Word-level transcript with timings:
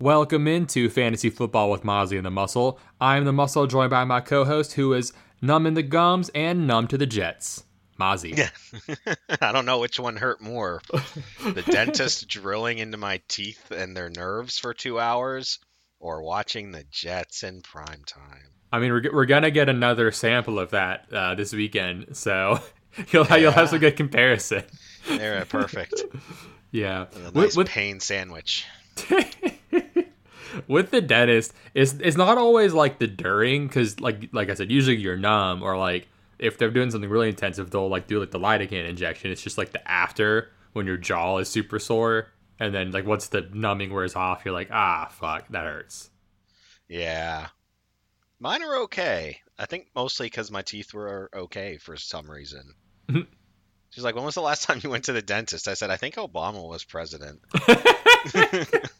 Welcome 0.00 0.48
into 0.48 0.88
Fantasy 0.88 1.28
Football 1.28 1.70
with 1.70 1.82
Mozzie 1.82 2.16
and 2.16 2.24
the 2.24 2.30
Muscle. 2.30 2.80
I'm 3.02 3.26
the 3.26 3.34
Muscle, 3.34 3.66
joined 3.66 3.90
by 3.90 4.04
my 4.04 4.22
co-host, 4.22 4.72
who 4.72 4.94
is 4.94 5.12
numb 5.42 5.66
in 5.66 5.74
the 5.74 5.82
gums 5.82 6.30
and 6.34 6.66
numb 6.66 6.88
to 6.88 6.96
the 6.96 7.04
Jets. 7.04 7.64
Mozzie. 8.00 8.34
Yeah. 8.34 9.14
I 9.42 9.52
don't 9.52 9.66
know 9.66 9.78
which 9.78 10.00
one 10.00 10.16
hurt 10.16 10.40
more. 10.40 10.80
the 11.44 11.62
dentist 11.70 12.26
drilling 12.28 12.78
into 12.78 12.96
my 12.96 13.20
teeth 13.28 13.70
and 13.70 13.94
their 13.94 14.08
nerves 14.08 14.58
for 14.58 14.72
two 14.72 14.98
hours, 14.98 15.58
or 15.98 16.22
watching 16.22 16.72
the 16.72 16.84
Jets 16.90 17.42
in 17.42 17.60
prime 17.60 18.02
time. 18.06 18.54
I 18.72 18.78
mean, 18.78 18.92
we're, 18.92 19.12
we're 19.12 19.26
gonna 19.26 19.50
get 19.50 19.68
another 19.68 20.12
sample 20.12 20.58
of 20.58 20.70
that 20.70 21.12
uh, 21.12 21.34
this 21.34 21.52
weekend, 21.52 22.16
so 22.16 22.58
you'll 23.10 23.26
yeah. 23.26 23.36
you'll 23.36 23.52
have 23.52 23.68
some 23.68 23.80
good 23.80 23.98
comparison. 23.98 24.64
They're 25.06 25.44
perfect. 25.44 26.02
yeah, 26.70 27.04
a 27.26 27.32
nice 27.32 27.54
with... 27.54 27.68
pain 27.68 28.00
sandwich. 28.00 28.64
With 30.68 30.90
the 30.90 31.00
dentist, 31.00 31.52
it's 31.74 31.94
it's 31.94 32.16
not 32.16 32.38
always 32.38 32.72
like 32.72 32.98
the 32.98 33.06
during 33.06 33.66
because 33.66 34.00
like 34.00 34.30
like 34.32 34.50
I 34.50 34.54
said, 34.54 34.70
usually 34.70 34.96
you're 34.96 35.16
numb 35.16 35.62
or 35.62 35.76
like 35.76 36.08
if 36.38 36.58
they're 36.58 36.70
doing 36.70 36.90
something 36.90 37.10
really 37.10 37.28
intensive, 37.28 37.70
they'll 37.70 37.88
like 37.88 38.06
do 38.06 38.20
like 38.20 38.30
the 38.30 38.38
lidocaine 38.38 38.88
injection. 38.88 39.30
It's 39.30 39.42
just 39.42 39.58
like 39.58 39.72
the 39.72 39.90
after 39.90 40.50
when 40.72 40.86
your 40.86 40.96
jaw 40.96 41.38
is 41.38 41.48
super 41.48 41.78
sore, 41.78 42.28
and 42.58 42.74
then 42.74 42.90
like 42.90 43.06
once 43.06 43.28
the 43.28 43.48
numbing 43.52 43.92
wears 43.92 44.16
off, 44.16 44.42
you're 44.44 44.54
like 44.54 44.70
ah 44.70 45.08
fuck 45.10 45.48
that 45.48 45.64
hurts. 45.64 46.10
Yeah, 46.88 47.48
mine 48.38 48.62
are 48.62 48.82
okay. 48.82 49.40
I 49.58 49.66
think 49.66 49.88
mostly 49.94 50.26
because 50.26 50.50
my 50.50 50.62
teeth 50.62 50.94
were 50.94 51.30
okay 51.34 51.76
for 51.76 51.96
some 51.96 52.30
reason. 52.30 52.74
She's 53.90 54.04
like, 54.04 54.14
when 54.14 54.24
was 54.24 54.36
the 54.36 54.40
last 54.40 54.62
time 54.62 54.80
you 54.82 54.90
went 54.90 55.04
to 55.04 55.12
the 55.12 55.22
dentist? 55.22 55.66
I 55.66 55.74
said, 55.74 55.90
I 55.90 55.96
think 55.96 56.14
Obama 56.14 56.66
was 56.66 56.84
president. 56.84 57.40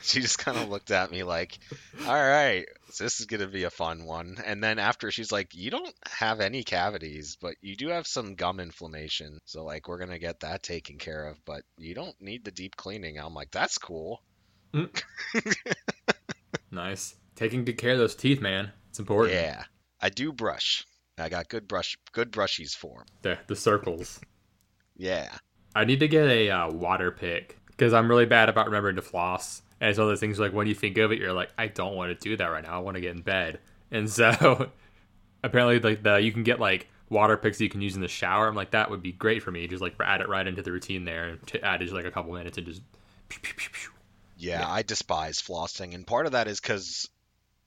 she 0.02 0.20
just 0.20 0.38
kind 0.38 0.58
of 0.58 0.68
looked 0.68 0.90
at 0.90 1.10
me 1.10 1.22
like, 1.22 1.58
all 2.06 2.14
right, 2.14 2.66
so 2.90 3.04
this 3.04 3.20
is 3.20 3.26
going 3.26 3.40
to 3.40 3.46
be 3.46 3.64
a 3.64 3.70
fun 3.70 4.04
one. 4.04 4.36
And 4.44 4.62
then 4.62 4.78
after, 4.78 5.10
she's 5.10 5.32
like, 5.32 5.54
you 5.54 5.70
don't 5.70 5.94
have 6.06 6.40
any 6.40 6.62
cavities, 6.62 7.36
but 7.40 7.54
you 7.60 7.76
do 7.76 7.88
have 7.88 8.06
some 8.06 8.34
gum 8.34 8.60
inflammation. 8.60 9.38
So, 9.44 9.64
like, 9.64 9.88
we're 9.88 9.98
going 9.98 10.10
to 10.10 10.18
get 10.18 10.40
that 10.40 10.62
taken 10.62 10.98
care 10.98 11.26
of, 11.26 11.44
but 11.44 11.62
you 11.78 11.94
don't 11.94 12.20
need 12.20 12.44
the 12.44 12.50
deep 12.50 12.76
cleaning. 12.76 13.18
I'm 13.18 13.34
like, 13.34 13.50
that's 13.50 13.78
cool. 13.78 14.22
Mm. 14.72 15.02
nice. 16.70 17.14
Taking 17.36 17.64
good 17.64 17.78
care 17.78 17.92
of 17.92 17.98
those 17.98 18.14
teeth, 18.14 18.40
man. 18.40 18.72
It's 18.90 18.98
important. 18.98 19.34
Yeah. 19.34 19.64
I 20.00 20.08
do 20.08 20.32
brush. 20.32 20.84
I 21.18 21.28
got 21.28 21.48
good 21.48 21.68
brush, 21.68 21.98
good 22.12 22.32
brushies 22.32 22.74
for 22.74 22.98
them. 22.98 23.06
The 23.22 23.38
the 23.46 23.56
circles. 23.56 24.20
yeah. 24.96 25.36
I 25.74 25.84
need 25.84 26.00
to 26.00 26.08
get 26.08 26.26
a 26.26 26.50
uh, 26.50 26.70
water 26.70 27.12
pick 27.12 27.58
because 27.68 27.92
I'm 27.92 28.08
really 28.08 28.26
bad 28.26 28.48
about 28.48 28.66
remembering 28.66 28.96
to 28.96 29.02
floss. 29.02 29.62
And 29.80 29.90
it's 29.90 29.98
of 29.98 30.08
those 30.08 30.20
things 30.20 30.38
like 30.38 30.52
when 30.52 30.66
you 30.66 30.74
think 30.74 30.98
of 30.98 31.10
it, 31.10 31.18
you're 31.18 31.32
like, 31.32 31.50
I 31.56 31.68
don't 31.68 31.96
want 31.96 32.10
to 32.10 32.28
do 32.28 32.36
that 32.36 32.46
right 32.46 32.62
now. 32.62 32.76
I 32.76 32.78
want 32.78 32.96
to 32.96 33.00
get 33.00 33.16
in 33.16 33.22
bed. 33.22 33.60
And 33.90 34.10
so 34.10 34.70
apparently, 35.42 35.80
like 35.80 36.02
the 36.02 36.16
you 36.16 36.32
can 36.32 36.42
get 36.42 36.60
like 36.60 36.88
water 37.08 37.36
picks 37.36 37.60
you 37.60 37.68
can 37.68 37.80
use 37.80 37.94
in 37.94 38.02
the 38.02 38.08
shower. 38.08 38.46
I'm 38.46 38.54
like, 38.54 38.72
that 38.72 38.90
would 38.90 39.02
be 39.02 39.12
great 39.12 39.42
for 39.42 39.50
me. 39.50 39.66
Just 39.66 39.82
like 39.82 39.94
add 40.00 40.20
it 40.20 40.28
right 40.28 40.46
into 40.46 40.62
the 40.62 40.72
routine 40.72 41.04
there 41.04 41.28
and 41.28 41.46
to 41.48 41.64
add 41.64 41.80
just 41.80 41.92
like 41.92 42.04
a 42.04 42.10
couple 42.10 42.32
minutes 42.32 42.58
and 42.58 42.66
just. 42.66 42.82
Pew, 43.28 43.40
pew, 43.42 43.54
pew, 43.54 43.90
yeah, 44.36 44.60
yeah, 44.60 44.70
I 44.70 44.82
despise 44.82 45.40
flossing, 45.40 45.94
and 45.94 46.06
part 46.06 46.26
of 46.26 46.32
that 46.32 46.48
is 46.48 46.60
because 46.60 47.08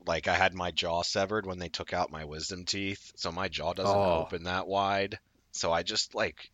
like 0.05 0.27
I 0.27 0.35
had 0.35 0.53
my 0.53 0.71
jaw 0.71 1.03
severed 1.03 1.45
when 1.45 1.59
they 1.59 1.69
took 1.69 1.93
out 1.93 2.11
my 2.11 2.25
wisdom 2.25 2.65
teeth, 2.65 3.13
so 3.15 3.31
my 3.31 3.47
jaw 3.47 3.73
doesn't 3.73 3.95
oh. 3.95 4.25
open 4.25 4.43
that 4.43 4.67
wide. 4.67 5.19
So 5.51 5.71
I 5.71 5.83
just 5.83 6.15
like 6.15 6.51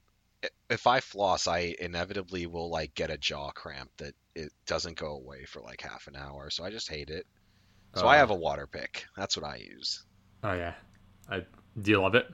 if 0.69 0.87
I 0.87 0.99
floss, 0.99 1.47
I 1.47 1.75
inevitably 1.79 2.45
will 2.45 2.69
like 2.69 2.93
get 2.93 3.09
a 3.09 3.17
jaw 3.17 3.51
cramp 3.51 3.89
that 3.97 4.13
it 4.35 4.51
doesn't 4.65 4.97
go 4.97 5.13
away 5.13 5.45
for 5.45 5.61
like 5.61 5.81
half 5.81 6.07
an 6.07 6.15
hour. 6.15 6.49
So 6.49 6.63
I 6.63 6.69
just 6.69 6.89
hate 6.89 7.09
it. 7.09 7.25
So 7.95 8.07
I 8.07 8.15
oh. 8.15 8.19
have 8.19 8.29
a 8.29 8.35
water 8.35 8.67
pick. 8.67 9.05
That's 9.17 9.35
what 9.35 9.45
I 9.45 9.57
use. 9.57 10.03
Oh 10.43 10.53
yeah, 10.53 10.75
I 11.29 11.43
do 11.81 11.91
you 11.91 12.01
love 12.01 12.15
it? 12.15 12.27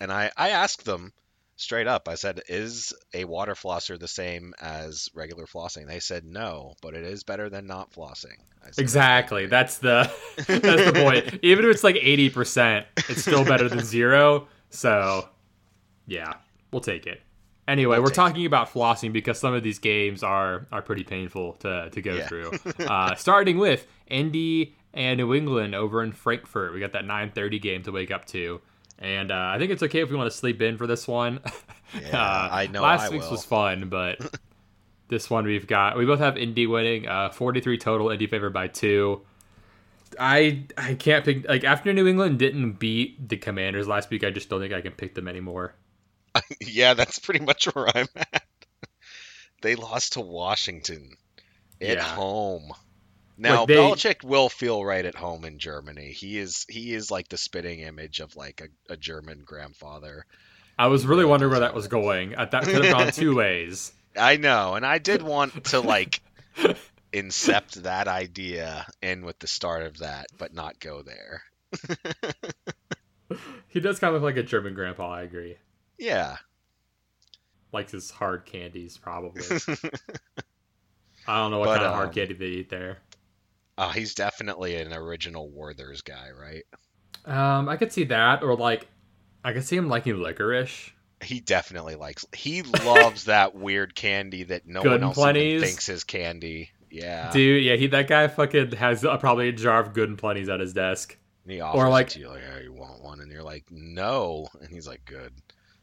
And 0.00 0.12
I 0.12 0.30
I 0.36 0.50
asked 0.50 0.84
them 0.84 1.12
straight 1.56 1.86
up. 1.86 2.08
I 2.08 2.16
said, 2.16 2.42
"Is 2.48 2.92
a 3.14 3.24
water 3.24 3.54
flosser 3.54 3.98
the 3.98 4.08
same 4.08 4.54
as 4.60 5.08
regular 5.14 5.46
flossing?" 5.46 5.86
They 5.86 6.00
said, 6.00 6.24
"No, 6.24 6.74
but 6.82 6.94
it 6.94 7.04
is 7.04 7.22
better 7.22 7.48
than 7.48 7.66
not 7.66 7.92
flossing." 7.92 8.36
Said, 8.64 8.82
exactly. 8.82 9.46
That's 9.46 9.78
the 9.78 10.10
that's 10.36 10.60
the 10.60 10.92
point. 10.94 11.40
Even 11.42 11.64
if 11.64 11.70
it's 11.70 11.84
like 11.84 11.96
eighty 11.96 12.28
percent, 12.28 12.86
it's 13.08 13.22
still 13.22 13.44
better 13.44 13.68
than 13.68 13.84
zero. 13.84 14.48
So, 14.70 15.28
yeah, 16.06 16.34
we'll 16.72 16.80
take 16.80 17.06
it. 17.06 17.20
Anyway, 17.68 17.96
we'll 17.96 18.04
we're 18.04 18.10
talking 18.10 18.42
it. 18.42 18.46
about 18.46 18.72
flossing 18.72 19.12
because 19.12 19.38
some 19.38 19.54
of 19.54 19.62
these 19.62 19.78
games 19.78 20.22
are 20.22 20.66
are 20.72 20.82
pretty 20.82 21.04
painful 21.04 21.54
to 21.54 21.90
to 21.90 22.02
go 22.02 22.14
yeah. 22.14 22.26
through. 22.26 22.52
uh, 22.86 23.14
starting 23.14 23.58
with 23.58 23.86
Indy 24.08 24.74
and 24.94 25.18
New 25.18 25.34
England 25.34 25.74
over 25.74 26.02
in 26.02 26.12
Frankfurt. 26.12 26.74
We 26.74 26.80
got 26.80 26.92
that 26.92 27.04
9:30 27.04 27.60
game 27.60 27.82
to 27.84 27.92
wake 27.92 28.10
up 28.10 28.24
to. 28.26 28.60
And 28.98 29.32
uh, 29.32 29.52
I 29.54 29.58
think 29.58 29.72
it's 29.72 29.82
okay 29.82 30.00
if 30.00 30.10
we 30.10 30.16
want 30.16 30.30
to 30.30 30.36
sleep 30.36 30.62
in 30.62 30.76
for 30.76 30.86
this 30.86 31.06
one. 31.06 31.40
Yeah, 32.00 32.18
uh, 32.18 32.48
I 32.50 32.68
know. 32.68 32.80
Last 32.80 33.02
I 33.02 33.10
week's 33.10 33.26
will. 33.26 33.32
was 33.32 33.44
fun, 33.44 33.90
but 33.90 34.18
this 35.08 35.28
one 35.28 35.44
we've 35.44 35.66
got 35.66 35.98
we 35.98 36.06
both 36.06 36.20
have 36.20 36.38
Indy 36.38 36.66
winning, 36.66 37.06
uh, 37.06 37.28
43 37.28 37.76
total, 37.76 38.08
Indy 38.08 38.26
favored 38.26 38.54
by 38.54 38.68
two. 38.68 39.20
I 40.18 40.64
I 40.78 40.94
can't 40.94 41.22
pick 41.22 41.46
like 41.46 41.64
after 41.64 41.92
New 41.92 42.06
England 42.06 42.38
didn't 42.38 42.78
beat 42.78 43.28
the 43.28 43.36
Commanders 43.36 43.88
last 43.88 44.08
week. 44.08 44.24
I 44.24 44.30
just 44.30 44.48
don't 44.48 44.60
think 44.60 44.72
I 44.72 44.80
can 44.80 44.92
pick 44.92 45.14
them 45.14 45.28
anymore. 45.28 45.74
yeah, 46.60 46.94
that's 46.94 47.18
pretty 47.18 47.44
much 47.44 47.66
where 47.66 47.88
I'm 47.96 48.08
at. 48.16 48.42
they 49.62 49.74
lost 49.74 50.14
to 50.14 50.20
Washington 50.20 51.16
at 51.80 51.96
yeah. 51.96 52.02
home. 52.02 52.72
Now 53.38 53.66
they, 53.66 53.74
Belichick 53.74 54.22
will 54.22 54.48
feel 54.48 54.84
right 54.84 55.04
at 55.04 55.14
home 55.14 55.44
in 55.44 55.58
Germany. 55.58 56.12
He 56.12 56.38
is 56.38 56.66
he 56.68 56.94
is 56.94 57.10
like 57.10 57.28
the 57.28 57.38
spitting 57.38 57.80
image 57.80 58.20
of 58.20 58.36
like 58.36 58.60
a, 58.60 58.92
a 58.92 58.96
German 58.96 59.42
grandfather. 59.44 60.26
I 60.78 60.86
was 60.86 61.06
really 61.06 61.24
wondering 61.24 61.50
where 61.50 61.60
that 61.60 61.74
was 61.74 61.88
going. 61.88 62.36
Uh, 62.36 62.46
that 62.46 62.64
could 62.64 62.84
have 62.84 62.94
gone 62.94 63.12
two 63.12 63.34
ways. 63.36 63.92
I 64.16 64.36
know, 64.36 64.74
and 64.74 64.84
I 64.84 64.98
did 64.98 65.22
want 65.22 65.64
to 65.66 65.80
like 65.80 66.20
incept 67.12 67.82
that 67.82 68.08
idea 68.08 68.86
in 69.00 69.24
with 69.24 69.38
the 69.38 69.46
start 69.46 69.82
of 69.82 69.98
that, 69.98 70.26
but 70.38 70.54
not 70.54 70.78
go 70.78 71.02
there. 71.02 71.42
he 73.68 73.80
does 73.80 73.98
kind 73.98 74.14
of 74.14 74.22
look 74.22 74.34
like 74.34 74.42
a 74.42 74.46
German 74.46 74.74
grandpa. 74.74 75.10
I 75.10 75.22
agree. 75.22 75.56
Yeah, 75.98 76.36
likes 77.72 77.92
his 77.92 78.10
hard 78.10 78.44
candies 78.44 78.96
probably. 78.96 79.42
I 81.26 81.38
don't 81.38 81.50
know 81.50 81.58
what 81.58 81.66
but, 81.66 81.76
kind 81.76 81.86
of 81.86 81.94
hard 81.94 82.08
um, 82.08 82.14
candy 82.14 82.34
they 82.34 82.46
eat 82.46 82.70
there. 82.70 82.98
Oh, 83.78 83.88
he's 83.88 84.14
definitely 84.14 84.76
an 84.76 84.92
original 84.92 85.48
Werther's 85.48 86.02
guy, 86.02 86.28
right? 86.38 86.64
Um, 87.24 87.68
I 87.68 87.76
could 87.76 87.92
see 87.92 88.04
that, 88.04 88.42
or 88.42 88.56
like, 88.56 88.86
I 89.44 89.52
could 89.52 89.64
see 89.64 89.76
him 89.76 89.88
liking 89.88 90.20
licorice. 90.20 90.90
He 91.22 91.40
definitely 91.40 91.94
likes. 91.94 92.26
He 92.34 92.62
loves 92.62 93.24
that 93.24 93.54
weird 93.54 93.94
candy 93.94 94.42
that 94.44 94.66
no 94.66 94.82
Good 94.82 95.02
one 95.02 95.02
else 95.02 95.16
thinks 95.16 95.88
is 95.88 96.04
candy. 96.04 96.70
Yeah, 96.90 97.30
dude. 97.30 97.64
Yeah, 97.64 97.76
he 97.76 97.86
that 97.88 98.08
guy 98.08 98.28
fucking 98.28 98.72
has 98.72 99.04
a, 99.04 99.16
probably 99.16 99.48
a 99.48 99.52
jar 99.52 99.80
of 99.80 99.94
good 99.94 100.08
and 100.08 100.18
plenty's 100.18 100.48
at 100.48 100.60
his 100.60 100.72
desk. 100.72 101.16
And 101.44 101.52
he 101.52 101.60
or 101.60 101.88
like, 101.88 102.14
you, 102.16 102.28
like, 102.28 102.42
yeah, 102.42 102.60
you 102.60 102.72
want 102.72 103.02
one, 103.02 103.20
and 103.20 103.30
you're 103.32 103.42
like, 103.42 103.64
no, 103.70 104.48
and 104.60 104.70
he's 104.70 104.86
like, 104.86 105.04
good. 105.04 105.32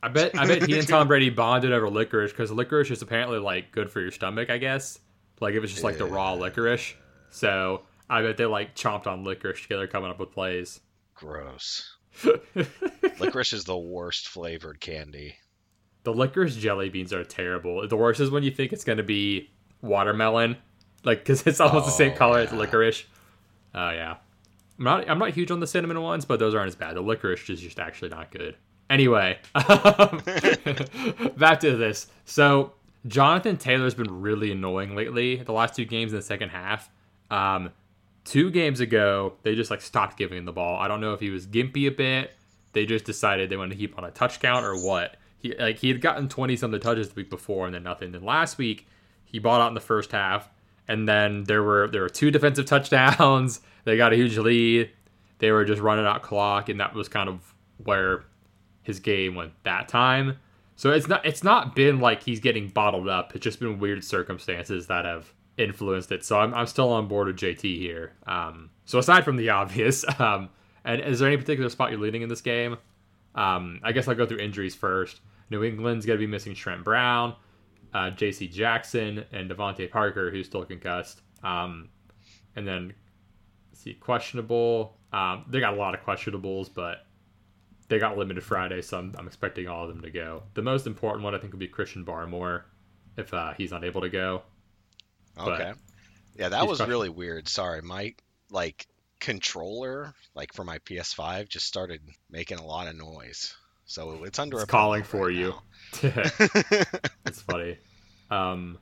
I 0.02 0.08
bet 0.08 0.38
I 0.38 0.48
bet 0.48 0.68
he 0.68 0.78
and 0.78 0.88
Tom 0.88 1.08
Brady 1.08 1.30
bonded 1.30 1.74
over 1.74 1.90
licorice 1.90 2.32
because 2.32 2.52
licorice 2.52 2.92
is 2.92 3.02
apparently 3.02 3.40
like 3.40 3.72
good 3.72 3.92
for 3.92 4.00
your 4.00 4.12
stomach. 4.12 4.50
I 4.50 4.58
guess 4.58 5.00
like 5.42 5.56
if 5.56 5.64
it's 5.64 5.74
just 5.74 5.84
like 5.84 5.98
the 5.98 6.06
raw 6.06 6.34
licorice. 6.34 6.94
So 7.32 7.82
I 8.10 8.22
bet 8.22 8.38
they 8.38 8.46
like 8.46 8.76
chomped 8.76 9.08
on 9.08 9.24
licorice 9.24 9.62
together, 9.62 9.88
coming 9.88 10.10
up 10.10 10.20
with 10.20 10.32
plays. 10.32 10.80
Gross. 11.16 11.96
licorice 13.20 13.54
is 13.54 13.66
the 13.66 13.78
worst 13.78 14.28
flavored 14.28 14.80
candy. 14.80 15.36
The 16.04 16.14
licorice 16.14 16.56
jelly 16.56 16.90
beans 16.90 17.14
are 17.14 17.24
terrible. 17.24 17.88
The 17.88 17.98
worst 17.98 18.20
is 18.20 18.32
when 18.32 18.44
you 18.44 18.52
think 18.52 18.74
it's 18.74 18.84
going 18.84 18.98
to 18.98 19.04
be 19.04 19.52
watermelon, 19.82 20.58
like 21.04 21.20
because 21.20 21.46
it's 21.46 21.60
almost 21.60 21.84
oh, 21.84 21.86
the 21.88 21.92
same 21.92 22.14
oh, 22.14 22.18
color 22.18 22.40
yeah. 22.40 22.46
as 22.46 22.54
licorice. 22.54 23.06
Oh 23.76 23.92
yeah, 23.92 24.18
I'm 24.78 24.86
not 24.86 25.10
I'm 25.10 25.20
not 25.20 25.32
huge 25.32 25.52
on 25.52 25.60
the 25.60 25.68
cinnamon 25.68 26.02
ones, 26.02 26.26
but 26.26 26.40
those 26.40 26.56
aren't 26.56 26.70
as 26.70 26.76
bad. 26.76 26.96
The 26.96 27.02
licorice 27.02 27.50
is 27.50 27.62
just 27.62 27.80
actually 27.80 28.10
not 28.10 28.32
good. 28.32 28.56
Anyway, 28.90 29.38
back 29.54 30.20
to 31.60 31.78
this. 31.78 32.08
So 32.26 32.74
Jonathan 33.08 33.58
Taylor's 33.58 33.94
been 33.94 34.22
really 34.22 34.52
annoying 34.52 34.96
lately. 34.96 35.38
The 35.38 35.52
last 35.52 35.76
two 35.76 35.86
games 35.86 36.12
in 36.12 36.18
the 36.18 36.24
second 36.24 36.50
half. 36.50 36.90
Um, 37.30 37.72
two 38.26 38.50
games 38.50 38.80
ago, 38.80 39.34
they 39.44 39.56
just 39.56 39.72
like 39.72 39.82
stopped 39.82 40.18
giving 40.18 40.40
him 40.40 40.46
the 40.46 40.52
ball. 40.52 40.80
I 40.80 40.88
don't 40.88 41.02
know 41.02 41.14
if 41.14 41.20
he 41.20 41.30
was 41.30 41.46
gimpy 41.46 41.88
a 41.88 41.92
bit. 41.92 42.34
They 42.74 42.86
just 42.86 43.06
decided 43.06 43.50
they 43.50 43.58
wanted 43.58 43.76
to 43.76 43.80
keep 43.80 43.98
on 43.98 44.04
a 44.04 44.12
touch 44.12 44.40
count 44.40 44.66
or 44.66 44.76
what. 44.76 45.18
He 45.40 45.56
like 45.56 45.78
he 45.78 45.88
had 45.88 46.02
gotten 46.02 46.28
twenty 46.28 46.56
something 46.56 46.80
touches 46.80 47.10
the 47.10 47.16
week 47.16 47.30
before 47.30 47.66
and 47.66 47.74
then 47.74 47.84
nothing. 47.84 48.12
Then 48.12 48.24
last 48.24 48.58
week 48.58 48.88
he 49.26 49.40
bought 49.40 49.62
out 49.62 49.70
in 49.70 49.74
the 49.74 49.80
first 49.80 50.12
half, 50.12 50.50
and 50.88 51.08
then 51.08 51.46
there 51.46 51.64
were 51.64 51.88
there 51.88 52.02
were 52.02 52.10
two 52.10 52.32
defensive 52.32 52.66
touchdowns. 52.66 53.62
They 53.86 53.98
got 53.98 54.14
a 54.14 54.16
huge 54.16 54.38
lead. 54.38 54.92
They 55.40 55.52
were 55.52 55.64
just 55.64 55.82
running 55.82 56.06
out 56.06 56.22
clock, 56.22 56.70
and 56.70 56.80
that 56.80 56.94
was 56.94 57.08
kind 57.08 57.30
of 57.30 57.54
where 57.84 58.26
his 58.90 59.00
game 59.00 59.36
went 59.36 59.54
that 59.64 59.88
time. 59.88 60.38
So 60.76 60.92
it's 60.92 61.08
not 61.08 61.26
it's 61.26 61.44
not 61.44 61.76
been 61.76 62.00
like 62.00 62.24
he's 62.24 62.40
getting 62.40 62.70
bottled 62.70 63.08
up. 63.08 63.36
It's 63.36 63.44
just 63.44 63.60
been 63.60 63.80
weird 63.80 64.04
circumstances 64.04 64.88
that 64.88 65.06
have 65.06 65.34
influenced 65.58 66.12
it. 66.12 66.26
So 66.26 66.40
I'm, 66.40 66.54
I'm 66.54 66.68
still 66.68 66.90
on 66.90 67.08
board 67.08 67.28
with 67.28 67.38
JT 67.38 67.78
here. 67.78 68.14
Um, 68.26 68.70
so 68.86 68.98
aside 68.98 69.24
from 69.26 69.36
the 69.36 69.50
obvious, 69.62 70.06
um, 70.20 70.50
and 70.86 71.02
is 71.02 71.20
there 71.20 71.28
any 71.28 71.38
particular 71.38 71.70
spot 71.70 71.92
you're 71.92 72.00
leading 72.00 72.22
in 72.22 72.30
this 72.30 72.42
game? 72.42 72.78
Um, 73.36 73.80
I 73.84 73.92
guess 73.92 74.08
I'll 74.08 74.16
go 74.16 74.26
through 74.26 74.40
injuries 74.40 74.74
first. 74.74 75.22
New 75.50 75.64
England's 75.64 76.06
going 76.06 76.18
to 76.18 76.26
be 76.26 76.32
missing 76.32 76.54
Trent 76.56 76.84
Brown, 76.84 77.36
uh, 77.94 78.12
J.C. 78.12 78.48
Jackson, 78.48 79.26
and 79.32 79.50
DeVante 79.50 79.90
Parker, 79.90 80.32
who's 80.32 80.46
still 80.46 80.64
concussed. 80.64 81.22
Um, 81.44 81.90
and 82.56 82.68
then, 82.68 82.94
see, 83.74 83.94
questionable. 83.94 84.98
Um, 85.12 85.46
they 85.50 85.60
got 85.60 85.74
a 85.74 85.78
lot 85.78 85.94
of 85.94 86.02
questionables, 86.02 86.70
but 86.74 87.06
they 87.90 88.00
got 88.00 88.18
limited 88.18 88.44
Friday, 88.44 88.82
so 88.82 89.00
I'm, 89.00 89.14
I'm, 89.18 89.28
expecting 89.28 89.68
all 89.68 89.84
of 89.84 89.90
them 89.90 90.02
to 90.04 90.12
go. 90.12 90.44
The 90.54 90.62
most 90.62 90.88
important 90.88 91.24
one, 91.24 91.36
I 91.36 91.40
think, 91.40 91.54
would 91.54 91.60
be 91.60 91.68
Christian 91.68 92.06
Barmore 92.06 92.64
if 93.18 93.34
uh, 93.34 93.54
he's 93.58 93.72
not 93.72 93.84
able 93.84 94.02
to 94.02 94.10
go. 94.10 94.44
Okay. 95.38 95.72
But 95.72 95.78
yeah, 96.36 96.50
that 96.50 96.68
was 96.68 96.80
really 96.82 97.10
weird. 97.10 97.48
Sorry, 97.48 97.82
my 97.82 98.14
like 98.52 98.88
controller, 99.20 100.14
like 100.36 100.54
for 100.54 100.64
my 100.64 100.78
PS5, 100.80 101.50
just 101.50 101.66
started 101.66 102.02
making 102.30 102.60
a 102.60 102.66
lot 102.66 102.88
of 102.88 102.96
noise. 102.96 103.56
So 103.86 104.24
it's 104.24 104.38
under 104.38 104.58
it's 104.58 104.70
calling 104.70 105.04
for 105.04 105.28
right 105.28 105.36
you. 105.36 105.54
it's 107.26 107.42
funny. 107.42 107.78
Um, 108.30 108.78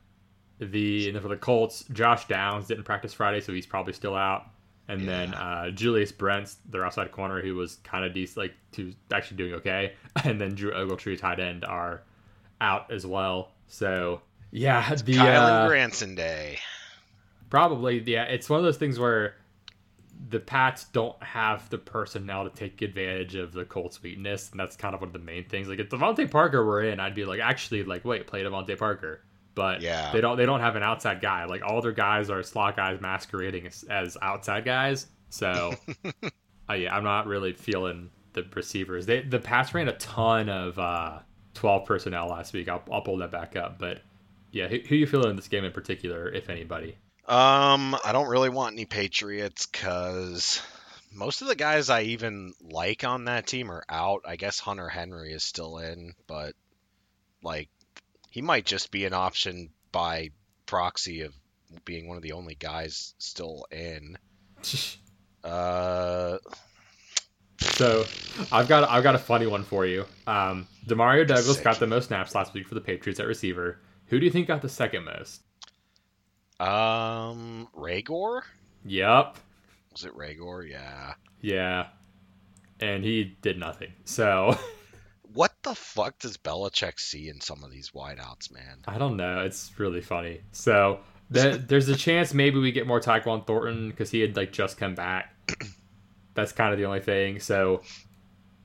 the 0.59 1.09
and 1.09 1.21
for 1.21 1.29
the 1.29 1.37
Colts, 1.37 1.85
Josh 1.93 2.27
Downs 2.27 2.67
didn't 2.67 2.83
practice 2.83 3.13
Friday, 3.13 3.39
so 3.39 3.53
he's 3.53 3.65
probably 3.65 3.93
still 3.93 4.15
out. 4.15 4.47
And 4.87 5.01
yeah. 5.01 5.07
then 5.07 5.33
uh, 5.33 5.69
Julius 5.71 6.11
Brents, 6.11 6.57
their 6.69 6.85
outside 6.85 7.11
corner, 7.11 7.41
who 7.41 7.55
was 7.55 7.75
kind 7.83 8.05
of 8.05 8.13
decent, 8.13 8.37
like 8.37 8.53
to 8.73 8.93
actually 9.11 9.37
doing 9.37 9.53
okay. 9.55 9.93
And 10.23 10.39
then 10.39 10.55
Drew 10.55 10.71
Ogletree, 10.71 11.19
tight 11.19 11.39
end, 11.39 11.65
are 11.65 12.03
out 12.61 12.91
as 12.91 13.05
well. 13.05 13.51
So 13.67 14.21
yeah, 14.51 14.91
it's 14.91 15.01
the 15.01 15.13
Kylen 15.13 15.65
uh, 15.65 15.67
Granson 15.67 16.15
day. 16.15 16.59
Probably, 17.49 17.99
yeah. 18.01 18.23
It's 18.23 18.49
one 18.49 18.59
of 18.59 18.65
those 18.65 18.77
things 18.77 18.99
where 18.99 19.35
the 20.29 20.39
Pats 20.39 20.85
don't 20.85 21.21
have 21.21 21.69
the 21.69 21.77
personnel 21.77 22.49
to 22.49 22.55
take 22.55 22.81
advantage 22.81 23.35
of 23.35 23.53
the 23.53 23.65
Colts' 23.65 24.01
weakness, 24.01 24.49
and 24.51 24.59
that's 24.59 24.75
kind 24.75 24.95
of 24.95 25.01
one 25.01 25.09
of 25.09 25.13
the 25.13 25.19
main 25.19 25.45
things. 25.45 25.67
Like 25.67 25.79
if 25.79 25.89
DeVante 25.89 26.29
Parker 26.29 26.63
were 26.65 26.83
in, 26.83 26.99
I'd 26.99 27.15
be 27.15 27.25
like, 27.25 27.39
actually, 27.39 27.83
like 27.83 28.03
wait, 28.05 28.27
play 28.27 28.43
DeVante 28.43 28.77
Parker. 28.77 29.21
But 29.57 29.81
yeah. 29.81 30.11
they 30.13 30.21
don't. 30.21 30.37
They 30.37 30.45
don't 30.45 30.59
have 30.59 30.75
an 30.75 30.83
outside 30.83 31.19
guy. 31.19 31.45
Like 31.45 31.63
all 31.63 31.81
their 31.81 31.91
guys 31.91 32.29
are 32.29 32.43
slot 32.43 32.75
guys 32.75 33.01
masquerading 33.01 33.65
as, 33.65 33.83
as 33.89 34.17
outside 34.21 34.65
guys. 34.65 35.07
So, 35.31 35.73
uh, 36.69 36.73
yeah, 36.73 36.95
I'm 36.95 37.03
not 37.03 37.25
really 37.25 37.53
feeling 37.53 38.11
the 38.33 38.45
receivers. 38.53 39.07
They 39.07 39.21
the 39.21 39.39
Pats 39.39 39.73
ran 39.73 39.87
a 39.87 39.97
ton 39.97 40.47
of 40.47 40.77
uh, 40.77 41.19
12 41.55 41.85
personnel 41.85 42.27
last 42.27 42.53
week. 42.53 42.69
I'll, 42.69 42.83
I'll 42.91 43.01
pull 43.01 43.17
that 43.17 43.31
back 43.31 43.55
up, 43.55 43.79
but 43.79 44.01
yeah, 44.51 44.67
who, 44.67 44.77
who 44.87 44.95
you 44.95 45.07
feeling 45.07 45.31
in 45.31 45.35
this 45.35 45.47
game 45.47 45.65
in 45.65 45.71
particular, 45.71 46.29
if 46.29 46.49
anybody? 46.49 46.95
Um, 47.27 47.97
I 48.05 48.11
don't 48.13 48.29
really 48.29 48.49
want 48.49 48.73
any 48.73 48.85
Patriots 48.85 49.65
because 49.65 50.61
most 51.11 51.41
of 51.41 51.47
the 51.47 51.55
guys 51.55 51.89
I 51.89 52.03
even 52.03 52.53
like 52.61 53.03
on 53.03 53.25
that 53.25 53.47
team 53.47 53.71
are 53.71 53.83
out. 53.89 54.21
I 54.25 54.35
guess 54.35 54.59
Hunter 54.59 54.87
Henry 54.87 55.33
is 55.33 55.43
still 55.43 55.79
in, 55.79 56.13
but 56.27 56.53
like 57.41 57.69
he 58.29 58.41
might 58.41 58.65
just 58.65 58.91
be 58.91 59.05
an 59.05 59.13
option 59.13 59.69
by 59.91 60.31
proxy 60.65 61.21
of 61.21 61.33
being 61.85 62.07
one 62.07 62.17
of 62.17 62.23
the 62.23 62.31
only 62.33 62.55
guys 62.55 63.13
still 63.17 63.65
in. 63.71 64.17
uh 65.43 66.37
so 67.59 68.05
I've 68.51 68.67
got 68.67 68.89
I've 68.89 69.03
got 69.03 69.15
a 69.15 69.19
funny 69.19 69.47
one 69.47 69.63
for 69.63 69.85
you. 69.85 70.05
Um, 70.25 70.67
Demario 70.87 71.27
Douglas 71.27 71.55
Sick. 71.55 71.63
got 71.63 71.79
the 71.79 71.87
most 71.87 72.07
snaps 72.07 72.35
last 72.35 72.53
week 72.53 72.67
for 72.67 72.75
the 72.75 72.81
Patriots 72.81 73.19
at 73.19 73.27
receiver. 73.27 73.79
Who 74.07 74.19
do 74.19 74.25
you 74.25 74.31
think 74.31 74.47
got 74.47 74.61
the 74.61 74.69
second 74.69 75.05
most? 75.05 75.41
Um, 76.59 77.67
Reagor. 77.75 78.41
Yep. 78.85 79.37
Was 79.91 80.05
it 80.05 80.15
Reagor? 80.15 80.69
Yeah. 80.69 81.13
Yeah. 81.41 81.87
And 82.79 83.03
he 83.03 83.35
did 83.41 83.59
nothing. 83.59 83.91
So. 84.05 84.57
what 85.67 85.75
the 85.75 85.81
fuck 85.81 86.19
does 86.19 86.37
Belichick 86.37 86.99
see 86.99 87.29
in 87.29 87.41
some 87.41 87.63
of 87.63 87.71
these 87.71 87.91
wideouts, 87.91 88.51
man? 88.51 88.79
I 88.87 88.97
don't 88.97 89.17
know. 89.17 89.41
It's 89.41 89.71
really 89.77 90.01
funny. 90.01 90.41
So 90.51 90.99
the, 91.29 91.63
there's 91.65 91.89
a 91.89 91.95
chance 91.95 92.33
maybe 92.33 92.59
we 92.59 92.71
get 92.71 92.87
more 92.87 92.99
Tyquan 92.99 93.45
Thornton 93.45 93.89
because 93.89 94.11
he 94.11 94.21
had 94.21 94.35
like 94.35 94.51
just 94.51 94.77
come 94.77 94.95
back. 94.95 95.33
That's 96.33 96.51
kind 96.51 96.71
of 96.71 96.79
the 96.79 96.85
only 96.85 96.99
thing. 96.99 97.39
So 97.39 97.81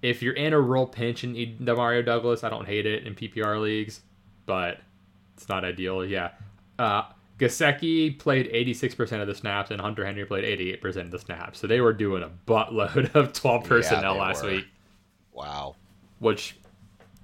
if 0.02 0.22
you're 0.22 0.34
in 0.34 0.52
a 0.52 0.60
real 0.60 0.86
pinch 0.86 1.24
and 1.24 1.32
need 1.32 1.60
Demario 1.60 2.04
Douglas, 2.04 2.44
I 2.44 2.50
don't 2.50 2.66
hate 2.66 2.86
it 2.86 3.06
in 3.06 3.14
PPR 3.14 3.60
leagues, 3.60 4.00
but 4.46 4.78
it's 5.36 5.48
not 5.48 5.64
ideal. 5.64 6.04
Yeah. 6.04 6.30
Uh, 6.78 7.04
Gesicki 7.38 8.16
played 8.18 8.52
86% 8.52 9.20
of 9.20 9.26
the 9.26 9.34
snaps 9.34 9.70
and 9.70 9.80
Hunter 9.80 10.04
Henry 10.04 10.24
played 10.24 10.44
88% 10.44 10.96
of 10.96 11.10
the 11.10 11.18
snaps. 11.18 11.58
So 11.58 11.66
they 11.66 11.80
were 11.80 11.92
doing 11.92 12.22
a 12.22 12.30
buttload 12.46 13.14
of 13.14 13.32
12 13.32 13.64
personnel 13.64 14.14
yeah, 14.14 14.20
last 14.20 14.44
were. 14.44 14.50
week. 14.50 14.66
Wow. 15.32 15.76
Which 16.18 16.56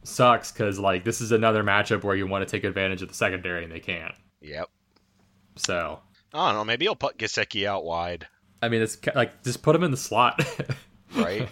sucks 0.08 0.50
because, 0.52 0.78
like, 0.78 1.04
this 1.04 1.20
is 1.20 1.32
another 1.32 1.62
matchup 1.62 2.04
where 2.04 2.16
you 2.16 2.26
want 2.26 2.46
to 2.46 2.50
take 2.50 2.64
advantage 2.64 3.02
of 3.02 3.08
the 3.08 3.14
secondary 3.14 3.64
and 3.64 3.72
they 3.72 3.80
can't. 3.80 4.14
Yep. 4.40 4.68
So. 5.56 6.00
I 6.34 6.48
don't 6.48 6.58
know. 6.58 6.64
Maybe 6.64 6.84
he'll 6.84 6.96
put 6.96 7.18
Gesicki 7.18 7.66
out 7.66 7.84
wide. 7.84 8.26
I 8.60 8.68
mean, 8.68 8.82
it's 8.82 8.98
like, 9.14 9.42
just 9.42 9.62
put 9.62 9.74
him 9.76 9.82
in 9.84 9.90
the 9.90 9.96
slot. 9.96 10.42
right. 11.16 11.48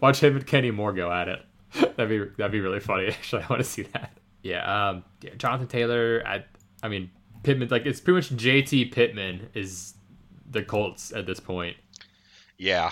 Watch 0.00 0.22
him 0.22 0.36
and 0.36 0.46
Kenny 0.46 0.70
Moore 0.70 0.92
go 0.92 1.10
at 1.10 1.28
it. 1.28 1.40
That'd 1.96 2.08
be 2.08 2.18
that'd 2.36 2.52
be 2.52 2.60
really 2.60 2.80
funny. 2.80 3.06
Actually, 3.08 3.42
I 3.42 3.46
want 3.46 3.62
to 3.62 3.68
see 3.68 3.82
that. 3.82 4.18
Yeah, 4.42 4.88
um, 4.88 5.04
yeah, 5.22 5.34
Jonathan 5.36 5.68
Taylor. 5.68 6.22
I, 6.26 6.44
I 6.82 6.88
mean, 6.88 7.10
Pittman. 7.42 7.68
Like 7.68 7.86
it's 7.86 8.00
pretty 8.00 8.16
much 8.16 8.42
JT 8.42 8.92
Pittman 8.92 9.48
is 9.54 9.94
the 10.50 10.62
Colts 10.62 11.12
at 11.12 11.26
this 11.26 11.38
point. 11.38 11.76
Yeah, 12.58 12.90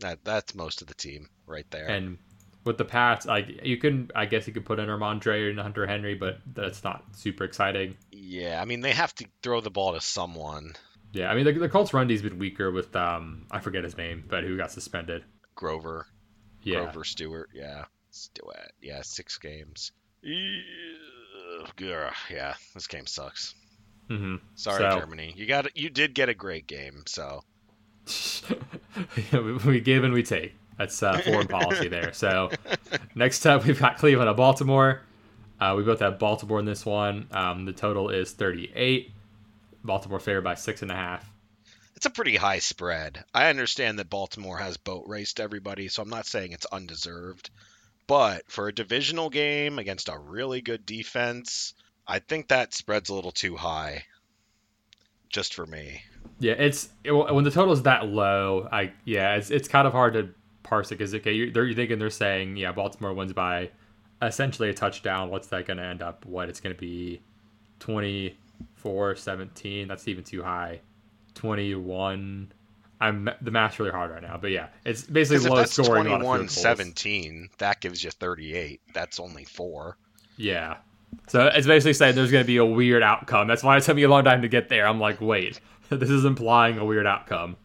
that 0.00 0.24
that's 0.24 0.54
most 0.54 0.82
of 0.82 0.88
the 0.88 0.94
team 0.94 1.28
right 1.46 1.64
there. 1.70 1.86
And 1.86 2.18
with 2.64 2.78
the 2.78 2.84
Pats, 2.84 3.26
like 3.26 3.64
you 3.64 3.76
can, 3.76 4.10
I 4.14 4.26
guess 4.26 4.46
you 4.46 4.52
could 4.52 4.64
put 4.64 4.78
in 4.78 4.88
Rhamondre 4.88 5.50
and 5.50 5.58
Hunter 5.58 5.86
Henry, 5.86 6.14
but 6.14 6.38
that's 6.54 6.84
not 6.84 7.04
super 7.12 7.44
exciting. 7.44 7.96
Yeah, 8.10 8.60
I 8.60 8.64
mean 8.64 8.80
they 8.80 8.92
have 8.92 9.14
to 9.16 9.26
throw 9.42 9.60
the 9.60 9.70
ball 9.70 9.94
to 9.94 10.00
someone. 10.00 10.74
Yeah, 11.12 11.30
I 11.30 11.34
mean 11.34 11.44
the, 11.44 11.52
the 11.52 11.68
Colts 11.68 11.92
run 11.92 12.06
D's 12.06 12.22
been 12.22 12.38
weaker 12.38 12.70
with 12.70 12.94
um 12.96 13.46
I 13.50 13.60
forget 13.60 13.84
his 13.84 13.96
name, 13.96 14.24
but 14.28 14.44
who 14.44 14.56
got 14.56 14.70
suspended? 14.70 15.24
Grover. 15.54 16.06
Yeah. 16.62 16.84
Grover 16.84 17.04
Stewart. 17.04 17.50
Yeah. 17.54 17.84
Stewart. 18.10 18.72
Yeah, 18.80 19.02
six 19.02 19.38
games. 19.38 19.92
Yeah, 22.30 22.54
this 22.74 22.86
game 22.86 23.06
sucks. 23.06 23.54
Mm-hmm. 24.08 24.36
Sorry, 24.54 24.78
so, 24.78 25.00
Germany. 25.00 25.32
You 25.36 25.46
got 25.46 25.76
you 25.76 25.90
did 25.90 26.14
get 26.14 26.28
a 26.28 26.34
great 26.34 26.66
game, 26.66 27.02
so 27.06 27.42
we 29.64 29.80
give 29.80 30.04
and 30.04 30.12
we 30.12 30.22
take. 30.22 30.54
That's 30.78 31.02
uh, 31.02 31.18
foreign 31.18 31.48
policy 31.48 31.88
there. 31.88 32.12
So 32.12 32.50
next 33.14 33.46
up, 33.46 33.64
we've 33.64 33.78
got 33.78 33.98
Cleveland 33.98 34.28
and 34.28 34.36
Baltimore. 34.36 35.02
Uh, 35.60 35.74
we 35.76 35.82
both 35.84 36.00
have 36.00 36.18
Baltimore 36.18 36.58
in 36.58 36.64
this 36.64 36.84
one. 36.84 37.28
Um, 37.30 37.64
the 37.64 37.72
total 37.72 38.08
is 38.08 38.32
38. 38.32 39.12
Baltimore 39.84 40.18
favored 40.18 40.44
by 40.44 40.54
six 40.54 40.82
and 40.82 40.90
a 40.90 40.94
half. 40.94 41.28
It's 41.94 42.06
a 42.06 42.10
pretty 42.10 42.34
high 42.34 42.58
spread. 42.58 43.24
I 43.32 43.48
understand 43.48 43.98
that 43.98 44.10
Baltimore 44.10 44.58
has 44.58 44.76
boat 44.76 45.04
raced 45.06 45.38
everybody, 45.38 45.86
so 45.86 46.02
I'm 46.02 46.08
not 46.08 46.26
saying 46.26 46.52
it's 46.52 46.66
undeserved. 46.66 47.50
But 48.08 48.50
for 48.50 48.66
a 48.66 48.74
divisional 48.74 49.30
game 49.30 49.78
against 49.78 50.08
a 50.08 50.18
really 50.18 50.60
good 50.60 50.84
defense, 50.84 51.74
I 52.06 52.18
think 52.18 52.48
that 52.48 52.74
spread's 52.74 53.10
a 53.10 53.14
little 53.14 53.30
too 53.30 53.56
high. 53.56 54.04
Just 55.28 55.54
for 55.54 55.64
me. 55.64 56.02
Yeah, 56.40 56.54
it's 56.54 56.88
it, 57.04 57.12
when 57.12 57.44
the 57.44 57.50
total 57.50 57.72
is 57.72 57.82
that 57.82 58.06
low. 58.06 58.68
I 58.70 58.92
yeah, 59.04 59.36
it's 59.36 59.50
it's 59.50 59.68
kind 59.68 59.86
of 59.86 59.92
hard 59.92 60.14
to 60.14 60.30
parse 60.62 60.90
it 60.92 60.98
because 60.98 61.14
okay, 61.14 61.32
you're, 61.32 61.48
you're 61.48 61.74
thinking 61.74 61.98
they're 61.98 62.10
saying 62.10 62.56
yeah, 62.56 62.72
Baltimore 62.72 63.12
wins 63.12 63.32
by 63.32 63.70
essentially 64.20 64.70
a 64.70 64.74
touchdown. 64.74 65.30
What's 65.30 65.48
that 65.48 65.66
going 65.66 65.78
to 65.78 65.84
end 65.84 66.02
up? 66.02 66.24
What 66.24 66.48
it's 66.48 66.60
going 66.60 66.74
to 66.74 66.80
be 66.80 67.22
24 67.80 69.16
17. 69.16 69.88
That's 69.88 70.08
even 70.08 70.24
too 70.24 70.42
high. 70.42 70.80
21 71.34 72.52
I'm 73.02 73.28
the 73.40 73.50
math's 73.50 73.80
really 73.80 73.90
hard 73.90 74.12
right 74.12 74.22
now, 74.22 74.38
but 74.40 74.52
yeah, 74.52 74.68
it's 74.84 75.02
basically 75.02 75.48
low 75.48 75.56
that's 75.56 75.72
scoring 75.72 76.04
21 76.04 76.48
17. 76.48 77.50
That 77.58 77.80
gives 77.80 78.04
you 78.04 78.12
38. 78.12 78.80
That's 78.94 79.18
only 79.18 79.44
four. 79.44 79.96
Yeah. 80.36 80.76
So 81.26 81.48
it's 81.48 81.66
basically 81.66 81.94
saying 81.94 82.14
there's 82.14 82.30
going 82.30 82.44
to 82.44 82.46
be 82.46 82.58
a 82.58 82.64
weird 82.64 83.02
outcome. 83.02 83.48
That's 83.48 83.64
why 83.64 83.76
it 83.76 83.82
took 83.82 83.96
me 83.96 84.04
a 84.04 84.08
long 84.08 84.22
time 84.22 84.42
to 84.42 84.48
get 84.48 84.68
there. 84.68 84.86
I'm 84.86 85.00
like, 85.00 85.20
wait, 85.20 85.60
this 85.88 86.10
is 86.10 86.24
implying 86.24 86.78
a 86.78 86.84
weird 86.84 87.06
outcome, 87.06 87.56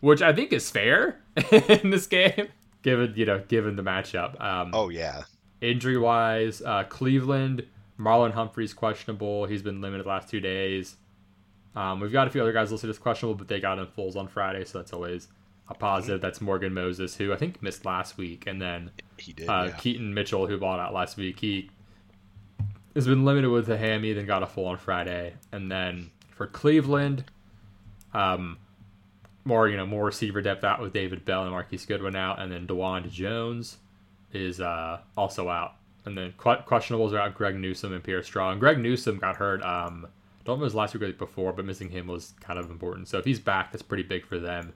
which 0.00 0.22
I 0.22 0.32
think 0.32 0.52
is 0.52 0.70
fair 0.70 1.20
in 1.52 1.90
this 1.90 2.06
game, 2.06 2.48
given 2.82 3.14
you 3.16 3.26
know, 3.26 3.42
given 3.48 3.76
the 3.76 3.82
matchup. 3.82 4.40
Um, 4.40 4.70
oh 4.72 4.88
yeah. 4.88 5.22
Injury 5.60 5.96
wise, 5.96 6.60
uh, 6.62 6.84
Cleveland, 6.84 7.64
Marlon 7.98 8.32
Humphrey's 8.32 8.74
questionable. 8.74 9.46
He's 9.46 9.62
been 9.62 9.80
limited 9.80 10.04
the 10.04 10.08
last 10.08 10.28
two 10.28 10.40
days. 10.40 10.96
Um, 11.76 12.00
we've 12.00 12.12
got 12.12 12.26
a 12.26 12.30
few 12.30 12.40
other 12.40 12.52
guys 12.52 12.70
listed 12.70 12.90
as 12.90 12.98
questionable, 12.98 13.34
but 13.34 13.48
they 13.48 13.60
got 13.60 13.78
in 13.78 13.86
fulls 13.86 14.16
on 14.16 14.28
Friday, 14.28 14.64
so 14.64 14.78
that's 14.78 14.92
always 14.92 15.28
a 15.68 15.74
positive. 15.74 16.20
That's 16.20 16.40
Morgan 16.40 16.72
Moses, 16.74 17.16
who 17.16 17.32
I 17.32 17.36
think 17.36 17.62
missed 17.62 17.84
last 17.84 18.16
week, 18.16 18.46
and 18.46 18.60
then 18.60 18.90
he 19.16 19.32
did. 19.32 19.48
Uh, 19.48 19.64
yeah. 19.68 19.76
Keaton 19.76 20.14
Mitchell, 20.14 20.46
who 20.46 20.58
bought 20.58 20.78
out 20.78 20.92
last 20.94 21.16
week. 21.16 21.40
He 21.40 21.70
has 22.94 23.06
been 23.06 23.24
limited 23.24 23.50
with 23.50 23.68
a 23.70 23.76
hammy, 23.76 24.12
then 24.12 24.26
got 24.26 24.42
a 24.42 24.46
full 24.46 24.66
on 24.66 24.76
Friday, 24.78 25.34
and 25.50 25.70
then 25.70 26.10
for 26.30 26.46
Cleveland, 26.46 27.24
um, 28.12 28.58
more 29.44 29.68
you 29.68 29.76
know 29.76 29.86
more 29.86 30.04
receiver 30.04 30.40
depth 30.40 30.64
out 30.64 30.80
with 30.80 30.92
David 30.92 31.24
Bell 31.24 31.42
and 31.42 31.50
Marquise 31.50 31.86
Goodwin 31.86 32.16
out, 32.16 32.40
and 32.40 32.50
then 32.50 32.66
Dawand 32.66 33.10
Jones 33.10 33.78
is 34.32 34.60
uh, 34.60 34.98
also 35.16 35.48
out, 35.48 35.74
and 36.04 36.16
then 36.16 36.32
questionables 36.38 37.12
are 37.12 37.18
out. 37.18 37.34
Greg 37.34 37.56
Newsome 37.56 37.92
and 37.92 38.02
Pierre 38.02 38.22
Strong. 38.22 38.58
Greg 38.58 38.78
Newsome 38.78 39.18
got 39.18 39.36
hurt. 39.36 39.62
Um, 39.62 40.06
don't 40.44 40.58
know 40.58 40.64
his 40.64 40.74
last 40.74 40.94
week 40.94 41.02
or 41.02 41.12
before, 41.12 41.52
but 41.52 41.64
missing 41.64 41.88
him 41.88 42.06
was 42.06 42.34
kind 42.40 42.58
of 42.58 42.70
important. 42.70 43.08
So 43.08 43.18
if 43.18 43.24
he's 43.24 43.40
back, 43.40 43.72
that's 43.72 43.82
pretty 43.82 44.02
big 44.02 44.26
for 44.26 44.38
them 44.38 44.72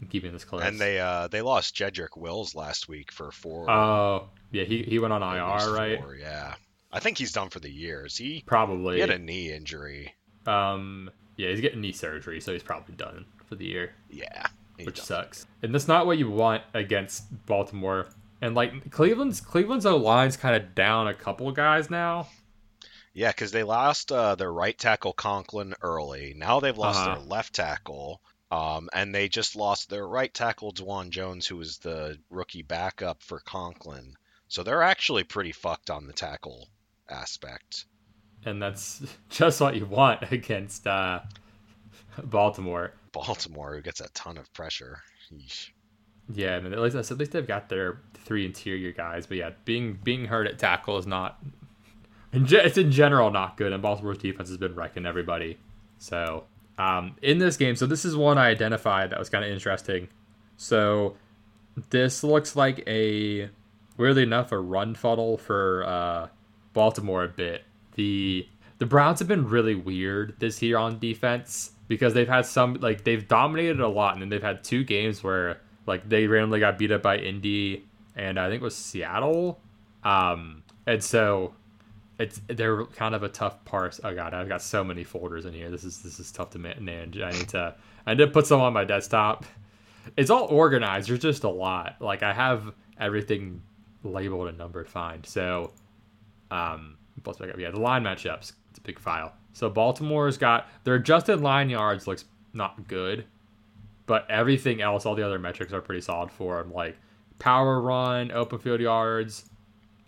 in 0.00 0.08
keeping 0.08 0.32
this 0.32 0.44
close. 0.44 0.62
And 0.62 0.78
they 0.78 1.00
uh 1.00 1.28
they 1.28 1.42
lost 1.42 1.74
Jedrick 1.74 2.16
Wills 2.16 2.54
last 2.54 2.88
week 2.88 3.12
for 3.12 3.30
four. 3.30 3.70
Oh 3.70 4.28
yeah, 4.50 4.64
he 4.64 4.82
he 4.82 4.98
went 4.98 5.12
on 5.12 5.22
IR, 5.22 5.72
right? 5.72 6.00
Four, 6.00 6.16
yeah, 6.16 6.54
I 6.92 7.00
think 7.00 7.18
he's 7.18 7.32
done 7.32 7.50
for 7.50 7.60
the 7.60 7.70
years. 7.70 8.16
He 8.16 8.42
probably 8.46 8.96
he 8.96 9.00
had 9.00 9.10
a 9.10 9.18
knee 9.18 9.52
injury. 9.52 10.14
Um, 10.46 11.10
yeah, 11.36 11.50
he's 11.50 11.60
getting 11.60 11.80
knee 11.80 11.92
surgery, 11.92 12.40
so 12.40 12.52
he's 12.52 12.62
probably 12.62 12.94
done 12.94 13.24
for 13.52 13.56
the 13.56 13.66
year. 13.66 13.92
Yeah, 14.08 14.46
which 14.82 14.98
sucks. 14.98 15.46
And 15.62 15.74
that's 15.74 15.86
not 15.86 16.06
what 16.06 16.16
you 16.16 16.30
want 16.30 16.62
against 16.72 17.24
Baltimore. 17.44 18.08
And 18.40 18.54
like 18.54 18.90
Cleveland's 18.90 19.42
Cleveland's 19.42 19.84
O 19.84 19.96
line's 19.96 20.38
kind 20.38 20.56
of 20.56 20.74
down 20.74 21.06
a 21.06 21.14
couple 21.14 21.52
guys 21.52 21.90
now. 21.90 22.28
Yeah, 23.12 23.30
because 23.30 23.52
they 23.52 23.62
lost 23.62 24.10
uh, 24.10 24.36
their 24.36 24.50
right 24.50 24.76
tackle 24.76 25.12
Conklin 25.12 25.74
early. 25.82 26.32
Now 26.34 26.60
they've 26.60 26.78
lost 26.78 27.00
uh-huh. 27.00 27.16
their 27.16 27.24
left 27.24 27.54
tackle. 27.54 28.22
Um, 28.50 28.88
and 28.92 29.14
they 29.14 29.28
just 29.28 29.56
lost 29.56 29.88
their 29.88 30.06
right 30.06 30.32
tackle, 30.32 30.72
Dawand 30.72 31.10
Jones, 31.10 31.46
who 31.46 31.56
was 31.56 31.78
the 31.78 32.18
rookie 32.30 32.62
backup 32.62 33.22
for 33.22 33.40
Conklin. 33.40 34.14
So 34.48 34.62
they're 34.62 34.82
actually 34.82 35.24
pretty 35.24 35.52
fucked 35.52 35.90
on 35.90 36.06
the 36.06 36.12
tackle 36.12 36.68
aspect. 37.08 37.86
And 38.44 38.62
that's 38.62 39.02
just 39.30 39.60
what 39.60 39.76
you 39.76 39.86
want 39.86 40.30
against 40.32 40.86
uh, 40.86 41.20
Baltimore. 42.24 42.92
Baltimore, 43.12 43.74
who 43.74 43.82
gets 43.82 44.00
a 44.00 44.08
ton 44.10 44.38
of 44.38 44.52
pressure. 44.54 45.02
Yeesh. 45.32 45.70
Yeah, 46.32 46.56
I 46.56 46.60
mean, 46.60 46.72
at 46.72 46.78
least 46.78 46.96
at 46.96 47.18
least 47.18 47.32
they've 47.32 47.46
got 47.46 47.68
their 47.68 47.98
three 48.14 48.46
interior 48.46 48.92
guys. 48.92 49.26
But 49.26 49.38
yeah, 49.38 49.50
being 49.64 49.98
being 50.02 50.24
hurt 50.26 50.46
at 50.46 50.58
tackle 50.58 50.98
is 50.98 51.06
not. 51.06 51.42
It's 52.32 52.78
in 52.78 52.90
general 52.90 53.30
not 53.30 53.58
good, 53.58 53.72
and 53.72 53.82
Baltimore's 53.82 54.18
defense 54.18 54.48
has 54.48 54.56
been 54.56 54.74
wrecking 54.74 55.04
everybody. 55.04 55.58
So 55.98 56.44
um, 56.78 57.16
in 57.20 57.38
this 57.38 57.56
game, 57.56 57.76
so 57.76 57.86
this 57.86 58.04
is 58.04 58.16
one 58.16 58.38
I 58.38 58.48
identified 58.48 59.10
that 59.10 59.18
was 59.18 59.28
kind 59.28 59.44
of 59.44 59.50
interesting. 59.50 60.08
So 60.56 61.16
this 61.90 62.24
looks 62.24 62.56
like 62.56 62.82
a 62.86 63.50
weirdly 63.96 64.22
enough 64.22 64.52
a 64.52 64.58
run 64.58 64.94
funnel 64.94 65.36
for 65.36 65.84
uh, 65.84 66.28
Baltimore 66.72 67.24
a 67.24 67.28
bit. 67.28 67.64
The 67.96 68.48
the 68.78 68.86
Browns 68.86 69.18
have 69.18 69.28
been 69.28 69.48
really 69.48 69.74
weird 69.74 70.36
this 70.38 70.62
year 70.62 70.78
on 70.78 70.98
defense 70.98 71.72
because 71.92 72.14
they've 72.14 72.28
had 72.28 72.46
some 72.46 72.72
like 72.80 73.04
they've 73.04 73.28
dominated 73.28 73.80
a 73.80 73.88
lot 73.88 74.14
and 74.14 74.22
then 74.22 74.30
they've 74.30 74.42
had 74.42 74.64
two 74.64 74.82
games 74.82 75.22
where 75.22 75.60
like 75.86 76.08
they 76.08 76.26
randomly 76.26 76.58
got 76.58 76.78
beat 76.78 76.90
up 76.90 77.02
by 77.02 77.18
Indy 77.18 77.84
and 78.16 78.40
I 78.40 78.48
think 78.48 78.62
it 78.62 78.64
was 78.64 78.74
Seattle. 78.74 79.60
Um, 80.02 80.62
and 80.86 81.04
so 81.04 81.54
it's 82.18 82.40
they're 82.48 82.86
kind 82.86 83.14
of 83.14 83.22
a 83.22 83.28
tough 83.28 83.62
parse. 83.66 84.00
Oh 84.02 84.14
god, 84.14 84.32
I've 84.32 84.48
got 84.48 84.62
so 84.62 84.82
many 84.82 85.04
folders 85.04 85.44
in 85.44 85.52
here. 85.52 85.70
This 85.70 85.84
is 85.84 86.00
this 86.00 86.18
is 86.18 86.32
tough 86.32 86.48
to 86.50 86.58
manage. 86.58 87.20
I 87.20 87.30
need 87.32 87.48
to 87.50 87.74
I 88.06 88.14
need 88.14 88.24
to 88.24 88.28
put 88.28 88.46
some 88.46 88.62
on 88.62 88.72
my 88.72 88.84
desktop. 88.84 89.44
It's 90.16 90.30
all 90.30 90.46
organized. 90.46 91.10
There's 91.10 91.20
just 91.20 91.44
a 91.44 91.50
lot. 91.50 91.96
Like 92.00 92.22
I 92.22 92.32
have 92.32 92.72
everything 92.98 93.60
labeled 94.02 94.48
and 94.48 94.56
numbered 94.56 94.88
fine. 94.88 95.24
So 95.24 95.72
um 96.50 96.96
plus 97.22 97.36
got 97.36 97.58
yeah, 97.58 97.70
the 97.70 97.80
line 97.80 98.02
matchups. 98.02 98.52
It's 98.70 98.78
a 98.78 98.82
big 98.82 98.98
file. 98.98 99.34
So 99.52 99.68
Baltimore's 99.68 100.38
got 100.38 100.68
their 100.84 100.94
adjusted 100.94 101.40
line 101.40 101.70
yards 101.70 102.06
looks 102.06 102.24
not 102.52 102.88
good, 102.88 103.26
but 104.06 104.30
everything 104.30 104.80
else, 104.80 105.06
all 105.06 105.14
the 105.14 105.24
other 105.24 105.38
metrics 105.38 105.72
are 105.72 105.80
pretty 105.80 106.00
solid 106.00 106.30
for 106.30 106.58
them. 106.62 106.72
Like 106.72 106.96
power 107.38 107.80
run, 107.80 108.30
open 108.32 108.58
field 108.58 108.80
yards, 108.80 109.48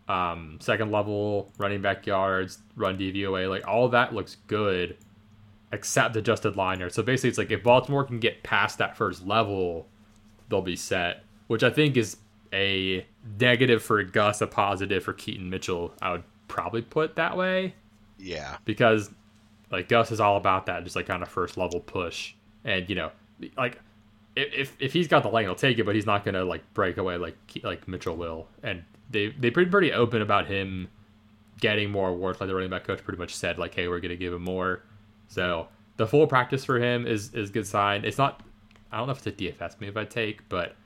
um, 0.08 0.58
second 0.60 0.90
level 0.90 1.52
running 1.58 1.82
back 1.82 2.06
yards, 2.06 2.58
run 2.76 2.98
DVOA, 2.98 3.48
like 3.48 3.66
all 3.66 3.88
that 3.88 4.14
looks 4.14 4.36
good, 4.46 4.96
except 5.72 6.16
adjusted 6.16 6.56
liner. 6.56 6.90
So 6.90 7.02
basically, 7.02 7.30
it's 7.30 7.38
like 7.38 7.50
if 7.50 7.62
Baltimore 7.62 8.04
can 8.04 8.20
get 8.20 8.42
past 8.42 8.78
that 8.78 8.96
first 8.96 9.26
level, 9.26 9.88
they'll 10.48 10.62
be 10.62 10.76
set. 10.76 11.24
Which 11.46 11.62
I 11.62 11.68
think 11.68 11.96
is 11.98 12.16
a 12.54 13.06
negative 13.38 13.82
for 13.82 14.02
Gus, 14.02 14.40
a 14.40 14.46
positive 14.46 15.02
for 15.02 15.12
Keaton 15.12 15.50
Mitchell. 15.50 15.92
I 16.00 16.12
would 16.12 16.24
probably 16.48 16.82
put 16.82 17.16
that 17.16 17.36
way. 17.36 17.74
Yeah. 18.18 18.56
Because 18.64 19.10
like 19.74 19.88
Gus 19.88 20.10
is 20.12 20.20
all 20.20 20.36
about 20.36 20.66
that, 20.66 20.84
just 20.84 20.96
like 20.96 21.06
kind 21.06 21.22
of 21.22 21.28
first 21.28 21.56
level 21.56 21.80
push, 21.80 22.34
and 22.64 22.88
you 22.88 22.94
know, 22.96 23.10
like 23.56 23.80
if 24.36 24.76
if 24.80 24.92
he's 24.92 25.08
got 25.08 25.22
the 25.22 25.28
lane, 25.28 25.44
he'll 25.44 25.54
take 25.54 25.78
it, 25.78 25.84
but 25.84 25.94
he's 25.94 26.06
not 26.06 26.24
gonna 26.24 26.44
like 26.44 26.62
break 26.74 26.96
away 26.96 27.16
like 27.16 27.36
like 27.62 27.86
Mitchell 27.86 28.16
will. 28.16 28.48
And 28.62 28.84
they 29.10 29.28
they 29.28 29.50
pretty 29.50 29.70
pretty 29.70 29.92
open 29.92 30.22
about 30.22 30.46
him 30.46 30.88
getting 31.60 31.90
more 31.90 32.08
awards. 32.08 32.40
Like 32.40 32.48
the 32.48 32.54
running 32.54 32.70
back 32.70 32.84
coach 32.84 33.02
pretty 33.02 33.18
much 33.18 33.34
said 33.34 33.58
like, 33.58 33.74
hey, 33.74 33.88
we're 33.88 34.00
gonna 34.00 34.16
give 34.16 34.32
him 34.32 34.42
more. 34.42 34.82
So 35.28 35.68
the 35.96 36.06
full 36.06 36.26
practice 36.26 36.64
for 36.64 36.78
him 36.78 37.06
is 37.06 37.32
is 37.34 37.50
good 37.50 37.66
sign. 37.66 38.04
It's 38.04 38.18
not. 38.18 38.42
I 38.90 38.98
don't 38.98 39.06
know 39.06 39.12
if 39.12 39.26
it's 39.26 39.26
a 39.26 39.32
DFS 39.32 39.80
move 39.80 39.96
I 39.96 40.04
take, 40.04 40.48
but 40.48 40.76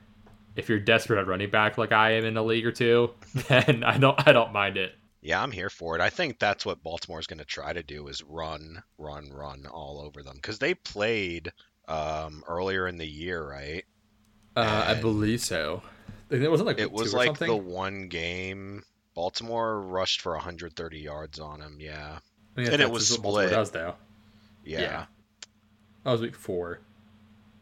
if 0.55 0.67
you're 0.67 0.79
desperate 0.79 1.19
at 1.19 1.27
running 1.27 1.49
back 1.49 1.77
like 1.77 1.91
I 1.91 2.11
am 2.13 2.25
in 2.25 2.37
a 2.37 2.43
league 2.43 2.65
or 2.65 2.71
two, 2.71 3.11
then 3.47 3.83
I 3.83 3.97
don't 3.97 4.19
I 4.27 4.31
don't 4.31 4.53
mind 4.53 4.77
it. 4.77 4.93
Yeah, 5.21 5.41
I'm 5.41 5.51
here 5.51 5.69
for 5.69 5.95
it. 5.95 6.01
I 6.01 6.09
think 6.09 6.39
that's 6.39 6.65
what 6.65 6.81
Baltimore's 6.81 7.27
going 7.27 7.39
to 7.39 7.45
try 7.45 7.73
to 7.73 7.83
do 7.83 8.07
is 8.07 8.23
run, 8.23 8.81
run, 8.97 9.29
run 9.31 9.65
all 9.65 9.99
over 9.99 10.23
them 10.23 10.35
because 10.35 10.59
they 10.59 10.73
played 10.73 11.51
um, 11.87 12.43
earlier 12.47 12.87
in 12.87 12.97
the 12.97 13.07
year, 13.07 13.45
right? 13.45 13.83
Uh, 14.55 14.85
I 14.87 14.93
believe 14.95 15.41
so. 15.41 15.81
It 16.29 16.49
wasn't 16.49 16.67
like 16.67 16.79
it 16.79 16.91
was 16.91 17.13
like 17.13 17.37
the 17.37 17.55
one 17.55 18.07
game 18.07 18.83
Baltimore 19.15 19.81
rushed 19.81 20.21
for 20.21 20.33
130 20.33 20.99
yards 20.99 21.39
on 21.39 21.59
him. 21.61 21.77
Yeah, 21.79 22.19
and 22.55 22.81
it 22.81 22.89
was 22.89 23.07
split. 23.07 23.49
Does 23.49 23.71
though. 23.71 23.95
Yeah. 24.63 24.81
yeah. 24.81 25.05
That 26.03 26.11
was 26.11 26.21
week 26.21 26.35
four. 26.35 26.79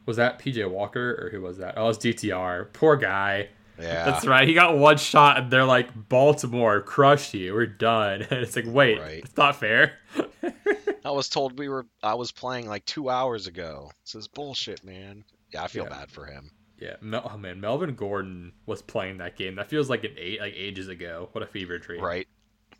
Was 0.05 0.17
that 0.17 0.39
PJ 0.39 0.69
Walker 0.69 1.19
or 1.21 1.29
who 1.31 1.41
was 1.41 1.57
that? 1.57 1.75
Oh, 1.77 1.85
it 1.85 1.87
was 1.87 1.99
DTR. 1.99 2.71
Poor 2.73 2.95
guy. 2.95 3.49
Yeah. 3.79 4.05
That's 4.05 4.25
right. 4.25 4.47
He 4.47 4.53
got 4.53 4.77
one 4.77 4.97
shot 4.97 5.37
and 5.37 5.51
they're 5.51 5.65
like, 5.65 6.09
Baltimore 6.09 6.81
crushed 6.81 7.33
you. 7.33 7.53
We're 7.53 7.65
done. 7.65 8.25
And 8.29 8.41
it's 8.41 8.55
like, 8.55 8.65
wait, 8.67 8.99
right. 8.99 9.23
it's 9.23 9.37
not 9.37 9.55
fair. 9.55 9.99
I 11.05 11.11
was 11.11 11.29
told 11.29 11.57
we 11.57 11.69
were 11.69 11.85
I 12.03 12.15
was 12.15 12.31
playing 12.31 12.67
like 12.67 12.85
two 12.85 13.09
hours 13.09 13.47
ago. 13.47 13.91
This 14.03 14.15
is 14.15 14.27
bullshit, 14.27 14.83
man. 14.83 15.23
Yeah, 15.53 15.63
I 15.63 15.67
feel 15.67 15.85
yeah. 15.85 15.89
bad 15.89 16.11
for 16.11 16.25
him. 16.25 16.51
Yeah, 16.79 16.95
Mel- 17.01 17.29
oh 17.33 17.37
man, 17.37 17.59
Melvin 17.59 17.95
Gordon 17.95 18.51
was 18.65 18.81
playing 18.81 19.17
that 19.17 19.35
game. 19.35 19.55
That 19.55 19.69
feels 19.69 19.89
like 19.89 20.03
an 20.03 20.11
eight, 20.17 20.39
like 20.39 20.53
ages 20.55 20.89
ago. 20.89 21.29
What 21.31 21.43
a 21.43 21.47
fever 21.47 21.79
dream. 21.79 22.03
Right. 22.03 22.27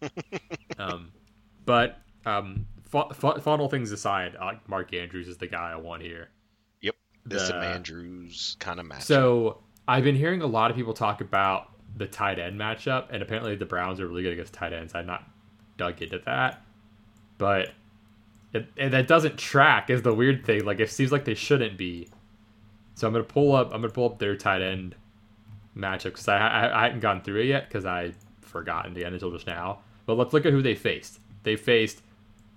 um, 0.77 1.11
but 1.65 1.99
um, 2.25 2.67
fu- 2.83 3.09
fu- 3.13 3.39
funnel 3.39 3.69
things 3.69 3.91
aside, 3.91 4.35
uh, 4.39 4.53
Mark 4.67 4.93
Andrews 4.93 5.27
is 5.27 5.37
the 5.37 5.47
guy 5.47 5.71
I 5.71 5.77
want 5.77 6.03
here. 6.03 6.29
Yep, 6.81 6.95
this 7.25 7.47
the, 7.47 7.55
Andrews 7.55 8.57
kind 8.59 8.79
of 8.79 8.85
match. 8.85 9.03
So 9.03 9.63
I've 9.88 10.03
been 10.03 10.15
hearing 10.15 10.41
a 10.41 10.48
lot 10.48 10.70
of 10.70 10.77
people 10.77 10.94
talk 10.94 11.22
about 11.22 11.72
the 11.96 12.08
tight 12.08 12.39
end 12.39 12.60
matchup, 12.60 13.08
and 13.10 13.22
apparently 13.22 13.56
the 13.56 13.65
Browns 13.65 14.00
are 14.00 14.08
really 14.08 14.24
good 14.24 14.34
against 14.34 14.53
tight 14.53 14.74
ends. 14.74 14.94
I've 14.94 15.06
not 15.06 15.24
dug 15.77 16.01
into 16.01 16.20
that, 16.25 16.62
but 17.38 17.70
it, 18.53 18.67
and 18.77 18.94
that 18.94 19.08
doesn't 19.08 19.38
track 19.38 19.89
is 19.89 20.01
the 20.01 20.13
weird 20.13 20.46
thing. 20.46 20.65
Like 20.65 20.79
it 20.79 20.89
seems 20.89 21.12
like 21.12 21.25
they 21.25 21.36
shouldn't 21.36 21.77
be. 21.77 22.10
So 22.96 23.08
I'm 23.08 23.13
gonna 23.13 23.24
pull 23.24 23.56
up. 23.56 23.67
I'm 23.74 23.82
gonna 23.82 23.94
pull 23.94 24.06
up 24.06 24.20
their 24.20 24.36
tight 24.36 24.62
end 24.62 24.96
matchup 25.75 26.06
because 26.06 26.27
I, 26.27 26.38
I, 26.38 26.79
I 26.79 26.84
hadn't 26.84 27.00
gone 27.00 27.22
through 27.22 27.41
it 27.41 27.46
yet 27.46 27.67
because 27.70 27.86
I 27.86 28.13
forgotten 28.41 28.94
the 28.94 29.06
end 29.06 29.13
until 29.13 29.32
just 29.32 29.48
now. 29.48 29.79
But 30.06 30.17
let's 30.17 30.34
look 30.34 30.46
at 30.46 30.53
who 30.53 30.62
they 30.62 30.75
faced. 30.75 31.20
They 31.44 31.56
faced 31.56 32.01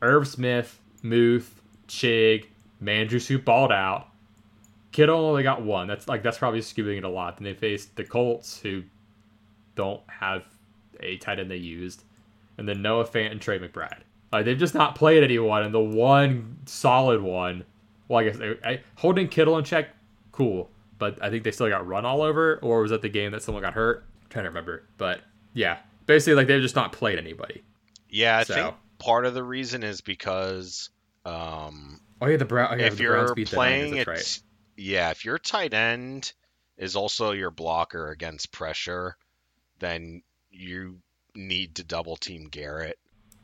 Irv 0.02 0.26
Smith, 0.26 0.80
Muth, 1.02 1.62
Chig, 1.88 2.46
Mandrews 2.82 3.26
who 3.26 3.38
balled 3.38 3.72
out. 3.72 4.08
Kittle 4.92 5.18
only 5.18 5.42
got 5.42 5.62
one. 5.62 5.86
That's 5.86 6.08
like 6.08 6.22
that's 6.22 6.38
probably 6.38 6.60
skewing 6.60 6.98
it 6.98 7.04
a 7.04 7.08
lot. 7.08 7.36
Then 7.36 7.44
they 7.44 7.54
faced 7.54 7.96
the 7.96 8.04
Colts 8.04 8.58
who 8.58 8.82
don't 9.76 10.02
have 10.08 10.44
a 11.00 11.16
tight 11.18 11.38
end 11.38 11.50
they 11.50 11.56
used, 11.56 12.04
and 12.58 12.68
then 12.68 12.82
Noah 12.82 13.06
Fant 13.06 13.30
and 13.30 13.40
Trey 13.40 13.58
McBride. 13.58 14.00
Like 14.32 14.44
they've 14.44 14.58
just 14.58 14.74
not 14.74 14.94
played 14.94 15.22
anyone, 15.22 15.62
and 15.62 15.74
the 15.74 15.80
one 15.80 16.58
solid 16.66 17.22
one. 17.22 17.64
Well, 18.08 18.20
I 18.20 18.24
guess 18.24 18.36
they, 18.36 18.56
I, 18.64 18.80
holding 18.96 19.28
Kittle 19.28 19.58
in 19.58 19.64
check, 19.64 19.90
cool, 20.32 20.70
but 20.98 21.22
I 21.22 21.30
think 21.30 21.44
they 21.44 21.52
still 21.52 21.68
got 21.68 21.86
run 21.86 22.04
all 22.04 22.22
over. 22.22 22.58
Or 22.62 22.82
was 22.82 22.90
that 22.90 23.02
the 23.02 23.08
game 23.08 23.30
that 23.32 23.42
someone 23.42 23.62
got 23.62 23.74
hurt? 23.74 24.04
I'm 24.22 24.28
trying 24.28 24.44
to 24.44 24.50
remember, 24.50 24.84
but 24.98 25.20
yeah, 25.54 25.78
basically 26.06 26.34
like 26.34 26.48
they've 26.48 26.62
just 26.62 26.76
not 26.76 26.92
played 26.92 27.18
anybody. 27.18 27.62
Yeah, 28.08 28.38
I 28.38 28.42
so. 28.42 28.54
think 28.54 28.74
part 28.98 29.26
of 29.26 29.34
the 29.34 29.44
reason 29.44 29.82
is 29.82 30.00
because. 30.00 30.90
Um, 31.24 32.00
oh 32.20 32.26
yeah, 32.26 32.36
the, 32.36 32.44
Brown, 32.44 32.68
oh, 32.72 32.76
yeah, 32.76 32.86
if 32.86 32.96
the 32.96 33.04
you're 33.04 33.34
beat 33.34 33.48
playing 33.48 33.96
it, 33.96 34.06
right. 34.06 34.40
Yeah, 34.80 35.10
if 35.10 35.24
your 35.24 35.38
tight 35.38 35.74
end 35.74 36.32
is 36.76 36.96
also 36.96 37.32
your 37.32 37.50
blocker 37.50 38.10
against 38.10 38.52
pressure, 38.52 39.16
then 39.78 40.22
you 40.50 40.98
need 41.34 41.76
to 41.76 41.84
double 41.84 42.16
team 42.16 42.48
Garrett. 42.48 42.98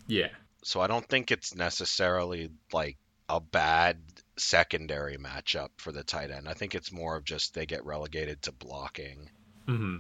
Yeah 0.07 0.29
so 0.67 0.81
I 0.81 0.89
don't 0.89 1.09
think 1.09 1.31
it's 1.31 1.55
necessarily 1.55 2.51
like 2.73 2.97
a 3.29 3.39
bad 3.39 3.99
secondary 4.37 5.17
matchup 5.17 5.69
for 5.77 5.93
the 5.93 6.03
tight 6.03 6.33
end. 6.33 6.49
I 6.49 6.55
think 6.55 6.75
it's 6.75 6.91
more 6.91 7.15
of 7.15 7.23
just 7.23 7.55
they 7.55 7.67
get 7.67 7.87
relegated 7.87 8.43
to 8.43 8.53
blocking. 8.53 9.31
Mm-hmm. 9.69 9.99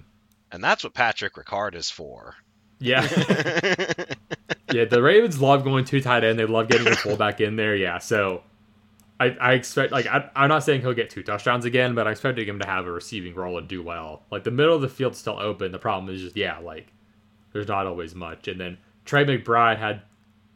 And 0.50 0.64
that's 0.64 0.82
what 0.82 0.92
Patrick 0.92 1.34
Ricard 1.34 1.76
is 1.76 1.88
for. 1.88 2.34
Yeah. 2.80 3.02
yeah, 4.72 4.86
the 4.86 5.00
Ravens 5.00 5.40
love 5.40 5.62
going 5.62 5.84
two 5.84 6.00
tight 6.00 6.24
end. 6.24 6.36
They 6.36 6.46
love 6.46 6.66
getting 6.66 6.86
the 6.86 6.96
fullback 6.96 7.40
in 7.40 7.54
there. 7.54 7.76
Yeah, 7.76 7.98
so 7.98 8.42
I, 9.18 9.36
I 9.40 9.52
expect 9.54 9.92
like 9.92 10.06
I, 10.06 10.30
I'm 10.36 10.48
not 10.48 10.62
saying 10.62 10.82
he'll 10.82 10.92
get 10.92 11.10
two 11.10 11.22
touchdowns 11.22 11.64
again, 11.64 11.94
but 11.94 12.06
I'm 12.06 12.12
expecting 12.12 12.46
him 12.46 12.58
to 12.60 12.66
have 12.66 12.86
a 12.86 12.92
receiving 12.92 13.34
role 13.34 13.58
and 13.58 13.66
do 13.66 13.82
well. 13.82 14.22
Like 14.30 14.44
the 14.44 14.50
middle 14.50 14.74
of 14.74 14.82
the 14.82 14.88
field's 14.88 15.18
still 15.18 15.38
open. 15.38 15.72
The 15.72 15.78
problem 15.78 16.14
is 16.14 16.20
just 16.20 16.36
yeah, 16.36 16.58
like 16.58 16.92
there's 17.52 17.68
not 17.68 17.86
always 17.86 18.14
much. 18.14 18.48
And 18.48 18.60
then 18.60 18.78
Trey 19.04 19.24
McBride 19.24 19.78
had 19.78 20.02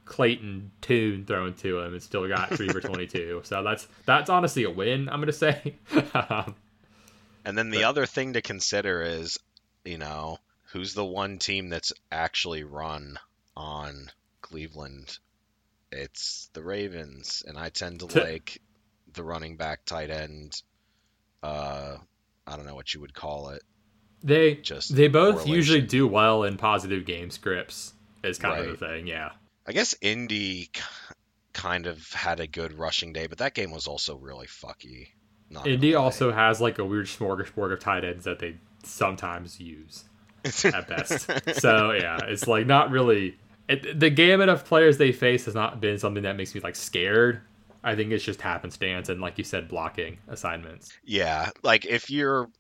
Clayton 0.05 0.73
Tune 0.83 1.25
thrown 1.25 1.55
to 1.55 1.81
him 1.81 1.95
and 1.95 2.03
still 2.03 2.27
got 2.29 2.51
three 2.51 2.69
for 2.69 2.81
22. 2.83 3.43
So 3.45 3.63
that's 3.63 3.89
that's 4.05 4.29
honestly 4.29 4.65
a 4.65 4.71
win. 4.71 5.09
I'm 5.09 5.21
gonna 5.21 5.33
say. 5.33 5.77
And 7.45 7.57
then 7.57 7.71
the 7.71 7.79
but, 7.79 7.85
other 7.85 8.07
thing 8.07 8.35
to 8.35 8.43
consider 8.43 9.03
is, 9.03 9.39
you 9.85 9.99
know, 9.99 10.39
who's 10.73 10.95
the 10.95 11.05
one 11.05 11.39
team 11.39 11.69
that's 11.69 11.93
actually 12.13 12.65
run 12.65 13.19
on 13.57 14.11
Cleveland? 14.43 15.19
It's 15.93 16.51
the 16.53 16.63
Ravens, 16.63 17.43
and 17.47 17.59
I 17.59 17.69
tend 17.69 18.01
to 18.01 18.21
like 18.21 18.61
the 19.13 19.25
running 19.25 19.57
back 19.57 19.85
tight 19.85 20.11
end. 20.11 20.63
Uh, 21.43 21.97
I 22.47 22.57
don't 22.57 22.67
know 22.67 22.75
what 22.75 22.95
you 22.95 23.01
would 23.01 23.15
call 23.15 23.51
it. 23.51 23.63
They 24.23 24.55
just 24.57 24.95
they 24.95 25.09
both 25.09 25.47
usually 25.47 25.81
do 25.81 26.07
well 26.07 26.45
in 26.45 26.57
positive 26.57 27.07
game 27.07 27.31
scripts. 27.31 27.95
Is 28.23 28.39
kind 28.39 28.61
right. 28.61 28.69
of 28.69 28.79
the 28.79 28.87
thing, 28.87 29.07
yeah. 29.07 29.31
I 29.67 29.73
guess 29.73 29.95
Indy 30.03 30.71
kind 31.55 31.87
of 31.87 32.13
had 32.13 32.39
a 32.39 32.47
good 32.47 32.79
rushing 32.79 33.13
day, 33.13 33.27
but 33.27 33.39
that 33.39 33.55
game 33.55 33.71
was 33.71 33.87
also 33.87 34.17
really 34.17 34.47
fucky. 34.47 35.09
Indy 35.65 35.95
also 35.95 36.31
has 36.33 36.61
like 36.61 36.79
a 36.79 36.85
weird 36.85 37.07
smorgasbord 37.07 37.73
of 37.73 37.81
tight 37.81 38.05
ends 38.05 38.25
that 38.25 38.39
they 38.39 38.57
sometimes 38.85 39.59
use 39.59 40.05
at 40.65 40.87
best. 40.87 41.31
so 41.61 41.93
yeah, 41.93 42.19
it's 42.25 42.47
like 42.47 42.67
not 42.67 42.91
really 42.91 43.37
the 43.77 44.11
gamut 44.11 44.49
of 44.49 44.65
players 44.65 44.99
they 44.99 45.13
face 45.13 45.45
has 45.45 45.55
not 45.55 45.81
been 45.81 45.99
something 45.99 46.23
that 46.25 46.37
makes 46.37 46.55
me 46.55 46.61
like 46.61 46.77
scared. 46.77 47.41
I 47.83 47.95
think 47.95 48.13
it's 48.13 48.25
just 48.25 48.41
happenstance 48.41 49.09
and 49.09 49.21
like 49.21 49.39
you 49.39 49.45
said, 49.45 49.69
blocking 49.69 50.19
assignments. 50.29 50.93
Yeah, 51.05 51.51
like 51.63 51.87
if 51.87 52.11
you're 52.11 52.51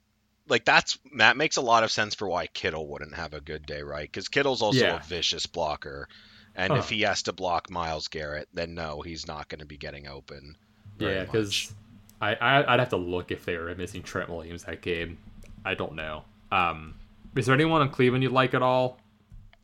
like 0.49 0.65
that's 0.65 0.99
that 1.17 1.37
makes 1.37 1.57
a 1.57 1.63
lot 1.63 1.85
of 1.85 1.91
sense 1.91 2.15
for 2.15 2.29
why 2.29 2.47
Kittle 2.49 2.89
wouldn't 2.89 3.15
have 3.15 3.35
a 3.35 3.41
good 3.41 3.67
day, 3.67 3.83
right? 3.83 4.11
Because 4.11 4.29
Kittle's 4.29 4.63
also 4.63 4.87
yeah. 4.87 4.97
a 4.97 5.03
vicious 5.03 5.47
blocker, 5.47 6.09
and 6.55 6.73
huh. 6.73 6.79
if 6.79 6.89
he 6.89 7.03
has 7.03 7.23
to 7.25 7.33
block 7.33 7.71
Myles 7.71 8.09
Garrett, 8.09 8.49
then 8.53 8.75
no, 8.75 9.01
he's 9.01 9.27
not 9.27 9.49
going 9.49 9.61
to 9.61 9.67
be 9.67 9.77
getting 9.77 10.07
open. 10.07 10.57
Yeah, 10.99 11.25
because 11.25 11.73
I, 12.21 12.35
I 12.35 12.71
would 12.71 12.81
have 12.81 12.91
to 12.91 12.97
look 12.97 13.31
if 13.31 13.45
they 13.45 13.57
were 13.57 13.75
missing 13.75 14.03
Trent 14.03 14.29
Williams 14.29 14.65
that 14.65 14.83
game. 14.83 15.19
I 15.65 15.75
don't 15.75 15.95
know. 15.95 16.25
Um, 16.53 16.95
is 17.37 17.47
there 17.47 17.55
anyone 17.55 17.83
in 17.83 17.89
Cleveland 17.89 18.23
you'd 18.23 18.33
like 18.33 18.55
at 18.55 18.63
all? 18.63 19.00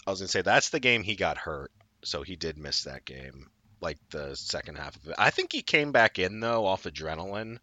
I 0.07 0.11
was 0.11 0.21
gonna 0.21 0.29
say 0.29 0.43
that's 0.43 0.71
the 0.71 0.81
game 0.81 1.03
he 1.03 1.17
got 1.17 1.39
hurt, 1.39 1.73
so 2.05 2.23
he 2.23 2.37
did 2.37 2.57
miss 2.57 2.85
that 2.85 3.05
game, 3.05 3.51
like 3.81 3.99
the 4.11 4.35
second 4.37 4.77
half 4.77 4.97
of 4.97 5.09
it. 5.09 5.17
I 5.19 5.31
think 5.31 5.53
he 5.53 5.63
came 5.63 5.93
back 5.93 6.19
in 6.19 6.41
though 6.41 6.67
off 6.67 6.85
adrenaline. 6.85 7.59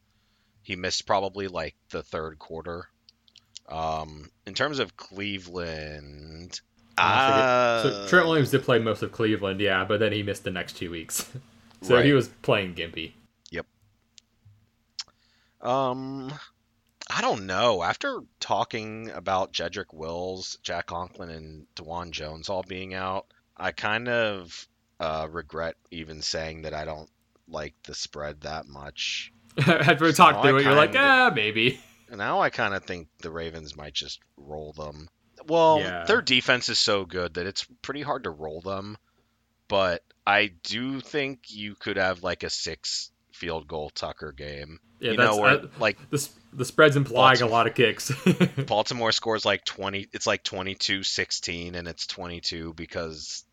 He 0.62 0.76
missed 0.76 1.06
probably 1.06 1.48
like 1.48 1.76
the 1.90 2.04
third 2.04 2.40
quarter. 2.40 2.88
Um, 3.70 4.30
in 4.46 4.54
terms 4.54 4.80
of 4.80 4.98
Cleveland, 4.98 6.60
uh, 6.98 7.84
so 7.84 8.08
Trent 8.08 8.28
Williams 8.28 8.52
did 8.52 8.64
play 8.64 8.80
most 8.80 9.02
of 9.02 9.12
Cleveland, 9.12 9.60
yeah, 9.62 9.84
but 9.86 10.00
then 10.00 10.12
he 10.12 10.22
missed 10.22 10.44
the 10.44 10.52
next 10.52 10.74
two 10.74 10.92
weeks, 10.92 11.30
so 11.82 11.96
right. 11.96 12.06
he 12.06 12.14
was 12.14 12.28
playing 12.28 12.76
gimpy. 12.76 13.14
Yep. 13.52 13.66
Um, 15.62 16.34
I 17.15 17.22
don't 17.22 17.46
know. 17.46 17.84
After 17.84 18.22
talking 18.39 19.12
about 19.12 19.53
Jedrick 19.53 19.94
Wills, 19.94 20.57
Jack 20.64 20.88
Conklin, 20.88 21.29
and 21.29 21.68
Dawand 21.75 22.11
Jones 22.11 22.50
all 22.50 22.64
being 22.64 22.94
out, 22.94 23.27
I 23.55 23.72
kind 23.72 24.09
of 24.09 24.68
uh, 25.00 25.27
regret 25.29 25.75
even 25.92 26.22
saying 26.22 26.64
that 26.64 26.74
I 26.74 26.85
don't 26.85 27.09
like 27.48 27.75
the 27.83 27.94
spread 27.94 28.42
that 28.42 28.68
much. 28.68 29.31
After 29.68 30.05
we 30.05 30.14
talked 30.14 30.42
through 30.42 30.57
it, 30.57 30.64
you're 30.64 30.74
like, 30.74 30.96
ah, 30.96 31.31
maybe. 31.33 31.79
Now 32.16 32.42
I 32.42 32.51
kind 32.51 32.75
of 32.75 32.83
think 32.83 33.07
the 33.24 33.31
Ravens 33.31 33.75
might 33.75 33.96
just 33.96 34.20
roll 34.38 34.72
them. 34.74 35.09
Well, 35.48 35.79
yeah. 35.79 36.03
their 36.05 36.22
defense 36.22 36.70
is 36.70 36.77
so 36.77 37.05
good 37.05 37.33
that 37.33 37.48
it's 37.48 37.66
pretty 37.81 38.03
hard 38.03 38.25
to 38.25 38.29
roll 38.29 38.61
them. 38.61 38.98
But 39.68 40.03
I 40.24 40.51
do 40.61 41.00
think 41.00 41.46
you 41.48 41.74
could 41.74 41.98
have 41.98 42.22
like 42.22 42.44
a 42.44 42.51
six 42.51 43.09
field 43.31 43.68
goal 43.68 43.90
Tucker 43.90 44.31
game. 44.31 44.79
Yeah, 45.00 45.11
you 45.11 45.18
know, 45.18 45.38
where, 45.38 45.61
like 45.79 45.98
the 46.11 46.29
the 46.55 46.66
spread's 46.66 46.96
implying 46.96 47.39
Baltimore, 47.39 47.50
a 47.50 47.51
lot 47.51 47.68
of 47.68 47.75
kicks. 47.75 48.11
Baltimore 48.68 49.11
scores 49.11 49.46
like 49.46 49.66
twenty. 49.66 50.07
It's 50.13 50.27
like 50.27 50.44
22-16, 50.44 51.75
and 51.75 51.87
it's 51.87 52.07
twenty 52.07 52.42
two 52.42 52.74
because 52.74 53.44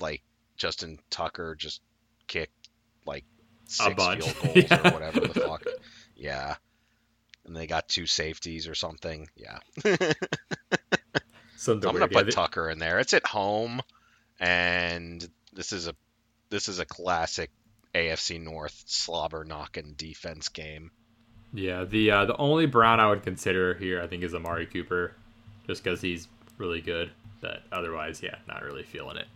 like 0.00 0.22
Justin 0.56 0.98
Tucker 1.10 1.54
just 1.54 1.80
kicked 2.26 2.68
like 3.04 3.24
six 3.66 3.94
field 3.94 4.18
goals 4.42 4.56
yeah. 4.56 4.88
or 4.88 4.92
whatever 4.92 5.20
the 5.20 5.40
fuck. 5.40 5.64
Yeah, 6.16 6.56
and 7.44 7.56
they 7.56 7.66
got 7.66 7.88
two 7.88 8.06
safeties 8.06 8.68
or 8.68 8.74
something. 8.74 9.28
Yeah. 9.36 9.58
something 11.56 11.88
I'm 11.88 11.94
gonna 11.94 12.08
put 12.08 12.32
Tucker 12.32 12.70
in 12.70 12.78
there. 12.78 12.98
It's 12.98 13.14
at 13.14 13.26
home, 13.26 13.80
and 14.40 15.26
this 15.52 15.72
is 15.72 15.88
a 15.88 15.94
this 16.50 16.68
is 16.68 16.78
a 16.78 16.84
classic 16.84 17.50
AFC 17.94 18.40
North 18.40 18.84
slobber 18.86 19.44
knocking 19.44 19.94
defense 19.96 20.48
game. 20.48 20.90
Yeah, 21.52 21.84
the 21.84 22.10
uh, 22.10 22.24
the 22.26 22.36
only 22.36 22.66
Brown 22.66 23.00
I 23.00 23.08
would 23.08 23.22
consider 23.22 23.74
here, 23.74 24.02
I 24.02 24.06
think, 24.06 24.22
is 24.22 24.34
Amari 24.34 24.66
Cooper, 24.66 25.14
just 25.66 25.82
because 25.82 26.00
he's 26.00 26.28
really 26.58 26.80
good. 26.80 27.10
But 27.40 27.62
otherwise, 27.72 28.22
yeah, 28.22 28.36
not 28.48 28.62
really 28.62 28.82
feeling 28.82 29.16
it. 29.16 29.26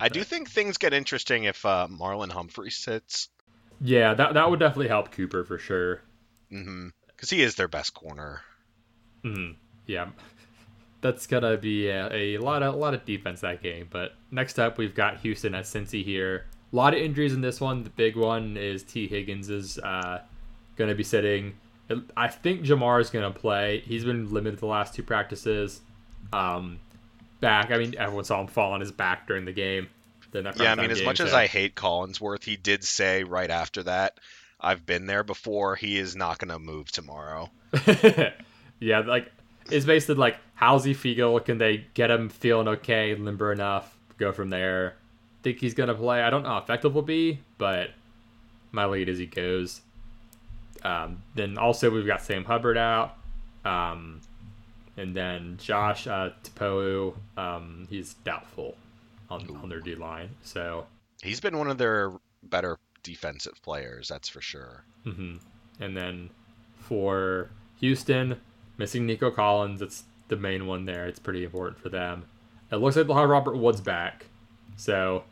I 0.00 0.08
but. 0.08 0.14
do 0.14 0.24
think 0.24 0.50
things 0.50 0.78
get 0.78 0.92
interesting 0.92 1.44
if 1.44 1.64
uh, 1.64 1.88
Marlon 1.90 2.30
Humphrey 2.30 2.70
sits. 2.70 3.28
Yeah, 3.80 4.14
that 4.14 4.34
that 4.34 4.50
would 4.50 4.60
definitely 4.60 4.88
help 4.88 5.12
Cooper 5.12 5.44
for 5.44 5.58
sure. 5.58 6.02
Mm-hmm. 6.52 6.88
Because 7.08 7.30
he 7.30 7.42
is 7.42 7.54
their 7.54 7.68
best 7.68 7.94
corner. 7.94 8.42
Hmm. 9.22 9.52
Yeah. 9.86 10.08
That's 11.00 11.26
gonna 11.26 11.58
be 11.58 11.88
a, 11.88 12.10
a, 12.12 12.38
lot 12.38 12.62
of 12.62 12.74
a 12.74 12.76
lot 12.76 12.94
of 12.94 13.04
defense 13.04 13.42
that 13.42 13.62
game. 13.62 13.88
But 13.90 14.12
next 14.30 14.58
up, 14.58 14.78
we've 14.78 14.94
got 14.94 15.20
Houston 15.20 15.54
at 15.54 15.64
Cincy 15.64 16.02
here. 16.02 16.46
A 16.72 16.76
lot 16.76 16.94
of 16.94 17.00
injuries 17.00 17.34
in 17.34 17.42
this 17.42 17.60
one. 17.60 17.84
The 17.84 17.90
big 17.90 18.16
one 18.16 18.56
is 18.56 18.82
Tee 18.82 19.06
Higgins 19.06 19.50
is 19.50 19.78
uh, 19.78 20.20
going 20.76 20.88
to 20.88 20.94
be 20.94 21.04
sitting. 21.04 21.54
I 22.16 22.28
think 22.28 22.62
Ja'Marr 22.62 23.00
is 23.00 23.10
going 23.10 23.30
to 23.30 23.38
play. 23.38 23.80
He's 23.80 24.04
been 24.04 24.32
limited 24.32 24.58
the 24.58 24.66
last 24.66 24.94
two 24.94 25.02
practices. 25.02 25.80
Um, 26.32 26.78
back. 27.40 27.70
I 27.70 27.78
mean, 27.78 27.94
everyone 27.98 28.24
saw 28.24 28.40
him 28.40 28.46
fall 28.46 28.72
on 28.72 28.80
his 28.80 28.92
back 28.92 29.26
during 29.26 29.44
the 29.44 29.52
game. 29.52 29.88
yeah, 30.32 30.72
I 30.72 30.74
mean, 30.74 30.90
as 30.90 31.02
much 31.04 31.20
as 31.20 31.32
I 31.32 31.46
hate 31.46 31.76
Collinsworth, 31.76 32.42
he 32.42 32.56
did 32.56 32.82
say 32.82 33.22
right 33.22 33.50
after 33.50 33.84
that, 33.84 34.18
"I've 34.60 34.84
been 34.84 35.06
there 35.06 35.22
before. 35.22 35.76
He 35.76 35.96
is 35.96 36.16
not 36.16 36.38
going 36.38 36.48
to 36.48 36.58
move 36.58 36.90
tomorrow." 36.90 37.50
yeah, 38.80 39.00
like 39.00 39.30
it's 39.70 39.86
basically 39.86 40.16
like, 40.16 40.38
how's 40.54 40.82
he 40.82 40.92
feel? 40.92 41.38
Can 41.38 41.58
they 41.58 41.86
get 41.94 42.10
him 42.10 42.30
feeling 42.30 42.66
okay, 42.66 43.14
limber 43.14 43.52
enough? 43.52 43.96
Go 44.18 44.32
from 44.32 44.50
there 44.50 44.96
think 45.44 45.60
he's 45.60 45.74
gonna 45.74 45.94
play. 45.94 46.22
I 46.22 46.30
don't 46.30 46.42
know 46.42 46.48
how 46.48 46.58
effective 46.58 46.94
will 46.94 47.02
be, 47.02 47.38
but 47.58 47.90
my 48.72 48.86
lead 48.86 49.08
as 49.08 49.18
he 49.18 49.26
goes. 49.26 49.82
Um, 50.84 51.22
then 51.34 51.56
also 51.58 51.90
we've 51.90 52.06
got 52.06 52.22
Sam 52.22 52.44
Hubbard 52.44 52.76
out, 52.76 53.16
um, 53.64 54.20
and 54.96 55.16
then 55.16 55.56
Josh 55.58 56.06
uh, 56.06 56.30
um, 57.36 57.86
he's 57.88 58.14
doubtful 58.14 58.76
on, 59.30 59.48
on 59.62 59.68
their 59.68 59.80
D 59.80 59.94
line. 59.94 60.30
So 60.42 60.86
he's 61.22 61.40
been 61.40 61.56
one 61.58 61.68
of 61.68 61.78
their 61.78 62.12
better 62.42 62.78
defensive 63.02 63.60
players, 63.62 64.08
that's 64.08 64.28
for 64.28 64.40
sure. 64.40 64.84
Mm-hmm. 65.06 65.36
And 65.80 65.96
then 65.96 66.30
for 66.76 67.50
Houston, 67.80 68.40
missing 68.76 69.06
Nico 69.06 69.30
Collins, 69.30 69.82
it's 69.82 70.04
the 70.28 70.36
main 70.36 70.66
one 70.66 70.84
there. 70.84 71.06
It's 71.06 71.18
pretty 71.18 71.44
important 71.44 71.78
for 71.78 71.88
them. 71.88 72.24
It 72.70 72.76
looks 72.76 72.96
like 72.96 73.06
they'll 73.06 73.16
have 73.16 73.28
Robert 73.28 73.56
Woods 73.56 73.80
back, 73.80 74.26
so 74.76 75.24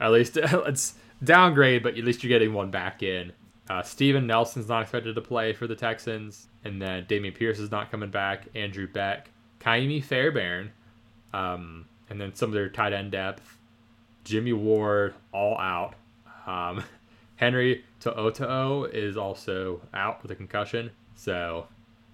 at 0.00 0.10
least 0.10 0.36
it's 0.36 0.94
downgrade, 1.22 1.82
but 1.82 1.96
at 1.96 2.04
least 2.04 2.22
you're 2.22 2.28
getting 2.28 2.52
one 2.52 2.70
back 2.70 3.02
in. 3.02 3.32
Uh, 3.68 3.82
Steven 3.82 4.26
Nelson's 4.26 4.68
not 4.68 4.82
expected 4.82 5.14
to 5.14 5.20
play 5.20 5.52
for 5.52 5.66
the 5.66 5.76
Texans, 5.76 6.48
and 6.64 6.80
then 6.82 7.04
Dameon 7.06 7.34
Pierce 7.34 7.58
is 7.58 7.70
not 7.70 7.90
coming 7.90 8.10
back. 8.10 8.46
Andrew 8.54 8.86
Beck, 8.86 9.30
Ka'imi 9.60 10.02
Fairbairn, 10.02 10.72
um, 11.32 11.86
and 12.10 12.20
then 12.20 12.34
some 12.34 12.50
of 12.50 12.54
their 12.54 12.68
tight 12.68 12.92
end 12.92 13.12
depth. 13.12 13.58
Jimmy 14.24 14.52
Ward 14.52 15.14
all 15.32 15.56
out. 15.58 15.94
Um, 16.46 16.82
Henry 17.36 17.84
To'oTo'o 18.00 18.92
is 18.92 19.16
also 19.16 19.80
out 19.94 20.22
with 20.22 20.30
a 20.30 20.34
concussion, 20.36 20.90
so 21.14 21.66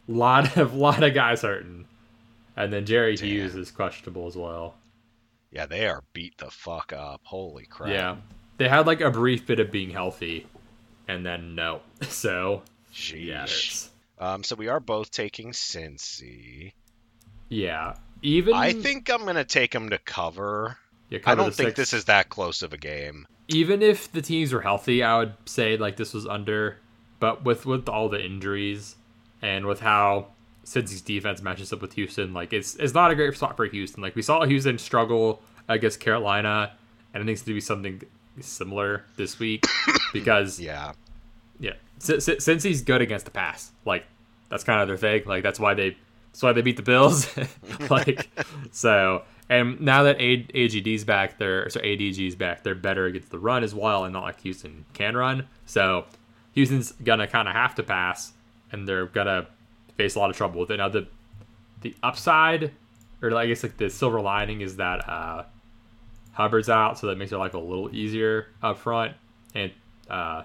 lot 0.06 0.56
of 0.56 0.74
lot 0.74 1.02
of 1.02 1.14
guys 1.14 1.42
hurting. 1.42 1.86
And 2.56 2.72
then 2.72 2.86
Jerry 2.86 3.14
Damn. 3.16 3.28
Hughes 3.28 3.54
is 3.54 3.70
questionable 3.70 4.26
as 4.26 4.36
well. 4.36 4.74
Yeah, 5.50 5.66
they 5.66 5.86
are 5.86 6.02
beat 6.12 6.36
the 6.38 6.50
fuck 6.50 6.92
up. 6.92 7.20
Holy 7.24 7.64
crap. 7.66 7.90
Yeah. 7.90 8.16
they 8.58 8.68
had 8.68 8.86
like 8.86 9.00
a 9.00 9.10
brief 9.10 9.46
bit 9.46 9.60
of 9.60 9.70
being 9.70 9.90
healthy, 9.90 10.46
and 11.08 11.24
then 11.26 11.54
no. 11.56 11.80
So 12.08 12.62
Sheesh. 12.94 13.88
yeah, 14.20 14.34
Um, 14.34 14.44
so 14.44 14.54
we 14.54 14.68
are 14.68 14.80
both 14.80 15.10
taking 15.10 15.50
Cincy. 15.52 16.72
yeah. 17.48 17.94
Even 18.20 18.54
I 18.54 18.72
think 18.72 19.08
I'm 19.10 19.24
gonna 19.24 19.44
take 19.44 19.70
them 19.72 19.90
to 19.90 19.98
cover. 19.98 20.76
yeah, 21.08 21.20
I 21.24 21.34
don't 21.36 21.54
think 21.54 21.68
six. 21.70 21.76
this 21.76 21.92
is 21.92 22.04
that 22.06 22.28
close 22.30 22.62
of 22.62 22.72
a 22.72 22.76
game. 22.76 23.26
even 23.46 23.80
if 23.80 24.10
the 24.10 24.20
teams 24.20 24.52
were 24.52 24.60
healthy, 24.60 25.02
I 25.04 25.18
would 25.18 25.34
say 25.46 25.76
like 25.76 25.96
this 25.96 26.12
was 26.14 26.26
under. 26.26 26.78
But 27.20 27.44
with 27.44 27.64
with 27.64 27.88
all 27.88 28.08
the 28.08 28.20
injuries 28.24 28.96
and 29.40 29.66
with 29.66 29.78
how 29.80 30.28
Cincy's 30.64 31.00
defense 31.00 31.40
matches 31.40 31.72
up 31.72 31.80
with 31.80 31.92
Houston, 31.92 32.34
like 32.34 32.52
it's 32.52 32.74
it's 32.74 32.92
not 32.92 33.12
a 33.12 33.14
great 33.14 33.36
spot 33.36 33.56
for 33.56 33.66
Houston. 33.66 34.02
Like 34.02 34.16
we 34.16 34.22
saw 34.22 34.44
Houston 34.44 34.76
struggle 34.78 35.40
against 35.68 36.00
Carolina, 36.00 36.72
and 37.14 37.22
I 37.22 37.24
think 37.26 37.34
it's 37.36 37.42
to 37.42 37.54
be 37.54 37.60
something 37.60 38.02
similar 38.42 39.04
this 39.16 39.38
week 39.38 39.64
because 40.12 40.58
Yeah. 40.60 40.92
yeah, 41.60 41.72
si- 41.98 42.20
si- 42.20 42.36
Cincy's 42.40 42.82
good 42.82 43.00
against 43.02 43.24
the 43.24 43.30
pass. 43.30 43.70
Like 43.84 44.04
that's 44.48 44.64
kind 44.64 44.80
of 44.80 44.88
their 44.88 44.96
thing. 44.96 45.22
Like 45.26 45.42
that's 45.42 45.60
why 45.60 45.74
they 45.74 45.96
that's 46.32 46.42
why 46.42 46.52
they 46.52 46.62
beat 46.62 46.76
the 46.76 46.82
Bills. 46.82 47.28
like 47.90 48.28
so, 48.70 49.22
and 49.48 49.80
now 49.80 50.02
that 50.04 50.20
A- 50.20 50.44
AGD's 50.54 51.04
back, 51.04 51.38
they're 51.38 51.68
so 51.70 51.80
ADG's 51.80 52.34
back, 52.36 52.62
they're 52.62 52.74
better 52.74 53.06
against 53.06 53.30
the 53.30 53.38
run 53.38 53.62
as 53.64 53.74
well, 53.74 54.04
and 54.04 54.12
not 54.12 54.22
like 54.22 54.40
Houston 54.42 54.84
can 54.92 55.16
run. 55.16 55.46
So 55.66 56.04
Houston's 56.52 56.92
gonna 56.92 57.26
kind 57.26 57.48
of 57.48 57.54
have 57.54 57.74
to 57.76 57.82
pass, 57.82 58.32
and 58.72 58.86
they're 58.86 59.06
gonna 59.06 59.46
face 59.96 60.14
a 60.14 60.18
lot 60.20 60.30
of 60.30 60.36
trouble 60.36 60.60
with 60.60 60.70
it. 60.70 60.76
Now 60.76 60.88
the 60.88 61.08
the 61.80 61.94
upside, 62.02 62.72
or 63.22 63.34
I 63.36 63.46
guess 63.46 63.62
like 63.62 63.76
the 63.76 63.88
silver 63.90 64.20
lining, 64.20 64.60
is 64.60 64.76
that 64.76 65.08
uh, 65.08 65.44
Hubbard's 66.38 66.68
out, 66.68 66.96
so 66.96 67.08
that 67.08 67.18
makes 67.18 67.30
their 67.30 67.38
life 67.40 67.54
a 67.54 67.58
little 67.58 67.92
easier 67.92 68.46
up 68.62 68.78
front, 68.78 69.14
and 69.56 69.72
uh, 70.08 70.44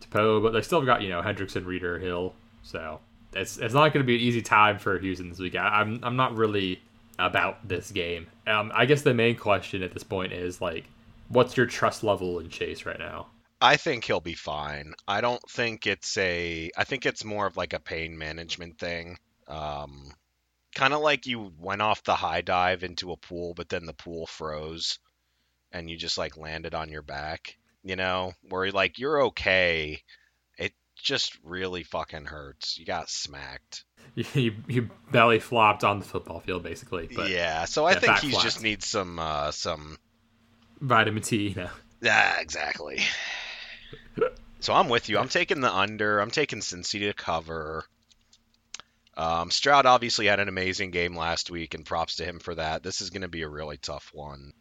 Tupou, 0.00 0.42
but 0.42 0.54
they 0.54 0.62
still 0.62 0.80
have 0.80 0.86
got 0.86 1.02
you 1.02 1.10
know 1.10 1.20
Hendrickson, 1.20 1.66
Reader, 1.66 1.98
Hill. 1.98 2.32
So 2.62 3.00
it's 3.34 3.58
it's 3.58 3.74
not 3.74 3.92
going 3.92 4.04
to 4.04 4.06
be 4.06 4.14
an 4.14 4.22
easy 4.22 4.40
time 4.40 4.78
for 4.78 4.98
Houston 4.98 5.28
this 5.28 5.38
week. 5.38 5.54
I, 5.54 5.80
I'm 5.80 6.00
I'm 6.02 6.16
not 6.16 6.34
really 6.34 6.80
about 7.18 7.68
this 7.68 7.90
game. 7.90 8.26
Um, 8.46 8.72
I 8.74 8.86
guess 8.86 9.02
the 9.02 9.12
main 9.12 9.36
question 9.36 9.82
at 9.82 9.92
this 9.92 10.02
point 10.02 10.32
is 10.32 10.62
like, 10.62 10.84
what's 11.28 11.58
your 11.58 11.66
trust 11.66 12.02
level 12.02 12.38
in 12.38 12.48
Chase 12.48 12.86
right 12.86 12.98
now? 12.98 13.26
I 13.60 13.76
think 13.76 14.04
he'll 14.04 14.20
be 14.20 14.34
fine. 14.34 14.94
I 15.06 15.20
don't 15.20 15.42
think 15.50 15.86
it's 15.86 16.16
a. 16.16 16.70
I 16.74 16.84
think 16.84 17.04
it's 17.04 17.22
more 17.22 17.46
of 17.46 17.58
like 17.58 17.74
a 17.74 17.80
pain 17.80 18.16
management 18.16 18.78
thing. 18.78 19.18
Um, 19.46 20.10
kind 20.74 20.94
of 20.94 21.00
like 21.00 21.26
you 21.26 21.52
went 21.58 21.82
off 21.82 22.02
the 22.04 22.14
high 22.14 22.40
dive 22.40 22.82
into 22.82 23.12
a 23.12 23.16
pool, 23.18 23.52
but 23.52 23.68
then 23.68 23.84
the 23.84 23.92
pool 23.92 24.26
froze, 24.26 24.98
and 25.72 25.90
you 25.90 25.96
just 25.96 26.18
like 26.18 26.36
landed 26.36 26.74
on 26.74 26.90
your 26.90 27.02
back. 27.02 27.56
You 27.82 27.96
know, 27.96 28.32
where 28.48 28.70
like 28.70 28.98
you're 28.98 29.26
okay. 29.26 30.02
It 30.58 30.72
just 30.96 31.38
really 31.42 31.84
fucking 31.84 32.26
hurts. 32.26 32.78
You 32.78 32.84
got 32.84 33.10
smacked. 33.10 33.84
You, 34.34 34.54
you 34.66 34.90
belly 35.12 35.38
flopped 35.38 35.84
on 35.84 36.00
the 36.00 36.04
football 36.04 36.40
field 36.40 36.64
basically, 36.64 37.08
but 37.14 37.30
yeah, 37.30 37.66
so 37.66 37.84
I 37.84 37.94
think 37.94 38.18
he 38.18 38.32
just 38.32 38.60
needs 38.62 38.84
some 38.86 39.16
uh, 39.18 39.52
some 39.52 39.96
vitamin 40.80 41.22
T, 41.22 41.50
you 41.50 41.54
know. 41.54 41.70
Yeah, 42.00 42.40
exactly. 42.40 43.00
so 44.60 44.74
I'm 44.74 44.88
with 44.88 45.08
you. 45.08 45.18
I'm 45.18 45.28
taking 45.28 45.60
the 45.60 45.72
under. 45.72 46.20
I'm 46.20 46.30
taking 46.30 46.60
Cincy 46.60 47.00
to 47.00 47.12
cover. 47.12 47.84
Um, 49.16 49.50
Stroud 49.50 49.84
obviously 49.84 50.26
had 50.26 50.38
an 50.38 50.48
amazing 50.48 50.92
game 50.92 51.16
last 51.16 51.50
week, 51.50 51.74
and 51.74 51.84
props 51.84 52.16
to 52.16 52.24
him 52.24 52.38
for 52.38 52.54
that. 52.54 52.82
This 52.82 53.00
is 53.00 53.10
going 53.10 53.22
to 53.22 53.28
be 53.28 53.42
a 53.42 53.48
really 53.48 53.76
tough 53.76 54.10
one. 54.14 54.52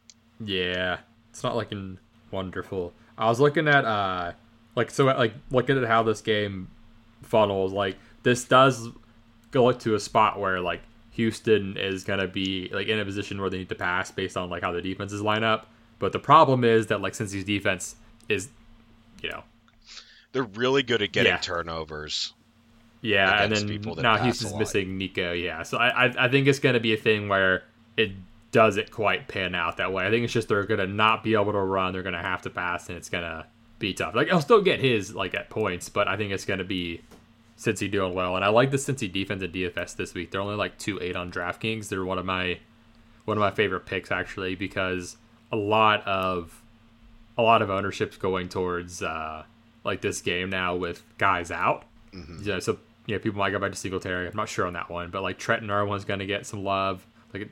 Yeah, 0.43 0.99
it's 1.29 1.43
not 1.43 1.55
looking 1.55 1.97
wonderful. 2.31 2.93
I 3.17 3.27
was 3.27 3.39
looking 3.39 3.67
at 3.67 3.85
uh, 3.85 4.33
like 4.75 4.91
so 4.91 5.05
like 5.05 5.33
looking 5.51 5.77
at 5.81 5.87
how 5.87 6.03
this 6.03 6.21
game 6.21 6.69
funnels. 7.23 7.73
Like 7.73 7.97
this 8.23 8.43
does 8.43 8.89
go 9.51 9.71
to 9.71 9.95
a 9.95 9.99
spot 9.99 10.39
where 10.39 10.59
like 10.59 10.81
Houston 11.11 11.77
is 11.77 12.03
gonna 12.03 12.27
be 12.27 12.69
like 12.71 12.87
in 12.87 12.99
a 12.99 13.05
position 13.05 13.41
where 13.41 13.49
they 13.49 13.57
need 13.57 13.69
to 13.69 13.75
pass 13.75 14.11
based 14.11 14.37
on 14.37 14.49
like 14.49 14.61
how 14.61 14.71
the 14.71 14.81
defenses 14.81 15.21
line 15.21 15.43
up. 15.43 15.67
But 15.99 16.11
the 16.11 16.19
problem 16.19 16.63
is 16.63 16.87
that 16.87 17.01
like 17.01 17.13
Cincy's 17.13 17.43
defense 17.43 17.95
is, 18.29 18.49
you 19.23 19.29
know, 19.29 19.43
They're 20.31 20.43
really 20.43 20.83
good 20.83 21.01
at 21.01 21.11
getting 21.11 21.31
Yeah. 21.31 21.37
turnovers. 21.37 22.33
Yeah, 23.01 23.43
and 23.43 23.55
then 23.55 23.81
now 23.97 24.17
Houston's 24.17 24.53
missing 24.55 24.97
Nico. 24.97 25.31
Yeah, 25.31 25.63
so 25.63 25.77
I 25.77 26.05
I, 26.05 26.25
I 26.25 26.29
think 26.29 26.47
it's 26.47 26.59
going 26.59 26.73
to 26.73 26.79
be 26.79 26.93
a 26.93 26.97
thing 26.97 27.29
where 27.29 27.63
it 27.95 28.11
doesn't 28.51 28.91
quite 28.91 29.27
pan 29.27 29.55
out 29.55 29.77
that 29.77 29.91
way. 29.91 30.05
I 30.05 30.09
think 30.09 30.23
it's 30.23 30.33
just 30.33 30.47
they're 30.47 30.63
going 30.63 30.79
to 30.79 30.87
not 30.87 31.23
be 31.23 31.33
able 31.33 31.51
to 31.51 31.59
run. 31.59 31.93
They're 31.93 32.03
going 32.03 32.13
to 32.13 32.21
have 32.21 32.41
to 32.43 32.49
pass, 32.49 32.87
and 32.89 32.97
it's 32.97 33.09
going 33.09 33.23
to 33.23 33.45
be 33.79 33.93
tough. 33.93 34.15
Like 34.15 34.31
I'll 34.31 34.41
still 34.41 34.61
get 34.61 34.79
his 34.79 35.13
like 35.13 35.33
at 35.33 35.49
points, 35.49 35.89
but 35.89 36.07
I 36.07 36.17
think 36.17 36.31
it's 36.31 36.45
going 36.45 36.59
to 36.59 36.65
be 36.65 37.01
Cincy 37.57 37.89
doing 37.89 38.13
well. 38.13 38.35
And 38.35 38.45
I 38.45 38.49
like 38.49 38.71
the 38.71 38.77
Cincy 38.77 39.11
defense 39.11 39.43
at 39.43 39.51
DFS 39.51 39.95
this 39.95 40.13
week. 40.13 40.31
They're 40.31 40.41
only 40.41 40.55
like 40.55 40.77
two 40.77 40.99
eight 41.01 41.15
on 41.15 41.31
DraftKings. 41.31 41.89
They're 41.89 42.05
one 42.05 42.17
of 42.17 42.25
my 42.25 42.59
one 43.25 43.37
of 43.37 43.41
my 43.41 43.51
favorite 43.51 43.85
picks 43.85 44.11
actually 44.11 44.55
because 44.55 45.17
a 45.51 45.57
lot 45.57 46.05
of 46.07 46.61
a 47.37 47.41
lot 47.41 47.61
of 47.61 47.69
ownership's 47.69 48.17
going 48.17 48.49
towards 48.49 49.03
uh, 49.03 49.43
like 49.83 50.01
this 50.01 50.21
game 50.21 50.49
now 50.49 50.75
with 50.75 51.03
guys 51.17 51.51
out. 51.51 51.83
Yeah, 52.41 52.59
so 52.59 52.79
you 53.05 53.15
know, 53.15 53.19
people 53.19 53.39
might 53.39 53.51
go 53.51 53.59
back 53.59 53.71
to 53.71 53.77
Singletary. 53.77 54.27
I'm 54.27 54.35
not 54.35 54.49
sure 54.49 54.65
on 54.65 54.73
that 54.73 54.89
one, 54.89 55.09
but 55.09 55.21
like 55.21 55.37
Trenton 55.37 55.69
Irwin's 55.69 56.05
going 56.05 56.19
to 56.19 56.25
get 56.25 56.45
some 56.45 56.63
love. 56.63 57.05
Like 57.33 57.49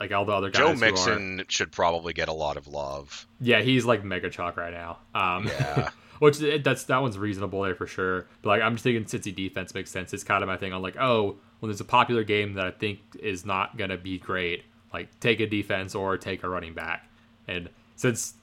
like 0.00 0.12
all 0.12 0.24
the 0.24 0.32
other 0.32 0.50
guys. 0.50 0.58
Joe 0.58 0.74
Mixon 0.74 1.44
should 1.48 1.72
probably 1.72 2.12
get 2.12 2.28
a 2.28 2.32
lot 2.32 2.56
of 2.56 2.66
love. 2.68 3.26
yeah, 3.40 3.62
he's 3.62 3.84
like 3.84 4.04
mega 4.04 4.30
chalk 4.30 4.56
right 4.56 4.72
now. 4.72 4.98
Um, 5.14 5.46
Yeah. 5.46 5.90
which 6.18 6.38
that's 6.38 6.84
that 6.84 7.02
one's 7.02 7.18
reasonable 7.18 7.62
there 7.62 7.74
for 7.74 7.86
sure. 7.86 8.26
But 8.42 8.50
like 8.50 8.62
I'm 8.62 8.74
just 8.74 8.84
thinking, 8.84 9.04
Cincy 9.04 9.34
defense 9.34 9.74
makes 9.74 9.90
sense. 9.90 10.12
It's 10.12 10.24
kind 10.24 10.42
of 10.42 10.48
my 10.48 10.56
thing. 10.56 10.72
I'm 10.72 10.82
like, 10.82 10.96
oh, 10.98 11.36
when 11.60 11.70
there's 11.70 11.80
a 11.80 11.84
popular 11.84 12.24
game 12.24 12.54
that 12.54 12.66
I 12.66 12.70
think 12.70 13.00
is 13.18 13.44
not 13.44 13.76
gonna 13.76 13.98
be 13.98 14.18
great, 14.18 14.64
like 14.92 15.18
take 15.20 15.40
a 15.40 15.46
defense 15.46 15.94
or 15.94 16.16
take 16.16 16.42
a 16.42 16.48
running 16.48 16.74
back. 16.74 17.08
And 17.48 17.68
since 17.96 18.34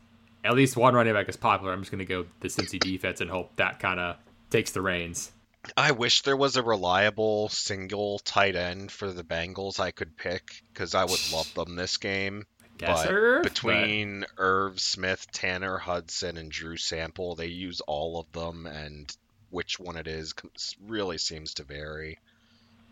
at 0.43 0.53
least 0.53 0.77
one 0.77 0.93
running 0.93 1.13
back 1.13 1.29
is 1.29 1.37
popular, 1.37 1.73
I'm 1.73 1.81
just 1.81 1.91
gonna 1.91 2.05
go 2.05 2.25
the 2.41 2.47
Cincy 2.47 2.79
defense 2.79 3.21
and 3.21 3.29
hope 3.29 3.55
that 3.55 3.79
kind 3.79 3.99
of 3.99 4.17
takes 4.49 4.71
the 4.71 4.81
reins. 4.81 5.31
I 5.77 5.91
wish 5.91 6.21
there 6.21 6.37
was 6.37 6.55
a 6.55 6.63
reliable 6.63 7.49
single 7.49 8.19
tight 8.19 8.55
end 8.55 8.91
for 8.91 9.11
the 9.11 9.23
Bengals 9.23 9.79
I 9.79 9.91
could 9.91 10.17
pick 10.17 10.61
because 10.73 10.93
I 10.93 11.05
would 11.05 11.21
love 11.31 11.53
them 11.53 11.75
this 11.75 11.97
game. 11.97 12.45
Guess 12.77 13.05
but 13.05 13.13
Irv, 13.13 13.43
between 13.43 14.25
Irv 14.37 14.79
Smith, 14.79 15.27
Tanner 15.31 15.77
Hudson, 15.77 16.37
and 16.37 16.51
Drew 16.51 16.75
Sample, 16.75 17.35
they 17.35 17.47
use 17.47 17.81
all 17.81 18.19
of 18.19 18.31
them, 18.31 18.65
and 18.65 19.15
which 19.51 19.79
one 19.79 19.95
it 19.95 20.07
is 20.07 20.33
really 20.85 21.17
seems 21.17 21.53
to 21.55 21.63
vary. 21.63 22.19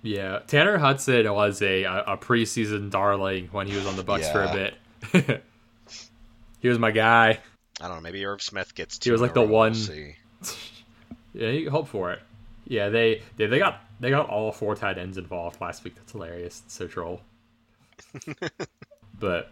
Yeah, 0.03 0.39
Tanner 0.47 0.77
Hudson 0.77 1.31
was 1.34 1.62
a 1.62 1.84
a 1.84 2.17
preseason 2.17 2.89
darling 2.89 3.49
when 3.51 3.67
he 3.67 3.75
was 3.75 3.86
on 3.86 3.95
the 3.95 4.03
Bucs 4.03 4.31
for 4.31 4.43
a 4.43 4.71
bit. 5.12 5.43
he 6.60 6.67
was 6.69 6.79
my 6.79 6.91
guy. 6.91 7.39
I 7.79 7.88
don't 7.88 7.97
know. 7.97 8.01
Maybe 8.01 8.25
Irv 8.25 8.41
Smith 8.41 8.73
gets. 8.75 9.03
He 9.03 9.12
was 9.12 9.21
like 9.21 9.34
the 9.34 9.41
we'll 9.41 9.49
one- 9.49 9.75
see. 9.75 10.15
Yeah, 11.34 11.47
you 11.47 11.69
hope 11.69 11.88
for 11.88 12.12
it. 12.12 12.19
Yeah, 12.71 12.88
they 12.88 13.21
they, 13.36 13.47
they 13.47 13.60
got 13.60 13.81
they 13.99 14.10
got 14.12 14.29
all 14.29 14.53
four 14.53 14.75
tight 14.75 14.97
ends 14.97 15.17
involved 15.17 15.60
last 15.60 15.84
week. 15.84 15.95
That's 15.95 16.13
hilarious. 16.13 16.62
It's 16.65 16.73
so 16.73 16.88
troll. 16.88 17.19
but 19.19 19.51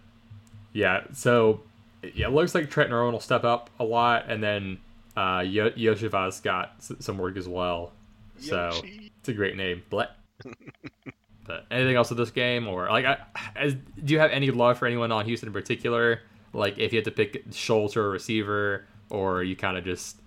yeah, 0.72 1.02
so 1.12 1.60
yeah, 2.02 2.28
it 2.28 2.32
looks 2.32 2.56
like 2.56 2.70
Trent 2.70 2.94
Irwin 2.94 3.12
will 3.12 3.20
step 3.20 3.44
up 3.44 3.70
a 3.78 3.84
lot, 3.84 4.30
and 4.30 4.42
then 4.42 4.78
uh, 5.18 5.44
Yo- 5.46 5.72
Iosivas 5.72 6.42
got 6.42 6.76
s- 6.78 6.94
some 7.02 7.18
work 7.18 7.36
as 7.36 7.46
well. 7.46 7.92
So 8.40 8.68
Yoshi. 8.74 9.12
it's 9.20 9.28
a 9.28 9.34
great 9.34 9.58
name. 9.58 9.84
But 9.90 10.16
but 11.46 11.66
anything 11.70 11.98
else 11.98 12.08
with 12.08 12.20
this 12.20 12.32
game, 12.32 12.70
or 12.70 12.88
like, 12.88 13.04
I, 13.04 13.18
as, 13.54 13.74
do 13.74 14.14
you 14.14 14.20
have 14.20 14.32
any 14.32 14.50
love 14.50 14.78
for 14.78 14.86
anyone 14.86 15.12
on 15.12 15.26
Houston 15.26 15.48
in 15.50 15.54
particular? 15.54 16.22
Like, 16.54 16.78
if 16.78 16.94
you 16.94 17.00
had 17.00 17.06
to 17.06 17.12
pick 17.12 17.44
Schultz 17.52 17.98
or 17.98 18.06
a 18.06 18.10
receiver, 18.10 18.86
or 19.10 19.40
are 19.40 19.44
you 19.44 19.58
kind 19.58 19.78
of 19.78 19.84
just 19.84 20.22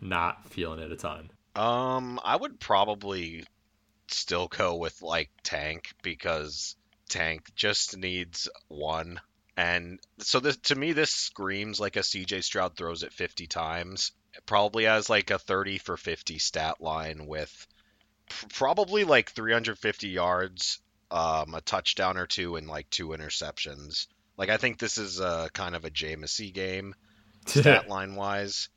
not 0.00 0.48
feeling 0.50 0.80
it 0.80 0.90
a 0.90 0.96
ton? 0.96 1.30
Um, 1.56 2.20
I 2.24 2.36
would 2.36 2.58
probably 2.58 3.44
still 4.08 4.48
go 4.48 4.76
with 4.76 5.02
like 5.02 5.30
Tank 5.42 5.92
because 6.02 6.76
Tank 7.08 7.54
just 7.54 7.96
needs 7.96 8.48
one. 8.68 9.20
And 9.56 10.00
so 10.18 10.40
this 10.40 10.56
to 10.56 10.74
me 10.74 10.92
this 10.92 11.10
screams 11.10 11.78
like 11.78 11.96
a 11.96 12.00
CJ 12.00 12.42
Stroud 12.42 12.76
throws 12.76 13.02
it 13.02 13.12
50 13.12 13.46
times. 13.46 14.12
It 14.34 14.44
probably 14.46 14.84
has 14.84 15.08
like 15.08 15.30
a 15.30 15.38
30 15.38 15.78
for 15.78 15.96
50 15.96 16.38
stat 16.38 16.80
line 16.80 17.26
with 17.26 17.66
probably 18.52 19.04
like 19.04 19.30
350 19.30 20.08
yards, 20.08 20.80
um, 21.10 21.54
a 21.54 21.60
touchdown 21.60 22.16
or 22.16 22.26
two, 22.26 22.56
and 22.56 22.66
like 22.66 22.90
two 22.90 23.08
interceptions. 23.08 24.08
Like 24.36 24.48
I 24.48 24.56
think 24.56 24.78
this 24.78 24.98
is 24.98 25.20
a 25.20 25.48
kind 25.52 25.76
of 25.76 25.84
a 25.84 25.90
Jameis 25.90 26.52
game 26.52 26.94
stat 27.46 27.88
line 27.88 28.16
wise. 28.16 28.68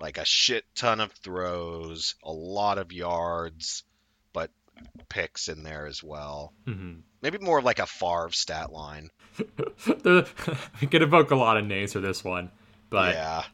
Like 0.00 0.18
a 0.18 0.24
shit 0.24 0.64
ton 0.74 1.00
of 1.00 1.12
throws, 1.12 2.14
a 2.24 2.32
lot 2.32 2.78
of 2.78 2.90
yards, 2.92 3.84
but 4.32 4.50
picks 5.08 5.48
in 5.48 5.62
there 5.62 5.86
as 5.86 6.02
well. 6.02 6.52
hmm 6.64 7.00
Maybe 7.22 7.36
more 7.38 7.58
of 7.58 7.64
like 7.64 7.78
a 7.80 7.86
Favre 7.86 8.30
stat 8.30 8.72
line. 8.72 9.10
we 10.04 10.86
could 10.86 11.02
evoke 11.02 11.30
a 11.30 11.36
lot 11.36 11.56
of 11.58 11.66
names 11.66 11.92
for 11.92 12.00
this 12.00 12.24
one, 12.24 12.50
but 12.88 13.14
yeah. 13.14 13.44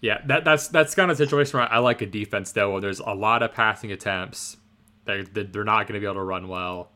Yeah, 0.00 0.18
that 0.26 0.44
that's 0.44 0.68
that's 0.68 0.94
kind 0.94 1.10
of 1.10 1.14
a 1.18 1.24
situation 1.24 1.58
where 1.58 1.72
I 1.72 1.78
like 1.78 2.02
a 2.02 2.06
defense 2.06 2.52
though, 2.52 2.72
where 2.72 2.80
there's 2.80 3.00
a 3.00 3.14
lot 3.14 3.42
of 3.42 3.52
passing 3.54 3.90
attempts. 3.92 4.56
They're 5.04 5.22
they're 5.22 5.64
not 5.64 5.86
going 5.86 5.94
to 5.94 6.00
be 6.00 6.06
able 6.06 6.16
to 6.16 6.22
run 6.24 6.48
well, 6.48 6.90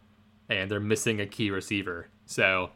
and 0.51 0.71
they're 0.71 0.81
missing 0.81 1.21
a 1.21 1.27
key 1.27 1.51
receiver. 1.51 2.09
So 2.27 2.71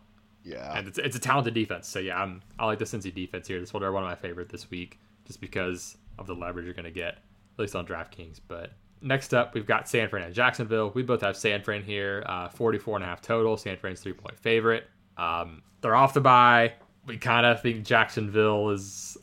Yeah. 0.44 0.72
and 0.78 0.88
it's, 0.88 0.98
it's 0.98 1.16
a 1.16 1.20
talented 1.20 1.52
defense. 1.52 1.86
So 1.88 1.98
yeah, 1.98 2.16
I'm 2.16 2.40
I 2.58 2.64
like 2.66 2.78
the 2.78 2.86
Cincy 2.86 3.12
defense 3.14 3.46
here. 3.48 3.60
This 3.60 3.74
one 3.74 3.82
one 3.82 4.02
of 4.04 4.08
my 4.08 4.14
favorite 4.14 4.48
this 4.48 4.70
week, 4.70 4.98
just 5.26 5.40
because 5.40 5.96
of 6.18 6.26
the 6.26 6.34
leverage 6.34 6.64
you're 6.64 6.74
going 6.74 6.84
to 6.84 6.90
get, 6.90 7.14
at 7.14 7.58
least 7.58 7.74
on 7.74 7.86
DraftKings. 7.86 8.40
But 8.46 8.72
next 9.00 9.34
up, 9.34 9.54
we've 9.54 9.66
got 9.66 9.88
San 9.88 10.08
Fran 10.08 10.24
and 10.24 10.34
Jacksonville. 10.34 10.90
We 10.94 11.02
both 11.02 11.20
have 11.22 11.36
San 11.36 11.62
Fran 11.62 11.82
here, 11.82 12.22
uh, 12.26 12.48
44 12.48 12.96
and 12.96 13.04
a 13.04 13.06
half 13.06 13.20
total. 13.20 13.56
San 13.56 13.76
Fran's 13.76 14.00
three 14.00 14.12
point 14.12 14.38
favorite. 14.38 14.84
Um, 15.16 15.62
they're 15.80 15.94
off 15.94 16.14
the 16.14 16.20
bye. 16.20 16.72
We 17.06 17.18
kind 17.18 17.44
of 17.46 17.60
think 17.60 17.84
Jacksonville 17.84 18.70
is 18.70 19.16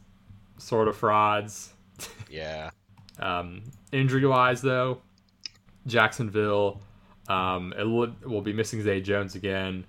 sort 0.58 0.88
of 0.88 0.95
frauds. 0.95 1.73
yeah. 2.30 2.69
Um, 3.21 3.63
injury 3.91 4.25
wise, 4.25 4.62
though, 4.62 5.02
Jacksonville 5.88 6.80
um, 7.30 7.73
it 7.78 7.84
will, 7.84 8.13
will 8.23 8.41
be 8.41 8.52
missing 8.52 8.82
Zay 8.82 8.99
Jones 8.99 9.36
again. 9.36 9.86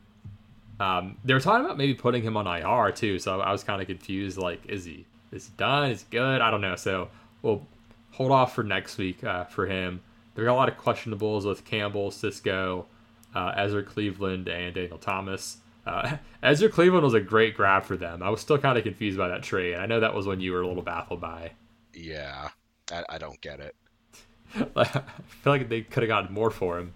Um, 0.78 1.16
they 1.24 1.34
were 1.34 1.40
talking 1.40 1.64
about 1.64 1.78
maybe 1.78 1.94
putting 1.94 2.22
him 2.22 2.36
on 2.36 2.46
IR 2.46 2.92
too, 2.92 3.18
so 3.18 3.40
I 3.40 3.50
was 3.50 3.64
kind 3.64 3.80
of 3.80 3.88
confused. 3.88 4.38
Like, 4.38 4.64
is 4.66 4.84
he 4.84 5.06
is 5.32 5.46
he 5.46 5.52
done? 5.56 5.90
Is 5.90 6.02
he 6.02 6.06
good? 6.10 6.40
I 6.40 6.50
don't 6.50 6.60
know. 6.60 6.76
So 6.76 7.08
we'll 7.42 7.66
hold 8.12 8.32
off 8.32 8.54
for 8.54 8.62
next 8.64 8.98
week 8.98 9.22
uh, 9.24 9.44
for 9.44 9.66
him. 9.66 10.00
There 10.34 10.44
got 10.44 10.52
a 10.52 10.54
lot 10.54 10.68
of 10.68 10.76
questionables 10.78 11.44
with 11.44 11.64
Campbell, 11.64 12.10
Cisco, 12.10 12.86
uh, 13.34 13.52
Ezra 13.56 13.82
Cleveland, 13.82 14.48
and 14.48 14.74
Daniel 14.74 14.98
Thomas. 14.98 15.58
Uh, 15.86 16.16
Ezra 16.42 16.68
Cleveland 16.68 17.04
was 17.04 17.14
a 17.14 17.20
great 17.20 17.56
grab 17.56 17.84
for 17.84 17.96
them. 17.96 18.22
I 18.22 18.30
was 18.30 18.40
still 18.40 18.58
kind 18.58 18.78
of 18.78 18.84
confused 18.84 19.18
by 19.18 19.28
that 19.28 19.42
trade. 19.42 19.76
I 19.76 19.86
know 19.86 20.00
that 20.00 20.14
was 20.14 20.26
when 20.26 20.40
you 20.40 20.52
were 20.52 20.62
a 20.62 20.68
little 20.68 20.82
baffled 20.82 21.20
by. 21.20 21.52
Yeah. 21.94 22.48
I, 22.92 23.04
I 23.08 23.18
don't 23.18 23.40
get 23.40 23.60
it. 23.60 23.74
I 24.76 24.84
feel 24.84 25.52
like 25.52 25.68
they 25.68 25.82
could 25.82 26.02
have 26.02 26.08
gotten 26.08 26.32
more 26.34 26.50
for 26.50 26.78
him, 26.78 26.92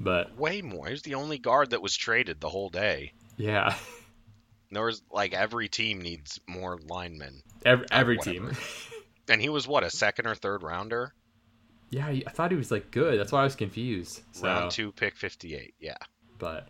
but 0.00 0.36
Way 0.36 0.60
more. 0.60 0.86
He's 0.88 1.02
the 1.02 1.14
only 1.14 1.38
guard 1.38 1.70
that 1.70 1.80
was 1.80 1.96
traded 1.96 2.40
the 2.40 2.48
whole 2.48 2.68
day. 2.68 3.12
yeah, 3.36 3.74
There 4.72 4.84
was 4.84 5.02
like 5.10 5.32
every 5.34 5.68
team 5.68 6.00
needs 6.00 6.38
more 6.46 6.78
linemen. 6.88 7.42
Every, 7.64 7.86
every 7.90 8.16
whatever. 8.16 8.48
team. 8.48 8.56
And 9.28 9.40
he 9.40 9.48
was 9.48 9.68
what, 9.68 9.84
a 9.84 9.90
second 9.90 10.26
or 10.26 10.34
third 10.34 10.64
rounder? 10.64 11.14
Yeah, 11.90 12.08
I 12.08 12.30
thought 12.30 12.50
he 12.50 12.56
was 12.56 12.72
like 12.72 12.90
good. 12.90 13.18
That's 13.18 13.30
why 13.30 13.42
I 13.42 13.44
was 13.44 13.54
confused. 13.54 14.22
So, 14.32 14.48
Round 14.48 14.72
two, 14.72 14.90
pick 14.90 15.14
58. 15.16 15.74
Yeah. 15.78 15.94
but 16.38 16.66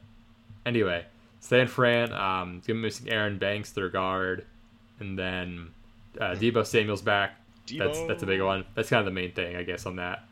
anyway, 0.67 1.07
San 1.41 1.69
Fran, 1.69 2.13
um, 2.13 2.61
gonna 2.67 2.79
missing 2.81 3.09
Aaron 3.09 3.39
Banks, 3.39 3.73
their 3.73 3.89
guard, 3.89 4.45
and 4.99 5.19
then 5.19 5.71
uh, 6.21 6.33
Deebo 6.35 6.67
Samuel's 6.67 7.01
back. 7.01 7.41
That's 7.79 8.01
that's 8.07 8.23
a 8.23 8.27
big 8.27 8.43
one. 8.43 8.67
That's 8.75 8.91
kind 8.91 9.01
of 9.01 9.07
the 9.07 9.13
main 9.13 9.33
thing, 9.33 9.57
I 9.57 9.63
guess, 9.63 9.87
on 9.87 9.97
that. 9.97 10.25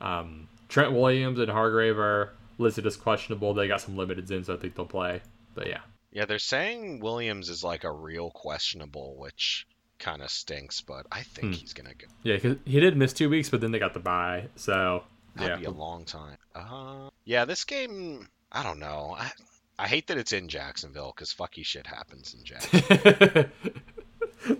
Um, 0.00 0.48
Trent 0.68 0.92
Williams 0.92 1.38
and 1.38 1.50
Hargrave 1.50 1.98
are 1.98 2.32
listed 2.56 2.86
as 2.86 2.96
questionable. 2.96 3.52
They 3.52 3.68
got 3.68 3.80
some 3.82 3.96
limited 3.96 4.30
in, 4.30 4.44
so 4.44 4.54
I 4.54 4.56
think 4.56 4.74
they'll 4.74 4.86
play. 4.86 5.20
But 5.54 5.66
yeah, 5.66 5.80
Yeah, 6.12 6.24
they're 6.24 6.38
saying 6.38 7.00
Williams 7.00 7.50
is 7.50 7.62
like 7.64 7.84
a 7.84 7.92
real 7.92 8.30
questionable, 8.30 9.16
which 9.18 9.66
kind 9.98 10.22
of 10.22 10.30
stinks, 10.30 10.80
but 10.80 11.06
I 11.12 11.22
think 11.22 11.54
Hmm. 11.54 11.60
he's 11.60 11.72
to 11.74 11.82
go. 11.82 12.06
yeah, 12.22 12.34
because 12.36 12.56
he 12.64 12.80
did 12.80 12.96
miss 12.96 13.12
two 13.12 13.28
weeks, 13.28 13.48
but 13.50 13.60
then 13.60 13.70
they 13.72 13.78
got 13.78 13.94
the 13.94 14.00
bye. 14.00 14.48
So 14.56 15.04
That'd 15.36 15.50
yeah, 15.50 15.56
be 15.56 15.64
a 15.66 15.70
long 15.70 16.04
time. 16.04 16.36
Uh, 16.54 17.10
yeah, 17.24 17.44
this 17.44 17.64
game, 17.64 18.28
I 18.50 18.62
don't 18.62 18.78
know. 18.80 19.14
I, 19.18 19.30
I 19.78 19.86
hate 19.86 20.06
that 20.08 20.18
it's 20.18 20.32
in 20.32 20.48
Jacksonville 20.48 21.12
because 21.14 21.32
fucky 21.32 21.64
shit 21.64 21.86
happens 21.86 22.34
in 22.38 22.44
Jacksonville. 22.44 23.44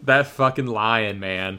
that 0.05 0.27
fucking 0.27 0.66
lion, 0.66 1.18
man. 1.20 1.59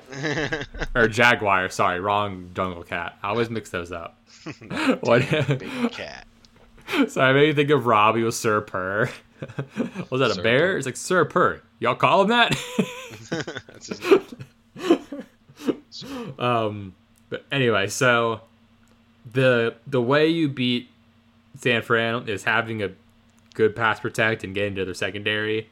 or 0.96 1.08
jaguar. 1.08 1.70
Sorry, 1.70 2.00
wrong 2.00 2.52
jungle 2.54 2.84
cat. 2.84 3.18
I 3.24 3.30
always 3.30 3.50
mix 3.50 3.70
those 3.70 3.92
up. 3.92 4.18
what? 5.02 5.30
Big 5.60 5.92
cat. 5.92 6.26
Sorry, 7.08 7.30
I 7.30 7.34
made 7.34 7.48
me 7.50 7.54
think 7.54 7.70
of 7.72 7.86
Robbie 7.86 8.24
with 8.24 8.36
Sir 8.36 8.62
Purr. 8.62 9.10
Was 10.10 10.19
that 10.19 10.32
a 10.32 10.36
Sir 10.36 10.43
bear? 10.43 10.60
Purr. 10.60 10.78
It's 10.78 10.86
like 10.86 10.97
Sir 10.97 11.25
Purr. 11.25 11.62
Y'all 11.80 11.95
call 11.95 12.23
him 12.23 12.30
that? 12.30 12.58
That's 13.67 13.88
his 13.88 14.02
name. 14.02 14.25
um, 16.39 16.95
but 17.30 17.45
anyway, 17.52 17.88
so 17.88 18.41
the 19.32 19.75
the 19.88 20.02
way 20.02 20.28
you 20.28 20.49
beat 20.49 20.89
San 21.58 21.82
Fran 21.82 22.28
is 22.28 22.43
having 22.43 22.84
a 22.84 22.91
good 23.54 23.75
pass 23.75 23.99
protect 23.99 24.43
and 24.43 24.54
getting 24.54 24.75
to 24.75 24.86
their 24.86 24.93
secondary. 24.93 25.69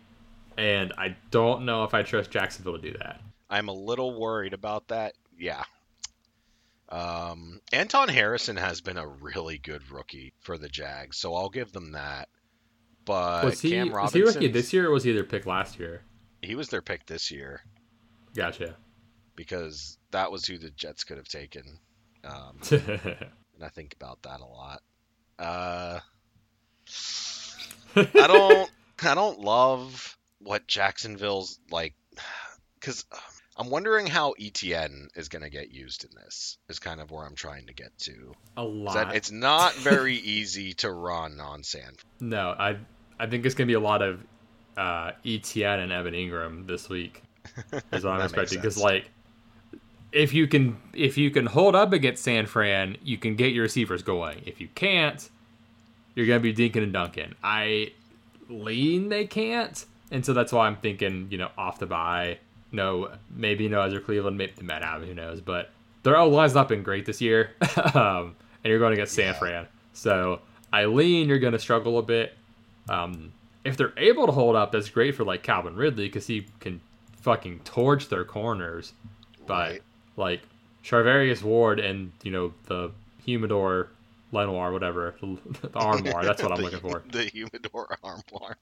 And 0.58 0.93
I 0.97 1.15
don't 1.30 1.65
know 1.65 1.84
if 1.84 1.93
I 1.93 2.03
trust 2.03 2.32
Jacksonville 2.32 2.77
to 2.80 2.91
do 2.91 2.97
that. 2.97 3.21
I'm 3.49 3.69
a 3.69 3.73
little 3.73 4.19
worried 4.19 4.53
about 4.53 4.88
that. 4.89 5.13
Yeah. 5.38 5.63
Um, 6.89 7.62
Anton 7.71 8.08
Harrison 8.08 8.58
has 8.58 8.82
been 8.82 8.97
a 8.97 9.08
really 9.08 9.58
good 9.58 9.89
rookie 9.91 10.34
for 10.39 10.58
the 10.58 10.69
Jags, 10.69 11.17
so 11.17 11.36
I'll 11.36 11.49
give 11.49 11.71
them 11.71 11.91
that. 11.91 12.30
But 13.08 13.46
Was 13.46 13.62
he 13.62 13.72
Cam 13.72 13.89
was 13.91 14.13
he 14.13 14.22
rookie 14.22 14.50
this 14.50 14.72
year 14.74 14.88
or 14.88 14.91
was 14.91 15.04
he 15.04 15.12
their 15.13 15.24
pick 15.24 15.46
last 15.48 15.80
year? 15.80 16.04
he 16.43 16.54
was 16.56 16.70
their 16.70 16.82
pick 16.84 17.06
this 17.08 17.32
year 17.32 17.62
Gotcha. 18.36 18.76
because 19.36 19.98
that 20.12 20.32
was 20.32 20.46
who 20.46 20.58
the 20.60 20.70
Jets 20.70 21.04
could 21.04 21.17
have 21.17 21.28
taken. 21.28 21.63
Um, 22.24 22.60
and 22.72 23.63
I 23.63 23.70
think 23.70 23.93
about 23.96 24.22
that 24.24 24.39
a 24.41 24.46
lot. 24.46 24.82
Uh, 25.39 26.00
I 27.96 28.28
don't, 28.28 28.70
I 29.04 29.15
don't 29.15 29.39
love 29.39 30.17
what 30.39 30.67
Jacksonville's 30.67 31.60
like, 31.72 31.96
because 32.80 33.06
I'm 33.58 33.70
wondering 33.72 34.06
how 34.06 34.36
ETN 34.39 35.08
is 35.15 35.30
going 35.30 35.41
to 35.43 35.50
get 35.50 35.72
used 35.72 36.04
in 36.06 36.12
this. 36.24 36.58
Is 36.70 36.80
kind 36.80 37.02
of 37.02 37.10
where 37.10 37.26
I'm 37.26 37.36
trying 37.36 37.67
to 37.67 37.74
get 37.74 37.98
to. 38.00 38.34
a 38.56 38.63
lot. 38.63 38.93
that- 38.93 39.15
it's 39.15 39.32
not 39.32 39.74
very 39.76 40.15
easy 40.17 40.74
to 40.76 40.91
run 40.91 41.39
on 41.39 41.63
San. 41.63 41.93
No, 42.20 42.50
I 42.58 42.78
I 43.19 43.27
think 43.27 43.45
it's 43.45 43.56
gonna 43.56 43.67
be 43.67 43.73
a 43.73 43.80
lot 43.80 44.01
of 44.01 44.21
uh, 44.77 45.12
ETN 45.25 45.84
and 45.84 45.91
Evan 45.91 46.13
Engram 46.13 46.67
this 46.67 46.89
week. 46.89 47.23
Is 47.91 48.03
what 48.03 48.13
I'm 48.13 48.21
expecting 48.21 48.60
because 48.60 48.77
like 48.77 49.10
if 50.12 50.34
you 50.34 50.47
can 50.47 50.77
if 50.93 51.17
you 51.17 51.32
can 51.32 51.45
hold 51.45 51.75
up 51.75 51.93
against 51.93 52.23
San 52.23 52.45
Fran, 52.45 52.97
you 53.03 53.17
can 53.17 53.36
get 53.36 53.53
your 53.53 53.63
receivers 53.63 54.03
going. 54.03 54.41
If 54.45 54.62
you 54.62 54.67
can't, 54.75 55.30
you're 56.15 56.27
gonna 56.27 56.39
be 56.39 56.53
dinking 56.53 56.84
and 56.84 56.93
dunking. 56.93 57.34
I 57.43 57.93
lean 58.49 59.10
they 59.10 59.25
can't, 59.25 59.86
and 60.12 60.25
so 60.25 60.34
that's 60.34 60.51
why 60.51 60.67
I'm 60.67 60.77
thinking 60.77 61.27
you 61.32 61.38
know 61.38 61.49
off 61.58 61.80
the 61.80 61.86
buy. 61.88 62.39
No, 62.71 63.12
maybe 63.30 63.69
no 63.69 63.82
Ezra 63.82 64.01
Cleveland, 64.01 64.38
maybe 64.38 64.51
the 64.56 64.63
Matt 64.63 64.82
Allen, 64.82 65.08
who 65.08 65.13
knows? 65.13 65.39
But 65.39 65.69
their 66.03 66.17
O 66.17 66.27
line's 66.27 66.53
not 66.53 66.67
been 66.67 66.84
great 66.84 67.06
this 67.06 67.21
year, 67.21 67.51
um, 67.93 68.36
and 68.63 68.65
you're 68.71 68.80
going 68.80 68.91
to 68.91 68.97
get 68.97 69.10
San 69.10 69.27
Yeah. 69.27 69.34
Fran. 69.39 69.67
So 69.93 70.41
Eileen, 70.73 71.30
you're 71.30 71.39
going 71.39 71.53
to 71.53 71.60
struggle 71.60 71.97
a 71.97 72.03
bit. 72.03 72.34
Um, 72.89 73.34
if 73.63 73.76
they're 73.78 73.93
able 73.97 74.26
to 74.28 74.32
hold 74.32 74.56
up, 74.56 74.71
that's 74.71 74.89
great 74.89 75.15
for 75.15 75.23
like 75.23 75.43
Calvin 75.43 75.76
Ridley 75.76 76.08
because 76.08 76.28
he 76.28 76.47
can 76.60 76.80
fucking 77.21 77.60
torch 77.65 78.08
their 78.10 78.23
corners. 78.23 78.93
But 79.45 79.69
Right. 79.71 79.82
like 80.15 80.41
Charvarius 80.84 81.41
Ward 81.43 81.80
and 81.80 82.12
you 82.23 82.32
know 82.32 82.54
the 82.67 82.91
Humidor 83.26 83.89
Lenoir, 84.32 84.71
whatever 84.71 85.15
the, 85.21 85.38
the 85.69 85.80
Armoire, 85.80 86.23
that's 86.23 86.41
what 86.41 86.52
I'm 86.52 86.58
The- 86.60 86.63
looking 86.63 86.80
for. 86.80 87.04
The 87.12 87.23
humidor 87.26 87.97
armoire. 88.04 88.58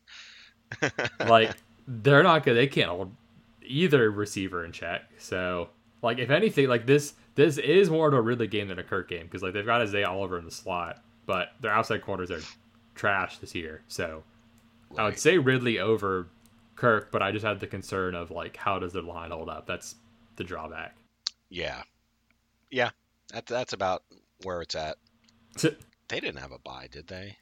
Like 1.19 1.51
they're 1.87 2.23
not 2.23 2.43
good. 2.43 2.55
They 2.55 2.67
can't 2.67 2.89
hold 2.89 3.13
either 3.63 4.09
receiver 4.11 4.65
in 4.65 4.71
check. 4.71 5.03
So 5.19 5.69
like 6.01 6.17
if 6.19 6.29
anything, 6.29 6.67
like 6.67 6.85
this 6.85 7.13
this 7.35 7.57
is 7.57 7.89
more 7.89 8.07
of 8.07 8.13
a 8.13 8.21
Ridley 8.21 8.47
game 8.47 8.67
than 8.69 8.79
a 8.79 8.83
Kirk 8.83 9.09
game 9.09 9.23
because 9.25 9.43
like 9.43 9.53
they've 9.53 9.65
got 9.65 9.81
Isaiah 9.81 10.07
Oliver 10.09 10.37
in 10.39 10.45
the 10.45 10.51
slot, 10.51 11.03
but 11.25 11.49
their 11.61 11.71
outside 11.71 12.01
corners 12.01 12.31
are 12.31 12.41
trash 12.95 13.37
this 13.37 13.53
year. 13.53 13.81
So 13.87 14.23
I 14.97 15.03
would 15.03 15.19
say 15.19 15.37
Ridley 15.37 15.79
over 15.79 16.27
Kirk, 16.75 17.11
but 17.11 17.21
I 17.21 17.31
just 17.31 17.45
had 17.45 17.59
the 17.59 17.67
concern 17.67 18.15
of 18.15 18.31
like 18.31 18.57
how 18.57 18.79
does 18.79 18.93
their 18.93 19.03
line 19.03 19.31
hold 19.31 19.49
up? 19.49 19.67
That's 19.67 19.95
the 20.35 20.43
drawback. 20.43 20.95
Yeah, 21.49 21.83
yeah. 22.71 22.89
That's 23.31 23.49
that's 23.49 23.73
about 23.73 24.03
where 24.43 24.61
it's 24.61 24.75
at. 24.75 24.97
They 26.07 26.19
didn't 26.19 26.37
have 26.37 26.51
a 26.51 26.59
buy, 26.59 26.87
did 26.91 27.07
they? 27.07 27.37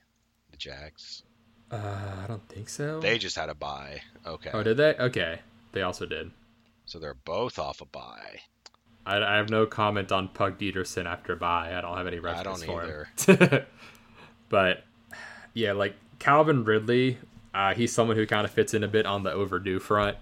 The 0.52 0.58
Jags. 0.58 1.24
Uh, 1.72 2.22
I 2.24 2.28
don't 2.28 2.48
think 2.48 2.70
so. 2.70 3.00
They 3.00 3.18
just 3.18 3.36
had 3.36 3.50
a 3.50 3.56
buy. 3.56 4.02
Okay. 4.26 4.52
oh, 4.54 4.64
did 4.64 4.78
they? 4.78 4.94
Okay, 4.96 5.40
they 5.72 5.82
also 5.82 6.06
did. 6.06 6.32
So 6.86 7.00
they're 7.00 7.14
both 7.14 7.58
off 7.58 7.82
a 7.82 7.86
buy. 7.86 8.42
I, 9.06 9.18
I 9.18 9.36
have 9.38 9.50
no 9.50 9.66
comment 9.66 10.12
on 10.12 10.30
Doug 10.34 10.60
Pederson 10.60 11.06
after 11.06 11.36
buy. 11.36 11.76
I 11.76 11.82
don't 11.82 11.98
have 11.98 12.08
any 12.08 12.20
reference 12.20 12.64
I 12.64 12.66
don't 12.66 13.06
for 13.26 13.34
him. 13.34 13.66
but 14.50 14.84
yeah, 15.54 15.74
like 15.74 15.96
Calvin 16.20 16.64
Ridley, 16.64 17.18
uh, 17.54 17.74
he's 17.74 17.92
someone 17.92 18.18
who 18.18 18.26
kind 18.26 18.46
of 18.46 18.52
fits 18.52 18.74
in 18.74 18.84
a 18.84 18.88
bit 18.88 19.06
on 19.06 19.24
the 19.24 19.32
overdue 19.32 19.80
front, 19.80 20.18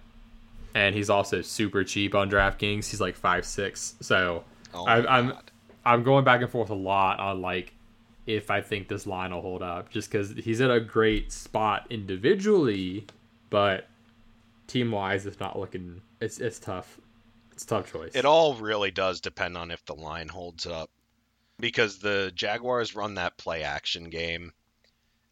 and 0.73 0.95
he's 0.95 1.09
also 1.09 1.41
super 1.41 1.83
cheap 1.83 2.15
on 2.15 2.29
DraftKings. 2.29 2.89
He's 2.89 3.01
like 3.01 3.15
five 3.15 3.45
six, 3.45 3.95
so 4.01 4.43
Oh 4.73 4.85
I, 4.85 5.19
I'm. 5.19 5.33
I'm 5.83 6.03
going 6.03 6.23
back 6.23 6.41
and 6.41 6.49
forth 6.49 6.69
a 6.69 6.75
lot 6.75 7.19
on 7.19 7.41
like 7.41 7.73
if 8.27 8.51
I 8.51 8.61
think 8.61 8.87
this 8.87 9.07
line 9.07 9.33
will 9.33 9.41
hold 9.41 9.63
up, 9.63 9.89
just 9.89 10.11
because 10.11 10.31
he's 10.31 10.61
at 10.61 10.69
a 10.69 10.79
great 10.79 11.31
spot 11.31 11.87
individually, 11.89 13.07
but 13.49 13.87
team 14.67 14.91
wise, 14.91 15.25
it's 15.25 15.39
not 15.39 15.57
looking. 15.57 16.01
It's 16.19 16.39
it's 16.39 16.59
tough. 16.59 16.99
It's 17.51 17.63
a 17.63 17.67
tough 17.67 17.91
choice. 17.91 18.11
It 18.13 18.25
all 18.25 18.55
really 18.55 18.91
does 18.91 19.21
depend 19.21 19.57
on 19.57 19.71
if 19.71 19.83
the 19.85 19.95
line 19.95 20.27
holds 20.27 20.65
up. 20.65 20.89
Because 21.59 21.99
the 21.99 22.31
Jaguars 22.33 22.95
run 22.95 23.15
that 23.15 23.37
play 23.37 23.63
action 23.63 24.09
game. 24.09 24.51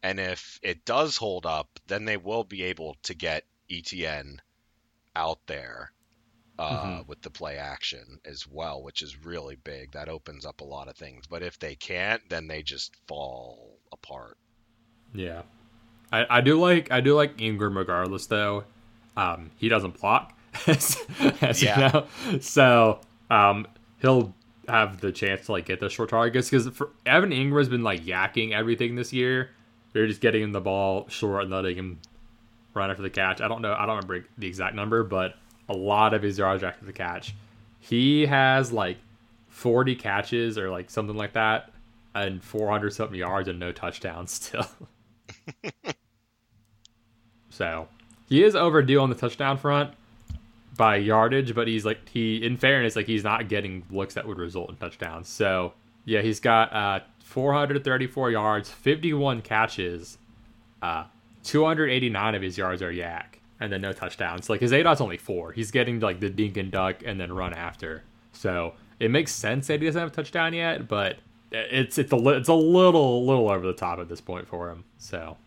And 0.01 0.19
if 0.19 0.59
it 0.63 0.85
does 0.85 1.17
hold 1.17 1.45
up, 1.45 1.79
then 1.87 2.05
they 2.05 2.17
will 2.17 2.43
be 2.43 2.63
able 2.63 2.95
to 3.03 3.13
get 3.13 3.43
Etienne 3.69 4.41
out 5.15 5.39
there 5.47 5.91
uh, 6.57 6.83
mm-hmm. 6.83 7.07
with 7.07 7.21
the 7.21 7.29
play 7.29 7.57
action 7.57 8.19
as 8.25 8.45
well, 8.47 8.83
which 8.83 9.01
is 9.01 9.25
really 9.25 9.55
big. 9.55 9.91
That 9.93 10.09
opens 10.09 10.45
up 10.45 10.61
a 10.61 10.65
lot 10.65 10.87
of 10.87 10.95
things. 10.95 11.25
But 11.27 11.41
if 11.41 11.57
they 11.59 11.75
can't, 11.75 12.21
then 12.29 12.47
they 12.47 12.63
just 12.63 12.95
fall 13.07 13.77
apart. 13.91 14.37
Yeah, 15.13 15.43
I, 16.11 16.25
I 16.29 16.41
do 16.41 16.59
like 16.59 16.91
I 16.91 17.01
do 17.01 17.15
like 17.15 17.37
Engram 17.37 17.75
regardless 17.75 18.27
though. 18.27 18.65
Um, 19.17 19.51
he 19.57 19.69
doesn't 19.69 19.99
block, 19.99 20.37
as, 20.67 20.97
as 21.41 21.63
yeah. 21.63 21.75
you 21.77 21.93
know, 22.31 22.39
so 22.39 22.99
um, 23.29 23.67
he'll 24.01 24.33
have 24.67 25.01
the 25.01 25.11
chance 25.11 25.47
to 25.47 25.53
like 25.53 25.65
get 25.65 25.79
the 25.79 25.89
short 25.89 26.09
targets 26.09 26.49
because 26.49 26.67
Evan 27.05 27.31
Engram's 27.31 27.69
been 27.69 27.83
like 27.83 28.05
yakking 28.05 28.51
everything 28.51 28.95
this 28.95 29.11
year. 29.11 29.49
They're 29.93 30.07
just 30.07 30.21
getting 30.21 30.43
him 30.43 30.51
the 30.51 30.61
ball 30.61 31.07
short 31.09 31.43
and 31.43 31.51
letting 31.51 31.75
him 31.75 31.99
run 32.73 32.91
after 32.91 33.03
the 33.03 33.09
catch. 33.09 33.41
I 33.41 33.47
don't 33.47 33.61
know. 33.61 33.73
I 33.73 33.85
don't 33.85 33.97
remember 33.97 34.25
the 34.37 34.47
exact 34.47 34.75
number, 34.75 35.03
but 35.03 35.35
a 35.67 35.73
lot 35.73 36.13
of 36.13 36.21
his 36.21 36.37
yards 36.37 36.63
after 36.63 36.85
the 36.85 36.93
catch. 36.93 37.35
He 37.79 38.25
has 38.25 38.71
like 38.71 38.97
40 39.49 39.95
catches 39.95 40.57
or 40.57 40.69
like 40.69 40.89
something 40.89 41.15
like 41.15 41.33
that 41.33 41.71
and 42.15 42.43
400 42.43 42.93
something 42.93 43.17
yards 43.17 43.47
and 43.47 43.59
no 43.59 43.71
touchdowns 43.71 44.31
still. 44.33 44.67
so 47.49 47.87
he 48.27 48.43
is 48.43 48.55
overdue 48.55 48.99
on 48.99 49.09
the 49.09 49.15
touchdown 49.15 49.57
front 49.57 49.93
by 50.77 50.95
yardage, 50.95 51.53
but 51.53 51.67
he's 51.67 51.85
like 51.85 52.07
he 52.09 52.43
in 52.43 52.57
fairness, 52.57 52.95
like 52.95 53.05
he's 53.05 53.23
not 53.23 53.49
getting 53.49 53.83
looks 53.91 54.13
that 54.13 54.27
would 54.27 54.37
result 54.37 54.69
in 54.69 54.75
touchdowns. 54.77 55.27
So 55.27 55.73
yeah, 56.05 56.21
he's 56.21 56.39
got 56.39 56.73
uh 56.73 56.99
434 57.29 58.31
yards, 58.31 58.69
51 58.71 59.41
catches, 59.41 60.17
uh 60.81 61.05
289 61.43 62.35
of 62.35 62.41
his 62.41 62.57
yards 62.57 62.81
are 62.81 62.91
YAC, 62.91 63.35
and 63.59 63.71
then 63.71 63.81
no 63.81 63.93
touchdowns. 63.93 64.49
Like 64.49 64.61
his 64.61 64.71
ADOT's 64.71 64.99
only 64.99 65.17
four. 65.17 65.51
He's 65.51 65.71
getting 65.71 65.99
like 65.99 66.19
the 66.19 66.29
dink 66.29 66.57
and 66.57 66.71
duck 66.71 67.03
and 67.05 67.19
then 67.19 67.31
run 67.31 67.53
after. 67.53 68.03
So 68.33 68.73
it 68.99 69.11
makes 69.11 69.31
sense 69.31 69.67
that 69.67 69.79
he 69.79 69.85
doesn't 69.85 69.99
have 69.99 70.11
a 70.11 70.13
touchdown 70.13 70.53
yet, 70.53 70.87
but 70.87 71.17
it's 71.51 71.97
it's 71.99 72.11
a 72.11 72.29
it's 72.29 72.49
a 72.49 72.53
little 72.53 73.25
little 73.25 73.49
over 73.49 73.65
the 73.65 73.73
top 73.73 73.99
at 73.99 74.09
this 74.09 74.21
point 74.21 74.47
for 74.47 74.69
him. 74.69 74.83
So, 74.97 75.37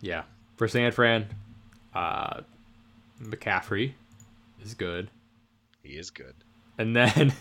yeah, 0.00 0.24
for 0.56 0.68
San 0.68 0.92
Fran, 0.92 1.26
uh, 1.94 2.42
McCaffrey 3.22 3.92
is 4.62 4.74
good. 4.74 5.10
He 5.82 5.96
is 5.96 6.10
good. 6.10 6.34
And 6.76 6.94
then 6.94 7.32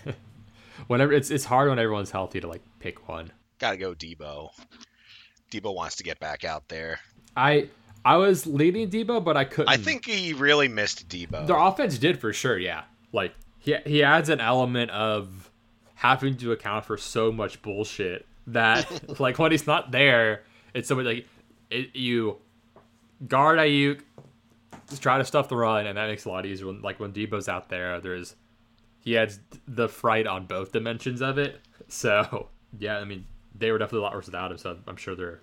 whenever 0.87 1.11
it's 1.11 1.29
it's 1.29 1.45
hard 1.45 1.69
when 1.69 1.79
everyone's 1.79 2.11
healthy 2.11 2.39
to 2.39 2.47
like 2.47 2.61
pick 2.79 3.09
one. 3.09 3.31
Gotta 3.61 3.77
go 3.77 3.93
Deebo. 3.93 4.49
Deebo 5.51 5.75
wants 5.75 5.97
to 5.97 6.03
get 6.03 6.19
back 6.19 6.43
out 6.43 6.67
there. 6.67 6.99
I 7.37 7.69
I 8.03 8.17
was 8.17 8.47
leading 8.47 8.89
Deebo, 8.89 9.23
but 9.23 9.37
I 9.37 9.43
couldn't. 9.45 9.69
I 9.69 9.77
think 9.77 10.07
he 10.07 10.33
really 10.33 10.67
missed 10.67 11.07
Deebo. 11.07 11.45
The 11.45 11.55
offense 11.55 11.99
did 11.99 12.19
for 12.19 12.33
sure. 12.33 12.57
Yeah, 12.57 12.85
like 13.13 13.35
he 13.59 13.75
he 13.85 14.01
adds 14.01 14.29
an 14.29 14.41
element 14.41 14.89
of 14.89 15.51
having 15.93 16.37
to 16.37 16.51
account 16.53 16.85
for 16.85 16.97
so 16.97 17.31
much 17.31 17.61
bullshit 17.61 18.25
that 18.47 19.19
like 19.19 19.37
when 19.37 19.51
he's 19.51 19.67
not 19.67 19.91
there, 19.91 20.41
it's 20.73 20.87
so 20.87 20.95
like 20.95 21.27
it, 21.69 21.95
you 21.95 22.37
guard 23.27 23.59
Aiyuk, 23.59 24.01
just 24.89 25.03
try 25.03 25.19
to 25.19 25.23
stuff 25.23 25.49
the 25.49 25.55
run, 25.55 25.85
and 25.85 25.99
that 25.99 26.07
makes 26.07 26.25
it 26.25 26.29
a 26.29 26.31
lot 26.31 26.47
easier. 26.47 26.65
When, 26.65 26.81
like 26.81 26.99
when 26.99 27.13
Deebo's 27.13 27.47
out 27.47 27.69
there, 27.69 28.01
there's 28.01 28.35
he 29.01 29.19
adds 29.19 29.39
the 29.67 29.87
fright 29.87 30.25
on 30.25 30.47
both 30.47 30.71
dimensions 30.71 31.21
of 31.21 31.37
it. 31.37 31.61
So 31.87 32.49
yeah, 32.79 32.97
I 32.97 33.05
mean 33.05 33.25
they 33.61 33.71
were 33.71 33.77
definitely 33.77 33.99
a 33.99 34.03
lot 34.03 34.13
worse 34.13 34.25
without 34.25 34.51
him. 34.51 34.57
So 34.57 34.77
I'm 34.87 34.97
sure 34.97 35.15
they're 35.15 35.39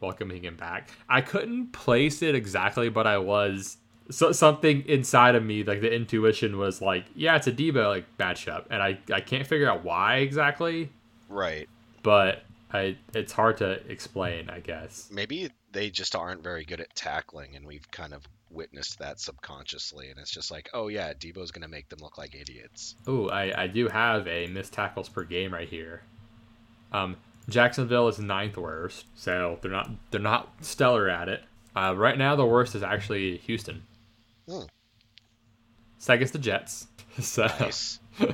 welcoming 0.00 0.44
him 0.44 0.56
back. 0.56 0.90
I 1.08 1.20
couldn't 1.20 1.72
place 1.72 2.22
it 2.22 2.34
exactly, 2.34 2.88
but 2.88 3.06
I 3.06 3.18
was 3.18 3.78
so 4.10 4.32
something 4.32 4.84
inside 4.86 5.34
of 5.34 5.44
me, 5.44 5.64
like 5.64 5.80
the 5.80 5.92
intuition 5.92 6.58
was 6.58 6.80
like, 6.80 7.06
yeah, 7.14 7.36
it's 7.36 7.46
a 7.46 7.52
Deebo 7.52 7.88
like 7.88 8.18
matchup, 8.18 8.66
and 8.70 8.82
I 8.82 8.98
I 9.12 9.20
can't 9.20 9.46
figure 9.46 9.68
out 9.68 9.84
why 9.84 10.16
exactly. 10.16 10.90
Right. 11.28 11.68
But 12.02 12.44
I 12.72 12.96
it's 13.14 13.32
hard 13.32 13.56
to 13.58 13.84
explain, 13.90 14.50
I 14.50 14.60
guess. 14.60 15.08
Maybe 15.12 15.50
they 15.72 15.90
just 15.90 16.14
aren't 16.14 16.42
very 16.42 16.64
good 16.64 16.80
at 16.80 16.94
tackling, 16.94 17.56
and 17.56 17.66
we've 17.66 17.90
kind 17.90 18.14
of 18.14 18.22
witnessed 18.50 18.98
that 19.00 19.18
subconsciously, 19.18 20.10
and 20.10 20.18
it's 20.20 20.30
just 20.30 20.50
like, 20.50 20.70
oh 20.72 20.88
yeah, 20.88 21.12
Deebo's 21.14 21.50
gonna 21.50 21.68
make 21.68 21.88
them 21.88 21.98
look 22.00 22.18
like 22.18 22.34
idiots. 22.34 22.94
Oh, 23.06 23.28
I 23.28 23.62
I 23.62 23.66
do 23.66 23.88
have 23.88 24.26
a 24.28 24.46
missed 24.46 24.72
tackles 24.72 25.08
per 25.08 25.24
game 25.24 25.52
right 25.52 25.68
here. 25.68 26.02
Um, 26.92 27.16
Jacksonville 27.48 28.08
is 28.08 28.18
ninth 28.18 28.56
worst, 28.56 29.06
so 29.14 29.58
they're 29.62 29.70
not 29.70 29.90
they're 30.10 30.20
not 30.20 30.52
stellar 30.60 31.08
at 31.08 31.28
it. 31.28 31.42
Uh, 31.76 31.94
right 31.96 32.16
now, 32.16 32.34
the 32.34 32.44
worst 32.44 32.74
is 32.74 32.82
actually 32.82 33.36
Houston. 33.38 33.82
Hmm. 34.48 34.62
Second's 35.98 36.32
the 36.32 36.38
Jets. 36.38 36.88
So. 37.18 37.46
Nice. 37.46 37.98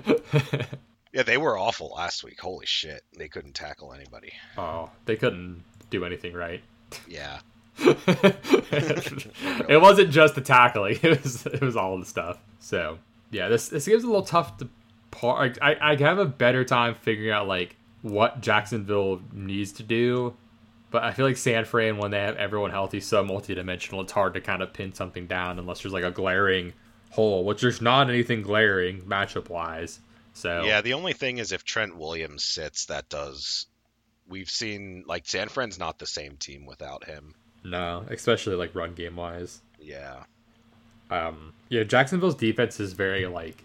yeah, 1.12 1.22
they 1.22 1.36
were 1.36 1.56
awful 1.56 1.92
last 1.94 2.24
week. 2.24 2.40
Holy 2.40 2.66
shit, 2.66 3.04
they 3.16 3.28
couldn't 3.28 3.54
tackle 3.54 3.92
anybody. 3.92 4.32
Oh, 4.58 4.90
they 5.04 5.14
couldn't 5.14 5.62
do 5.88 6.04
anything 6.04 6.34
right. 6.34 6.64
Yeah. 7.06 7.38
it 7.78 9.80
wasn't 9.80 10.10
just 10.10 10.34
the 10.34 10.40
tackling; 10.40 10.98
it 11.00 11.22
was 11.22 11.46
it 11.46 11.60
was 11.60 11.76
all 11.76 11.96
the 11.96 12.04
stuff. 12.04 12.38
So 12.58 12.98
yeah, 13.30 13.48
this 13.48 13.68
this 13.68 13.86
game's 13.86 14.02
a 14.02 14.08
little 14.08 14.22
tough 14.22 14.56
to 14.56 14.68
part. 15.12 15.58
I 15.62 15.76
I 15.80 15.96
have 15.96 16.18
a 16.18 16.26
better 16.26 16.64
time 16.64 16.96
figuring 16.96 17.30
out 17.30 17.46
like 17.46 17.76
what 18.02 18.40
Jacksonville 18.40 19.22
needs 19.32 19.72
to 19.72 19.82
do 19.82 20.34
but 20.92 21.02
I 21.02 21.12
feel 21.12 21.24
like 21.24 21.38
San 21.38 21.64
Fran, 21.64 21.96
when 21.96 22.10
they 22.10 22.20
have 22.20 22.36
everyone 22.36 22.70
healthy, 22.70 23.00
so 23.00 23.24
multidimensional, 23.24 24.02
it's 24.02 24.12
hard 24.12 24.34
to 24.34 24.42
kind 24.42 24.62
of 24.62 24.74
pin 24.74 24.92
something 24.92 25.26
down 25.26 25.58
unless 25.58 25.82
there's 25.82 25.94
like 25.94 26.04
a 26.04 26.10
glaring 26.10 26.74
hole, 27.10 27.44
which 27.44 27.62
there's 27.62 27.80
not 27.80 28.10
anything 28.10 28.42
glaring 28.42 29.00
matchup 29.00 29.48
wise. 29.48 30.00
So 30.34 30.64
yeah, 30.64 30.82
the 30.82 30.92
only 30.92 31.14
thing 31.14 31.38
is 31.38 31.50
if 31.50 31.64
Trent 31.64 31.96
Williams 31.96 32.44
sits, 32.44 32.86
that 32.86 33.08
does. 33.08 33.66
We've 34.28 34.50
seen 34.50 35.04
like 35.06 35.26
San 35.26 35.48
Fran's 35.48 35.78
not 35.78 35.98
the 35.98 36.06
same 36.06 36.36
team 36.36 36.66
without 36.66 37.04
him. 37.04 37.34
No, 37.64 38.04
especially 38.10 38.56
like 38.56 38.74
run 38.74 38.94
game 38.94 39.16
wise. 39.16 39.62
Yeah. 39.80 40.24
Um. 41.10 41.54
Yeah, 41.70 41.84
Jacksonville's 41.84 42.34
defense 42.34 42.80
is 42.80 42.92
very 42.92 43.26
like 43.26 43.64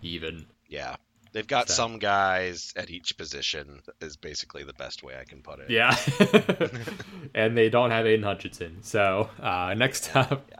even. 0.00 0.46
Yeah. 0.68 0.96
They've 1.32 1.46
got 1.46 1.68
so. 1.68 1.74
some 1.74 1.98
guys 1.98 2.74
at 2.76 2.90
each 2.90 3.16
position 3.16 3.80
is 4.00 4.16
basically 4.16 4.64
the 4.64 4.74
best 4.74 5.02
way 5.02 5.14
I 5.18 5.24
can 5.24 5.40
put 5.40 5.60
it. 5.60 5.70
Yeah. 5.70 5.96
and 7.34 7.56
they 7.56 7.70
don't 7.70 7.90
have 7.90 8.06
Aidan 8.06 8.22
Hutchinson. 8.22 8.82
So 8.82 9.30
uh, 9.40 9.74
next 9.76 10.14
up 10.14 10.50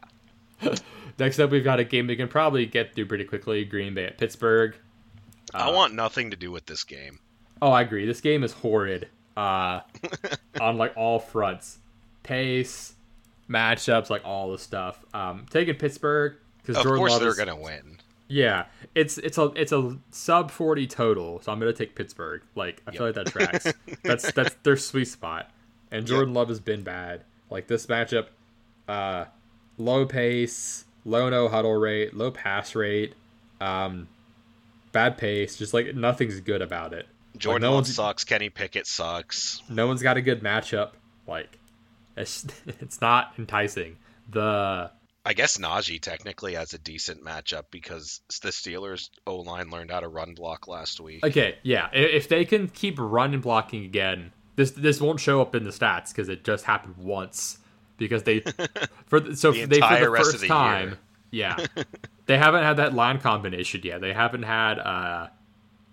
yeah. 0.63 0.75
next 1.19 1.39
up 1.39 1.51
we've 1.51 1.65
got 1.65 1.79
a 1.79 1.85
game 1.85 2.07
we 2.07 2.17
can 2.17 2.29
probably 2.29 2.65
get 2.65 2.95
through 2.95 3.07
pretty 3.07 3.25
quickly. 3.25 3.65
Green 3.65 3.95
Bay 3.95 4.07
at 4.07 4.19
Pittsburgh. 4.19 4.75
Uh, 5.55 5.59
I 5.59 5.71
want 5.71 5.93
nothing 5.93 6.31
to 6.31 6.37
do 6.37 6.51
with 6.51 6.65
this 6.65 6.85
game. 6.85 7.19
Oh, 7.61 7.71
I 7.71 7.83
agree. 7.83 8.07
This 8.07 8.23
game 8.23 8.43
is 8.43 8.53
horrid. 8.53 9.09
Uh, 9.37 9.81
on 10.61 10.79
like 10.79 10.97
all 10.97 11.19
fronts. 11.19 11.79
Pace, 12.23 12.95
matchups, 13.49 14.09
like 14.09 14.23
all 14.25 14.53
the 14.53 14.59
stuff. 14.59 15.05
Um, 15.13 15.47
taking 15.51 15.75
Pittsburgh 15.75 16.37
because 16.59 16.83
Jordan 16.83 16.99
course 16.99 17.13
Love 17.13 17.21
they're 17.21 17.31
is, 17.31 17.39
gonna 17.39 17.57
win. 17.57 17.92
Yeah, 18.33 18.65
it's 18.95 19.19
it's 19.19 19.37
a 19.37 19.53
it's 19.55 19.73
a 19.73 19.99
sub 20.11 20.51
forty 20.51 20.87
total, 20.87 21.43
so 21.43 21.53
I'm 21.53 21.59
gonna 21.59 21.75
take 21.75 21.95
Pittsburgh. 21.95 22.41
Like 22.55 22.83
I 22.87 22.91
yep. 22.91 22.97
feel 22.97 23.07
like 23.09 23.15
that 23.17 23.27
tracks. 23.27 23.73
that's 24.03 24.33
that's 24.33 24.55
their 24.63 24.79
sweet 24.79 25.05
spot. 25.05 25.51
And 25.91 26.07
Jordan 26.07 26.31
yep. 26.31 26.37
Love 26.37 26.49
has 26.49 26.59
been 26.59 26.83
bad. 26.83 27.25
Like 27.51 27.67
this 27.67 27.85
matchup, 27.89 28.29
uh, 28.89 29.27
low 29.77 30.07
pace, 30.07 30.87
low 31.05 31.29
no 31.29 31.49
huddle 31.49 31.75
rate, 31.75 32.15
low 32.15 32.31
pass 32.31 32.75
rate, 32.75 33.15
um, 33.61 34.09
bad 34.93 35.19
pace. 35.19 35.57
Just 35.57 35.75
like 35.75 35.95
nothing's 35.95 36.41
good 36.41 36.63
about 36.63 36.95
it. 36.95 37.07
Jordan 37.37 37.63
like, 37.63 37.71
no 37.71 37.77
Love 37.77 37.87
sucks. 37.87 38.25
Kenny 38.25 38.49
Pickett 38.49 38.87
sucks. 38.87 39.63
No 39.69 39.87
one's 39.87 40.03
got 40.03 40.17
a 40.17 40.23
good 40.23 40.43
matchup. 40.43 40.93
Like 41.27 41.59
it's 42.17 42.47
it's 42.67 43.03
not 43.03 43.35
enticing. 43.39 43.99
The 44.31 44.91
I 45.25 45.35
guess 45.35 45.57
Najee 45.57 46.01
technically 46.01 46.55
has 46.55 46.75
a 46.75 46.79
decent 46.79 47.25
matchup 47.25 47.65
because 47.71 48.21
the 48.43 48.49
Steelers 48.49 49.09
O 49.27 49.37
line 49.37 49.71
learned 49.71 49.91
how 49.93 50.01
to 50.01 50.09
run 50.09 50.35
block 50.35 50.67
last 50.67 51.01
week. 51.01 51.25
Okay, 51.25 51.59
yeah. 51.63 51.89
If 51.93 52.29
they 52.29 52.45
can 52.45 52.69
keep 52.69 52.97
running 52.99 53.41
blocking 53.41 53.85
again, 53.85 54.33
this 54.57 54.73
this 54.73 55.01
won't 55.01 55.21
show 55.21 55.41
up 55.41 55.55
in 55.55 55.63
the 55.63 55.71
stats 55.71 56.09
because 56.09 56.29
it 56.29 56.45
just 56.45 56.65
happened 56.65 56.97
once. 56.97 57.59
Because 57.99 58.25
they 58.25 58.41
for 59.07 59.35
so 59.35 59.53
the 59.53 59.67
they 59.67 59.81
for 59.81 60.01
the 60.01 60.17
first 60.17 60.41
the 60.41 60.49
time, 60.49 60.89
year. 60.89 60.99
yeah, 61.31 61.67
they 62.27 62.37
haven't 62.37 62.65
had 62.65 62.79
that 62.79 62.95
line 62.95 63.21
combination 63.21 63.81
yet. 63.85 64.01
They 64.01 64.13
haven't 64.13 64.43
had 64.43 64.81
uh, 64.81 65.29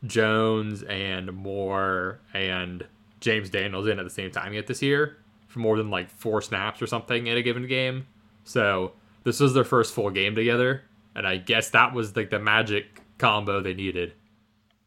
Jones 0.05 0.81
and 0.81 1.31
Moore 1.33 2.19
and 2.33 2.87
James 3.19 3.51
Daniels 3.51 3.85
in 3.87 3.99
at 3.99 4.03
the 4.03 4.09
same 4.09 4.31
time 4.31 4.53
yet 4.53 4.65
this 4.65 4.81
year 4.81 5.17
for 5.47 5.59
more 5.59 5.77
than 5.77 5.91
like 5.91 6.09
four 6.09 6.41
snaps 6.41 6.81
or 6.81 6.87
something 6.87 7.27
in 7.27 7.37
a 7.37 7.43
given 7.43 7.67
game. 7.67 8.07
So 8.43 8.93
this 9.23 9.39
was 9.39 9.53
their 9.53 9.63
first 9.63 9.93
full 9.93 10.09
game 10.09 10.35
together, 10.35 10.83
and 11.15 11.27
I 11.27 11.37
guess 11.37 11.69
that 11.71 11.93
was 11.93 12.15
like 12.15 12.29
the 12.29 12.39
magic 12.39 13.01
combo 13.17 13.61
they 13.61 13.73
needed. 13.73 14.13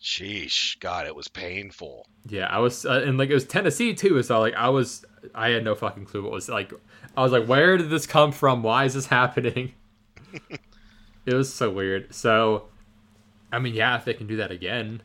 Sheesh, 0.00 0.80
God, 0.80 1.06
it 1.06 1.14
was 1.14 1.28
painful. 1.28 2.06
Yeah, 2.28 2.46
I 2.46 2.58
was, 2.58 2.84
uh, 2.84 3.02
and 3.06 3.18
like 3.18 3.30
it 3.30 3.34
was 3.34 3.44
Tennessee 3.44 3.94
too. 3.94 4.22
So 4.22 4.40
like 4.40 4.54
I 4.54 4.68
was, 4.68 5.04
I 5.34 5.50
had 5.50 5.64
no 5.64 5.74
fucking 5.74 6.06
clue 6.06 6.22
what 6.22 6.32
was 6.32 6.48
like. 6.48 6.72
I 7.16 7.22
was 7.22 7.30
like, 7.30 7.46
where 7.46 7.76
did 7.76 7.90
this 7.90 8.06
come 8.06 8.32
from? 8.32 8.62
Why 8.62 8.84
is 8.84 8.94
this 8.94 9.06
happening? 9.18 9.74
it 11.26 11.34
was 11.34 11.52
so 11.52 11.70
weird. 11.70 12.14
So, 12.14 12.64
I 13.52 13.58
mean, 13.58 13.74
yeah, 13.74 13.96
if 13.96 14.04
they 14.04 14.14
can 14.14 14.26
do 14.26 14.36
that 14.36 14.50
again, 14.50 15.02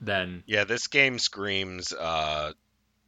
then 0.00 0.42
Yeah, 0.46 0.64
this 0.64 0.86
game 0.86 1.18
screams 1.18 1.92
uh, 1.92 2.52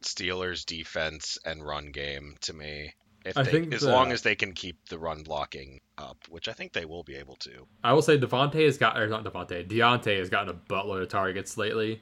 Steelers 0.01 0.65
defense 0.65 1.37
and 1.45 1.65
run 1.65 1.91
game 1.91 2.35
to 2.41 2.53
me. 2.53 2.93
If 3.25 3.37
I 3.37 3.43
they, 3.43 3.51
think 3.51 3.73
as 3.73 3.81
the- 3.81 3.91
long 3.91 4.11
as 4.11 4.21
they 4.21 4.35
can 4.35 4.53
keep 4.53 4.89
the 4.89 4.97
run 4.97 5.23
blocking 5.23 5.79
up, 5.97 6.17
which 6.29 6.47
I 6.49 6.53
think 6.53 6.73
they 6.73 6.85
will 6.85 7.03
be 7.03 7.15
able 7.15 7.35
to. 7.37 7.65
I 7.83 7.93
will 7.93 8.01
say 8.01 8.17
Devonte 8.17 8.65
has 8.65 8.77
got, 8.77 8.97
or 8.99 9.07
not 9.07 9.23
Devontae, 9.23 9.67
Deontay 9.67 10.19
has 10.19 10.29
gotten 10.29 10.49
a 10.49 10.53
buttload 10.53 11.01
of 11.03 11.09
targets 11.09 11.57
lately, 11.57 12.01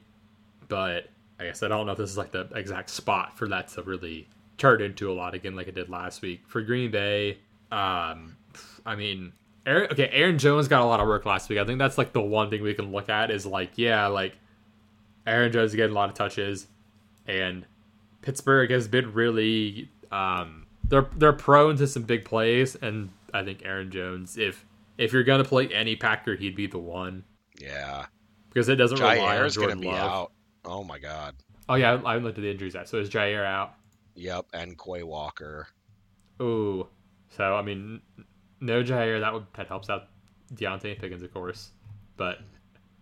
but 0.68 1.08
I 1.38 1.44
guess 1.44 1.62
I 1.62 1.68
don't 1.68 1.86
know 1.86 1.92
if 1.92 1.98
this 1.98 2.10
is 2.10 2.16
like 2.18 2.32
the 2.32 2.48
exact 2.54 2.90
spot 2.90 3.36
for 3.38 3.46
that 3.48 3.68
to 3.68 3.82
really 3.82 4.28
turn 4.58 4.82
into 4.82 5.10
a 5.10 5.14
lot 5.14 5.34
again, 5.34 5.54
like 5.54 5.68
it 5.68 5.74
did 5.74 5.88
last 5.88 6.22
week 6.22 6.42
for 6.46 6.60
Green 6.62 6.90
Bay. 6.90 7.38
Um, 7.70 8.36
I 8.84 8.96
mean, 8.96 9.32
Aaron, 9.66 9.90
okay, 9.92 10.08
Aaron 10.12 10.38
Jones 10.38 10.66
got 10.68 10.82
a 10.82 10.84
lot 10.84 11.00
of 11.00 11.06
work 11.06 11.24
last 11.24 11.48
week. 11.48 11.58
I 11.58 11.64
think 11.64 11.78
that's 11.78 11.98
like 11.98 12.12
the 12.12 12.20
one 12.20 12.50
thing 12.50 12.62
we 12.62 12.74
can 12.74 12.90
look 12.92 13.08
at 13.08 13.30
is 13.30 13.46
like, 13.46 13.72
yeah, 13.76 14.06
like 14.08 14.34
Aaron 15.26 15.52
Jones 15.52 15.70
is 15.70 15.76
getting 15.76 15.92
a 15.92 15.94
lot 15.94 16.08
of 16.08 16.14
touches, 16.16 16.66
and 17.28 17.64
Pittsburgh 18.22 18.70
has 18.70 18.88
been 18.88 19.12
really 19.12 19.88
um, 20.10 20.61
they're 20.92 21.08
they're 21.16 21.32
prone 21.32 21.76
to 21.76 21.86
some 21.86 22.02
big 22.02 22.26
plays, 22.26 22.76
and 22.76 23.08
I 23.32 23.42
think 23.42 23.62
Aaron 23.64 23.90
Jones, 23.90 24.36
if 24.36 24.66
if 24.98 25.10
you're 25.10 25.24
gonna 25.24 25.42
play 25.42 25.68
any 25.68 25.96
Packer, 25.96 26.36
he'd 26.36 26.54
be 26.54 26.66
the 26.66 26.78
one 26.78 27.24
Yeah, 27.58 28.04
because 28.50 28.68
it 28.68 28.76
doesn't 28.76 28.98
rely 28.98 29.16
on 29.18 29.36
Jaire's 29.36 29.54
Jordan 29.54 29.78
gonna 29.78 29.90
be 29.90 29.98
Love. 29.98 30.10
out. 30.10 30.32
Oh 30.66 30.84
my 30.84 30.98
God. 30.98 31.34
Oh 31.66 31.76
yeah, 31.76 31.98
I 32.04 32.12
haven't 32.12 32.24
looked 32.24 32.36
at 32.36 32.42
the 32.42 32.50
injuries 32.50 32.74
yet. 32.74 32.90
So 32.90 32.98
is 32.98 33.08
Jaire 33.08 33.46
out? 33.46 33.72
Yep, 34.16 34.48
and 34.52 34.78
Quay 34.78 35.02
Walker. 35.02 35.66
Ooh, 36.42 36.86
so 37.30 37.56
I 37.56 37.62
mean, 37.62 38.02
no 38.60 38.82
Jaire 38.82 39.18
that 39.18 39.32
would 39.32 39.46
that 39.54 39.68
helps 39.68 39.88
out 39.88 40.08
Deontay 40.54 41.00
Pickens 41.00 41.22
of 41.22 41.32
course, 41.32 41.70
but 42.18 42.40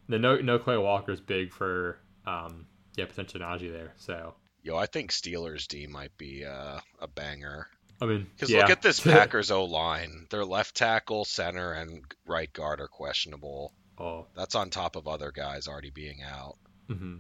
the 0.09 0.17
no 0.17 0.37
no 0.37 0.61
Quay 0.61 0.77
Walker 0.77 1.11
is 1.11 1.21
big 1.21 1.53
for 1.53 1.99
um 2.25 2.67
yeah 2.97 3.07
potential 3.07 3.41
Najee 3.41 3.73
there. 3.73 3.95
So 3.97 4.35
Yo, 4.63 4.77
I 4.77 4.87
think 4.87 5.11
Steelers 5.11 5.67
D 5.67 5.87
might 5.87 6.17
be 6.19 6.45
uh, 6.45 6.79
a 7.01 7.09
banger. 7.09 7.67
I 8.01 8.07
mean, 8.07 8.27
Because 8.35 8.51
yeah. 8.51 8.61
look 8.61 8.71
at 8.71 8.83
this 8.83 9.01
Packers 9.05 9.51
O 9.51 9.65
line. 9.65 10.27
Their 10.31 10.45
left 10.45 10.75
tackle, 10.75 11.25
center, 11.25 11.73
and 11.73 12.03
right 12.27 12.53
guard 12.53 12.81
are 12.81 12.89
questionable. 12.89 13.73
oh, 13.99 14.27
That's 14.35 14.55
on 14.55 14.71
top 14.71 14.97
of 14.97 15.07
other 15.07 15.31
guys 15.33 15.69
already 15.69 15.91
being 15.91 16.21
out. 16.23 16.57
hmm 16.89 17.17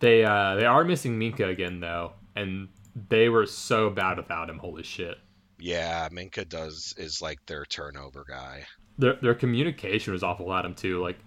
They 0.00 0.24
uh 0.24 0.54
they 0.56 0.66
are 0.66 0.84
missing 0.84 1.18
Minkah 1.18 1.50
again 1.50 1.80
though, 1.80 2.12
and 2.36 2.68
they 3.08 3.28
were 3.28 3.46
so 3.46 3.90
bad 3.90 4.16
without 4.18 4.50
him. 4.50 4.58
Holy 4.58 4.82
shit. 4.82 5.16
Yeah, 5.58 6.08
Minkah 6.10 6.48
does 6.48 6.94
is 6.98 7.20
like 7.22 7.44
their 7.46 7.64
turnover 7.64 8.24
guy. 8.28 8.64
Their 8.98 9.14
their 9.22 9.34
communication 9.34 10.12
was 10.12 10.22
awful 10.22 10.52
at 10.52 10.64
him 10.64 10.74
too. 10.74 11.00
Like 11.02 11.18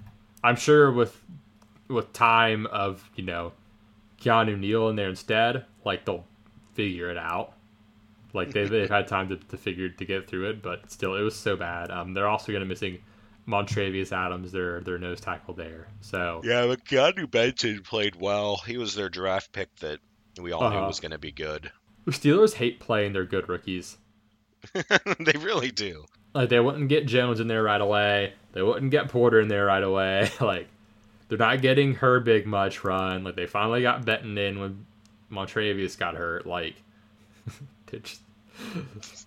I'm 0.44 0.56
sure 0.56 0.92
with 0.92 1.20
with 1.88 2.14
time 2.14 2.66
of 2.68 3.10
you 3.16 3.24
know 3.26 3.54
Keanu 4.22 4.58
Neal 4.58 4.88
in 4.90 4.96
there 4.96 5.10
instead, 5.10 5.66
like 5.84 6.06
they'll 6.06 6.26
figure 6.76 7.10
it 7.10 7.18
out. 7.18 7.54
Like 8.34 8.52
they 8.52 8.66
they've 8.66 8.90
had 8.90 9.08
time 9.08 9.30
to, 9.30 9.36
to 9.38 9.58
figure 9.58 9.90
to 9.90 10.06
get 10.06 10.28
through 10.28 10.50
it, 10.50 10.62
but 10.62 10.92
still 10.92 11.16
it 11.16 11.22
was 11.22 11.36
so 11.36 11.56
bad. 11.56 11.92
Um, 11.92 12.14
they're 12.14 12.28
also 12.28 12.52
gonna 12.52 12.66
missing 12.66 13.00
Montravius 13.48 14.12
Adams, 14.12 14.52
their 14.52 14.82
their 14.82 14.98
nose 14.98 15.20
tackle 15.20 15.54
there. 15.54 15.88
So 16.02 16.42
Yeah, 16.44 16.68
but 16.68 16.86
Keanu 16.86 17.30
Benton 17.30 17.82
played 17.82 18.16
well. 18.16 18.58
He 18.66 18.78
was 18.78 18.96
their 18.96 19.10
draft 19.10 19.52
pick 19.52 19.76
that 19.78 20.00
we 20.40 20.52
all 20.52 20.62
knew 20.70 20.78
Uh-huh. 20.78 20.88
was 20.88 21.00
going 21.00 21.12
to 21.12 21.18
be 21.18 21.32
good. 21.32 21.72
The 22.06 22.12
Steelers 22.12 22.54
hate 22.54 22.80
playing 22.80 23.14
their 23.14 23.26
good 23.26 23.50
rookies. 23.50 23.98
they 24.74 25.34
really 25.40 25.72
do. 25.72 26.06
Like 26.34 26.50
they 26.50 26.60
wouldn't 26.60 26.88
get 26.88 27.06
Jones 27.08 27.40
in 27.40 27.48
there 27.48 27.64
right 27.64 27.82
away. 27.82 28.34
They 28.54 28.62
wouldn't 28.62 28.92
get 28.92 29.10
Porter 29.10 29.42
in 29.42 29.48
there 29.50 29.66
right 29.66 29.84
away. 29.84 30.30
like 30.40 30.68
they're 31.28 31.38
not 31.38 31.62
getting 31.62 31.96
her 31.96 32.20
big 32.20 32.46
much 32.46 32.84
run. 32.84 33.24
Like 33.24 33.36
they 33.36 33.48
finally 33.48 33.82
got 33.82 34.06
Benton 34.06 34.38
in 34.38 34.60
when 34.60 34.86
Montravius 35.32 35.98
got 35.98 36.16
hurt. 36.16 36.46
Like 36.46 36.76
just- 38.00 38.22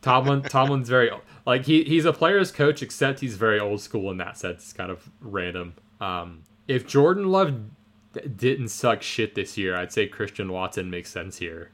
Tomlin 0.02 0.42
Tomlin's 0.42 0.88
very 0.88 1.10
like 1.46 1.64
he 1.66 1.82
he's 1.84 2.04
a 2.04 2.12
player's 2.12 2.52
coach 2.52 2.82
except 2.82 3.20
he's 3.20 3.36
very 3.36 3.58
old 3.58 3.80
school 3.80 4.10
in 4.10 4.18
that 4.18 4.38
sense. 4.38 4.62
It's 4.62 4.72
kind 4.72 4.90
of 4.90 5.08
random. 5.20 5.74
Um, 6.00 6.42
if 6.68 6.86
Jordan 6.86 7.28
Love 7.30 7.54
didn't 8.36 8.68
suck 8.68 9.02
shit 9.02 9.34
this 9.34 9.58
year, 9.58 9.76
I'd 9.76 9.92
say 9.92 10.06
Christian 10.06 10.52
Watson 10.52 10.88
makes 10.90 11.10
sense 11.10 11.38
here 11.38 11.70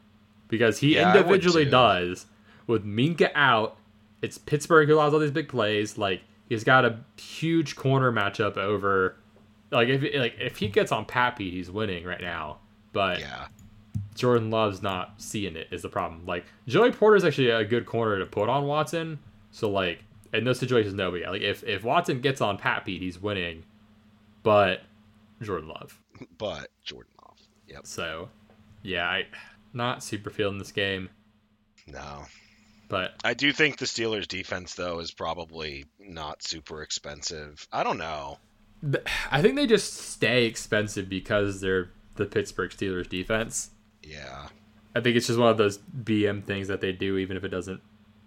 because 0.48 0.78
he 0.78 0.94
Yeah, 0.94 1.14
individually 1.16 1.64
does. 1.66 2.26
With 2.66 2.84
Minkah 2.84 3.30
out, 3.34 3.76
it's 4.22 4.38
Pittsburgh 4.38 4.88
who 4.88 4.94
allows 4.94 5.12
all 5.12 5.20
these 5.20 5.30
big 5.30 5.48
plays. 5.48 5.98
Like 5.98 6.22
he's 6.48 6.64
got 6.64 6.84
a 6.84 7.00
huge 7.20 7.76
corner 7.76 8.10
matchup 8.12 8.56
over. 8.56 9.16
Like 9.70 9.88
if 9.88 10.02
like 10.18 10.36
if 10.40 10.56
he 10.56 10.68
gets 10.68 10.92
on 10.92 11.04
Pappy, 11.04 11.50
he's 11.50 11.70
winning 11.70 12.04
right 12.04 12.20
now. 12.20 12.58
But 12.92 13.20
Yeah. 13.20 13.46
Jordan 14.20 14.50
Love's 14.50 14.82
not 14.82 15.14
seeing 15.16 15.56
it 15.56 15.68
is 15.70 15.80
the 15.80 15.88
problem. 15.88 16.26
Like 16.26 16.44
Joey 16.68 16.92
Porter's 16.92 17.24
actually 17.24 17.48
a 17.48 17.64
good 17.64 17.86
corner 17.86 18.18
to 18.18 18.26
put 18.26 18.50
on 18.50 18.66
Watson. 18.66 19.18
So 19.50 19.70
like 19.70 20.04
in 20.34 20.44
those 20.44 20.58
situations, 20.58 20.92
no, 20.92 21.10
but 21.10 21.22
yeah, 21.22 21.30
like 21.30 21.40
if 21.40 21.64
if 21.64 21.84
Watson 21.84 22.20
gets 22.20 22.42
on 22.42 22.58
Pat 22.58 22.84
Pete, 22.84 23.00
he's 23.00 23.18
winning. 23.18 23.64
But 24.42 24.82
Jordan 25.40 25.70
Love. 25.70 25.98
But 26.36 26.68
Jordan 26.84 27.12
Love. 27.24 27.38
Yep. 27.66 27.86
So 27.86 28.28
yeah, 28.82 29.06
I 29.06 29.24
not 29.72 30.02
super 30.02 30.28
feeling 30.28 30.58
this 30.58 30.72
game. 30.72 31.08
No. 31.86 32.26
But 32.90 33.14
I 33.24 33.32
do 33.32 33.54
think 33.54 33.78
the 33.78 33.86
Steelers 33.86 34.28
defense 34.28 34.74
though 34.74 34.98
is 34.98 35.12
probably 35.12 35.86
not 35.98 36.42
super 36.42 36.82
expensive. 36.82 37.66
I 37.72 37.84
don't 37.84 37.96
know. 37.96 38.36
I 39.30 39.40
think 39.40 39.56
they 39.56 39.66
just 39.66 39.94
stay 39.94 40.44
expensive 40.44 41.08
because 41.08 41.62
they're 41.62 41.88
the 42.16 42.26
Pittsburgh 42.26 42.70
Steelers 42.70 43.08
defense. 43.08 43.70
Yeah. 44.02 44.48
I 44.94 45.00
think 45.00 45.16
it's 45.16 45.26
just 45.28 45.38
one 45.38 45.50
of 45.50 45.56
those 45.58 45.78
BM 45.78 46.44
things 46.44 46.68
that 46.68 46.80
they 46.80 46.92
do, 46.92 47.16
even 47.18 47.36
if 47.36 47.44
it 47.44 47.48
doesn't 47.48 47.80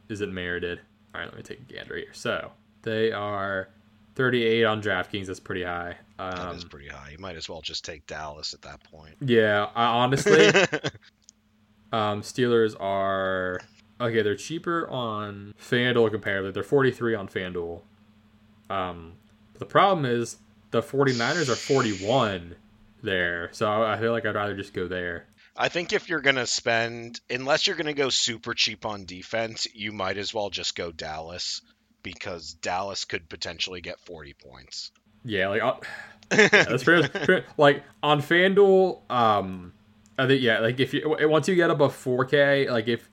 isn't 0.10 0.34
merited. 0.34 0.80
All 1.14 1.22
right, 1.22 1.28
let 1.28 1.36
me 1.38 1.44
take 1.44 1.60
a 1.60 1.74
gander 1.74 1.96
here. 1.98 2.14
So 2.14 2.52
they 2.84 3.12
are 3.12 3.70
38 4.16 4.64
on 4.64 4.82
DraftKings. 4.82 5.28
That's 5.28 5.40
pretty 5.40 5.64
high. 5.64 5.98
That 6.18 6.40
Um, 6.40 6.56
is 6.56 6.64
pretty 6.64 6.88
high. 6.88 7.10
You 7.12 7.18
might 7.18 7.36
as 7.36 7.50
well 7.50 7.62
just 7.62 7.84
take 7.84 8.06
Dallas 8.08 8.54
at 8.54 8.62
that 8.62 8.84
point. 8.84 9.16
yeah, 9.20 9.70
I, 9.76 9.86
honestly, 9.86 10.48
um, 11.92 12.22
Steelers 12.22 12.76
are 12.80 13.60
okay. 14.00 14.22
They're 14.22 14.36
cheaper 14.36 14.88
on 14.90 15.54
FanDuel 15.60 16.12
comparatively. 16.12 16.52
They're 16.52 16.64
43 16.64 17.16
on 17.16 17.28
FanDuel. 17.28 17.82
Um, 18.70 19.14
the 19.60 19.66
problem 19.66 20.06
is 20.06 20.38
the 20.72 20.82
49ers 20.82 21.50
are 21.50 21.56
41 21.56 22.56
there, 23.02 23.50
so 23.52 23.70
I 23.70 23.94
I 23.94 24.00
feel 24.00 24.12
like 24.12 24.26
I'd 24.26 24.36
rather 24.36 24.56
just 24.56 24.74
go 24.74 24.88
there. 24.88 25.28
I 25.56 25.70
think 25.70 25.94
if 25.94 26.10
you're 26.10 26.22
going 26.22 26.36
to 26.38 26.48
spend, 26.48 27.20
unless 27.30 27.68
you're 27.68 27.76
going 27.76 27.86
to 27.88 27.94
go 27.94 28.10
super 28.10 28.54
cheap 28.54 28.86
on 28.86 29.06
defense, 29.06 29.68
you 29.74 29.92
might 29.92 30.18
as 30.18 30.34
well 30.34 30.50
just 30.50 30.76
go 30.76 30.92
Dallas 30.92 31.62
because 32.02 32.54
Dallas 32.54 33.06
could 33.06 33.30
potentially 33.30 33.80
get 33.82 34.00
40 34.00 34.34
points. 34.34 34.92
Yeah, 35.24 35.50
like 35.50 35.62
uh, 35.62 35.76
yeah, 36.32 36.48
that's 36.50 36.84
fair, 36.84 37.04
fair- 37.04 37.46
Like 37.58 37.84
on 38.02 38.22
FanDuel, 38.22 39.10
um, 39.12 39.74
I 40.18 40.28
think 40.28 40.42
yeah, 40.42 40.60
like 40.60 40.80
if 40.80 40.94
you 40.94 41.16
once 41.22 41.48
you 41.48 41.56
get 41.56 41.70
above 41.70 41.96
4K, 41.96 42.70
like 42.70 42.88
if 42.88 43.10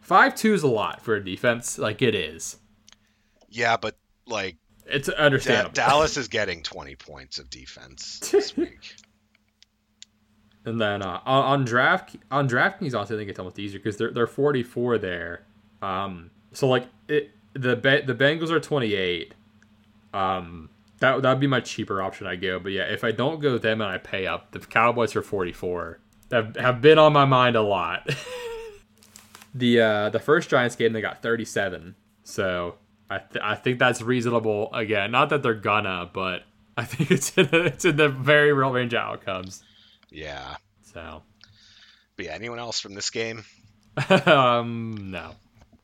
five 0.00 0.34
two 0.34 0.52
is 0.54 0.62
a 0.64 0.68
lot 0.68 1.00
for 1.02 1.14
a 1.14 1.24
defense, 1.24 1.78
like 1.78 2.02
it 2.02 2.14
is. 2.14 2.56
Yeah, 3.50 3.76
but 3.76 3.96
like 4.26 4.56
It's 4.86 5.08
Da- 5.08 5.14
understandable. 5.14 5.74
Dallas 5.74 6.16
is 6.16 6.26
getting 6.28 6.62
20 6.62 6.96
points 6.96 7.38
of 7.38 7.48
defense 7.50 8.18
this 8.32 8.56
week. 8.56 8.96
And 10.64 10.80
then 10.80 11.02
uh, 11.02 11.20
on, 11.26 11.44
on 11.44 11.64
draft 11.64 12.16
on 12.30 12.48
DraftKings, 12.48 12.94
also 12.94 13.14
I 13.14 13.18
think 13.18 13.30
it's 13.30 13.38
almost 13.38 13.58
easier 13.58 13.80
because 13.80 13.96
they're 13.96 14.12
they're 14.12 14.26
44 14.26 14.98
there. 14.98 15.42
Um, 15.80 16.30
so 16.52 16.68
like 16.68 16.86
it 17.08 17.30
the 17.54 17.74
the 17.74 18.14
Bengals 18.14 18.50
are 18.50 18.60
28. 18.60 19.34
Um, 20.14 20.68
that 21.00 21.20
that'd 21.22 21.40
be 21.40 21.46
my 21.46 21.60
cheaper 21.60 22.00
option. 22.00 22.26
I 22.26 22.36
go, 22.36 22.58
but 22.60 22.72
yeah, 22.72 22.84
if 22.84 23.02
I 23.02 23.10
don't 23.10 23.40
go 23.40 23.54
with 23.54 23.62
them 23.62 23.80
and 23.80 23.90
I 23.90 23.98
pay 23.98 24.26
up, 24.26 24.52
the 24.52 24.60
Cowboys 24.60 25.16
are 25.16 25.22
44. 25.22 25.98
Have 26.30 26.56
have 26.56 26.80
been 26.80 26.98
on 26.98 27.12
my 27.12 27.24
mind 27.24 27.56
a 27.56 27.62
lot. 27.62 28.08
the 29.54 29.80
uh, 29.80 30.10
the 30.10 30.20
first 30.20 30.48
Giants 30.48 30.76
game 30.76 30.92
they 30.92 31.00
got 31.00 31.22
37. 31.22 31.96
So 32.22 32.76
I 33.10 33.18
th- 33.18 33.42
I 33.42 33.56
think 33.56 33.78
that's 33.78 34.00
reasonable. 34.00 34.72
Again, 34.72 35.10
not 35.10 35.28
that 35.30 35.42
they're 35.42 35.54
gonna, 35.54 36.08
but 36.12 36.44
I 36.76 36.84
think 36.84 37.10
it's 37.10 37.36
in 37.36 37.48
it's 37.52 37.84
in 37.84 37.96
the 37.96 38.08
very 38.08 38.52
real 38.52 38.70
range 38.70 38.94
of 38.94 39.00
outcomes. 39.00 39.64
Yeah. 40.12 40.56
So, 40.82 41.22
But 42.16 42.26
yeah, 42.26 42.32
anyone 42.32 42.58
else 42.58 42.78
from 42.80 42.94
this 42.94 43.10
game? 43.10 43.44
um, 44.26 45.10
no. 45.10 45.32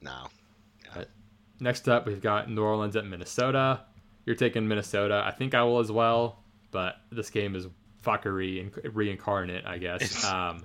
No. 0.00 0.26
Next 1.60 1.88
up, 1.88 2.06
we've 2.06 2.20
got 2.22 2.48
New 2.48 2.62
Orleans 2.62 2.94
at 2.94 3.04
Minnesota. 3.04 3.80
you're 4.26 4.36
taking 4.36 4.68
Minnesota. 4.68 5.24
I 5.26 5.32
think 5.32 5.54
I 5.54 5.62
will 5.64 5.80
as 5.80 5.90
well, 5.90 6.44
but 6.70 6.96
this 7.10 7.30
game 7.30 7.56
is 7.56 7.66
fuckery 8.04 8.60
and 8.60 8.94
reincarnate, 8.94 9.66
I 9.66 9.78
guess. 9.78 10.24
Um, 10.24 10.64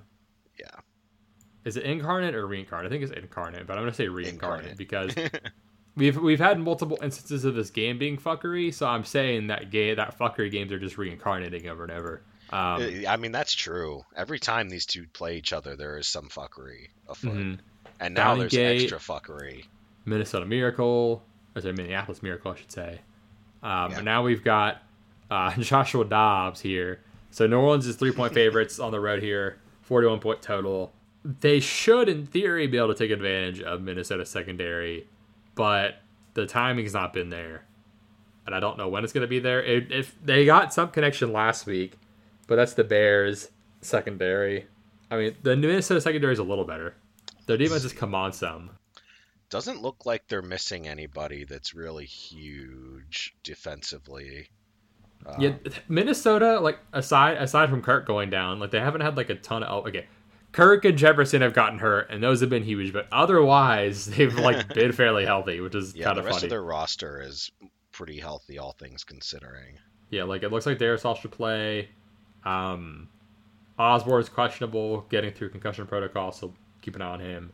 yeah. 0.58 0.66
Is 1.64 1.76
it 1.76 1.84
incarnate 1.84 2.34
or 2.34 2.46
reincarnate? 2.46 2.86
I 2.86 2.94
think 2.94 3.02
it's 3.02 3.12
incarnate, 3.12 3.66
but 3.66 3.76
I'm 3.76 3.82
gonna 3.82 3.94
say 3.94 4.06
reincarnate 4.06 4.78
incarnate. 4.78 4.78
because 4.78 5.14
we've 5.96 6.16
we've 6.16 6.38
had 6.38 6.60
multiple 6.60 6.98
instances 7.02 7.44
of 7.44 7.54
this 7.54 7.70
game 7.70 7.98
being 7.98 8.16
fuckery. 8.16 8.72
So 8.72 8.86
I'm 8.86 9.04
saying 9.04 9.48
that 9.48 9.70
game 9.70 9.96
that 9.96 10.16
fuckery 10.16 10.50
games 10.50 10.70
are 10.70 10.78
just 10.78 10.96
reincarnating 10.98 11.68
over 11.68 11.82
and 11.82 11.92
over. 11.92 12.22
Um, 12.54 13.04
I 13.08 13.16
mean 13.16 13.32
that's 13.32 13.52
true. 13.52 14.04
Every 14.16 14.38
time 14.38 14.68
these 14.68 14.86
two 14.86 15.06
play 15.12 15.36
each 15.36 15.52
other, 15.52 15.74
there 15.74 15.98
is 15.98 16.06
some 16.06 16.28
fuckery 16.28 16.86
afoot, 17.08 17.32
mm-hmm. 17.32 17.54
and 17.98 18.14
now 18.14 18.36
there's 18.36 18.52
Gate, 18.52 18.82
extra 18.82 19.00
fuckery. 19.00 19.64
Minnesota 20.04 20.46
Miracle, 20.46 21.24
or 21.56 21.60
sorry, 21.60 21.74
Minneapolis 21.74 22.22
Miracle, 22.22 22.52
I 22.52 22.56
should 22.56 22.70
say. 22.70 23.00
Um, 23.64 23.90
yeah. 23.90 23.96
And 23.96 24.04
now 24.04 24.22
we've 24.22 24.44
got 24.44 24.82
uh, 25.32 25.52
Joshua 25.58 26.04
Dobbs 26.04 26.60
here. 26.60 27.00
So 27.32 27.48
New 27.48 27.58
Orleans 27.58 27.88
is 27.88 27.96
three 27.96 28.12
point 28.12 28.32
favorites 28.40 28.78
on 28.78 28.92
the 28.92 29.00
road 29.00 29.20
here, 29.20 29.58
41 29.82 30.20
point 30.20 30.40
total. 30.40 30.92
They 31.24 31.58
should, 31.58 32.08
in 32.08 32.24
theory, 32.24 32.68
be 32.68 32.76
able 32.76 32.88
to 32.88 32.94
take 32.94 33.10
advantage 33.10 33.60
of 33.62 33.82
Minnesota 33.82 34.24
secondary, 34.24 35.08
but 35.56 35.96
the 36.34 36.46
timing's 36.46 36.94
not 36.94 37.12
been 37.12 37.30
there. 37.30 37.64
And 38.46 38.54
I 38.54 38.60
don't 38.60 38.78
know 38.78 38.88
when 38.88 39.02
it's 39.02 39.12
going 39.12 39.22
to 39.22 39.28
be 39.28 39.40
there. 39.40 39.60
It, 39.60 39.90
if 39.90 40.14
they 40.22 40.44
got 40.44 40.72
some 40.72 40.90
connection 40.90 41.32
last 41.32 41.66
week, 41.66 41.94
but 42.46 42.56
that's 42.56 42.74
the 42.74 42.84
Bears 42.84 43.50
secondary. 43.80 44.66
I 45.10 45.16
mean, 45.16 45.36
the 45.42 45.56
Minnesota 45.56 46.00
secondary 46.00 46.32
is 46.32 46.38
a 46.38 46.44
little 46.44 46.64
better. 46.64 46.94
Their 47.46 47.56
defense 47.56 47.82
has 47.82 47.92
come 47.92 48.14
on 48.14 48.32
some 48.32 48.70
doesn't 49.54 49.82
look 49.82 50.04
like 50.04 50.26
they're 50.26 50.42
missing 50.42 50.88
anybody 50.88 51.44
that's 51.44 51.74
really 51.74 52.06
huge 52.06 53.36
defensively. 53.44 54.48
Um, 55.24 55.40
yeah, 55.40 55.54
Minnesota, 55.88 56.58
like 56.58 56.80
aside 56.92 57.36
aside 57.38 57.70
from 57.70 57.80
Kirk 57.80 58.04
going 58.04 58.30
down, 58.30 58.58
like 58.58 58.72
they 58.72 58.80
haven't 58.80 59.02
had 59.02 59.16
like 59.16 59.30
a 59.30 59.36
ton 59.36 59.62
of. 59.62 59.70
Oh, 59.70 59.88
okay, 59.88 60.06
Kirk 60.50 60.84
and 60.84 60.98
Jefferson 60.98 61.40
have 61.42 61.54
gotten 61.54 61.78
hurt, 61.78 62.10
and 62.10 62.20
those 62.20 62.40
have 62.40 62.50
been 62.50 62.64
huge. 62.64 62.92
But 62.92 63.06
otherwise, 63.12 64.06
they've 64.16 64.34
like 64.34 64.68
been 64.74 64.90
fairly 64.90 65.24
healthy, 65.24 65.60
which 65.60 65.76
is 65.76 65.94
yeah, 65.94 66.06
kind 66.06 66.18
of 66.18 66.24
funny. 66.24 66.30
The 66.30 66.34
rest 66.34 66.44
of 66.44 66.50
their 66.50 66.64
roster 66.64 67.22
is 67.22 67.52
pretty 67.92 68.18
healthy, 68.18 68.58
all 68.58 68.72
things 68.72 69.04
considering. 69.04 69.78
Yeah, 70.10 70.24
like 70.24 70.42
it 70.42 70.50
looks 70.50 70.66
like 70.66 70.78
Darrisaw 70.78 71.16
should 71.16 71.30
play. 71.30 71.90
Um, 72.44 73.08
Osborn's 73.78 74.28
questionable, 74.28 75.02
getting 75.08 75.32
through 75.32 75.50
concussion 75.50 75.86
protocol, 75.86 76.32
so 76.32 76.52
keep 76.82 76.96
an 76.96 77.02
eye 77.02 77.10
on 77.12 77.20
him. 77.20 77.52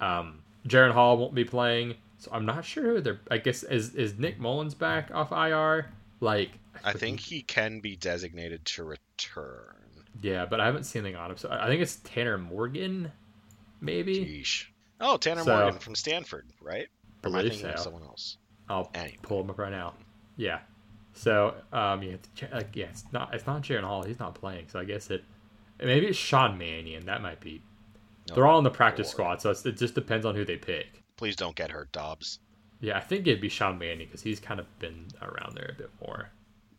Um, 0.00 0.42
Jaren 0.66 0.92
Hall 0.92 1.16
won't 1.16 1.34
be 1.34 1.44
playing, 1.44 1.94
so 2.18 2.30
I'm 2.32 2.46
not 2.46 2.64
sure 2.64 2.84
who 2.84 3.00
they're. 3.00 3.20
I 3.30 3.38
guess 3.38 3.62
is 3.62 3.94
is 3.94 4.18
Nick 4.18 4.38
Mullens 4.38 4.74
back 4.74 5.10
off 5.12 5.32
IR? 5.32 5.90
Like, 6.20 6.50
I 6.84 6.92
think 6.92 7.20
he 7.20 7.42
can 7.42 7.80
be 7.80 7.96
designated 7.96 8.64
to 8.66 8.84
return. 8.84 9.76
Yeah, 10.20 10.44
but 10.44 10.60
I 10.60 10.66
haven't 10.66 10.84
seen 10.84 11.04
anything 11.04 11.20
on 11.20 11.30
him. 11.30 11.36
So 11.36 11.48
I 11.50 11.66
think 11.66 11.80
it's 11.80 11.96
Tanner 11.96 12.36
Morgan, 12.36 13.10
maybe. 13.80 14.18
Jeez. 14.18 14.64
Oh, 15.00 15.16
Tanner 15.16 15.44
so, 15.44 15.56
Morgan 15.56 15.80
from 15.80 15.94
Stanford, 15.94 16.46
right? 16.60 16.88
Or 17.24 17.30
am 17.30 17.36
I 17.36 17.42
thinking 17.42 17.60
so. 17.60 17.68
of 17.68 17.78
someone 17.78 18.02
else? 18.02 18.36
I'll 18.68 18.90
anyway. 18.94 19.18
pull 19.22 19.40
him 19.40 19.50
up 19.50 19.58
right 19.58 19.72
now. 19.72 19.94
Yeah. 20.36 20.60
So 21.12 21.54
um 21.72 22.02
yeah 22.02 22.16
like, 22.52 22.74
yeah 22.74 22.86
it's 22.86 23.04
not 23.12 23.34
it's 23.34 23.46
not 23.46 23.62
Jaren 23.62 23.82
Hall 23.82 24.02
he's 24.02 24.18
not 24.18 24.34
playing 24.34 24.66
so 24.68 24.78
I 24.78 24.84
guess 24.84 25.10
it 25.10 25.24
maybe 25.78 26.06
it's 26.06 26.18
Sean 26.18 26.56
Mannion 26.56 27.06
that 27.06 27.22
might 27.22 27.40
be 27.40 27.62
they're 28.34 28.46
all 28.46 28.58
in 28.58 28.64
the 28.64 28.70
practice 28.70 29.08
squad, 29.08 29.40
so 29.40 29.50
it 29.50 29.76
just 29.76 29.94
depends 29.94 30.24
on 30.26 30.34
who 30.34 30.44
they 30.44 30.56
pick. 30.56 31.02
Please 31.16 31.36
don't 31.36 31.56
get 31.56 31.70
hurt, 31.70 31.92
Dobbs. 31.92 32.38
Yeah, 32.80 32.96
I 32.96 33.00
think 33.00 33.26
it'd 33.26 33.40
be 33.40 33.48
Sean 33.48 33.78
Mannion 33.78 34.08
because 34.08 34.22
he's 34.22 34.40
kind 34.40 34.58
of 34.60 34.66
been 34.78 35.06
around 35.20 35.54
there 35.56 35.72
a 35.74 35.78
bit 35.78 35.90
more. 36.00 36.30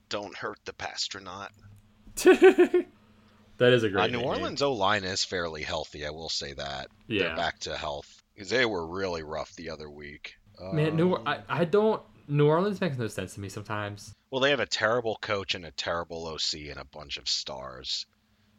Don't 0.10 0.36
hurt 0.36 0.60
the 0.66 0.74
pastronaut. 0.74 1.50
that 2.16 3.74
is 3.74 3.84
a 3.84 3.90
great. 3.90 4.04
Uh, 4.04 4.08
New 4.08 4.22
Orleans 4.22 4.62
O 4.62 4.74
line 4.74 5.04
is 5.04 5.24
fairly 5.24 5.62
healthy. 5.62 6.06
I 6.06 6.10
will 6.10 6.30
say 6.30 6.54
that. 6.54 6.88
Yeah, 7.08 7.28
They're 7.28 7.36
back 7.36 7.60
to 7.60 7.78
health 7.78 8.22
because 8.34 8.50
they 8.50 8.66
were 8.66 8.86
really 8.88 9.24
rough 9.24 9.54
the 9.56 9.70
other 9.70 9.90
week. 9.90 10.36
Man, 10.74 10.96
New 10.96 11.16
I, 11.16 11.38
um, 11.38 11.44
I 11.50 11.66
don't. 11.66 12.02
New 12.28 12.48
Orleans 12.48 12.82
makes 12.82 12.98
no 12.98 13.08
sense 13.08 13.36
to 13.36 13.40
me 13.40 13.50
sometimes. 13.50 14.14
Well, 14.32 14.40
they 14.40 14.52
have 14.52 14.62
a 14.62 14.66
terrible 14.66 15.18
coach 15.22 15.56
and 15.56 15.66
a 15.66 15.72
terrible 15.72 16.26
OC 16.26 16.70
and 16.70 16.80
a 16.80 16.86
bunch 16.86 17.18
of 17.18 17.28
stars. 17.28 18.06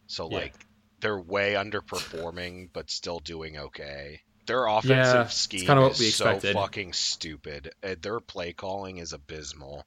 So 0.06 0.28
yeah. 0.30 0.36
like 0.36 0.54
they're 1.00 1.20
way 1.20 1.54
underperforming 1.54 2.68
but 2.72 2.90
still 2.90 3.18
doing 3.20 3.56
okay. 3.56 4.20
Their 4.46 4.66
offensive 4.66 5.14
yeah, 5.14 5.26
scheme 5.28 5.78
is 5.78 6.16
so 6.16 6.38
fucking 6.38 6.92
stupid. 6.92 7.72
Uh, 7.82 7.94
their 8.00 8.20
play 8.20 8.52
calling 8.52 8.98
is 8.98 9.12
abysmal. 9.12 9.86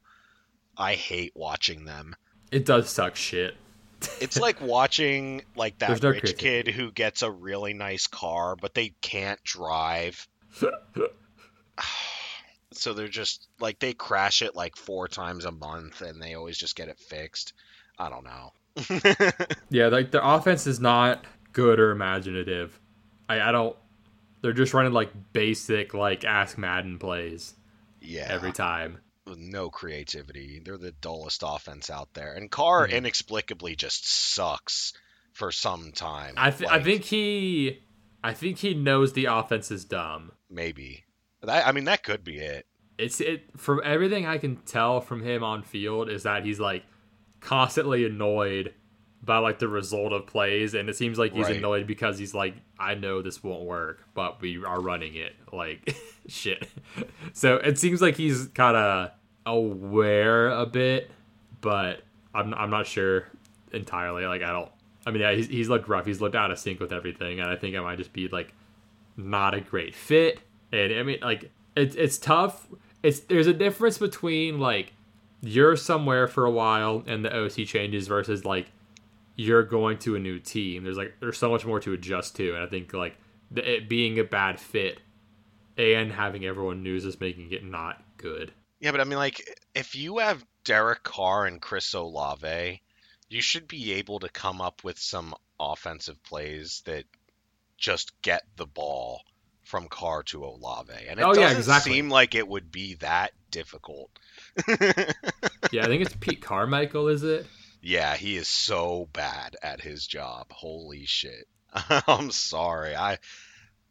I 0.78 0.96
hate 0.96 1.34
watching 1.36 1.86
them. 1.86 2.16
It 2.52 2.66
does 2.66 2.90
suck 2.90 3.16
shit. 3.16 3.56
it's 4.20 4.40
like 4.40 4.62
watching 4.62 5.44
like 5.56 5.78
that 5.80 6.02
no 6.02 6.10
rich 6.10 6.38
kid 6.38 6.68
who 6.68 6.92
gets 6.92 7.22
a 7.22 7.30
really 7.30 7.74
nice 7.74 8.08
car 8.08 8.56
but 8.56 8.74
they 8.74 8.94
can't 9.02 9.44
drive. 9.44 10.28
so 12.78 12.94
they're 12.94 13.08
just 13.08 13.48
like 13.60 13.80
they 13.80 13.94
crash 13.94 14.42
it 14.42 14.56
like 14.56 14.76
four 14.76 15.08
times 15.08 15.46
a 15.46 15.52
month 15.52 16.02
and 16.02 16.22
they 16.22 16.34
always 16.34 16.58
just 16.58 16.76
get 16.76 16.90
it 16.90 17.00
fixed. 17.00 17.54
I 17.98 18.10
don't 18.10 18.26
know. 18.26 18.52
yeah, 19.70 19.88
like 19.88 20.12
the 20.12 20.26
offense 20.26 20.68
is 20.68 20.80
not 20.80 21.26
good 21.54 21.80
or 21.80 21.92
imaginative. 21.92 22.80
I, 23.30 23.42
I 23.42 23.52
don't. 23.52 23.76
They're 24.42 24.54
just 24.54 24.74
running 24.74 24.94
like 24.94 25.12
basic 25.34 25.94
like 25.94 26.24
ask 26.24 26.58
Madden 26.58 27.00
plays. 27.00 27.54
Yeah. 28.02 28.28
Every 28.30 28.52
time. 28.52 29.00
With 29.26 29.40
no 29.40 29.70
creativity. 29.70 30.62
They're 30.64 30.78
the 30.78 30.92
dullest 30.92 31.44
offense 31.46 31.90
out 31.90 32.14
there. 32.14 32.34
And 32.34 32.52
Carr 32.52 32.86
mm-hmm. 32.86 32.98
inexplicably 32.98 33.76
just 33.76 34.08
sucks 34.08 34.94
for 35.34 35.52
some 35.52 35.92
time. 35.92 36.36
I 36.38 36.52
th- 36.52 36.70
like, 36.70 36.82
I 36.82 36.84
think 36.84 37.04
he 37.06 37.80
I 38.24 38.34
think 38.34 38.60
he 38.60 38.74
knows 38.74 39.14
the 39.14 39.26
offense 39.26 39.72
is 39.72 39.86
dumb. 39.86 40.32
Maybe. 40.50 41.05
That, 41.46 41.68
I 41.68 41.72
mean 41.72 41.86
that 41.86 42.04
could 42.04 42.24
be 42.24 42.38
it. 42.38 42.66
It's 42.98 43.20
it 43.20 43.46
from 43.58 43.82
everything 43.84 44.26
I 44.26 44.38
can 44.38 44.58
tell 44.58 45.02
from 45.02 45.22
him 45.22 45.44
on 45.44 45.64
field 45.64 46.10
is 46.10 46.24
that 46.24 46.46
he's 46.46 46.60
like 46.60 46.84
constantly 47.40 48.06
annoyed 48.06 48.74
by 49.24 49.38
like 49.38 49.60
the 49.60 49.68
result 49.68 50.14
of 50.14 50.28
plays. 50.28 50.74
And 50.74 50.88
it 50.90 50.96
seems 50.96 51.18
like 51.18 51.34
he's 51.34 51.48
right. 51.48 51.58
annoyed 51.58 51.88
because 51.88 52.18
he's 52.18 52.34
like 52.34 52.56
I 52.80 52.96
know 52.96 53.22
this 53.22 53.44
won't 53.44 53.64
work 53.64 54.04
but 54.14 54.42
we 54.42 54.64
are 54.64 54.80
running 54.80 55.16
it. 55.16 55.36
Like 55.52 55.96
shit. 56.28 56.68
So 57.34 57.56
it 57.56 57.78
seems 57.80 58.02
like 58.02 58.16
he's 58.16 58.48
kind 58.50 58.78
of 58.78 59.12
aware 59.46 60.50
a 60.50 60.66
bit 60.66 61.12
but 61.62 62.02
I'm, 62.34 62.54
I'm 62.54 62.70
not 62.70 62.88
sure 62.88 63.28
entirely 63.72 64.26
like 64.26 64.42
I 64.42 64.52
don't 64.52 64.72
I 65.06 65.12
mean 65.12 65.22
yeah 65.22 65.34
he's, 65.34 65.48
he's 65.48 65.70
looked 65.70 65.90
rough. 65.90 66.06
He's 66.06 66.22
looked 66.22 66.36
out 66.36 66.52
of 66.52 66.60
sync 66.60 66.80
with 66.80 66.94
everything. 66.94 67.40
And 67.40 67.50
I 67.50 67.56
think 67.56 67.76
I 67.76 67.82
might 67.82 67.98
just 67.98 68.14
be 68.14 68.28
like 68.28 68.54
not 69.18 69.54
a 69.54 69.62
great 69.62 69.96
fit 69.96 70.40
and 70.76 71.00
I 71.00 71.04
mean 71.04 71.20
like 71.22 71.52
it's 71.76 71.96
it's 71.96 72.18
tough 72.18 72.68
it's 73.04 73.22
there's 73.22 73.48
a 73.48 73.54
difference 73.54 73.98
between 73.98 74.60
like 74.60 74.94
you're 75.42 75.76
somewhere 75.76 76.28
for 76.28 76.46
a 76.46 76.52
while 76.52 77.04
and 77.06 77.24
the 77.24 77.36
OC 77.36 77.68
changes 77.68 78.08
versus 78.08 78.46
like 78.46 78.68
you're 79.36 79.64
going 79.64 79.98
to 80.00 80.16
a 80.16 80.20
new 80.20 80.40
team. 80.40 80.84
There's 80.84 80.98
like 80.98 81.14
there's 81.20 81.38
so 81.38 81.52
much 81.52 81.66
more 81.66 81.80
to 81.82 81.94
adjust 81.94 82.36
to, 82.38 82.56
and 82.56 82.64
I 82.64 82.68
think 82.68 82.94
like 82.94 83.18
it 83.56 83.88
being 83.88 84.18
a 84.20 84.24
bad 84.24 84.60
fit 84.60 85.00
and 85.78 86.12
having 86.12 86.46
everyone 86.46 86.84
news 86.84 87.06
is 87.06 87.20
making 87.20 87.52
it 87.52 87.64
not 87.64 88.02
good. 88.18 88.52
Yeah, 88.80 88.92
but 88.92 89.02
I 89.02 89.04
mean, 89.04 89.20
like 89.20 89.60
if 89.76 89.96
you 89.96 90.18
have 90.18 90.46
Derek 90.64 91.04
Carr 91.04 91.46
and 91.46 91.62
Chris 91.62 91.94
Olave, 91.94 92.82
you 93.30 93.42
should 93.42 93.68
be 93.68 93.94
able 93.94 94.20
to 94.20 94.30
come 94.30 94.62
up 94.62 94.84
with 94.84 94.98
some 94.98 95.36
offensive 95.60 96.22
plays 96.24 96.82
that 96.86 97.06
just 97.78 98.20
get 98.22 98.44
the 98.56 98.66
ball 98.66 99.22
from 99.66 99.88
Carr 99.88 100.24
to 100.24 100.46
Olave, 100.46 100.94
and 101.10 101.20
it 101.20 101.24
oh, 101.24 101.30
doesn't 101.34 101.44
yeah, 101.44 101.58
exactly. 101.58 101.94
seem 101.94 102.10
like 102.10 102.36
it 102.36 102.48
would 102.48 102.72
be 102.72 102.96
that 102.96 103.32
difficult. 103.52 104.10
yeah, 104.68 105.84
I 105.84 105.88
think 105.88 106.04
it's 106.04 106.16
Pete 106.20 106.42
Carmichael, 106.42 107.08
is 107.08 107.24
it? 107.24 107.46
Yeah, 107.82 108.16
he 108.16 108.38
is 108.38 108.48
so 108.48 109.10
bad 109.12 109.56
at 109.62 109.82
his 109.82 110.08
job. 110.08 110.52
Holy 110.52 111.06
shit. 111.06 111.48
I'm 112.08 112.32
sorry. 112.32 112.96
I 112.96 113.18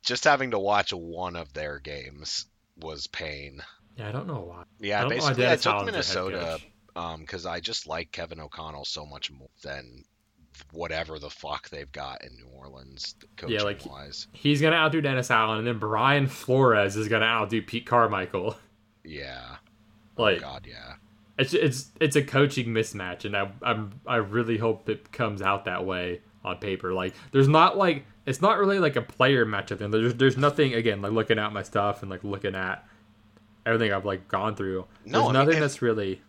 just 0.03 0.25
having 0.25 0.53
to 0.53 0.59
watch 0.59 0.93
one 0.93 1.37
of 1.37 1.53
their 1.53 1.79
games 1.79 2.47
was 2.77 3.07
pain. 3.07 3.63
Yeah, 3.97 4.09
I 4.09 4.13
don't 4.13 4.27
know 4.27 4.41
why. 4.41 4.65
Yeah, 4.81 5.05
I 5.05 5.09
basically 5.09 5.47
I 5.47 5.57
took 5.57 5.85
Minnesota 5.85 6.59
because 6.95 7.47
um, 7.47 7.53
I 7.53 7.61
just 7.61 7.87
like 7.87 8.13
Kevin 8.13 8.41
O'Connell 8.41 8.85
so 8.85 9.07
much 9.07 9.31
more 9.31 9.51
than 9.63 10.05
whatever 10.73 11.19
the 11.19 11.31
fuck 11.31 11.69
they've 11.71 11.91
got 11.93 12.25
in 12.25 12.35
New 12.37 12.47
Orleans, 12.57 13.15
coaching 13.37 13.57
yeah, 13.57 13.63
like, 13.63 13.85
wise. 13.87 14.27
He's 14.33 14.61
gonna 14.61 14.77
outdo 14.77 15.01
Dennis 15.01 15.31
Allen, 15.31 15.59
and 15.59 15.67
then 15.67 15.79
Brian 15.79 16.27
Flores 16.27 16.97
is 16.97 17.09
gonna 17.09 17.27
outdo 17.27 17.63
Pete 17.63 17.87
Carmichael. 17.87 18.57
Yeah. 19.05 19.57
Oh, 20.17 20.23
like, 20.23 20.39
oh 20.39 20.41
God, 20.43 20.67
yeah. 20.69 20.93
It's 21.41 21.55
it's 21.55 21.91
it's 22.01 22.15
a 22.15 22.23
coaching 22.23 22.69
mismatch, 22.69 23.25
and 23.25 23.37
I 23.37 23.51
I'm 23.63 24.01
I 24.07 24.17
really 24.17 24.59
hope 24.59 24.89
it 24.89 25.11
comes 25.11 25.43
out 25.43 25.65
that 25.65 25.85
way 25.85 26.21
on 26.45 26.59
paper. 26.59 26.93
Like, 26.93 27.15
there's 27.33 27.49
not 27.49 27.77
like 27.77 28.07
it's 28.25 28.41
not 28.41 28.59
really 28.59 28.79
like 28.79 28.95
a 28.95 29.03
player 29.03 29.45
matchup, 29.45 29.81
and 29.81 29.93
there's 29.93 30.15
there's 30.15 30.37
nothing 30.37 30.73
again 30.75 31.03
like 31.03 31.11
looking 31.11 31.41
at 31.41 31.53
my 31.53 31.65
stuff 31.65 32.03
and 32.03 32.11
like 32.13 32.23
looking 32.23 32.55
at 32.55 32.87
everything 33.67 33.93
I've 33.93 34.05
like 34.05 34.29
gone 34.29 34.55
through. 34.55 34.87
No, 35.05 35.23
There's 35.23 35.31
I 35.31 35.33
nothing 35.33 35.55
if- 35.55 35.61
that's 35.63 35.83
really 35.83 36.23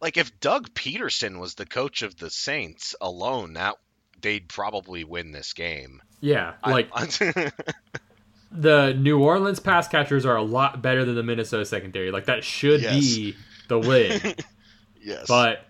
Like 0.00 0.16
if 0.16 0.38
Doug 0.40 0.72
Pederson 0.74 1.38
was 1.38 1.54
the 1.54 1.66
coach 1.66 2.02
of 2.02 2.16
the 2.16 2.30
Saints 2.30 2.94
alone, 3.00 3.54
that 3.54 3.76
they'd 4.20 4.48
probably 4.48 5.04
win 5.04 5.32
this 5.32 5.52
game. 5.52 6.02
yeah, 6.20 6.54
I- 6.62 6.70
like 6.70 6.90
the 8.52 8.94
New 8.98 9.20
Orleans 9.22 9.60
pass 9.60 9.88
catchers 9.88 10.24
are 10.26 10.36
a 10.36 10.42
lot 10.42 10.82
better 10.82 11.04
than 11.04 11.14
the 11.14 11.22
Minnesota 11.22 11.64
secondary. 11.64 12.10
Like 12.10 12.26
that 12.26 12.44
should 12.44 12.82
Yes. 12.82 13.00
be 13.00 13.36
the 13.68 13.78
win, 13.78 14.20
yes, 15.02 15.26
but 15.26 15.64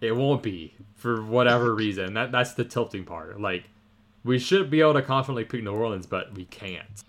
it 0.00 0.12
won't 0.12 0.42
be 0.42 0.74
for 0.96 1.22
whatever 1.22 1.74
reason. 1.74 2.14
That 2.14 2.30
that's 2.32 2.54
the 2.54 2.64
tilting 2.64 3.04
part. 3.04 3.40
Like 3.40 3.64
we 4.24 4.38
should 4.38 4.70
be 4.70 4.80
able 4.80 4.94
to 4.94 5.02
confidently 5.02 5.44
pick 5.44 5.62
New 5.64 5.72
Orleans, 5.72 6.06
but 6.06 6.34
we 6.34 6.44
can't. 6.44 7.02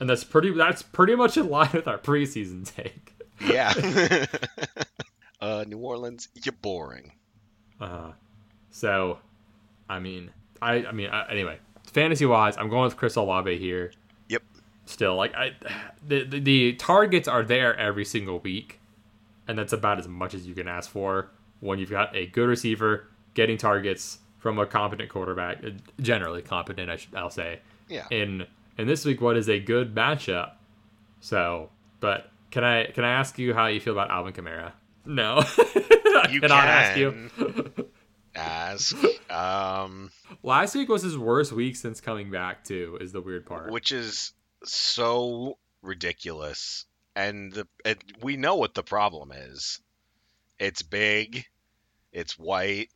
And 0.00 0.08
that's 0.10 0.24
pretty 0.24 0.50
that's 0.50 0.82
pretty 0.82 1.14
much 1.14 1.36
in 1.36 1.48
line 1.48 1.70
with 1.72 1.86
our 1.86 1.98
preseason 1.98 2.66
take. 2.74 3.14
yeah. 3.40 3.72
uh, 5.42 5.64
New 5.66 5.78
Orleans, 5.78 6.28
you're 6.42 6.54
boring. 6.62 7.12
Uh, 7.80 8.12
so, 8.70 9.18
I 9.88 9.98
mean, 9.98 10.30
I 10.62 10.86
I 10.86 10.92
mean 10.92 11.10
uh, 11.10 11.26
anyway, 11.28 11.58
fantasy 11.84 12.24
wise, 12.24 12.56
I'm 12.56 12.70
going 12.70 12.84
with 12.84 12.96
Chris 12.96 13.16
Olave 13.16 13.58
here. 13.58 13.92
Yep. 14.28 14.42
Still, 14.86 15.16
like 15.16 15.34
I, 15.34 15.50
the, 16.06 16.24
the 16.24 16.38
the 16.40 16.72
targets 16.74 17.28
are 17.28 17.42
there 17.42 17.76
every 17.76 18.04
single 18.04 18.38
week, 18.38 18.80
and 19.48 19.58
that's 19.58 19.72
about 19.72 19.98
as 19.98 20.08
much 20.08 20.32
as 20.32 20.46
you 20.46 20.54
can 20.54 20.68
ask 20.68 20.88
for 20.88 21.28
when 21.60 21.78
you've 21.78 21.90
got 21.90 22.14
a 22.16 22.26
good 22.26 22.48
receiver 22.48 23.08
getting 23.34 23.56
targets 23.58 24.18
from 24.38 24.58
a 24.58 24.66
competent 24.66 25.08
quarterback, 25.08 25.64
uh, 25.64 25.70
generally 26.00 26.42
competent, 26.42 26.88
I 26.88 26.96
should 26.96 27.14
I'll 27.14 27.30
say. 27.30 27.60
Yeah. 27.88 28.06
In 28.10 28.46
in 28.78 28.86
this 28.86 29.04
week, 29.04 29.20
what 29.20 29.36
is 29.36 29.48
a 29.48 29.58
good 29.58 29.92
matchup? 29.92 30.52
So, 31.20 31.70
but 31.98 32.30
can 32.52 32.62
I 32.62 32.86
can 32.86 33.02
I 33.02 33.10
ask 33.10 33.38
you 33.38 33.54
how 33.54 33.66
you 33.66 33.80
feel 33.80 33.92
about 33.92 34.10
Alvin 34.10 34.32
Kamara? 34.32 34.72
No, 35.04 35.42
You 36.30 36.40
cannot 36.40 36.64
ask 36.64 36.96
you. 36.96 37.30
Ask. 38.34 38.96
Um, 39.30 40.10
Last 40.42 40.74
week 40.74 40.88
was 40.88 41.02
his 41.02 41.18
worst 41.18 41.52
week 41.52 41.76
since 41.76 42.00
coming 42.00 42.30
back 42.30 42.64
too. 42.64 42.98
Is 43.00 43.12
the 43.12 43.20
weird 43.20 43.46
part. 43.46 43.70
which 43.72 43.92
is 43.92 44.32
so 44.64 45.58
ridiculous, 45.82 46.86
and 47.16 47.52
the 47.52 47.66
it, 47.84 48.02
we 48.22 48.36
know 48.36 48.56
what 48.56 48.74
the 48.74 48.82
problem 48.82 49.32
is. 49.32 49.80
It's 50.58 50.82
big, 50.82 51.44
it's 52.12 52.38
white, 52.38 52.88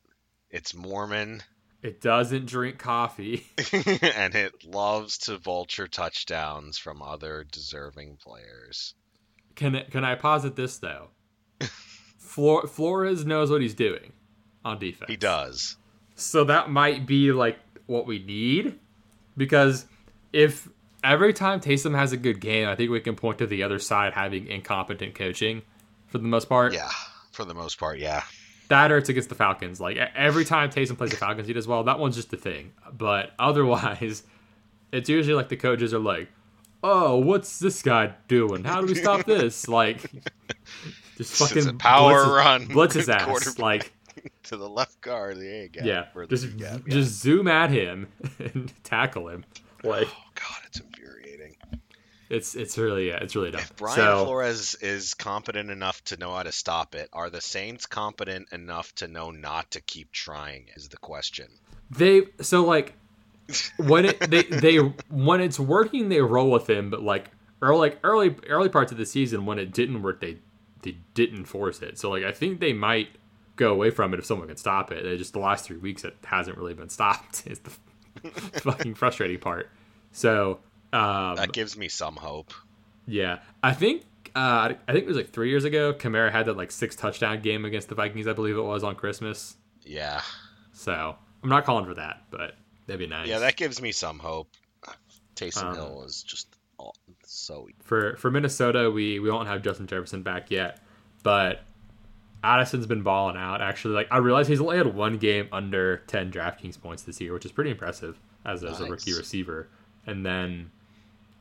it's 0.49 0.73
Mormon, 0.73 1.43
It 1.83 1.99
doesn't 2.01 2.45
drink 2.45 2.77
coffee. 2.79 3.45
and 3.73 4.33
it 4.35 4.53
loves 4.65 5.17
to 5.19 5.37
vulture 5.37 5.87
touchdowns 5.87 6.77
from 6.77 7.01
other 7.01 7.45
deserving 7.51 8.17
players. 8.23 8.95
Can 9.55 9.83
can 9.91 10.03
I 10.05 10.15
posit 10.15 10.55
this 10.55 10.77
though? 10.77 11.09
Flor- 12.27 12.67
Flores 12.67 13.25
knows 13.25 13.49
what 13.49 13.61
he's 13.61 13.73
doing 13.73 14.11
on 14.65 14.79
defense. 14.79 15.09
He 15.09 15.15
does. 15.17 15.77
So 16.15 16.43
that 16.43 16.69
might 16.69 17.05
be 17.05 17.31
like 17.31 17.57
what 17.85 18.05
we 18.05 18.19
need 18.19 18.77
because 19.37 19.85
if 20.33 20.67
every 21.03 21.31
time 21.31 21.59
Taysom 21.59 21.95
has 21.95 22.11
a 22.11 22.17
good 22.17 22.41
game, 22.41 22.67
I 22.67 22.75
think 22.75 22.91
we 22.91 22.99
can 22.99 23.15
point 23.15 23.37
to 23.37 23.47
the 23.47 23.63
other 23.63 23.79
side 23.79 24.13
having 24.13 24.47
incompetent 24.47 25.15
coaching 25.15 25.61
for 26.07 26.17
the 26.17 26.25
most 26.27 26.49
part. 26.49 26.73
Yeah, 26.73 26.89
for 27.31 27.45
the 27.45 27.53
most 27.53 27.79
part, 27.79 27.99
yeah. 27.99 28.23
That 28.69 28.91
or 28.91 28.97
it's 28.97 29.07
against 29.07 29.29
the 29.29 29.35
Falcons. 29.35 29.79
Like 29.79 29.97
every 29.97 30.43
time 30.43 30.69
Taysom 30.69 30.97
plays 30.97 31.11
the 31.11 31.17
Falcons, 31.17 31.47
he 31.47 31.53
does 31.53 31.67
well. 31.67 31.83
That 31.83 31.99
one's 31.99 32.15
just 32.15 32.33
a 32.33 32.37
thing. 32.37 32.73
But 32.91 33.31
otherwise, 33.39 34.23
it's 34.91 35.07
usually 35.09 35.35
like 35.35 35.49
the 35.49 35.55
coaches 35.55 35.93
are 35.93 35.99
like, 35.99 36.27
"Oh, 36.83 37.17
what's 37.17 37.59
this 37.59 37.81
guy 37.81 38.15
doing? 38.27 38.65
How 38.65 38.81
do 38.81 38.87
we 38.87 38.95
stop 38.95 39.25
this?" 39.25 39.67
Like, 39.69 40.11
just 41.17 41.33
fucking 41.35 41.67
a 41.67 41.73
power 41.73 42.23
blitz 42.23 42.29
run. 42.37 42.65
blitz 42.67 42.93
his 42.95 43.09
ass. 43.09 43.57
Like, 43.59 43.91
to 44.43 44.57
the 44.57 44.69
left 44.69 45.01
guard, 45.01 45.37
the 45.37 45.47
A 45.49 45.67
gap. 45.67 45.85
yeah, 45.85 46.05
the 46.15 46.27
just 46.27 46.57
gap, 46.57 46.81
yeah. 46.85 46.93
just 46.93 47.21
zoom 47.21 47.47
at 47.47 47.69
him 47.71 48.07
and 48.39 48.71
tackle 48.83 49.27
him. 49.29 49.43
Oh, 49.83 49.89
like, 49.89 50.07
Oh 50.09 50.23
God, 50.35 50.59
it's 50.65 50.79
infuriating. 50.79 51.55
it's 52.29 52.55
it's 52.55 52.77
really 52.77 53.07
yeah, 53.09 53.17
it's 53.21 53.35
really 53.35 53.51
dumb. 53.51 53.61
If 53.61 53.75
Brian 53.75 53.95
so, 53.95 54.25
Flores 54.25 54.75
is 54.75 55.13
competent 55.13 55.69
enough 55.69 56.03
to 56.05 56.17
know 56.17 56.33
how 56.33 56.43
to 56.43 56.51
stop 56.51 56.95
it, 56.95 57.09
are 57.13 57.29
the 57.29 57.41
Saints 57.41 57.85
competent 57.85 58.51
enough 58.51 58.93
to 58.95 59.07
know 59.07 59.31
not 59.31 59.71
to 59.71 59.81
keep 59.81 60.11
trying? 60.11 60.65
Is 60.75 60.89
the 60.89 60.97
question. 60.97 61.47
They 61.91 62.23
so 62.41 62.65
like 62.65 62.93
when 63.77 64.05
it 64.05 64.19
they 64.19 64.43
they 64.43 64.77
when 65.09 65.41
it's 65.41 65.59
working 65.59 66.09
they 66.09 66.21
roll 66.21 66.49
with 66.51 66.69
him, 66.69 66.89
but 66.89 67.01
like 67.01 67.29
early 67.61 67.79
like 67.91 67.99
early 68.03 68.35
early 68.49 68.69
parts 68.69 68.91
of 68.91 68.97
the 68.97 69.05
season 69.05 69.45
when 69.45 69.57
it 69.59 69.71
didn't 69.73 70.01
work 70.01 70.19
they 70.19 70.37
they 70.83 70.97
didn't 71.13 71.45
force 71.45 71.81
it. 71.81 71.97
So 71.97 72.09
like 72.09 72.23
I 72.23 72.31
think 72.31 72.59
they 72.59 72.73
might 72.73 73.09
go 73.55 73.71
away 73.71 73.89
from 73.89 74.13
it 74.13 74.19
if 74.19 74.25
someone 74.25 74.47
can 74.47 74.57
stop 74.57 74.91
it. 74.91 75.03
They 75.03 75.17
just 75.17 75.33
the 75.33 75.39
last 75.39 75.65
three 75.65 75.77
weeks 75.77 76.03
it 76.03 76.15
hasn't 76.25 76.57
really 76.57 76.73
been 76.73 76.89
stopped. 76.89 77.43
Is 77.47 77.59
the 77.59 77.71
fucking 78.61 78.95
frustrating 78.95 79.39
part. 79.39 79.69
So 80.11 80.59
um, 80.93 81.35
That 81.35 81.51
gives 81.53 81.77
me 81.77 81.87
some 81.89 82.15
hope. 82.15 82.53
yeah, 83.05 83.39
I 83.63 83.73
think 83.73 84.03
uh, 84.35 84.73
I 84.87 84.91
think 84.91 85.03
it 85.05 85.07
was 85.07 85.17
like 85.17 85.31
three 85.31 85.49
years 85.49 85.63
ago. 85.65 85.93
Kamara 85.93 86.31
had 86.31 86.45
that 86.47 86.57
like 86.57 86.71
six 86.71 86.95
touchdown 86.95 87.41
game 87.41 87.65
against 87.65 87.89
the 87.89 87.95
Vikings, 87.95 88.27
I 88.27 88.33
believe 88.33 88.55
it 88.57 88.61
was 88.61 88.83
on 88.83 88.95
Christmas. 88.95 89.55
Yeah, 89.83 90.21
So 90.73 91.15
I'm 91.43 91.49
not 91.49 91.63
calling 91.65 91.85
for 91.85 91.93
that, 91.95 92.23
but 92.29 92.55
that'd 92.85 92.99
be 92.99 93.07
nice. 93.07 93.27
yeah, 93.27 93.39
that 93.39 93.55
gives 93.55 93.81
me 93.81 93.91
some 93.93 94.19
hope. 94.19 94.49
Taysom 95.35 95.63
Um, 95.63 95.75
Hill 95.75 96.03
is 96.03 96.23
just 96.23 96.47
so. 97.29 97.67
for 97.81 98.15
for 98.17 98.31
Minnesota, 98.31 98.89
we 98.91 99.19
we 99.19 99.29
won't 99.29 99.47
have 99.47 99.61
Justin 99.61 99.87
Jefferson 99.87 100.23
back 100.23 100.49
yet, 100.51 100.79
but 101.23 101.61
Addison's 102.43 102.85
been 102.85 103.01
balling 103.01 103.37
out. 103.37 103.61
Actually, 103.61 103.95
like 103.95 104.07
I 104.11 104.17
realized 104.17 104.49
he's 104.49 104.61
only 104.61 104.77
had 104.77 104.93
one 104.93 105.17
game 105.17 105.47
under 105.51 105.97
ten 106.07 106.31
DraftKings 106.31 106.79
points 106.79 107.03
this 107.03 107.19
year, 107.19 107.33
which 107.33 107.45
is 107.45 107.51
pretty 107.51 107.71
impressive 107.71 108.19
as, 108.45 108.63
as 108.63 108.79
a 108.79 108.85
rookie 108.85 109.13
receiver. 109.13 109.67
And 110.05 110.25
then 110.25 110.71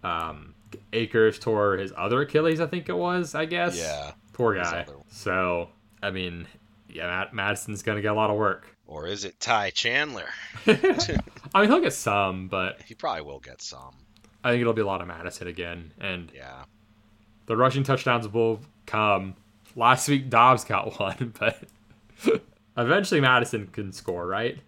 um, 0.03 0.55
Akers 0.93 1.39
tore 1.39 1.77
his 1.77 1.93
other 1.97 2.23
Achilles, 2.23 2.61
I 2.61 2.67
think 2.67 2.89
it 2.89 2.97
was. 2.97 3.35
I 3.35 3.45
guess. 3.45 3.79
Yeah, 3.79 4.13
Poor 4.33 4.55
guy. 4.55 4.87
So 5.09 5.69
I 6.03 6.11
mean, 6.11 6.47
yeah, 6.89 7.27
Mattison's 7.33 7.83
gonna 7.83 8.03
get 8.03 8.13
a 8.13 8.15
lot 8.15 8.31
of 8.31 8.37
work. 8.37 8.77
or 8.87 9.07
is 9.07 9.25
it 9.25 9.39
Ty 9.41 9.71
Chandler? 9.71 10.29
I 10.67 11.61
mean, 11.61 11.71
he'll 11.71 11.81
get 11.81 11.93
some, 11.93 12.49
but 12.49 12.83
He 12.83 12.95
probably 12.95 13.23
will 13.23 13.41
get 13.41 13.63
some. 13.63 13.95
I 14.47 14.51
think 14.51 14.61
it'll 14.61 14.75
be 14.75 14.83
a 14.83 14.87
lot 14.87 15.01
of 15.01 15.09
Mattison 15.09 15.49
again, 15.49 15.93
and 15.99 16.31
Yeah, 16.33 16.67
the 17.47 17.57
rushing 17.57 17.83
touchdowns 17.83 18.29
will 18.29 18.61
come. 18.87 19.35
Last 19.75 20.09
week 20.09 20.31
Dobbs 20.31 20.63
got 20.63 21.01
one, 21.01 21.35
but 21.37 21.59
eventually 22.77 23.21
Mattison 23.21 23.67
can 23.67 23.93
score, 23.93 24.25
right? 24.25 24.61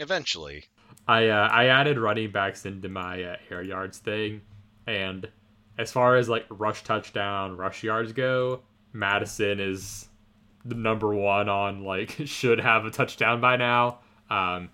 eventually. 0.00 0.64
I 1.06 1.28
uh, 1.28 1.48
I 1.48 1.66
added 1.66 1.96
running 1.96 2.32
backs 2.32 2.66
into 2.66 2.88
my 2.88 3.22
uh, 3.22 3.36
air 3.52 3.62
yards 3.62 3.98
thing, 3.98 4.40
and 4.88 5.28
as 5.78 5.92
far 5.92 6.16
as 6.16 6.28
like 6.28 6.46
rush 6.50 6.82
touchdown, 6.82 7.56
rush 7.56 7.84
yards 7.84 8.12
go, 8.12 8.62
Mattison 8.92 9.60
is 9.60 10.08
the 10.64 10.74
number 10.74 11.14
one 11.14 11.48
on 11.48 11.84
like 11.84 12.16
should 12.24 12.58
have 12.58 12.84
a 12.84 12.90
touchdown 12.90 13.40
by 13.40 13.54
now. 13.54 14.00
Um, 14.28 14.70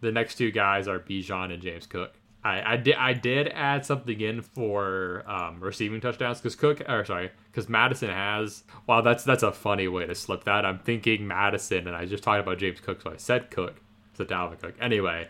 the 0.00 0.12
next 0.12 0.36
two 0.36 0.50
guys 0.50 0.88
are 0.88 0.98
Bijan 0.98 1.52
and 1.52 1.60
James 1.62 1.84
Cook. 1.84 2.14
I, 2.42 2.74
I 2.74 2.76
did 2.76 2.94
I 2.94 3.12
did 3.12 3.48
add 3.48 3.84
something 3.84 4.18
in 4.20 4.40
for 4.40 5.24
um, 5.26 5.60
receiving 5.60 6.00
touchdowns 6.00 6.38
because 6.38 6.56
Cook 6.56 6.82
or 6.88 7.04
sorry 7.04 7.30
because 7.50 7.68
Mattison 7.68 8.10
has 8.10 8.64
wow 8.86 9.02
that's 9.02 9.24
that's 9.24 9.42
a 9.42 9.52
funny 9.52 9.88
way 9.88 10.06
to 10.06 10.14
slip 10.14 10.44
that 10.44 10.64
I'm 10.64 10.78
thinking 10.78 11.26
Mattison 11.26 11.86
and 11.86 11.96
I 11.96 12.06
just 12.06 12.22
talked 12.22 12.40
about 12.40 12.58
James 12.58 12.80
Cook 12.80 13.02
so 13.02 13.10
I 13.12 13.16
said 13.16 13.50
Cook 13.50 13.80
so 14.14 14.24
Dalvin 14.24 14.58
Cook 14.58 14.74
anyway 14.80 15.28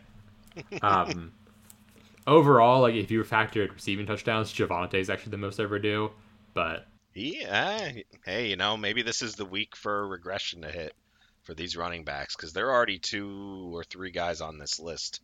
um, 0.83 1.33
overall 2.27 2.83
like 2.83 2.95
if 2.95 3.11
you 3.11 3.25
factored 3.25 3.73
receiving 3.73 4.07
touchdowns 4.07 4.53
Javonte 4.53 4.95
is 4.95 5.11
actually 5.11 5.33
the 5.33 5.39
most 5.39 5.59
ever 5.59 5.79
do 5.81 6.11
but 6.55 6.87
Yeah. 7.15 7.93
Hey, 8.25 8.49
you 8.49 8.57
know, 8.57 8.77
maybe 8.77 9.03
this 9.03 9.23
is 9.23 9.35
the 9.35 9.45
week 9.45 9.75
for 9.75 10.07
regression 10.07 10.63
to 10.63 10.71
hit 10.71 10.95
for 11.43 11.55
these 11.55 11.77
running 11.77 12.05
backs 12.05 12.37
because 12.37 12.53
there 12.53 12.69
are 12.69 12.75
already 12.75 12.99
two 12.99 13.71
or 13.75 13.83
three 13.83 14.11
guys 14.11 14.41
on 14.41 14.59
this 14.59 14.79
list 14.79 15.21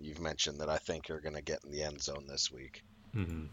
you've 0.00 0.20
mentioned 0.20 0.60
that 0.60 0.68
I 0.68 0.78
think 0.78 1.10
are 1.10 1.20
going 1.20 1.34
to 1.34 1.42
get 1.42 1.64
in 1.64 1.70
the 1.70 1.82
end 1.82 2.02
zone 2.02 2.24
this 2.28 2.52
week. 2.52 2.82
Mm-hmm. 3.16 3.46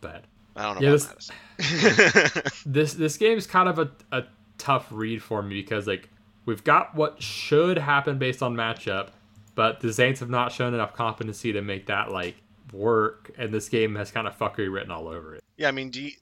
but 0.00 0.24
I 0.56 0.62
don't 0.62 0.80
know 0.80 0.88
Yeah, 0.88 2.28
this 2.66 2.94
this 2.94 3.16
game 3.16 3.36
is 3.36 3.46
kind 3.46 3.68
of 3.68 3.78
a, 3.78 3.90
a 4.12 4.22
tough 4.56 4.86
read 4.90 5.22
for 5.22 5.42
me 5.42 5.60
because 5.60 5.86
like 5.86 6.08
we've 6.46 6.62
got 6.62 6.94
what 6.94 7.20
should 7.22 7.78
happen 7.78 8.18
based 8.18 8.42
on 8.42 8.54
matchup, 8.54 9.08
but 9.54 9.80
the 9.80 9.92
Saints 9.92 10.20
have 10.20 10.30
not 10.30 10.52
shown 10.52 10.74
enough 10.74 10.94
competency 10.94 11.52
to 11.52 11.62
make 11.62 11.86
that 11.86 12.12
like 12.12 12.36
work, 12.72 13.30
and 13.36 13.52
this 13.52 13.68
game 13.68 13.94
has 13.96 14.10
kind 14.10 14.26
of 14.26 14.38
fuckery 14.38 14.72
written 14.72 14.90
all 14.90 15.08
over 15.08 15.34
it. 15.34 15.44
yeah, 15.56 15.68
I 15.68 15.72
mean, 15.72 15.90
do 15.90 16.02
you, 16.02 16.12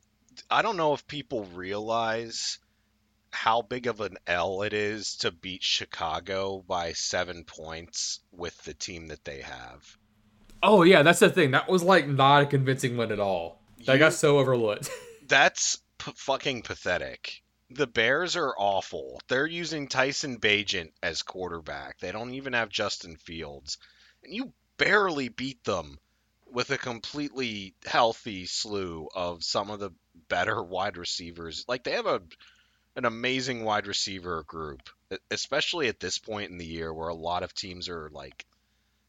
I 0.51 0.63
don't 0.63 0.77
know 0.77 0.95
if 0.95 1.07
people 1.07 1.45
realize 1.55 2.59
how 3.33 3.63
big 3.63 3.87
of 3.87 4.01
an 4.01 4.17
L 4.27 4.63
it 4.63 4.73
is 4.73 5.17
to 5.17 5.31
beat 5.31 5.63
Chicago 5.63 6.65
by 6.67 6.93
seven 6.93 7.45
points 7.45 8.21
with 8.31 8.57
the 8.65 8.75
team 8.75 9.09
that 9.09 9.25
they 9.25 9.41
have. 9.41 9.97
Oh 10.63 10.83
yeah, 10.85 11.03
that's 11.03 11.19
the 11.21 11.31
thing. 11.31 11.51
That 11.53 11.69
was 11.69 11.83
like 11.83 12.07
not 12.07 12.43
a 12.43 12.47
convincing 12.47 12.97
win 12.97 13.11
at 13.11 13.19
all. 13.21 13.61
That 13.87 13.95
You- 13.95 13.99
got 13.99 14.13
so 14.13 14.39
overlooked. 14.39 14.91
That's 15.29 15.79
p- 15.99 16.13
fucking 16.15 16.63
pathetic. 16.63 17.43
The 17.71 17.87
Bears 17.87 18.37
are 18.37 18.55
awful. 18.59 19.19
They're 19.29 19.47
using 19.47 19.89
Tyson 19.89 20.39
Bagent 20.39 20.93
as 21.03 21.23
quarterback. 21.23 21.99
They 22.01 22.13
don't 22.13 22.35
even 22.35 22.53
have 22.53 22.69
Justin 22.69 23.17
Fields. 23.17 23.79
And 24.23 24.35
you 24.35 24.53
barely 24.77 25.29
beat 25.31 25.65
them 25.65 25.99
with 26.53 26.71
a 26.71 26.77
completely 26.77 27.75
healthy 27.87 28.45
slew 28.45 29.09
of 29.15 29.43
some 29.43 29.71
of 29.71 29.81
the 29.81 29.91
better 30.29 30.63
wide 30.63 30.99
receivers. 30.99 31.65
Like 31.67 31.83
they 31.83 31.93
have 31.93 32.07
a 32.07 32.21
an 32.97 33.05
amazing 33.05 33.65
wide 33.65 33.87
receiver 33.87 34.45
group, 34.47 34.91
especially 35.31 35.89
at 35.89 36.01
this 36.01 36.19
point 36.19 36.51
in 36.51 36.59
the 36.59 36.67
year 36.67 36.93
where 36.93 37.09
a 37.09 37.15
lot 37.15 37.43
of 37.43 37.55
teams 37.55 37.89
are 37.89 38.11
like 38.13 38.45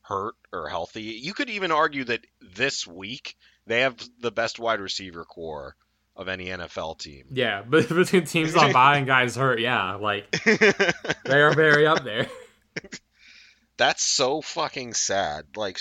hurt 0.01 0.35
or 0.51 0.67
healthy. 0.69 1.03
You 1.03 1.33
could 1.33 1.49
even 1.49 1.71
argue 1.71 2.03
that 2.05 2.25
this 2.41 2.85
week 2.87 3.35
they 3.65 3.81
have 3.81 3.95
the 4.19 4.31
best 4.31 4.59
wide 4.59 4.79
receiver 4.79 5.25
core 5.25 5.75
of 6.15 6.27
any 6.27 6.45
NFL 6.45 6.99
team. 6.99 7.25
Yeah, 7.31 7.63
but 7.67 7.89
between 7.89 8.25
teams 8.25 8.55
on 8.55 8.71
bye 8.71 8.97
and 8.97 9.07
guys 9.07 9.35
hurt, 9.35 9.59
yeah, 9.59 9.95
like 9.95 10.31
they 10.43 11.41
are 11.41 11.53
very 11.53 11.87
up 11.87 12.03
there. 12.03 12.27
That's 13.77 14.03
so 14.03 14.41
fucking 14.41 14.93
sad. 14.93 15.45
Like 15.55 15.79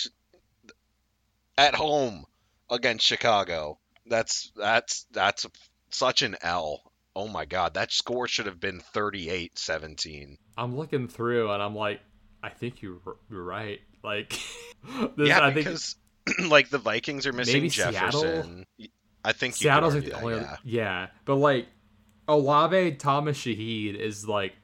at 1.59 1.75
home 1.75 2.25
against 2.71 3.07
Chicago, 3.07 3.79
that's 4.07 4.51
that's 4.57 5.07
that's 5.13 5.47
such 5.91 6.23
an 6.23 6.37
L. 6.41 6.83
Oh 7.15 7.29
my 7.29 7.45
god, 7.45 7.75
that 7.75 7.93
score 7.93 8.27
should 8.27 8.47
have 8.47 8.61
been 8.61 8.81
38-17. 8.95 10.37
I'm 10.57 10.77
looking 10.77 11.09
through 11.09 11.51
and 11.51 11.63
I'm 11.63 11.75
like, 11.75 12.01
I 12.43 12.49
think 12.49 12.83
you're, 12.83 12.99
right. 13.29 13.81
Like, 14.03 14.31
this, 15.17 15.29
yeah, 15.29 15.41
I 15.41 15.51
because 15.51 15.97
think, 16.27 16.41
like 16.51 16.71
the 16.71 16.79
Vikings 16.79 17.27
are 17.27 17.33
missing 17.33 17.69
Jefferson. 17.69 18.67
Seattle? 18.79 18.91
I 19.25 19.33
think 19.33 19.55
Seattle's 19.55 19.95
like 19.95 20.07
the 20.07 20.21
only, 20.21 20.37
yeah. 20.37 20.57
yeah, 20.65 21.07
but 21.25 21.37
like 21.37 21.69
Olave 22.27 22.97
Thomas 22.97 23.39
Shaheed 23.39 23.95
is 23.95 24.27
like 24.27 24.55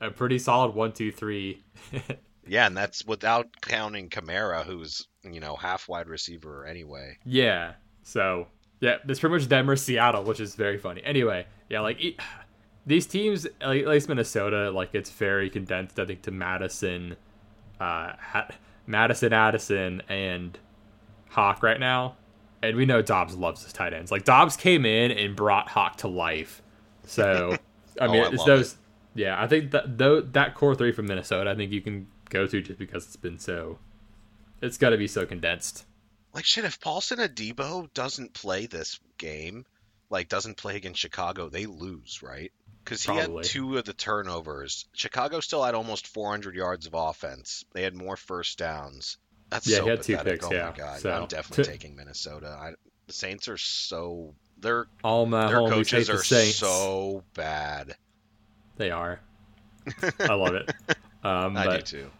a 0.00 0.10
pretty 0.10 0.38
solid 0.38 0.74
one, 0.74 0.92
two, 0.92 1.10
three. 1.12 1.64
yeah, 2.46 2.66
and 2.66 2.76
that's 2.76 3.04
without 3.06 3.48
counting 3.62 4.10
Kamara, 4.10 4.64
who's 4.64 5.06
you 5.22 5.40
know 5.40 5.56
half 5.56 5.88
wide 5.88 6.08
receiver 6.08 6.66
anyway. 6.66 7.16
Yeah, 7.24 7.74
so 8.02 8.48
yeah, 8.80 8.96
it's 9.08 9.20
pretty 9.20 9.34
much 9.34 9.46
them 9.46 9.68
or 9.68 9.76
Seattle, 9.76 10.24
which 10.24 10.40
is 10.40 10.54
very 10.54 10.78
funny. 10.78 11.02
Anyway, 11.04 11.46
yeah, 11.68 11.80
like 11.80 12.20
these 12.86 13.06
teams, 13.06 13.46
at 13.60 13.68
least 13.68 14.08
Minnesota, 14.08 14.70
like 14.70 14.94
it's 14.94 15.10
very 15.10 15.50
condensed. 15.50 15.98
I 15.98 16.06
think 16.06 16.22
to 16.22 16.30
Madison, 16.30 17.16
uh, 17.78 18.12
Mattison, 18.86 19.32
Addison, 19.32 20.02
and 20.08 20.58
Hock 21.28 21.62
right 21.62 21.78
now 21.78 22.16
and 22.62 22.76
we 22.76 22.86
know 22.86 23.02
Dobbs 23.02 23.34
loves 23.36 23.62
his 23.62 23.72
tight 23.72 23.92
ends. 23.92 24.10
Like 24.10 24.24
Dobbs 24.24 24.56
came 24.56 24.84
in 24.84 25.10
and 25.10 25.34
brought 25.34 25.68
Hock 25.68 25.96
to 25.98 26.08
life. 26.08 26.62
So 27.04 27.56
I 28.00 28.06
mean, 28.08 28.22
oh, 28.22 28.28
I 28.28 28.32
it's 28.32 28.44
those. 28.44 28.72
It. 28.72 28.78
Yeah, 29.14 29.42
I 29.42 29.46
think 29.46 29.72
that 29.72 29.98
though 29.98 30.20
that 30.20 30.54
core 30.54 30.74
three 30.74 30.92
from 30.92 31.06
Minnesota, 31.06 31.50
I 31.50 31.54
think 31.54 31.72
you 31.72 31.80
can 31.80 32.06
go 32.28 32.46
to 32.46 32.60
just 32.60 32.78
because 32.78 33.06
it's 33.06 33.16
been 33.16 33.38
so. 33.38 33.78
It's 34.62 34.76
got 34.76 34.90
to 34.90 34.98
be 34.98 35.06
so 35.06 35.24
condensed. 35.24 35.86
Like 36.32 36.44
shit, 36.44 36.64
if 36.64 36.80
Paulson 36.80 37.18
Adebo 37.18 37.92
doesn't 37.92 38.34
play 38.34 38.66
this 38.66 39.00
game, 39.18 39.64
like 40.10 40.28
doesn't 40.28 40.56
play 40.56 40.76
against 40.76 41.00
Chicago, 41.00 41.48
they 41.48 41.66
lose, 41.66 42.22
right? 42.22 42.52
Because 42.84 43.02
he 43.02 43.14
had 43.14 43.30
two 43.42 43.78
of 43.78 43.84
the 43.84 43.92
turnovers. 43.92 44.86
Chicago 44.92 45.40
still 45.40 45.62
had 45.62 45.74
almost 45.74 46.06
400 46.06 46.54
yards 46.54 46.86
of 46.86 46.94
offense. 46.94 47.64
They 47.72 47.82
had 47.82 47.94
more 47.94 48.16
first 48.16 48.58
downs. 48.58 49.18
That's 49.50 49.66
yeah, 49.66 49.78
so 49.78 49.84
he 49.84 49.90
had 49.90 49.98
pathetic. 49.98 50.24
two 50.24 50.30
picks. 50.30 50.46
Oh 50.46 50.54
yeah, 50.54 50.66
my 50.70 50.76
god, 50.76 51.00
so, 51.00 51.10
I'm 51.10 51.26
definitely 51.26 51.64
t- 51.64 51.70
taking 51.70 51.96
Minnesota. 51.96 52.56
I, 52.60 52.72
the 53.06 53.12
Saints 53.12 53.48
are 53.48 53.58
so 53.58 54.34
their 54.58 54.86
all 55.02 55.26
my 55.26 55.48
their 55.48 55.58
coaches 55.58 56.08
are 56.08 56.16
the 56.16 56.52
so 56.52 57.24
bad. 57.34 57.96
They 58.76 58.90
are. 58.90 59.20
I 60.20 60.34
love 60.34 60.54
it. 60.54 60.72
Um, 61.22 61.54
I 61.54 61.76
do 61.76 61.82
too. 61.82 62.10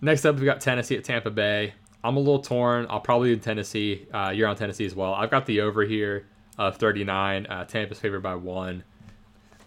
Next 0.00 0.24
up, 0.24 0.38
we 0.38 0.46
got 0.46 0.62
Tennessee 0.62 0.96
at 0.96 1.04
Tampa 1.04 1.30
Bay. 1.30 1.74
I'm 2.06 2.16
a 2.16 2.20
little 2.20 2.38
torn. 2.38 2.86
I'll 2.88 3.00
probably 3.00 3.34
do 3.34 3.40
Tennessee. 3.40 4.06
Uh, 4.14 4.30
you're 4.32 4.46
on 4.46 4.54
Tennessee 4.54 4.86
as 4.86 4.94
well. 4.94 5.12
I've 5.12 5.30
got 5.30 5.44
the 5.44 5.60
over 5.60 5.82
here 5.82 6.28
of 6.56 6.76
39. 6.76 7.46
Uh, 7.46 7.64
Tampa's 7.64 7.98
favored 7.98 8.22
by 8.22 8.36
one. 8.36 8.84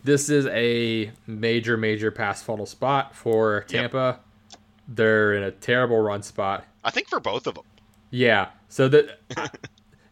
This 0.05 0.29
is 0.29 0.45
a 0.47 1.11
major, 1.27 1.75
major 1.75 2.11
pass 2.11 2.41
funnel 2.41 2.65
spot 2.65 3.13
for 3.13 3.65
Tampa. 3.67 4.21
Yep. 4.21 4.57
They're 4.87 5.33
in 5.33 5.43
a 5.43 5.51
terrible 5.51 5.99
run 5.99 6.23
spot. 6.23 6.65
I 6.81 6.91
think 6.91 7.09
for 7.09 7.19
both 7.19 7.45
of 7.45 7.55
them. 7.55 7.65
Yeah. 8.09 8.47
So 8.69 8.87
the 8.87 9.17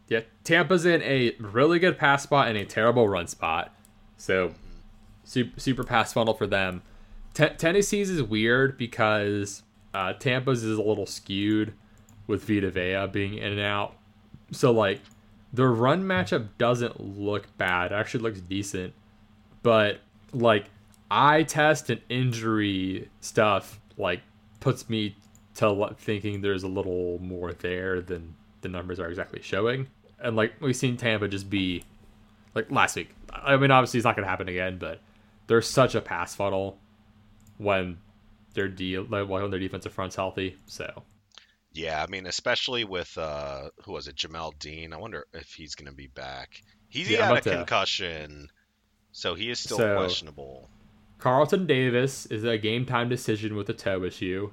yeah, 0.10 0.20
Tampa's 0.44 0.86
in 0.86 1.02
a 1.04 1.34
really 1.40 1.80
good 1.80 1.98
pass 1.98 2.24
spot 2.24 2.50
and 2.50 2.58
a 2.58 2.66
terrible 2.66 3.08
run 3.08 3.28
spot. 3.28 3.74
So 4.18 4.54
super, 5.24 5.58
super 5.62 5.84
pass 5.86 6.12
funnel 6.12 6.34
for 6.34 6.46
them. 6.46 6.82
T- 7.34 7.48
Tennessee's 7.58 8.10
is 8.10 8.22
weird 8.22 8.78
because 8.78 9.64
uh, 9.94 10.12
Tampa's 10.12 10.66
is 10.66 10.78
a 10.78 10.82
little 10.82 11.06
skewed 11.06 11.74
with 12.28 12.44
Vita 12.44 12.70
Vea 12.70 13.08
being 13.12 13.36
in 13.36 13.54
and 13.54 13.62
out. 13.62 13.96
So 14.52 14.72
like 14.72 15.02
the 15.54 15.68
run 15.68 16.04
matchup 16.04 16.50
doesn't 16.58 17.00
look 17.00 17.46
bad. 17.58 17.92
It 17.92 17.96
actually 17.96 18.24
looks 18.24 18.42
decent. 18.42 18.94
But 19.64 20.00
like 20.34 20.66
eye 21.10 21.44
test 21.44 21.90
and 21.90 22.02
injury 22.10 23.10
stuff 23.22 23.80
like 23.98 24.22
puts 24.60 24.90
me 24.90 25.16
to 25.56 25.96
thinking 25.98 26.42
there's 26.42 26.64
a 26.64 26.68
little 26.68 27.18
more 27.20 27.54
there 27.54 28.02
than 28.02 28.36
the 28.62 28.70
numbers 28.70 29.00
are 29.00 29.10
exactly 29.10 29.42
showing. 29.42 29.88
And 30.20 30.36
like 30.36 30.54
we've 30.60 30.76
seen 30.76 30.98
Tampa 30.98 31.28
just 31.28 31.50
be 31.50 31.84
like 32.54 32.70
last 32.72 32.96
week. 32.96 33.10
I 33.34 33.58
mean, 33.58 33.72
obviously 33.72 34.00
it's 34.00 34.06
not 34.06 34.16
going 34.16 34.26
to 34.26 34.30
happen 34.30 34.48
again, 34.50 34.78
but 34.78 35.00
there's 35.48 35.68
such 35.68 35.96
a 35.96 36.02
pass 36.02 36.36
funnel 36.36 36.78
when 37.58 37.98
their 38.54 38.68
de- 38.68 38.98
when 38.98 39.50
their 39.50 39.60
defensive 39.60 39.94
front's 39.94 40.16
healthy. 40.16 40.58
So 40.66 41.04
yeah, 41.74 42.04
I 42.04 42.08
mean, 42.08 42.26
especially 42.26 42.84
with 42.84 43.18
uh, 43.18 43.70
who 43.84 43.94
was 43.94 44.08
it, 44.08 44.16
Jamel 44.16 44.58
Dean? 44.60 44.94
I 44.94 44.98
wonder 44.98 45.26
if 45.34 45.54
he's 45.54 45.76
going 45.76 45.90
to 45.90 45.96
be 45.96 46.08
back. 46.08 46.62
He's 46.90 47.10
yeah, 47.10 47.28
had 47.28 47.38
a 47.38 47.42
concussion, 47.42 48.50
so 49.12 49.36
he 49.36 49.50
is 49.50 49.60
still 49.60 49.78
so, 49.78 49.96
questionable. 49.96 50.70
Carlton 51.20 51.66
Davis 51.66 52.26
is 52.28 52.44
a 52.44 52.58
game 52.58 52.86
time 52.86 53.10
decision 53.10 53.56
with 53.56 53.70
a 53.70 53.74
toe 53.74 54.04
issue. 54.04 54.52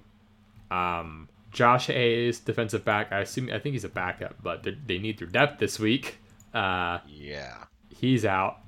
Um, 0.71 1.29
Josh 1.53 1.87
Hayes, 1.87 2.41
defensive 2.41 2.85
back. 2.85 3.13
I 3.13 3.21
assume 3.21 3.51
I 3.53 3.59
think 3.59 3.75
he's 3.75 3.85
a 3.85 3.89
backup, 3.89 4.37
but 4.43 4.67
they 4.87 4.99
need 4.99 5.19
their 5.19 5.29
depth 5.29 5.61
this 5.61 5.79
week. 5.79 6.19
Uh, 6.53 6.99
yeah, 7.07 7.65
he's 7.97 8.25
out. 8.25 8.59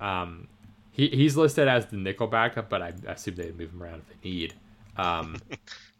Um, 0.00 0.48
he 0.92 1.08
he's 1.08 1.36
listed 1.36 1.68
as 1.68 1.86
the 1.86 1.96
nickel 1.96 2.26
backup, 2.26 2.68
but 2.68 2.82
I, 2.82 2.92
I 3.06 3.12
assume 3.12 3.34
they 3.34 3.50
move 3.52 3.72
him 3.72 3.82
around 3.82 4.02
if 4.02 4.08
they 4.08 4.28
need. 4.28 4.54
Um, 4.96 5.36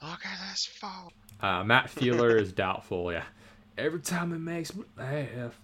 Look 0.03 0.25
at 0.25 0.51
this 0.51 0.67
fall. 0.67 1.13
Uh, 1.43 1.65
Matt 1.65 1.89
Feiler 1.89 2.41
is 2.41 2.53
doubtful. 2.53 3.13
Yeah, 3.13 3.25
every 3.77 4.01
time 4.01 4.33
it 4.33 4.39
makes 4.39 4.75
me 4.75 4.85
laugh. 4.97 5.59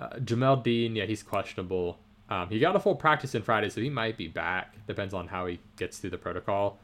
Uh, 0.00 0.10
Jamel 0.18 0.62
Dean, 0.62 0.94
yeah, 0.94 1.06
he's 1.06 1.22
questionable. 1.22 1.98
Um, 2.28 2.48
he 2.50 2.58
got 2.58 2.76
a 2.76 2.80
full 2.80 2.94
practice 2.94 3.34
in 3.34 3.42
Friday, 3.42 3.70
so 3.70 3.80
he 3.80 3.88
might 3.88 4.16
be 4.16 4.28
back. 4.28 4.74
Depends 4.86 5.14
on 5.14 5.26
how 5.26 5.46
he 5.46 5.58
gets 5.76 5.98
through 5.98 6.10
the 6.10 6.18
protocol. 6.18 6.78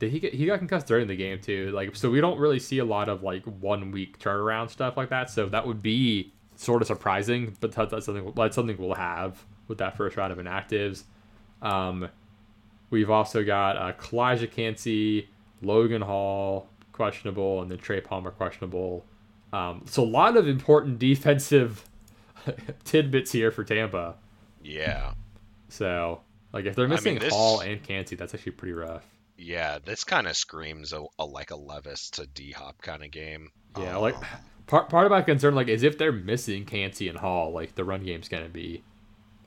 Did 0.00 0.10
he 0.10 0.18
get 0.18 0.34
he 0.34 0.46
got 0.46 0.58
concussed 0.58 0.88
during 0.88 1.06
the 1.06 1.14
game 1.16 1.40
too? 1.40 1.70
Like 1.70 1.94
so 1.94 2.10
we 2.10 2.20
don't 2.20 2.38
really 2.38 2.58
see 2.58 2.78
a 2.78 2.84
lot 2.84 3.08
of 3.08 3.22
like 3.22 3.44
one 3.44 3.92
week 3.92 4.18
turnaround 4.18 4.70
stuff 4.70 4.96
like 4.96 5.10
that. 5.10 5.30
So 5.30 5.48
that 5.48 5.66
would 5.66 5.82
be 5.82 6.32
sort 6.56 6.82
of 6.82 6.88
surprising, 6.88 7.56
but 7.60 7.70
that's 7.72 8.06
something 8.06 8.32
that's 8.34 8.56
something 8.56 8.76
we'll 8.76 8.94
have 8.94 9.44
with 9.68 9.78
that 9.78 9.96
first 9.96 10.16
round 10.16 10.32
of 10.32 10.38
inactives. 10.38 11.04
Um, 11.62 12.08
we've 12.90 13.10
also 13.10 13.44
got 13.44 13.76
uh, 13.76 13.92
Calijah 13.92 14.50
Kancey, 14.50 15.28
Logan 15.62 16.02
Hall 16.02 16.68
questionable, 16.98 17.62
and 17.62 17.70
then 17.70 17.78
Trey 17.78 18.02
Palmer 18.02 18.30
questionable. 18.30 19.06
Um, 19.52 19.84
so 19.86 20.02
a 20.02 20.04
lot 20.04 20.36
of 20.36 20.46
important 20.46 20.98
defensive 20.98 21.88
tidbits 22.84 23.32
here 23.32 23.50
for 23.50 23.64
Tampa. 23.64 24.16
Yeah. 24.62 25.12
So 25.70 26.20
like 26.52 26.66
if 26.66 26.76
they're 26.76 26.88
missing 26.88 27.12
I 27.12 27.20
mean, 27.20 27.22
this... 27.22 27.32
Hall 27.32 27.60
and 27.60 27.82
Kancey, 27.82 28.16
that's 28.16 28.34
actually 28.34 28.52
pretty 28.52 28.74
rough. 28.74 29.04
Yeah, 29.38 29.78
this 29.82 30.02
kind 30.02 30.26
of 30.26 30.36
screams 30.36 30.92
a, 30.92 31.04
a, 31.18 31.24
like 31.24 31.52
a 31.52 31.56
Levis 31.56 32.10
to 32.10 32.26
D 32.26 32.50
Hop 32.50 32.82
kind 32.82 33.04
of 33.04 33.12
game. 33.12 33.52
Yeah, 33.78 33.96
um, 33.96 34.02
like 34.02 34.16
part 34.66 34.88
part 34.88 35.06
of 35.06 35.12
my 35.12 35.22
concern 35.22 35.54
like 35.54 35.68
is 35.68 35.84
if 35.84 35.96
they're 35.96 36.12
missing 36.12 36.64
Kancey 36.64 37.08
and 37.08 37.16
Hall, 37.16 37.52
like 37.52 37.76
the 37.76 37.84
run 37.84 38.02
game's 38.02 38.28
gonna 38.28 38.48
be. 38.48 38.82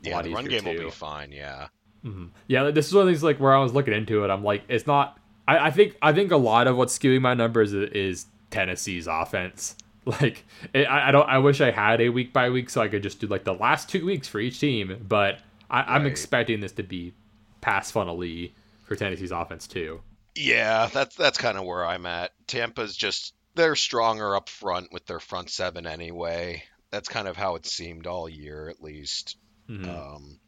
yeah, 0.01 0.21
the 0.21 0.33
run 0.33 0.45
game 0.45 0.63
too. 0.63 0.69
will 0.69 0.85
be 0.85 0.91
fine. 0.91 1.33
Yeah. 1.33 1.67
Mm-hmm. 2.05 2.27
Yeah, 2.47 2.71
this 2.71 2.87
is 2.87 2.93
one 2.93 3.03
of 3.03 3.09
these 3.09 3.21
like 3.21 3.39
where 3.39 3.53
I 3.53 3.59
was 3.59 3.73
looking 3.73 3.93
into 3.93 4.23
it. 4.23 4.29
I'm 4.29 4.43
like, 4.43 4.63
it's 4.69 4.87
not. 4.87 5.19
I, 5.47 5.67
I 5.67 5.71
think 5.71 5.97
I 6.01 6.13
think 6.13 6.31
a 6.31 6.37
lot 6.37 6.67
of 6.67 6.77
what's 6.77 6.97
skewing 6.97 7.21
my 7.21 7.33
numbers 7.33 7.73
is, 7.73 7.89
is 7.91 8.25
Tennessee's 8.49 9.07
offense. 9.07 9.75
Like, 10.03 10.45
it, 10.73 10.85
I, 10.85 11.09
I 11.09 11.11
don't. 11.11 11.29
I 11.29 11.37
wish 11.37 11.61
I 11.61 11.69
had 11.69 12.01
a 12.01 12.09
week 12.09 12.33
by 12.33 12.49
week 12.49 12.71
so 12.71 12.81
I 12.81 12.87
could 12.87 13.03
just 13.03 13.19
do 13.19 13.27
like 13.27 13.43
the 13.43 13.53
last 13.53 13.87
two 13.87 14.03
weeks 14.03 14.27
for 14.27 14.39
each 14.39 14.59
team, 14.59 15.05
but 15.07 15.41
I, 15.69 15.95
am 15.95 16.07
expecting 16.07 16.59
this 16.59 16.71
to 16.71 16.83
be 16.83 17.13
pass 17.61 17.91
funnely 17.91 18.55
for 18.83 18.95
Tennessee's 18.95 19.29
offense 19.29 19.67
too. 19.67 20.01
Yeah, 20.35 20.89
that's 20.91 21.15
that's 21.15 21.37
kind 21.37 21.55
of 21.55 21.65
where 21.65 21.85
I'm 21.85 22.07
at. 22.07 22.31
Tampa's 22.47 22.97
just 22.97 23.35
they're 23.53 23.75
stronger 23.75 24.35
up 24.35 24.49
front 24.49 24.91
with 24.91 25.05
their 25.05 25.19
front 25.19 25.49
seven 25.49 25.85
anyway. 25.85 26.63
That's 26.89 27.07
kind 27.07 27.27
of 27.27 27.37
how 27.37 27.55
it 27.55 27.65
seemed 27.65 28.07
all 28.07 28.27
year, 28.27 28.69
at 28.69 28.81
least. 28.81 29.37
Mhm. 29.69 29.87
Um, 29.87 30.39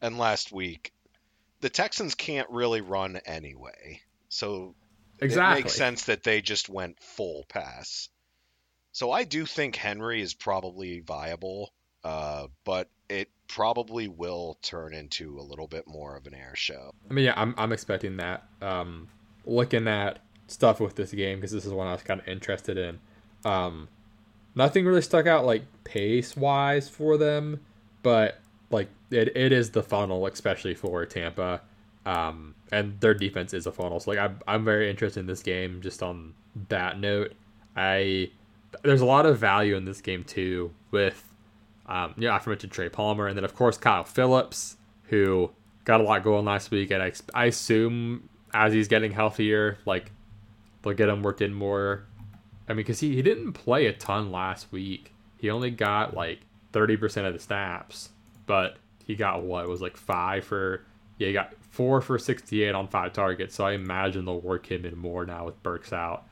and 0.00 0.18
last 0.18 0.52
week, 0.52 0.92
the 1.60 1.68
Texans 1.68 2.14
can't 2.14 2.48
really 2.50 2.80
run 2.80 3.20
anyway, 3.26 4.00
so 4.30 4.74
exactly. 5.18 5.60
it 5.60 5.64
makes 5.64 5.74
sense 5.74 6.04
that 6.04 6.22
they 6.22 6.40
just 6.40 6.70
went 6.70 6.98
full 7.00 7.44
pass. 7.48 8.08
So 8.92 9.12
I 9.12 9.24
do 9.24 9.44
think 9.44 9.76
Henry 9.76 10.22
is 10.22 10.32
probably 10.32 11.00
viable, 11.00 11.72
uh, 12.02 12.46
but 12.64 12.88
it 13.08 13.28
probably 13.48 14.08
will 14.08 14.56
turn 14.62 14.94
into 14.94 15.38
a 15.38 15.42
little 15.42 15.66
bit 15.66 15.86
more 15.86 16.16
of 16.16 16.26
an 16.26 16.34
air 16.34 16.54
show. 16.54 16.94
I 17.08 17.12
mean, 17.12 17.26
yeah, 17.26 17.34
I'm, 17.36 17.54
I'm 17.58 17.72
expecting 17.72 18.16
that. 18.16 18.44
Um, 18.62 19.08
looking 19.44 19.88
at 19.88 20.20
stuff 20.46 20.80
with 20.80 20.96
this 20.96 21.12
game 21.12 21.38
because 21.38 21.52
this 21.52 21.66
is 21.66 21.72
one 21.72 21.86
I 21.86 21.92
was 21.92 22.02
kind 22.02 22.20
of 22.20 22.28
interested 22.28 22.78
in. 22.78 22.98
Um, 23.44 23.88
nothing 24.54 24.84
really 24.84 25.02
stuck 25.02 25.26
out 25.26 25.44
like 25.44 25.62
pace 25.84 26.36
wise 26.36 26.88
for 26.88 27.16
them, 27.16 27.60
but 28.02 28.38
like 28.70 28.88
it, 29.10 29.36
it 29.36 29.52
is 29.52 29.70
the 29.70 29.82
funnel, 29.82 30.26
especially 30.26 30.74
for 30.74 31.04
Tampa. 31.06 31.62
Um, 32.06 32.54
and 32.72 32.98
their 33.00 33.14
defense 33.14 33.52
is 33.52 33.66
a 33.66 33.72
funnel. 33.72 34.00
So 34.00 34.10
like 34.10 34.20
I'm 34.20 34.38
I'm 34.46 34.64
very 34.64 34.90
interested 34.90 35.20
in 35.20 35.26
this 35.26 35.42
game 35.42 35.80
just 35.82 36.02
on 36.02 36.34
that 36.68 36.98
note. 36.98 37.32
I 37.76 38.30
there's 38.82 39.00
a 39.00 39.06
lot 39.06 39.26
of 39.26 39.38
value 39.38 39.76
in 39.76 39.84
this 39.84 40.00
game 40.00 40.24
too 40.24 40.72
with 40.90 41.30
um, 41.86 42.14
yeah, 42.16 42.32
I 42.32 42.48
mentioned 42.48 42.72
Trey 42.72 42.88
Palmer, 42.88 43.26
and 43.26 43.36
then 43.36 43.44
of 43.44 43.54
course 43.54 43.76
Kyle 43.76 44.04
Phillips, 44.04 44.76
who 45.04 45.50
got 45.84 46.00
a 46.00 46.04
lot 46.04 46.22
going 46.22 46.44
last 46.44 46.70
week, 46.70 46.92
and 46.92 47.02
I, 47.02 47.12
I 47.34 47.46
assume 47.46 48.28
as 48.54 48.72
he's 48.72 48.86
getting 48.86 49.10
healthier, 49.10 49.78
like 49.86 50.12
they'll 50.82 50.94
get 50.94 51.08
him 51.08 51.22
worked 51.22 51.42
in 51.42 51.52
more. 51.52 52.06
I 52.68 52.72
mean, 52.72 52.78
because 52.78 53.00
he, 53.00 53.16
he 53.16 53.22
didn't 53.22 53.54
play 53.54 53.86
a 53.86 53.92
ton 53.92 54.30
last 54.30 54.70
week. 54.70 55.12
He 55.38 55.50
only 55.50 55.72
got 55.72 56.14
like 56.14 56.40
thirty 56.72 56.96
percent 56.96 57.26
of 57.26 57.32
the 57.32 57.40
snaps, 57.40 58.10
but 58.46 58.76
he 59.04 59.16
got 59.16 59.42
what 59.42 59.68
was 59.68 59.82
like 59.82 59.96
five 59.96 60.44
for 60.44 60.84
yeah, 61.20 61.26
he 61.26 61.32
got 61.34 61.52
four 61.70 62.00
for 62.00 62.18
sixty 62.18 62.62
eight 62.62 62.74
on 62.74 62.88
five 62.88 63.12
targets. 63.12 63.54
So 63.54 63.64
I 63.66 63.72
imagine 63.72 64.24
they'll 64.24 64.40
work 64.40 64.70
him 64.70 64.86
in 64.86 64.96
more 64.96 65.26
now 65.26 65.44
with 65.44 65.62
Burks 65.62 65.92
out, 65.92 66.24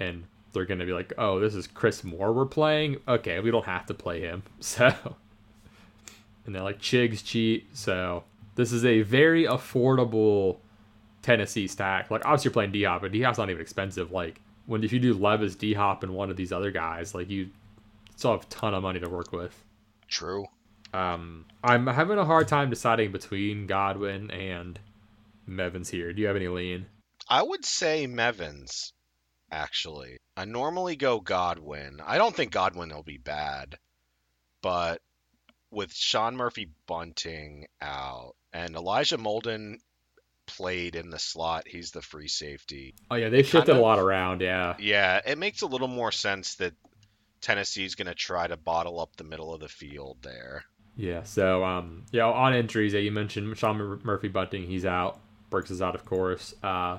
and 0.00 0.24
they're 0.52 0.64
gonna 0.64 0.84
be 0.84 0.92
like, 0.92 1.12
oh, 1.16 1.38
this 1.38 1.54
is 1.54 1.68
Chris 1.68 2.02
Moore 2.02 2.32
we're 2.32 2.44
playing. 2.44 2.98
Okay, 3.06 3.38
we 3.38 3.52
don't 3.52 3.64
have 3.64 3.86
to 3.86 3.94
play 3.94 4.20
him. 4.20 4.42
So, 4.60 4.92
and 6.44 6.54
they're 6.54 6.62
like 6.62 6.80
Chigs 6.80 7.24
cheat. 7.24 7.68
So 7.76 8.24
this 8.56 8.72
is 8.72 8.84
a 8.84 9.02
very 9.02 9.44
affordable 9.44 10.58
Tennessee 11.22 11.68
stack. 11.68 12.10
Like 12.10 12.24
obviously 12.24 12.48
you're 12.48 12.52
playing 12.52 12.72
D 12.72 12.82
Hop, 12.82 13.02
but 13.02 13.12
D 13.12 13.22
Hop's 13.22 13.38
not 13.38 13.48
even 13.48 13.62
expensive. 13.62 14.10
Like 14.10 14.40
when 14.66 14.82
if 14.82 14.92
you 14.92 14.98
do 14.98 15.14
Levis, 15.14 15.54
D 15.54 15.72
Hop, 15.74 16.02
and 16.02 16.14
one 16.14 16.30
of 16.30 16.36
these 16.36 16.50
other 16.50 16.72
guys, 16.72 17.14
like 17.14 17.30
you 17.30 17.48
still 18.16 18.32
have 18.32 18.42
a 18.42 18.46
ton 18.46 18.74
of 18.74 18.82
money 18.82 18.98
to 18.98 19.08
work 19.08 19.30
with. 19.30 19.62
True. 20.08 20.46
Um, 20.92 21.46
I'm 21.64 21.86
having 21.86 22.18
a 22.18 22.24
hard 22.24 22.48
time 22.48 22.70
deciding 22.70 23.12
between 23.12 23.66
Godwin 23.66 24.30
and 24.30 24.78
Mevins 25.48 25.88
here. 25.88 26.12
Do 26.12 26.20
you 26.20 26.26
have 26.26 26.36
any 26.36 26.48
lean? 26.48 26.86
I 27.28 27.42
would 27.42 27.64
say 27.64 28.06
Mevins, 28.06 28.92
actually. 29.50 30.18
I 30.36 30.44
normally 30.44 30.96
go 30.96 31.20
Godwin. 31.20 32.00
I 32.04 32.18
don't 32.18 32.34
think 32.34 32.52
Godwin 32.52 32.90
will 32.90 33.02
be 33.02 33.18
bad, 33.18 33.78
but 34.60 35.00
with 35.70 35.94
Sean 35.94 36.36
Murphy 36.36 36.68
Bunting 36.86 37.66
out 37.80 38.34
and 38.52 38.76
Elijah 38.76 39.18
Molden 39.18 39.78
played 40.46 40.96
in 40.96 41.10
the 41.10 41.18
slot, 41.18 41.66
he's 41.66 41.92
the 41.92 42.02
free 42.02 42.28
safety. 42.28 42.94
Oh 43.10 43.14
yeah, 43.14 43.30
they 43.30 43.42
shifted 43.42 43.72
Kind 43.72 43.78
a 43.78 43.82
lot 43.82 43.98
around. 43.98 44.42
Yeah, 44.42 44.76
Yeah, 44.78 45.20
it 45.24 45.38
makes 45.38 45.62
a 45.62 45.66
little 45.66 45.88
more 45.88 46.12
sense 46.12 46.56
that 46.56 46.74
Tennessee's 47.40 47.94
going 47.94 48.06
to 48.06 48.14
try 48.14 48.46
to 48.46 48.56
bottle 48.56 49.00
up 49.00 49.16
the 49.16 49.24
middle 49.24 49.52
of 49.52 49.60
the 49.60 49.68
field 49.68 50.18
there. 50.22 50.64
Yeah. 50.96 51.22
So 51.22 51.64
um, 51.64 52.04
yeah, 52.12 52.26
on 52.26 52.54
injuries, 52.54 52.92
yeah, 52.92 53.00
you 53.00 53.12
mentioned 53.12 53.56
Sean 53.56 54.00
Murphy 54.02 54.28
Bunting, 54.28 54.66
he's 54.66 54.84
out. 54.84 55.20
Burks 55.50 55.70
is 55.70 55.82
out, 55.82 55.94
of 55.94 56.04
course. 56.04 56.54
Uh, 56.62 56.98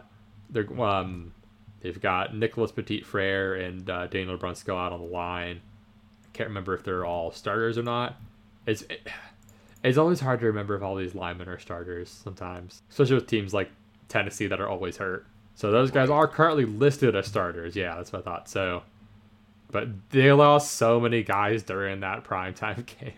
they're 0.49 0.81
um, 0.81 1.33
they've 1.81 1.99
got 1.99 2.35
Nicholas 2.35 2.71
Petit 2.71 3.01
Frere 3.01 3.55
and 3.55 3.89
uh, 3.89 4.07
Daniel 4.07 4.37
Brunskill 4.37 4.77
out 4.77 4.93
on 4.93 4.99
the 4.99 5.07
line. 5.07 5.61
I 6.25 6.29
can't 6.33 6.49
remember 6.49 6.73
if 6.73 6.83
they're 6.83 7.05
all 7.05 7.31
starters 7.31 7.77
or 7.77 7.83
not. 7.83 8.15
It's 8.65 8.83
it's 9.83 9.97
always 9.97 10.19
hard 10.19 10.39
to 10.39 10.45
remember 10.45 10.75
if 10.75 10.81
all 10.81 10.95
these 10.95 11.15
linemen 11.15 11.49
are 11.49 11.59
starters 11.59 12.09
sometimes, 12.09 12.81
especially 12.89 13.15
with 13.15 13.27
teams 13.27 13.53
like 13.53 13.71
Tennessee 14.07 14.47
that 14.47 14.61
are 14.61 14.69
always 14.69 14.97
hurt. 14.97 15.25
So 15.55 15.71
those 15.71 15.91
guys 15.91 16.09
are 16.09 16.27
currently 16.27 16.65
listed 16.65 17.15
as 17.15 17.27
starters. 17.27 17.75
Yeah, 17.75 17.95
that's 17.95 18.11
what 18.11 18.21
I 18.21 18.25
thought. 18.25 18.49
So, 18.49 18.83
but 19.71 19.87
they 20.09 20.31
lost 20.31 20.71
so 20.71 20.99
many 20.99 21.21
guys 21.23 21.63
during 21.63 21.99
that 21.99 22.23
primetime 22.23 22.85
game. 22.99 23.13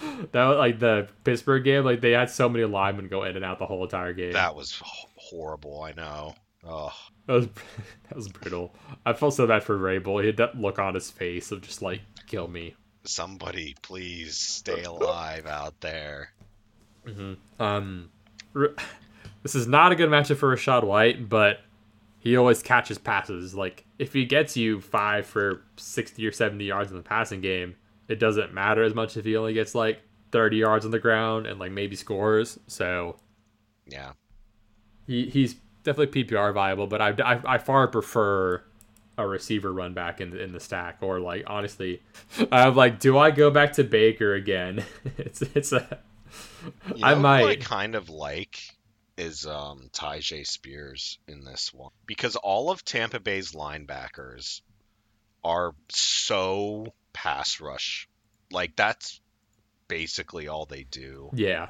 that 0.32 0.44
was 0.44 0.58
like 0.58 0.78
the 0.78 1.08
Pittsburgh 1.24 1.64
game. 1.64 1.84
Like 1.84 2.00
they 2.00 2.12
had 2.12 2.30
so 2.30 2.48
many 2.48 2.64
linemen 2.64 3.08
go 3.08 3.24
in 3.24 3.36
and 3.36 3.44
out 3.44 3.58
the 3.58 3.66
whole 3.66 3.84
entire 3.84 4.12
game. 4.12 4.32
That 4.32 4.54
was 4.54 4.82
horrible, 5.16 5.82
I 5.82 5.92
know. 5.92 6.34
Ugh. 6.66 6.92
That 7.26 7.32
was 7.34 7.46
that 8.08 8.16
was 8.16 8.28
brutal. 8.28 8.74
I 9.06 9.12
felt 9.12 9.34
so 9.34 9.46
bad 9.46 9.62
for 9.62 9.78
Vrabel. 9.78 10.20
He 10.20 10.28
had 10.28 10.36
that 10.38 10.58
look 10.58 10.78
on 10.78 10.94
his 10.94 11.10
face 11.10 11.52
of 11.52 11.62
just 11.62 11.82
like 11.82 12.00
kill 12.26 12.48
me. 12.48 12.74
Somebody 13.04 13.76
please 13.82 14.36
stay 14.36 14.82
alive 14.82 15.46
out 15.46 15.80
there. 15.80 16.32
Um, 17.58 18.10
this 19.42 19.54
is 19.54 19.66
not 19.66 19.92
a 19.92 19.94
good 19.96 20.10
matchup 20.10 20.36
for 20.36 20.54
Rachaad 20.54 20.84
White, 20.84 21.28
but 21.28 21.60
he 22.18 22.36
always 22.36 22.62
catches 22.62 22.98
passes. 22.98 23.54
Like 23.54 23.86
if 23.98 24.12
he 24.12 24.26
gets 24.26 24.56
you 24.56 24.80
five 24.80 25.26
for 25.26 25.62
sixty 25.76 26.26
or 26.26 26.32
seventy 26.32 26.66
yards 26.66 26.90
in 26.90 26.96
the 26.96 27.02
passing 27.02 27.40
game, 27.40 27.76
it 28.10 28.18
doesn't 28.18 28.52
matter 28.52 28.82
as 28.82 28.94
much 28.94 29.16
if 29.16 29.24
he 29.24 29.36
only 29.36 29.54
gets 29.54 29.74
like 29.74 30.00
thirty 30.32 30.58
yards 30.58 30.84
on 30.84 30.90
the 30.90 30.98
ground 30.98 31.46
and 31.46 31.58
like 31.60 31.72
maybe 31.72 31.96
scores. 31.96 32.58
So 32.66 33.16
Yeah. 33.86 34.12
he 35.06 35.28
he's 35.30 35.54
definitely 35.82 36.24
PPR 36.24 36.52
viable, 36.54 36.86
but 36.86 37.00
I, 37.00 37.10
I, 37.24 37.54
I 37.54 37.58
far 37.58 37.88
prefer 37.88 38.62
a 39.18 39.26
receiver 39.26 39.72
run 39.72 39.92
back 39.92 40.20
in 40.20 40.30
the, 40.30 40.42
in 40.42 40.52
the 40.52 40.60
stack 40.60 40.98
or 41.00 41.20
like 41.20 41.44
honestly, 41.46 42.02
I'm 42.52 42.74
like, 42.76 43.00
do 43.00 43.18
I 43.18 43.30
go 43.30 43.50
back 43.50 43.72
to 43.74 43.84
Baker 43.84 44.34
again? 44.34 44.84
it's 45.18 45.42
it's 45.42 45.72
a 45.72 45.98
You 46.94 47.04
I 47.04 47.14
know 47.14 47.16
who 47.16 47.46
I 47.46 47.56
might. 47.56 47.60
kind 47.60 47.94
of 47.94 48.08
like 48.08 48.60
is 49.16 49.44
um, 49.46 49.90
Tyjae 49.92 50.46
Spears 50.46 51.18
in 51.28 51.44
this 51.44 51.74
one 51.74 51.90
because 52.06 52.36
all 52.36 52.70
of 52.70 52.84
Tampa 52.84 53.20
Bay's 53.20 53.52
linebackers 53.52 54.62
are 55.44 55.72
so 55.90 56.86
pass 57.12 57.60
rush. 57.60 58.08
Like 58.50 58.76
that's 58.76 59.20
basically 59.88 60.48
all 60.48 60.66
they 60.66 60.84
do. 60.84 61.30
yeah 61.34 61.68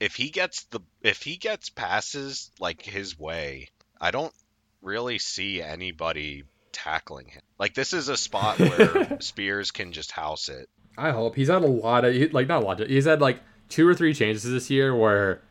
If 0.00 0.14
he 0.14 0.30
gets 0.30 0.64
the 0.64 0.80
if 1.02 1.22
he 1.22 1.36
gets 1.36 1.70
passes 1.70 2.50
like 2.60 2.82
his 2.82 3.18
way, 3.18 3.68
I 4.00 4.10
don't 4.10 4.34
really 4.82 5.18
see 5.18 5.62
anybody 5.62 6.44
tackling 6.72 7.26
him. 7.28 7.42
Like 7.58 7.74
this 7.74 7.92
is 7.92 8.08
a 8.08 8.16
spot 8.16 8.58
where 8.58 9.20
Spears 9.20 9.70
can 9.70 9.92
just 9.92 10.12
house 10.12 10.48
it. 10.48 10.68
I 10.96 11.10
hope 11.10 11.36
he's 11.36 11.48
had 11.48 11.62
a 11.62 11.66
lot 11.66 12.04
of 12.04 12.32
like 12.32 12.48
not 12.48 12.62
a 12.62 12.66
lot. 12.66 12.80
Of, 12.80 12.88
he's 12.88 13.06
had 13.06 13.20
like 13.20 13.40
two 13.68 13.86
or 13.86 13.94
three 13.94 14.14
changes 14.14 14.42
this 14.44 14.70
year 14.70 14.94
where 14.94 15.42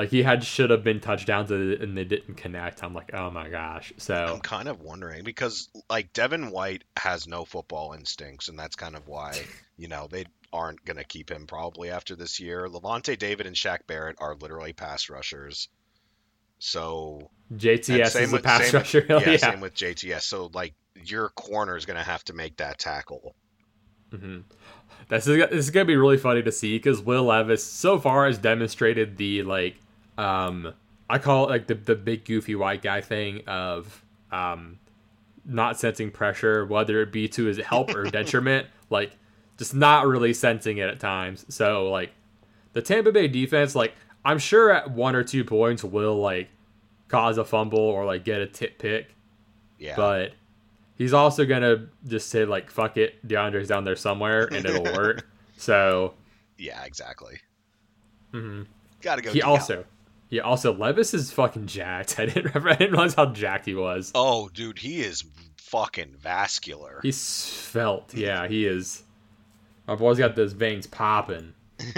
like 0.00 0.08
he 0.10 0.22
had 0.22 0.42
should 0.42 0.70
have 0.70 0.82
been 0.82 0.98
touchdowns 0.98 1.50
and 1.50 1.96
they 1.96 2.04
didn't 2.04 2.36
connect. 2.36 2.82
I'm 2.82 2.94
like, 2.94 3.10
oh 3.12 3.30
my 3.30 3.48
gosh. 3.50 3.92
So 3.98 4.14
I'm 4.14 4.40
kind 4.40 4.66
of 4.66 4.80
wondering 4.80 5.24
because 5.24 5.68
like 5.90 6.12
Devin 6.14 6.50
White 6.50 6.84
has 6.96 7.26
no 7.28 7.44
football 7.44 7.92
instincts, 7.92 8.48
and 8.48 8.58
that's 8.58 8.76
kind 8.76 8.96
of 8.96 9.06
why 9.06 9.38
you 9.76 9.88
know 9.88 10.08
they 10.10 10.24
aren't 10.52 10.82
gonna 10.86 11.04
keep 11.04 11.30
him 11.30 11.46
probably 11.46 11.90
after 11.90 12.16
this 12.16 12.40
year. 12.40 12.66
Lavonte 12.68 13.18
David 13.18 13.46
and 13.46 13.54
Shaq 13.54 13.80
Barrett 13.86 14.16
are 14.20 14.34
literally 14.36 14.72
pass 14.72 15.10
rushers, 15.10 15.68
so 16.58 17.30
JTS 17.54 18.20
is 18.20 18.30
a 18.30 18.36
with- 18.36 18.42
pass 18.44 18.70
same- 18.70 18.80
rusher. 18.80 19.06
Yeah, 19.08 19.30
yeah. 19.30 19.36
same 19.36 19.60
with 19.60 19.74
JTS. 19.74 20.22
So 20.22 20.50
like 20.54 20.74
your 21.04 21.28
corner 21.30 21.76
is 21.76 21.84
gonna 21.86 22.02
have 22.02 22.24
to 22.24 22.32
make 22.32 22.56
that 22.56 22.78
tackle. 22.78 23.34
hmm 24.10 24.38
This 25.08 25.26
is 25.26 25.36
this 25.50 25.52
is 25.66 25.70
gonna 25.70 25.84
be 25.84 25.96
really 25.96 26.16
funny 26.18 26.42
to 26.42 26.52
see 26.52 26.76
because 26.76 27.00
Will 27.00 27.24
Levis 27.24 27.62
so 27.64 27.98
far 27.98 28.26
has 28.26 28.38
demonstrated 28.38 29.16
the 29.16 29.42
like 29.42 29.76
um 30.20 30.74
I 31.08 31.18
call 31.18 31.46
it 31.46 31.50
like 31.50 31.66
the 31.66 31.74
the 31.74 31.96
big 31.96 32.24
goofy 32.24 32.54
white 32.54 32.82
guy 32.82 33.00
thing 33.00 33.42
of 33.46 34.04
um 34.30 34.78
not 35.44 35.78
sensing 35.78 36.10
pressure 36.10 36.66
whether 36.66 37.00
it 37.00 37.10
be 37.10 37.26
to 37.28 37.44
his 37.44 37.58
help 37.58 37.94
or 37.94 38.04
detriment 38.10 38.66
like 38.90 39.12
just 39.56 39.74
not 39.74 40.06
really 40.06 40.32
sensing 40.34 40.78
it 40.78 40.88
at 40.88 41.00
times 41.00 41.46
so 41.48 41.90
like 41.90 42.12
the 42.74 42.82
Tampa 42.82 43.10
Bay 43.12 43.26
defense 43.28 43.74
like 43.74 43.94
I'm 44.24 44.38
sure 44.38 44.70
at 44.70 44.90
one 44.90 45.16
or 45.16 45.24
two 45.24 45.44
points 45.44 45.82
will 45.82 46.16
like 46.16 46.50
cause 47.08 47.38
a 47.38 47.44
fumble 47.44 47.78
or 47.78 48.04
like 48.04 48.24
get 48.24 48.40
a 48.40 48.46
tip 48.46 48.78
pick 48.78 49.14
Yeah, 49.78 49.96
but 49.96 50.32
he's 50.96 51.14
also 51.14 51.46
gonna 51.46 51.88
just 52.06 52.28
say 52.28 52.44
like 52.44 52.70
fuck 52.70 52.98
it 52.98 53.26
deandre's 53.26 53.68
down 53.68 53.84
there 53.84 53.96
somewhere 53.96 54.44
and 54.44 54.66
it'll 54.66 54.94
work 54.94 55.26
so 55.56 56.14
yeah, 56.58 56.84
exactly. 56.84 57.38
Mm-hmm. 58.34 58.64
Gotta 59.00 59.22
go. 59.22 59.32
he 59.32 59.40
also 59.40 59.86
yeah 60.30 60.42
also 60.42 60.72
levis 60.72 61.12
is 61.12 61.30
fucking 61.30 61.66
jacked 61.66 62.18
i 62.18 62.24
didn't 62.26 62.54
i 62.56 62.74
didn't 62.74 62.92
realize 62.92 63.14
how 63.14 63.26
jacked 63.26 63.66
he 63.66 63.74
was 63.74 64.10
Oh, 64.14 64.48
dude, 64.48 64.78
he 64.78 65.02
is 65.02 65.24
fucking 65.58 66.14
vascular. 66.18 67.00
he's 67.02 67.46
felt. 67.46 68.14
yeah 68.14 68.48
he 68.48 68.66
is 68.66 69.02
my 69.86 69.94
boy's 69.94 70.18
got 70.18 70.34
those 70.36 70.52
veins 70.52 70.86
popping 70.86 71.52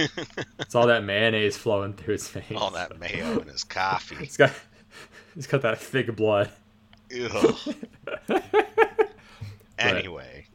it's 0.60 0.74
all 0.74 0.86
that 0.86 1.02
mayonnaise 1.04 1.56
flowing 1.56 1.92
through 1.94 2.12
his 2.12 2.28
veins. 2.28 2.52
All 2.54 2.70
that 2.70 2.96
mayo 3.00 3.40
in 3.40 3.48
his 3.48 3.64
coffee. 3.64 4.14
He's 4.14 4.36
got 4.36 4.52
he's 5.34 5.48
got 5.48 5.62
that 5.62 5.78
thick 5.80 6.14
blood. 6.14 6.50
Anyway. 9.78 10.46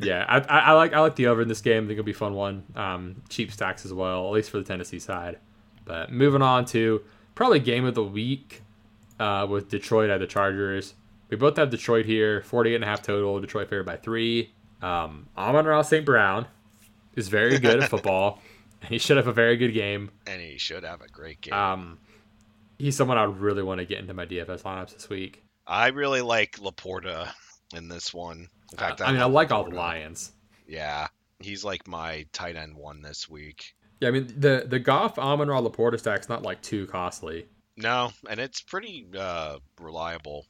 yeah, 0.00 0.24
I, 0.28 0.38
I, 0.38 0.58
I, 0.60 0.72
like 0.72 0.92
I 0.92 1.00
like 1.00 1.16
the 1.16 1.26
over 1.26 1.42
in 1.42 1.48
this 1.48 1.60
game. 1.60 1.84
I 1.84 1.86
think 1.88 1.92
it'll 1.98 2.04
be 2.04 2.12
a 2.12 2.14
fun 2.14 2.34
one. 2.34 2.62
Um, 2.76 3.22
cheap 3.28 3.50
stacks 3.50 3.84
as 3.84 3.92
well, 3.92 4.26
at 4.26 4.32
least 4.32 4.50
for 4.50 4.58
the 4.58 4.64
Tennessee 4.64 5.00
side. 5.00 5.38
But 5.84 6.12
moving 6.12 6.42
on 6.42 6.64
to 6.66 7.02
probably 7.38 7.60
game 7.60 7.84
of 7.84 7.94
the 7.94 8.02
week 8.02 8.62
uh, 9.20 9.46
with 9.48 9.68
Detroit 9.68 10.10
at 10.10 10.18
the 10.18 10.26
Chargers. 10.26 10.94
We 11.30 11.36
both 11.36 11.56
have 11.56 11.70
Detroit 11.70 12.04
here, 12.04 12.42
48 12.42 12.74
and 12.74 12.82
a 12.82 12.86
half 12.88 13.00
total. 13.00 13.38
Detroit 13.40 13.70
favored 13.70 13.86
by 13.86 13.96
three. 13.96 14.52
Um, 14.82 15.28
Amon-Ra 15.36 15.82
St. 15.82 16.04
Brown 16.04 16.48
is 17.14 17.28
very 17.28 17.60
good 17.60 17.80
at 17.80 17.90
football. 17.90 18.40
and 18.82 18.90
he 18.90 18.98
should 18.98 19.18
have 19.18 19.28
a 19.28 19.32
very 19.32 19.56
good 19.56 19.72
game. 19.72 20.10
And 20.26 20.42
he 20.42 20.58
should 20.58 20.82
have 20.82 21.00
a 21.00 21.06
great 21.06 21.40
game. 21.40 21.54
Um, 21.54 21.98
he's 22.76 22.96
someone 22.96 23.18
I 23.18 23.24
really 23.24 23.62
want 23.62 23.78
to 23.78 23.86
get 23.86 24.00
into 24.00 24.14
my 24.14 24.26
DFS 24.26 24.62
lineups 24.62 24.94
this 24.94 25.08
week. 25.08 25.44
I 25.64 25.88
really 25.88 26.22
like 26.22 26.58
LaPorta 26.58 27.30
in 27.72 27.86
this 27.86 28.12
one. 28.12 28.48
In 28.72 28.78
fact, 28.78 29.00
uh, 29.00 29.04
I, 29.04 29.10
I 29.10 29.12
mean, 29.12 29.22
I 29.22 29.26
like 29.26 29.50
LaPorta. 29.50 29.52
all 29.52 29.70
the 29.70 29.76
Lions. 29.76 30.32
Yeah, 30.66 31.06
he's 31.38 31.64
like 31.64 31.86
my 31.86 32.26
tight 32.32 32.56
end 32.56 32.76
one 32.76 33.00
this 33.00 33.28
week. 33.28 33.76
Yeah, 34.00 34.08
I 34.08 34.12
mean 34.12 34.32
the 34.36 34.64
the 34.66 34.78
Goff 34.78 35.18
Amon 35.18 35.48
Ra 35.48 35.60
LaPorta 35.60 35.98
stack's 35.98 36.28
not 36.28 36.42
like 36.42 36.62
too 36.62 36.86
costly. 36.86 37.46
No, 37.76 38.12
and 38.28 38.40
it's 38.40 38.60
pretty 38.60 39.06
uh, 39.16 39.58
reliable. 39.80 40.46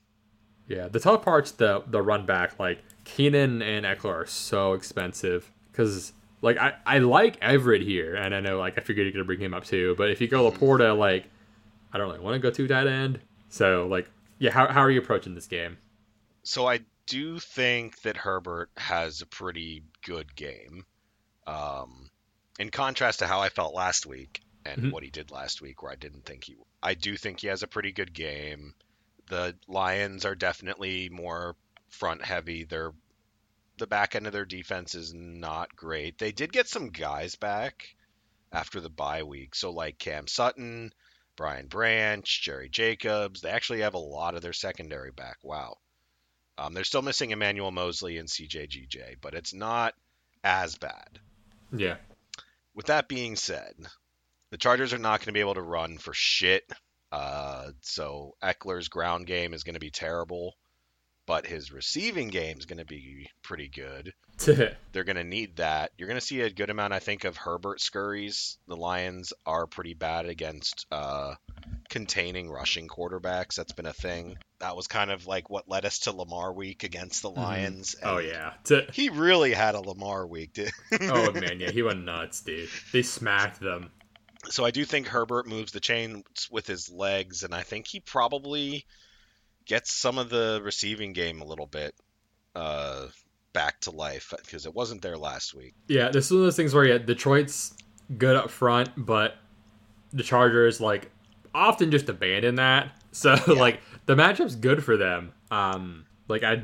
Yeah, 0.67 0.89
the 0.89 1.01
tough 1.01 1.23
part's 1.23 1.53
the 1.53 1.83
the 1.87 2.03
run 2.03 2.27
back. 2.27 2.59
Like 2.59 2.83
Keenan 3.05 3.63
and 3.63 3.87
Ekeler 3.87 4.23
are 4.23 4.27
so 4.27 4.75
expensive 4.75 5.51
because 5.71 6.13
like 6.43 6.59
I, 6.59 6.75
I 6.87 6.99
like 6.99 7.39
Everett 7.41 7.83
here, 7.83 8.15
and 8.15 8.35
I 8.35 8.41
know 8.41 8.59
like 8.59 8.79
I 8.79 8.83
figured 8.83 9.07
you're 9.07 9.13
gonna 9.13 9.25
bring 9.25 9.41
him 9.41 9.55
up 9.55 9.65
too. 9.65 9.95
But 9.97 10.11
if 10.11 10.21
you 10.21 10.29
go 10.29 10.51
mm-hmm. 10.51 10.63
LaPorta, 10.63 10.97
like 10.97 11.25
I 11.93 11.99
don't 11.99 12.09
really 12.09 12.21
want 12.21 12.35
to 12.35 12.39
go 12.39 12.51
to 12.51 12.69
tight 12.69 12.87
end. 12.87 13.21
So 13.49 13.87
like 13.87 14.11
yeah, 14.39 14.51
how 14.51 14.69
how 14.69 14.81
are 14.81 14.91
you 14.91 15.01
approaching 15.01 15.35
this 15.35 15.47
game? 15.47 15.79
So 16.43 16.67
I 16.67 16.81
do 17.07 17.39
think 17.39 18.03
that 18.03 18.17
Herbert 18.17 18.71
has 18.77 19.23
a 19.23 19.27
pretty 19.27 19.83
good 20.05 20.35
game. 20.37 20.85
Um, 21.47 22.11
in 22.59 22.71
contrast 22.71 23.21
to 23.21 23.27
how 23.27 23.41
I 23.41 23.49
felt 23.49 23.75
last 23.75 24.07
week 24.07 24.41
and 24.65 24.83
mm-hmm. 24.83 24.91
what 24.91 25.03
he 25.03 25.11
did 25.11 25.31
last 25.31 25.61
week, 25.63 25.83
where 25.83 25.93
I 25.93 25.97
didn't 25.97 26.25
think 26.25 26.45
he, 26.45 26.57
I 26.83 26.95
do 26.95 27.17
think 27.17 27.41
he 27.41 27.49
has 27.49 27.63
a 27.63 27.69
pretty 27.69 27.93
good 27.93 28.13
game. 28.13 28.75
The 29.29 29.57
Lions 29.67 30.25
are 30.25 30.35
definitely 30.35 31.09
more 31.11 31.57
front 31.89 32.25
heavy. 32.25 32.65
They're 32.65 32.93
the 33.79 33.87
back 33.87 34.17
end 34.17 34.27
of 34.27 34.33
their 34.33 34.45
defense 34.45 34.95
is 34.95 35.15
not 35.15 35.75
great. 35.77 36.19
They 36.19 36.33
did 36.33 36.53
get 36.53 36.69
some 36.69 36.89
guys 36.91 37.37
back 37.37 37.95
after 38.53 38.81
the 38.81 38.91
bye 38.91 39.23
week, 39.23 39.55
so 39.55 39.71
like 39.71 39.99
Cam 39.99 40.27
Sutton, 40.27 40.93
Brian 41.37 41.69
Branch, 41.69 42.43
Jerry 42.43 42.69
Jacobs. 42.69 43.41
They 43.41 43.51
actually 43.51 43.83
have 43.83 43.95
a 43.95 43.99
lot 43.99 44.35
of 44.35 44.43
their 44.43 44.53
secondary 44.53 45.13
back. 45.13 45.37
Wow. 45.43 45.79
Um, 46.59 46.75
they're 46.75 46.85
still 46.85 47.03
missing 47.03 47.31
Emmanuel 47.31 47.71
Moseley 47.71 48.19
and 48.19 48.29
CJGJ, 48.29 49.17
but 49.21 49.35
it's 49.35 49.55
not 49.55 49.95
as 50.43 50.77
bad. 50.77 51.21
Yeah. 51.73 51.97
With 52.79 52.87
that 52.87 53.09
being 53.09 53.35
said, 53.35 53.75
the 54.53 54.57
Chargers 54.57 54.93
are 54.93 54.99
not 54.99 55.19
going 55.19 55.27
to 55.27 55.33
be 55.33 55.41
able 55.41 55.55
to 55.55 55.63
run 55.63 55.99
for 55.99 56.15
shit. 56.15 56.63
Uh, 57.11 57.73
so 57.81 58.37
Ekeler's 58.41 58.87
ground 58.87 59.27
game 59.27 59.53
is 59.53 59.65
going 59.65 59.75
to 59.75 59.81
be 59.81 59.91
terrible, 59.91 60.55
but 61.29 61.47
his 61.47 61.71
receiving 61.71 62.29
game 62.29 62.57
is 62.59 62.65
going 62.65 62.79
to 62.79 62.87
be 62.87 63.29
pretty 63.43 63.69
good. 63.69 64.15
They're 64.93 65.05
going 65.05 65.17
to 65.17 65.25
need 65.25 65.57
that. 65.57 65.93
You're 65.99 66.09
going 66.09 66.19
to 66.19 66.25
see 66.25 66.41
a 66.41 66.49
good 66.49 66.71
amount, 66.71 66.95
I 66.95 67.01
think, 67.01 67.25
of 67.25 67.37
Herbert 67.37 67.83
scurries. 67.83 68.57
The 68.67 68.77
Lions 68.77 69.35
are 69.45 69.67
pretty 69.67 69.93
bad 69.93 70.25
against 70.25 70.87
uh, 70.91 71.35
containing 71.91 72.49
rushing 72.49 72.89
quarterbacks. 72.89 73.57
That's 73.57 73.73
been 73.73 73.85
a 73.85 73.93
thing. 73.93 74.39
That 74.61 74.75
was 74.75 74.87
kind 74.87 75.11
of 75.11 75.27
like 75.27 75.51
what 75.51 75.69
led 75.69 75.85
us 75.85 75.99
to 76.01 76.13
Lamar 76.13 76.51
week 76.51 76.83
against 76.83 77.21
the 77.21 77.31
mm-hmm. 77.31 77.43
Lions. 77.43 77.95
Mm. 78.03 78.07
Oh 78.11 78.19
yeah, 78.19 78.55
he 78.95 79.11
really 79.11 79.53
had 79.53 79.75
a 79.75 79.81
Lamar 79.81 80.27
week, 80.27 80.55
dude. 80.55 80.71
oh 81.03 81.31
man, 81.33 81.61
yeah, 81.61 81.71
he 81.71 81.83
went 81.83 82.05
nuts, 82.05 82.41
dude. 82.41 82.71
They 82.91 83.03
smacked 83.03 83.61
them. 83.61 83.91
So 84.49 84.65
I 84.65 84.71
do 84.71 84.87
think 84.87 85.07
Herbert 85.09 85.47
moves 85.47 85.73
the 85.73 85.81
chain 85.81 86.25
with 86.51 86.67
his 86.67 86.89
legs, 86.89 87.43
and 87.43 87.55
I 87.55 87.65
think 87.65 87.87
he 87.87 88.01
probably 88.01 88.87
gets 89.69 89.93
some 89.93 90.19
of 90.19 90.31
the 90.31 90.61
receiving 90.65 91.13
game 91.13 91.41
a 91.41 91.45
little 91.45 91.67
bit 91.67 91.95
uh, 92.57 93.07
back 93.53 93.79
to 93.81 93.91
life 93.91 94.33
because 94.43 94.67
it 94.67 94.75
wasn't 94.75 95.03
there 95.03 95.17
last 95.17 95.55
week. 95.55 95.75
Yeah, 95.87 96.09
this 96.09 96.27
is 96.27 96.33
one 96.33 96.41
of 96.41 96.47
those 96.47 96.57
things 96.57 96.75
where 96.75 96.85
yeah, 96.85 96.99
Detroit's 96.99 97.75
good 98.17 98.35
up 98.35 98.51
front, 98.51 98.91
but 98.97 99.37
the 100.13 100.23
Chargers 100.23 100.81
like 100.81 101.11
often 101.55 101.91
just 101.91 102.09
abandon 102.09 102.57
that. 102.57 102.93
So 103.11 103.37
yeah. 103.49 103.55
like 103.55 103.81
the 104.05 104.15
matchup's 104.15 104.55
good 104.55 104.85
for 104.85 104.97
them. 104.97 105.33
Um, 105.51 106.05
like 106.29 106.45
I, 106.45 106.63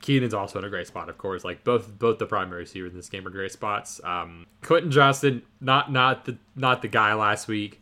Keenan's 0.00 0.34
also 0.34 0.58
in 0.58 0.66
a 0.66 0.68
great 0.68 0.86
spot, 0.86 1.08
of 1.08 1.16
course. 1.16 1.44
Like 1.44 1.64
both 1.64 1.98
both 1.98 2.18
the 2.18 2.26
primary 2.26 2.60
receivers 2.60 2.92
in 2.92 2.98
this 2.98 3.08
game 3.08 3.26
are 3.26 3.30
great 3.30 3.52
spots. 3.52 4.00
Um, 4.04 4.46
Quentin 4.60 4.90
Johnston, 4.90 5.42
not 5.62 5.90
not 5.90 6.26
the 6.26 6.36
not 6.54 6.82
the 6.82 6.88
guy 6.88 7.14
last 7.14 7.48
week. 7.48 7.80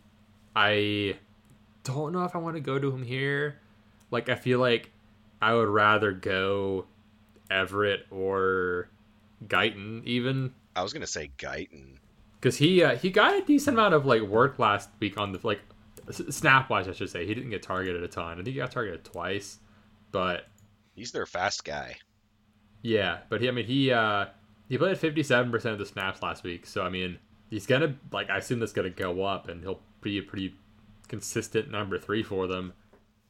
I 0.55 1.16
don't 1.82 2.12
know 2.12 2.24
if 2.24 2.36
I 2.36 2.38
want 2.38 2.57
to 2.57 2.61
go 2.61 2.78
to 2.78 2.90
him 2.90 3.03
here. 3.03 3.59
Like 4.11 4.28
I 4.28 4.34
feel 4.34 4.58
like 4.58 4.90
I 5.40 5.54
would 5.54 5.68
rather 5.68 6.12
go 6.12 6.86
Everett 7.50 8.06
or 8.11 8.88
Guyton 9.46 10.04
even. 10.04 10.54
I 10.76 10.82
was 10.82 10.92
gonna 10.92 11.06
say 11.06 11.30
Guyton 11.38 11.96
because 12.40 12.56
he 12.56 12.82
uh, 12.82 12.96
he 12.96 13.11
got 13.11 13.34
a 13.34 13.44
decent 13.44 13.76
amount 13.76 13.94
of 13.94 14.06
like 14.06 14.22
work 14.22 14.58
last 14.58 14.88
week 15.00 15.18
on 15.18 15.32
the 15.32 15.40
like 15.42 15.61
snap 16.12 16.70
wise, 16.70 16.88
I 16.88 16.92
should 16.92 17.11
say. 17.11 17.26
He 17.26 17.34
didn't 17.34 17.50
get 17.50 17.62
targeted 17.62 18.02
a 18.02 18.08
ton. 18.08 18.32
I 18.32 18.34
think 18.36 18.48
he 18.48 18.54
got 18.54 18.70
targeted 18.70 19.04
twice, 19.04 19.58
but 20.11 20.46
he's 20.94 21.12
their 21.12 21.26
fast 21.26 21.64
guy. 21.64 21.96
Yeah, 22.82 23.18
but 23.28 23.40
he, 23.40 23.48
I 23.48 23.50
mean, 23.50 23.66
he 23.66 23.92
uh, 23.92 24.26
he 24.68 24.78
played 24.78 24.98
fifty 24.98 25.22
seven 25.22 25.50
percent 25.50 25.74
of 25.74 25.78
the 25.78 25.86
snaps 25.86 26.22
last 26.22 26.42
week. 26.44 26.66
So 26.66 26.82
I 26.82 26.88
mean, 26.88 27.18
he's 27.50 27.66
gonna 27.66 27.96
like 28.12 28.30
I 28.30 28.38
assume 28.38 28.61
that's 28.61 28.72
gonna 28.72 28.90
go 28.90 29.22
up, 29.24 29.48
and 29.48 29.62
he'll 29.62 29.80
be 30.00 30.18
a 30.18 30.22
pretty 30.22 30.54
consistent 31.08 31.70
number 31.70 31.98
three 31.98 32.22
for 32.22 32.46
them. 32.46 32.72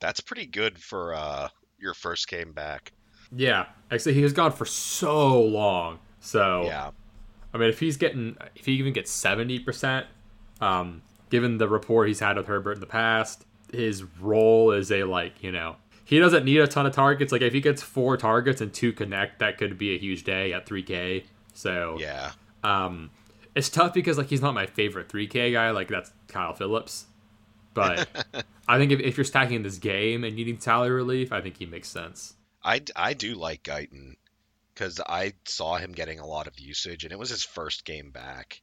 That's 0.00 0.20
pretty 0.20 0.46
good 0.46 0.78
for 0.78 1.14
uh, 1.14 1.48
your 1.78 1.94
first 1.94 2.28
game 2.28 2.52
back. 2.52 2.92
Yeah, 3.34 3.66
actually, 3.90 4.14
he 4.14 4.22
was 4.22 4.32
gone 4.32 4.52
for 4.52 4.64
so 4.64 5.40
long. 5.40 5.98
So 6.20 6.64
yeah, 6.64 6.90
I 7.54 7.58
mean, 7.58 7.68
if 7.68 7.78
he's 7.78 7.96
getting, 7.96 8.36
if 8.54 8.66
he 8.66 8.72
even 8.72 8.92
gets 8.92 9.10
seventy 9.10 9.58
percent, 9.58 10.06
um, 10.60 11.02
given 11.30 11.58
the 11.58 11.68
rapport 11.68 12.06
he's 12.06 12.20
had 12.20 12.36
with 12.36 12.46
Herbert 12.46 12.72
in 12.72 12.80
the 12.80 12.86
past, 12.86 13.44
his 13.72 14.04
role 14.20 14.72
is 14.72 14.90
a 14.90 15.04
like, 15.04 15.42
you 15.42 15.52
know, 15.52 15.76
he 16.04 16.18
doesn't 16.18 16.44
need 16.44 16.58
a 16.58 16.66
ton 16.66 16.86
of 16.86 16.92
targets. 16.92 17.32
Like 17.32 17.42
if 17.42 17.52
he 17.52 17.60
gets 17.60 17.82
four 17.82 18.16
targets 18.16 18.60
and 18.60 18.72
two 18.72 18.92
connect, 18.92 19.38
that 19.38 19.58
could 19.58 19.78
be 19.78 19.94
a 19.94 19.98
huge 19.98 20.24
day 20.24 20.52
at 20.52 20.66
3K. 20.66 21.24
So 21.54 21.96
yeah, 22.00 22.32
um, 22.64 23.10
it's 23.54 23.68
tough 23.68 23.94
because 23.94 24.18
like 24.18 24.26
he's 24.26 24.42
not 24.42 24.54
my 24.54 24.66
favorite 24.66 25.08
3K 25.08 25.52
guy. 25.52 25.70
Like 25.70 25.88
that's 25.88 26.12
Kyle 26.28 26.52
Phillips. 26.52 27.06
But 27.74 28.08
I 28.68 28.78
think 28.78 28.92
if, 28.92 29.00
if 29.00 29.16
you're 29.16 29.24
stacking 29.24 29.62
this 29.62 29.78
game 29.78 30.24
and 30.24 30.38
you 30.38 30.44
need 30.44 30.62
salary 30.62 30.90
relief, 30.90 31.32
I 31.32 31.40
think 31.40 31.56
he 31.56 31.66
makes 31.66 31.88
sense. 31.88 32.34
I, 32.62 32.82
I 32.94 33.14
do 33.14 33.34
like 33.34 33.62
Guyton 33.62 34.16
because 34.74 35.00
I 35.00 35.34
saw 35.44 35.76
him 35.76 35.92
getting 35.92 36.20
a 36.20 36.26
lot 36.26 36.46
of 36.46 36.58
usage 36.58 37.04
and 37.04 37.12
it 37.12 37.18
was 37.18 37.30
his 37.30 37.44
first 37.44 37.84
game 37.84 38.10
back. 38.10 38.60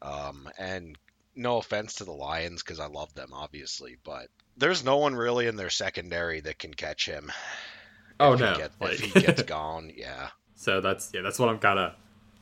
Um, 0.00 0.48
and 0.58 0.96
no 1.34 1.58
offense 1.58 1.94
to 1.94 2.04
the 2.04 2.12
Lions 2.12 2.62
because 2.62 2.80
I 2.80 2.86
love 2.86 3.14
them, 3.14 3.30
obviously, 3.32 3.96
but 4.04 4.28
there's 4.56 4.84
no 4.84 4.98
one 4.98 5.14
really 5.14 5.46
in 5.46 5.56
their 5.56 5.70
secondary 5.70 6.40
that 6.40 6.58
can 6.58 6.74
catch 6.74 7.06
him. 7.06 7.32
Oh 8.20 8.34
no! 8.34 8.52
He 8.52 8.58
get, 8.58 8.72
like... 8.80 8.92
if 8.92 9.00
he 9.00 9.20
gets 9.20 9.42
gone, 9.42 9.92
yeah. 9.96 10.28
So 10.56 10.80
that's 10.80 11.10
yeah, 11.14 11.22
that's 11.22 11.38
what 11.38 11.48
I'm 11.48 11.58
kind 11.58 11.78
of 11.78 11.94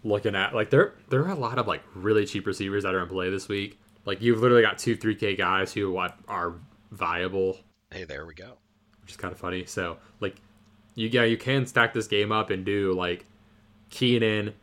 looking 0.03 0.35
at. 0.35 0.55
Like 0.55 0.71
there, 0.71 0.95
there 1.09 1.23
are 1.25 1.31
a 1.31 1.39
lot 1.39 1.59
of 1.59 1.67
like 1.67 1.83
really 1.95 2.27
cheap 2.27 2.47
receivers 2.47 2.83
that 2.83 2.95
are 2.95 3.03
in 3.03 3.09
play 3.09 3.31
this 3.31 3.49
week. 3.49 3.79
Like 4.05 4.21
you've 4.23 4.41
literally 4.41 4.63
got 4.63 4.79
two, 4.79 4.97
three 4.97 5.15
K 5.15 5.37
guys 5.37 5.73
who 5.73 5.97
are 5.97 6.55
viable. 6.91 7.59
Hey, 7.91 8.05
there 8.05 8.27
we 8.27 8.35
go. 8.35 8.57
Which 9.03 9.13
is 9.13 9.17
kind 9.17 9.33
of 9.33 9.39
funny. 9.39 9.65
So 9.67 9.99
like, 10.21 10.37
you 10.95 11.09
yeah, 11.09 11.25
you 11.25 11.37
can 11.37 11.67
stack 11.67 11.93
this 11.93 12.07
game 12.07 12.33
up 12.33 12.51
and 12.51 12.65
do 12.65 12.93
like 12.93 13.25
Keenan 13.91 14.55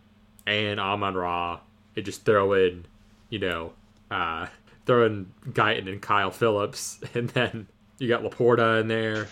and 0.46 0.80
Amon 0.80 1.16
Ra 1.16 1.60
and 1.96 2.06
just 2.06 2.26
throw 2.26 2.54
in, 2.54 2.86
you 3.30 3.40
know, 3.40 3.74
uh, 4.10 4.48
throwing 4.86 5.32
Guyton 5.50 5.88
and 5.90 6.02
Kyle 6.02 6.32
Phillips, 6.32 7.00
and 7.14 7.30
then 7.30 7.68
you 8.00 8.08
got 8.08 8.24
LaPorta 8.24 8.82
in 8.82 8.88
there. 8.88 9.28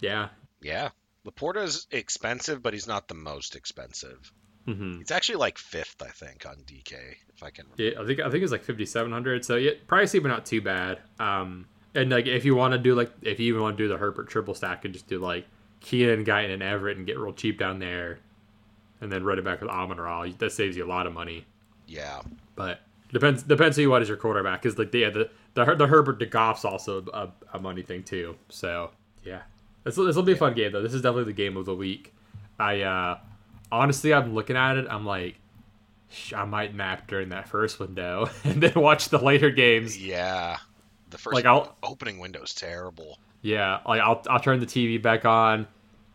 Yeah. 0.00 0.28
Yeah. 0.62 0.90
LaPorta's 1.26 1.86
expensive, 1.90 2.62
but 2.62 2.72
he's 2.72 2.86
not 2.86 3.08
the 3.08 3.14
most 3.14 3.56
expensive. 3.56 4.32
Mm-hmm. 4.68 5.00
It's 5.00 5.10
actually 5.10 5.36
like 5.36 5.58
fifth, 5.58 6.02
I 6.02 6.08
think, 6.08 6.46
on 6.46 6.56
DK, 6.66 6.92
if 7.34 7.42
I 7.42 7.50
can. 7.50 7.66
Remember. 7.78 7.82
Yeah, 7.82 8.02
I 8.02 8.06
think 8.06 8.20
I 8.20 8.30
think 8.30 8.42
it's 8.42 8.52
like 8.52 8.64
fifty 8.64 8.86
seven 8.86 9.10
hundred. 9.12 9.44
So 9.44 9.56
yeah, 9.56 9.72
pricey, 9.86 10.22
but 10.22 10.28
not 10.28 10.46
too 10.46 10.60
bad. 10.60 10.98
Um, 11.18 11.66
and 11.94 12.10
like 12.10 12.26
if 12.26 12.44
you 12.44 12.54
want 12.54 12.72
to 12.72 12.78
do 12.78 12.94
like 12.94 13.10
if 13.22 13.40
you 13.40 13.46
even 13.48 13.62
want 13.62 13.76
to 13.76 13.82
do 13.82 13.88
the 13.88 13.96
Herbert 13.96 14.28
triple 14.28 14.54
stack, 14.54 14.84
and 14.84 14.92
just 14.92 15.08
do 15.08 15.18
like 15.18 15.46
Keenan, 15.80 16.24
Guyton, 16.24 16.52
and 16.52 16.62
Everett, 16.62 16.98
and 16.98 17.06
get 17.06 17.18
real 17.18 17.32
cheap 17.32 17.58
down 17.58 17.78
there, 17.78 18.18
and 19.00 19.10
then 19.10 19.24
run 19.24 19.38
it 19.38 19.44
back 19.44 19.60
with 19.60 19.70
Amon 19.70 19.98
Ra. 19.98 20.26
That 20.38 20.52
saves 20.52 20.76
you 20.76 20.84
a 20.84 20.86
lot 20.86 21.06
of 21.06 21.12
money. 21.12 21.46
Yeah. 21.86 22.20
But 22.54 22.80
Depends 23.12 23.42
depends 23.42 23.76
who 23.76 23.82
you 23.82 23.90
want 23.90 24.02
as 24.02 24.08
your 24.08 24.18
quarterback 24.18 24.60
because 24.60 24.78
like 24.78 24.90
the, 24.92 24.98
yeah, 24.98 25.10
the 25.10 25.30
the 25.54 25.74
the 25.74 25.86
Herbert 25.86 26.20
to 26.20 26.26
Goff's 26.26 26.64
also 26.64 27.04
a, 27.14 27.30
a 27.54 27.58
money 27.58 27.82
thing 27.82 28.02
too. 28.02 28.36
So 28.50 28.90
yeah, 29.24 29.42
this 29.84 29.96
this 29.96 30.14
will 30.14 30.22
be 30.22 30.32
a 30.32 30.36
fun 30.36 30.52
game 30.52 30.72
though. 30.72 30.82
This 30.82 30.92
is 30.92 31.00
definitely 31.00 31.24
the 31.24 31.32
game 31.32 31.56
of 31.56 31.64
the 31.64 31.74
week. 31.74 32.14
I 32.58 32.82
uh 32.82 33.18
honestly 33.70 34.12
I'm 34.14 34.34
looking 34.34 34.56
at 34.56 34.76
it. 34.76 34.86
I'm 34.90 35.04
like. 35.06 35.36
I 36.34 36.46
might 36.46 36.74
nap 36.74 37.06
during 37.06 37.28
that 37.28 37.48
first 37.50 37.78
window 37.78 38.30
and 38.44 38.62
then 38.62 38.72
watch 38.76 39.10
the 39.10 39.18
later 39.18 39.50
games. 39.50 40.02
Yeah, 40.02 40.56
the 41.10 41.18
first 41.18 41.34
Like, 41.34 41.44
I'll- 41.44 41.76
opening 41.82 42.18
window's 42.18 42.54
terrible. 42.54 43.18
Yeah, 43.42 43.80
like 43.86 44.00
I'll 44.00 44.22
I'll 44.30 44.40
turn 44.40 44.58
the 44.58 44.64
TV 44.64 45.00
back 45.02 45.26
on, 45.26 45.66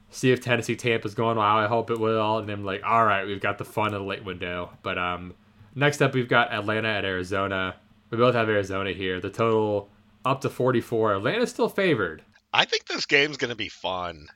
see 0.10 0.32
if 0.32 0.41
Tennessee 0.41 0.76
Tampa's 0.76 1.14
going 1.14 1.38
well. 1.38 1.45
I 1.45 1.68
hope 1.68 1.91
it 1.91 1.99
will, 1.99 2.39
and 2.39 2.49
then 2.49 2.58
I'm 2.60 2.66
like, 2.66 2.82
all 2.84 3.06
right, 3.06 3.24
we've 3.28 3.39
got 3.39 3.60
the 3.60 3.66
fun 3.66 3.93
of 3.93 4.01
the 4.01 4.08
late 4.08 4.26
window. 4.26 4.72
But 4.82 4.97
um, 4.97 5.36
next 5.76 6.01
up 6.01 6.16
we've 6.16 6.28
got 6.28 6.51
Atlanta 6.51 6.88
at 6.89 7.06
Arizona. 7.06 7.76
We 8.10 8.18
both 8.18 8.34
have 8.34 8.49
Arizona 8.49 8.93
here. 8.93 9.22
The 9.22 9.30
total 9.30 9.89
up 10.26 10.41
to 10.41 10.49
44. 10.49 11.18
Atlanta's 11.18 11.51
still 11.51 11.70
favored. 11.70 12.24
I 12.51 12.66
think 12.66 12.86
this 12.88 13.06
game's 13.06 13.38
gonna 13.38 13.56
be 13.56 13.70
fun. 13.70 14.28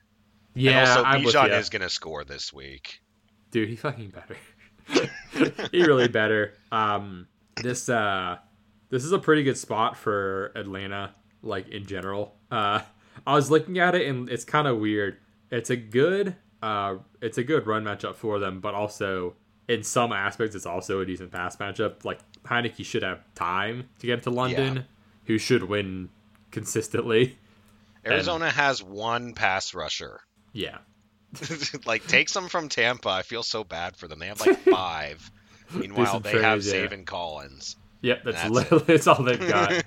Yeah, 0.54 0.98
and 1.14 1.26
also 1.26 1.40
Bijan 1.42 1.58
is 1.58 1.68
gonna 1.68 1.88
score 1.90 2.22
this 2.24 2.52
week. 2.52 3.00
Dude. 3.50 3.68
He 3.68 3.76
fucking 3.76 4.10
better. 4.10 4.36
he 5.72 5.82
really 5.82 6.08
better. 6.08 6.54
Um, 6.72 7.26
this 7.56 7.88
uh, 7.88 8.38
this 8.90 9.04
is 9.04 9.12
a 9.12 9.18
pretty 9.18 9.42
good 9.42 9.58
spot 9.58 9.96
for 9.96 10.52
Atlanta, 10.54 11.14
like 11.42 11.68
in 11.68 11.86
general. 11.86 12.34
Uh, 12.50 12.80
I 13.26 13.34
was 13.34 13.50
looking 13.50 13.78
at 13.78 13.94
it 13.94 14.06
and 14.08 14.28
it's 14.28 14.44
kind 14.44 14.66
of 14.66 14.78
weird. 14.78 15.18
It's 15.50 15.70
a 15.70 15.76
good 15.76 16.36
uh, 16.62 16.96
it's 17.20 17.38
a 17.38 17.44
good 17.44 17.66
run 17.66 17.84
matchup 17.84 18.16
for 18.16 18.38
them, 18.38 18.60
but 18.60 18.74
also 18.74 19.34
in 19.68 19.82
some 19.82 20.12
aspects, 20.12 20.54
it's 20.56 20.66
also 20.66 21.00
a 21.00 21.06
decent 21.06 21.30
pass 21.30 21.56
matchup. 21.56 22.04
Like 22.04 22.20
Heinicke 22.44 22.84
should 22.84 23.02
have 23.02 23.22
time 23.34 23.88
to 23.98 24.06
get 24.06 24.22
to 24.24 24.30
London, 24.30 24.76
Yeah. 24.76 24.82
who 25.24 25.38
should 25.38 25.62
win 25.64 26.08
consistently. 26.50 27.38
Arizona 28.06 28.50
has 28.50 28.82
one 28.82 29.34
pass 29.34 29.74
rusher. 29.74 30.20
Yeah, 30.54 30.78
like 31.86 32.06
takes 32.06 32.32
them 32.32 32.48
from 32.48 32.68
Tampa. 32.68 33.08
I 33.08 33.22
feel 33.22 33.42
so 33.42 33.64
bad 33.64 33.96
for 33.96 34.08
them. 34.08 34.18
They 34.18 34.26
have 34.28 34.40
like 34.40 34.58
five. 34.60 35.30
Meanwhile, 35.74 36.20
they 36.20 36.40
have 36.42 36.62
trades, 36.62 36.72
yeah. 36.72 36.86
Zaven 36.86 37.04
Collins. 37.06 37.76
yep, 38.00 38.22
that's, 38.24 38.42
That's 38.48 38.72
it. 38.72 38.86
that's 38.86 39.06
all 39.06 39.22
they've 39.22 39.38
got. 39.48 39.82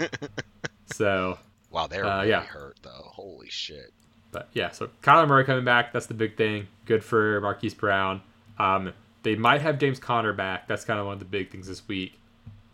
so 0.94 1.40
wow, 1.72 1.88
they're 1.88 2.06
Uh, 2.06 2.18
really 2.20 2.30
yeah. 2.30 2.44
hurt 2.44 2.78
though. 2.84 3.10
Holy 3.14 3.50
shit. 3.50 3.92
But 4.32 4.48
yeah, 4.54 4.70
so 4.72 4.90
Kyler 5.02 5.28
Murray 5.28 5.44
coming 5.44 5.66
back, 5.66 5.92
that's 5.92 6.06
the 6.06 6.14
big 6.14 6.38
thing. 6.38 6.68
Good 6.86 7.04
for 7.04 7.42
Marquise 7.42 7.74
Brown. 7.74 8.22
Um, 8.60 8.94
they 9.24 9.36
might 9.36 9.62
have 9.62 9.78
James 9.78 10.00
Conner 10.00 10.34
back. 10.34 10.68
That's 10.68 10.86
kind 10.86 11.00
of 11.00 11.06
one 11.06 11.14
of 11.14 11.20
the 11.20 11.26
big 11.26 11.52
things 11.52 11.68
this 11.68 11.86
week. 11.88 12.14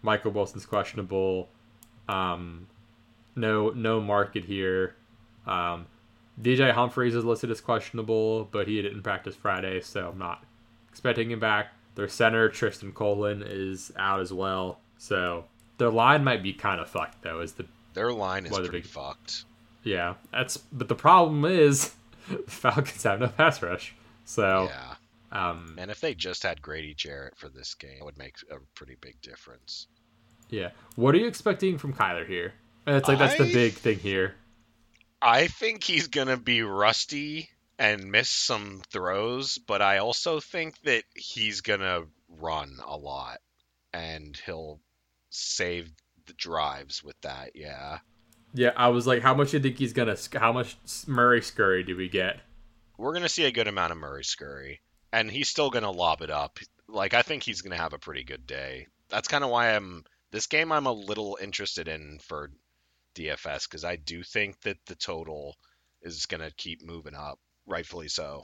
Michael 0.03 0.32
Wilson's 0.32 0.65
questionable. 0.65 1.49
Um, 2.07 2.68
no 3.36 3.70
no 3.70 3.99
market 4.01 4.43
here. 4.45 4.95
Um, 5.45 5.88
DJ 6.41 6.71
Humphries 6.71 7.15
is 7.15 7.23
listed 7.25 7.49
as 7.51 7.61
questionable, 7.61 8.45
but 8.51 8.67
he 8.67 8.81
didn't 8.81 9.01
practice 9.03 9.35
Friday, 9.35 9.81
so 9.81 10.09
I'm 10.09 10.19
not 10.19 10.43
expecting 10.89 11.31
him 11.31 11.39
back. 11.39 11.67
Their 11.95 12.07
center, 12.07 12.47
Trystan 12.49 12.93
Colon, 12.93 13.43
is 13.45 13.91
out 13.97 14.19
as 14.19 14.31
well. 14.31 14.79
So 14.99 15.45
their 15.79 15.89
line 15.89 16.23
might 16.23 16.43
be 16.43 16.53
kind 16.53 16.79
of 16.79 16.89
fucked 16.89 17.23
though, 17.23 17.39
is 17.41 17.53
the 17.53 17.65
Their 17.93 18.11
line 18.11 18.45
is 18.45 18.51
pretty 18.51 18.69
big- 18.69 18.85
fucked. 18.85 19.45
yeah, 19.83 20.15
that's 20.31 20.57
but 20.57 20.88
the 20.89 20.95
problem 20.95 21.43
is 21.45 21.93
the 22.29 22.38
Falcons 22.51 23.01
have 23.03 23.19
no 23.19 23.27
pass 23.29 23.61
rush. 23.63 23.95
So 24.25 24.69
Yeah. 24.69 24.95
um 25.31 25.75
And 25.79 25.89
if 25.89 25.99
they 26.01 26.13
just 26.13 26.43
had 26.43 26.61
Grady 26.61 26.93
Jarrett 26.93 27.35
for 27.35 27.49
this 27.49 27.73
game, 27.73 27.97
it 28.01 28.05
would 28.05 28.17
make 28.17 28.35
a 28.51 28.57
pretty 28.75 28.95
big 29.01 29.19
difference. 29.21 29.88
yeah. 30.49 30.69
What 30.95 31.15
are 31.15 31.17
you 31.17 31.27
expecting 31.27 31.77
from 31.79 31.93
Kyler 31.93 32.27
here? 32.27 32.53
It's 32.85 33.07
like 33.07 33.17
that's 33.19 33.38
the 33.38 33.51
big 33.51 33.73
thing 33.73 33.97
here. 33.99 34.35
I 35.22 35.47
think 35.47 35.84
he's 35.84 36.07
gonna 36.07 36.38
be 36.38 36.61
rusty 36.61 37.49
and 37.80 38.11
miss 38.11 38.30
some 38.30 38.82
throws, 38.91 39.57
but 39.57 39.82
I 39.82 39.97
also 39.99 40.39
think 40.39 40.80
that 40.82 41.03
he's 41.15 41.61
gonna 41.61 42.03
run 42.30 42.80
a 42.86 42.97
lot 42.97 43.39
and 43.93 44.39
he'll 44.45 44.80
save 45.30 45.89
the 46.26 46.34
drives 46.34 47.03
with 47.03 47.20
that. 47.22 47.51
Yeah, 47.55 47.99
Yeah, 48.53 48.72
I 48.76 48.89
was 48.89 49.05
like, 49.07 49.22
how 49.22 49.34
much 49.34 49.51
do 49.51 49.57
you 49.57 49.63
think 49.63 49.78
he's 49.78 49.93
gonna? 49.93 50.18
How 50.34 50.51
much 50.51 50.78
Murray 51.07 51.41
scurry 51.41 51.84
do 51.84 51.95
we 51.95 52.09
get? 52.09 52.41
we're 52.97 53.13
gonna 53.13 53.30
see 53.30 53.45
a 53.45 53.51
good 53.51 53.68
amount 53.68 53.91
of 53.91 53.97
Murray 53.99 54.24
Scurry, 54.24 54.82
and 55.13 55.30
he's 55.30 55.49
still 55.49 55.70
gonna 55.70 55.91
lob 55.91 56.22
it 56.22 56.32
up. 56.32 56.59
Like 56.88 57.13
I 57.13 57.22
think 57.22 57.43
he's 57.43 57.61
gonna 57.61 57.78
have 57.78 57.93
a 57.93 57.99
pretty 57.99 58.24
good 58.24 58.47
day. 58.47 58.88
That's 59.09 59.28
kind 59.28 59.43
of 59.43 59.49
why 59.51 59.76
I'm 59.76 60.03
this 60.32 60.47
game. 60.47 60.72
I'm 60.72 60.88
a 60.88 60.91
little 60.91 61.38
interested 61.41 61.88
in 61.88 62.20
for 62.24 62.51
DFS 63.18 63.70
because 63.70 63.84
I 63.84 63.95
do 63.95 64.24
think 64.24 64.61
that 64.61 64.78
the 64.86 64.95
total 64.95 65.55
is 66.01 66.26
gonna 66.26 66.51
keep 66.57 66.86
moving 66.86 67.15
up, 67.15 67.39
rightfully 67.65 68.07
so. 68.07 68.43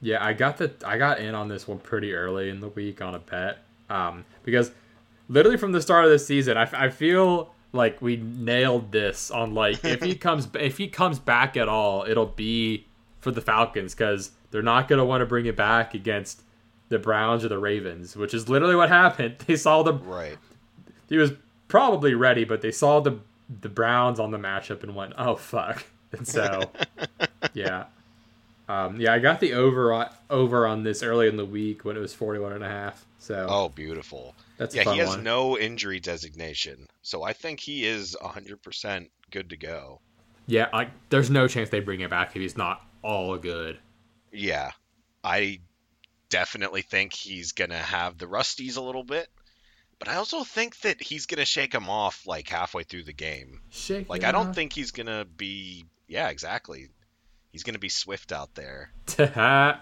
Yeah, 0.00 0.24
I 0.24 0.34
got 0.34 0.58
the 0.58 0.72
I 0.84 0.98
got 0.98 1.20
in 1.20 1.34
on 1.34 1.48
this 1.48 1.66
one 1.66 1.78
pretty 1.78 2.12
early 2.12 2.50
in 2.50 2.60
the 2.60 2.68
week 2.68 3.00
on 3.00 3.14
a 3.14 3.18
bet, 3.18 3.58
um, 3.88 4.24
because 4.44 4.70
literally 5.28 5.56
from 5.56 5.72
the 5.72 5.80
start 5.80 6.04
of 6.04 6.10
the 6.10 6.18
season, 6.18 6.56
I, 6.56 6.68
I 6.72 6.88
feel 6.90 7.52
like 7.72 8.00
we 8.00 8.16
nailed 8.16 8.92
this 8.92 9.30
on 9.30 9.54
like 9.54 9.84
if 9.84 10.02
he 10.02 10.14
comes 10.26 10.48
if 10.54 10.76
he 10.78 10.88
comes 10.88 11.18
back 11.18 11.56
at 11.56 11.68
all, 11.68 12.04
it'll 12.06 12.26
be 12.26 12.86
for 13.20 13.30
the 13.30 13.40
Falcons 13.40 13.94
because 13.94 14.32
they're 14.50 14.62
not 14.62 14.86
gonna 14.88 15.04
want 15.04 15.22
to 15.22 15.26
bring 15.26 15.46
it 15.46 15.56
back 15.56 15.94
against 15.94 16.42
the 16.88 16.98
Browns 16.98 17.44
or 17.44 17.48
the 17.48 17.58
Ravens, 17.58 18.14
which 18.16 18.32
is 18.34 18.48
literally 18.48 18.76
what 18.76 18.88
happened. 18.90 19.36
They 19.46 19.56
saw 19.56 19.82
the 19.82 19.94
Right. 19.94 20.36
he 21.08 21.16
was 21.16 21.32
probably 21.68 22.14
ready, 22.14 22.44
but 22.44 22.60
they 22.60 22.70
saw 22.70 23.00
the 23.00 23.18
the 23.60 23.68
Browns 23.68 24.18
on 24.20 24.30
the 24.30 24.38
matchup 24.38 24.82
and 24.82 24.94
went, 24.94 25.14
"Oh 25.18 25.36
fuck!" 25.36 25.84
And 26.12 26.26
so, 26.26 26.70
yeah, 27.54 27.84
um, 28.68 29.00
yeah, 29.00 29.12
I 29.12 29.18
got 29.18 29.40
the 29.40 29.52
over 29.54 29.92
on, 29.92 30.08
over 30.30 30.66
on 30.66 30.82
this 30.82 31.02
early 31.02 31.28
in 31.28 31.36
the 31.36 31.44
week 31.44 31.84
when 31.84 31.96
it 31.96 32.00
was 32.00 32.14
41 32.14 32.52
and 32.52 32.64
a 32.64 32.68
half. 32.68 33.04
So 33.18 33.46
Oh, 33.48 33.68
beautiful. 33.68 34.34
that's 34.56 34.74
a 34.74 34.78
Yeah, 34.78 34.84
fun 34.84 34.94
he 34.94 34.98
has 35.00 35.08
one. 35.10 35.22
no 35.24 35.58
injury 35.58 36.00
designation, 36.00 36.86
so 37.02 37.22
I 37.22 37.32
think 37.32 37.60
he 37.60 37.84
is 37.84 38.16
100% 38.22 39.08
good 39.30 39.50
to 39.50 39.56
go. 39.56 40.00
yeah, 40.46 40.68
like 40.72 40.90
there's 41.10 41.30
no 41.30 41.48
chance 41.48 41.70
they 41.70 41.80
bring 41.80 42.00
him 42.00 42.10
back 42.10 42.34
if 42.36 42.40
he's 42.42 42.56
not 42.56 42.80
all 43.02 43.36
good. 43.36 43.78
Yeah, 44.32 44.70
I 45.24 45.60
definitely 46.28 46.82
think 46.82 47.12
he's 47.12 47.52
gonna 47.52 47.78
have 47.78 48.18
the 48.18 48.26
rusties 48.26 48.76
a 48.76 48.80
little 48.80 49.04
bit, 49.04 49.28
but 49.98 50.08
I 50.08 50.16
also 50.16 50.44
think 50.44 50.78
that 50.80 51.02
he's 51.02 51.26
gonna 51.26 51.44
shake 51.44 51.74
him 51.74 51.88
off 51.88 52.26
like 52.26 52.48
halfway 52.48 52.82
through 52.84 53.04
the 53.04 53.12
game. 53.12 53.60
Shake 53.70 54.08
Like 54.08 54.24
I 54.24 54.32
don't 54.32 54.48
off. 54.48 54.54
think 54.54 54.72
he's 54.72 54.90
gonna 54.90 55.24
be. 55.24 55.86
Yeah, 56.08 56.28
exactly. 56.28 56.88
He's 57.52 57.62
gonna 57.62 57.78
be 57.78 57.88
swift 57.88 58.32
out 58.32 58.54
there. 58.54 58.90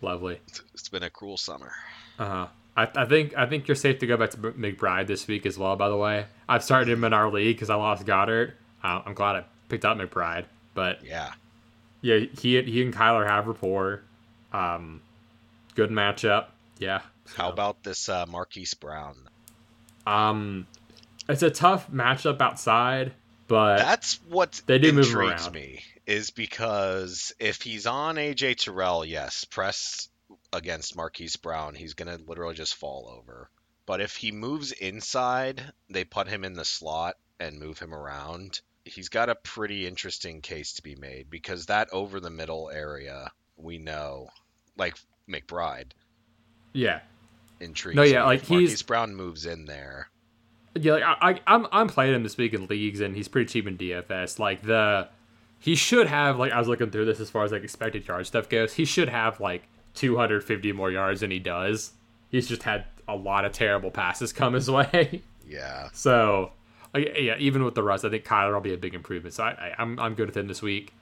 Lovely. 0.00 0.40
It's 0.74 0.88
been 0.88 1.02
a 1.02 1.10
cruel 1.10 1.36
summer. 1.36 1.72
Uh-huh. 2.18 2.46
I, 2.76 2.88
I 2.94 3.04
think 3.06 3.36
I 3.36 3.46
think 3.46 3.66
you're 3.66 3.74
safe 3.74 3.98
to 4.00 4.06
go 4.06 4.16
back 4.16 4.30
to 4.30 4.36
McBride 4.38 5.06
this 5.08 5.26
week 5.26 5.44
as 5.46 5.58
well. 5.58 5.74
By 5.76 5.88
the 5.88 5.96
way, 5.96 6.26
I've 6.48 6.62
started 6.62 6.88
him 6.88 7.02
in 7.04 7.12
our 7.12 7.30
league 7.30 7.56
because 7.56 7.70
I 7.70 7.74
lost 7.74 8.06
Goedert. 8.06 8.52
Uh, 8.82 9.02
I'm 9.04 9.14
glad 9.14 9.36
I 9.36 9.44
picked 9.68 9.84
up 9.84 9.96
McBride, 9.98 10.44
but 10.74 11.04
Yeah, 11.04 11.32
yeah, 12.00 12.18
he 12.40 12.62
he 12.62 12.82
and 12.82 12.94
Kyler 12.94 13.26
have 13.26 13.46
rapport. 13.48 14.02
Um, 14.52 15.02
good 15.74 15.90
matchup. 15.90 16.46
Yeah. 16.78 17.00
How 17.36 17.50
about 17.50 17.82
this 17.82 18.08
uh, 18.08 18.26
Marquise 18.26 18.74
Brown? 18.74 19.16
um, 20.06 20.66
it's 21.28 21.42
a 21.42 21.50
tough 21.50 21.90
matchup 21.90 22.40
outside, 22.40 23.12
but 23.46 23.78
That's 23.78 24.14
what 24.28 24.60
They 24.66 24.78
do 24.78 24.92
move 24.92 25.14
around. 25.14 25.52
me 25.52 25.82
is 26.06 26.30
because 26.30 27.34
if 27.38 27.60
he's 27.60 27.86
on 27.86 28.16
AJ 28.16 28.56
Terrell, 28.64 29.04
yes, 29.04 29.44
press 29.44 30.08
against 30.52 30.96
Marquise 30.96 31.36
Brown, 31.36 31.74
he's 31.74 31.94
gonna 31.94 32.18
literally 32.26 32.54
just 32.54 32.74
fall 32.74 33.14
over. 33.18 33.50
But 33.84 34.00
if 34.00 34.16
he 34.16 34.32
moves 34.32 34.72
inside, 34.72 35.62
they 35.90 36.04
put 36.04 36.28
him 36.28 36.44
in 36.44 36.54
the 36.54 36.64
slot 36.64 37.16
and 37.38 37.58
move 37.58 37.78
him 37.78 37.94
around. 37.94 38.60
He's 38.84 39.10
got 39.10 39.28
a 39.28 39.34
pretty 39.34 39.86
interesting 39.86 40.40
case 40.40 40.74
to 40.74 40.82
be 40.82 40.94
made 40.94 41.28
because 41.28 41.66
that 41.66 41.90
over 41.92 42.20
the 42.20 42.30
middle 42.30 42.70
area 42.70 43.30
we 43.58 43.76
know, 43.78 44.28
like 44.78 44.96
McBride, 45.28 45.90
yeah, 46.72 47.00
intrigues. 47.60 47.96
No, 47.96 48.02
yeah, 48.02 48.24
like, 48.24 48.42
he's- 48.42 48.82
Brown 48.82 49.14
moves 49.14 49.46
in 49.46 49.64
there. 49.66 50.08
yeah. 50.74 50.92
Like, 50.94 51.02
I, 51.04 51.16
I 51.32 51.40
I'm 51.46 51.66
I'm 51.72 51.88
playing 51.88 52.14
him 52.14 52.22
this 52.22 52.36
week 52.36 52.54
in 52.54 52.66
leagues, 52.66 53.00
and 53.00 53.14
he's 53.16 53.28
pretty 53.28 53.46
cheap 53.50 53.66
in 53.66 53.76
DFS. 53.78 54.38
Like 54.38 54.62
the 54.62 55.08
he 55.58 55.74
should 55.74 56.06
have 56.06 56.38
like 56.38 56.52
I 56.52 56.58
was 56.58 56.68
looking 56.68 56.90
through 56.90 57.06
this 57.06 57.20
as 57.20 57.30
far 57.30 57.44
as 57.44 57.52
like 57.52 57.64
expected 57.64 58.06
yard 58.06 58.26
stuff 58.26 58.48
goes. 58.48 58.74
He 58.74 58.84
should 58.84 59.08
have 59.08 59.40
like 59.40 59.62
250 59.94 60.72
more 60.72 60.90
yards 60.90 61.20
than 61.20 61.30
he 61.30 61.38
does. 61.40 61.92
He's 62.30 62.46
just 62.48 62.62
had 62.62 62.84
a 63.08 63.16
lot 63.16 63.44
of 63.44 63.52
terrible 63.52 63.90
passes 63.90 64.32
come 64.32 64.52
his 64.54 64.70
way. 64.70 65.22
Yeah, 65.48 65.88
So, 65.94 66.52
yeah, 66.94 67.36
even 67.38 67.64
with 67.64 67.74
the 67.74 67.82
rust, 67.82 68.04
I 68.04 68.10
think 68.10 68.24
Kyler 68.24 68.52
will 68.52 68.60
be 68.60 68.74
a 68.74 68.76
big 68.78 68.94
improvement. 68.94 69.34
So 69.34 69.44
I, 69.44 69.48
I, 69.50 69.74
I'm 69.78 69.98
I'm 69.98 70.14
good 70.14 70.26
with 70.26 70.36
him 70.36 70.46
this 70.46 70.60
week. 70.62 70.92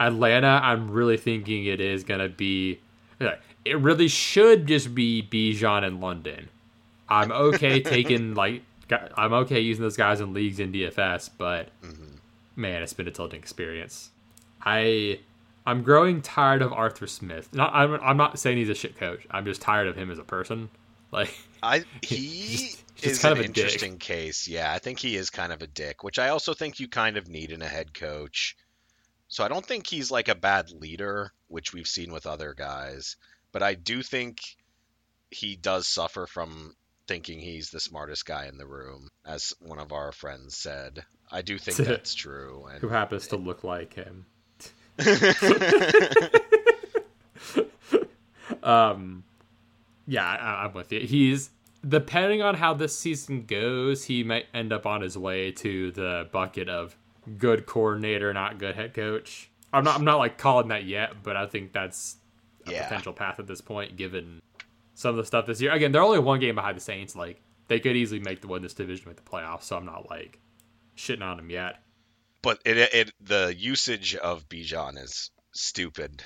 Atlanta, 0.00 0.60
I'm 0.62 0.90
really 0.90 1.16
thinking 1.16 1.64
it 1.64 1.80
is 1.80 2.04
gonna 2.04 2.28
be. 2.28 2.80
yeah, 3.20 3.36
It 3.68 3.76
really 3.76 4.08
should 4.08 4.66
just 4.66 4.94
be 4.94 5.22
Bijan 5.22 5.84
and 5.84 6.00
London. 6.00 6.48
I'm 7.08 7.32
okay 7.32 7.80
taking 7.82 8.34
like 8.34 8.62
I'm 9.16 9.32
okay 9.32 9.60
using 9.60 9.82
those 9.82 9.96
guys 9.96 10.20
in 10.20 10.32
leagues 10.32 10.60
in 10.60 10.72
DFS, 10.72 11.30
but 11.36 11.68
mm-hmm. 11.82 12.16
man, 12.56 12.82
it's 12.82 12.92
been 12.92 13.08
a 13.08 13.10
tilting 13.10 13.38
experience. 13.38 14.10
I 14.62 15.20
I'm 15.66 15.82
growing 15.82 16.22
tired 16.22 16.62
of 16.62 16.72
Arthur 16.72 17.06
Smith. 17.06 17.52
Not 17.52 17.72
I'm 17.74 17.94
I'm 18.02 18.16
not 18.16 18.38
saying 18.38 18.58
he's 18.58 18.70
a 18.70 18.74
shit 18.74 18.96
coach. 18.96 19.26
I'm 19.30 19.44
just 19.44 19.60
tired 19.60 19.86
of 19.86 19.96
him 19.96 20.10
as 20.10 20.18
a 20.18 20.24
person. 20.24 20.70
Like 21.10 21.34
I 21.62 21.84
he 22.02 22.74
is 23.02 23.18
kind 23.18 23.38
an 23.38 23.38
of 23.38 23.46
interesting 23.46 23.92
dick. 23.92 24.00
case. 24.00 24.46
Yeah, 24.46 24.70
I 24.74 24.78
think 24.78 24.98
he 24.98 25.16
is 25.16 25.30
kind 25.30 25.54
of 25.54 25.62
a 25.62 25.66
dick, 25.66 26.04
which 26.04 26.18
I 26.18 26.28
also 26.28 26.52
think 26.52 26.80
you 26.80 26.86
kind 26.86 27.16
of 27.16 27.28
need 27.28 27.50
in 27.50 27.62
a 27.62 27.66
head 27.66 27.94
coach. 27.94 28.54
So 29.28 29.42
I 29.42 29.48
don't 29.48 29.64
think 29.64 29.86
he's 29.86 30.10
like 30.10 30.28
a 30.28 30.34
bad 30.34 30.70
leader, 30.70 31.32
which 31.46 31.72
we've 31.72 31.88
seen 31.88 32.12
with 32.12 32.26
other 32.26 32.52
guys, 32.52 33.16
but 33.52 33.62
I 33.62 33.74
do 33.74 34.02
think 34.02 34.40
he 35.30 35.56
does 35.56 35.86
suffer 35.86 36.26
from 36.26 36.74
thinking 37.06 37.38
he's 37.40 37.70
the 37.70 37.80
smartest 37.80 38.26
guy 38.26 38.46
in 38.46 38.58
the 38.58 38.66
room, 38.66 39.08
as 39.26 39.54
one 39.60 39.78
of 39.78 39.92
our 39.92 40.12
friends 40.12 40.56
said. 40.56 41.04
I 41.30 41.42
do 41.42 41.58
think 41.58 41.76
that's 41.88 42.14
true. 42.14 42.66
And, 42.70 42.80
Who 42.80 42.88
happens 42.88 43.28
to 43.28 43.36
look 43.36 43.64
like 43.64 43.94
him. 43.94 44.26
um, 48.62 49.24
yeah, 50.06 50.24
I, 50.24 50.64
I'm 50.64 50.72
with 50.74 50.92
you. 50.92 51.00
He's 51.00 51.50
depending 51.86 52.42
on 52.42 52.54
how 52.54 52.74
this 52.74 52.98
season 52.98 53.44
goes, 53.46 54.04
he 54.04 54.24
might 54.24 54.46
end 54.52 54.72
up 54.72 54.86
on 54.86 55.00
his 55.00 55.16
way 55.16 55.52
to 55.52 55.90
the 55.92 56.28
bucket 56.32 56.68
of 56.68 56.96
good 57.38 57.66
coordinator, 57.66 58.32
not 58.32 58.58
good 58.58 58.74
head 58.74 58.94
coach. 58.94 59.50
I'm 59.72 59.84
not. 59.84 59.96
I'm 59.96 60.04
not 60.04 60.18
like 60.18 60.38
calling 60.38 60.68
that 60.68 60.84
yet, 60.84 61.22
but 61.22 61.36
I 61.36 61.46
think 61.46 61.72
that's 61.72 62.16
a 62.68 62.72
yeah. 62.72 62.84
potential 62.84 63.12
path 63.12 63.38
at 63.38 63.46
this 63.46 63.60
point, 63.60 63.96
given 63.96 64.40
some 64.94 65.10
of 65.10 65.16
the 65.16 65.24
stuff 65.24 65.46
this 65.46 65.60
year. 65.60 65.72
Again, 65.72 65.92
they're 65.92 66.02
only 66.02 66.18
one 66.18 66.40
game 66.40 66.54
behind 66.54 66.76
the 66.76 66.80
Saints. 66.80 67.14
Like 67.14 67.40
they 67.68 67.80
could 67.80 67.96
easily 67.96 68.20
make 68.20 68.40
the 68.40 68.48
win 68.48 68.62
this 68.62 68.74
division, 68.74 69.04
make 69.06 69.16
the 69.16 69.30
playoffs. 69.30 69.64
So 69.64 69.76
I'm 69.76 69.86
not 69.86 70.10
like 70.10 70.38
shitting 70.96 71.22
on 71.22 71.36
them 71.36 71.50
yet. 71.50 71.82
But 72.42 72.60
it, 72.64 72.76
it 72.76 73.12
the 73.20 73.54
usage 73.56 74.14
of 74.16 74.48
Bijan 74.48 75.02
is 75.02 75.30
stupid. 75.52 76.22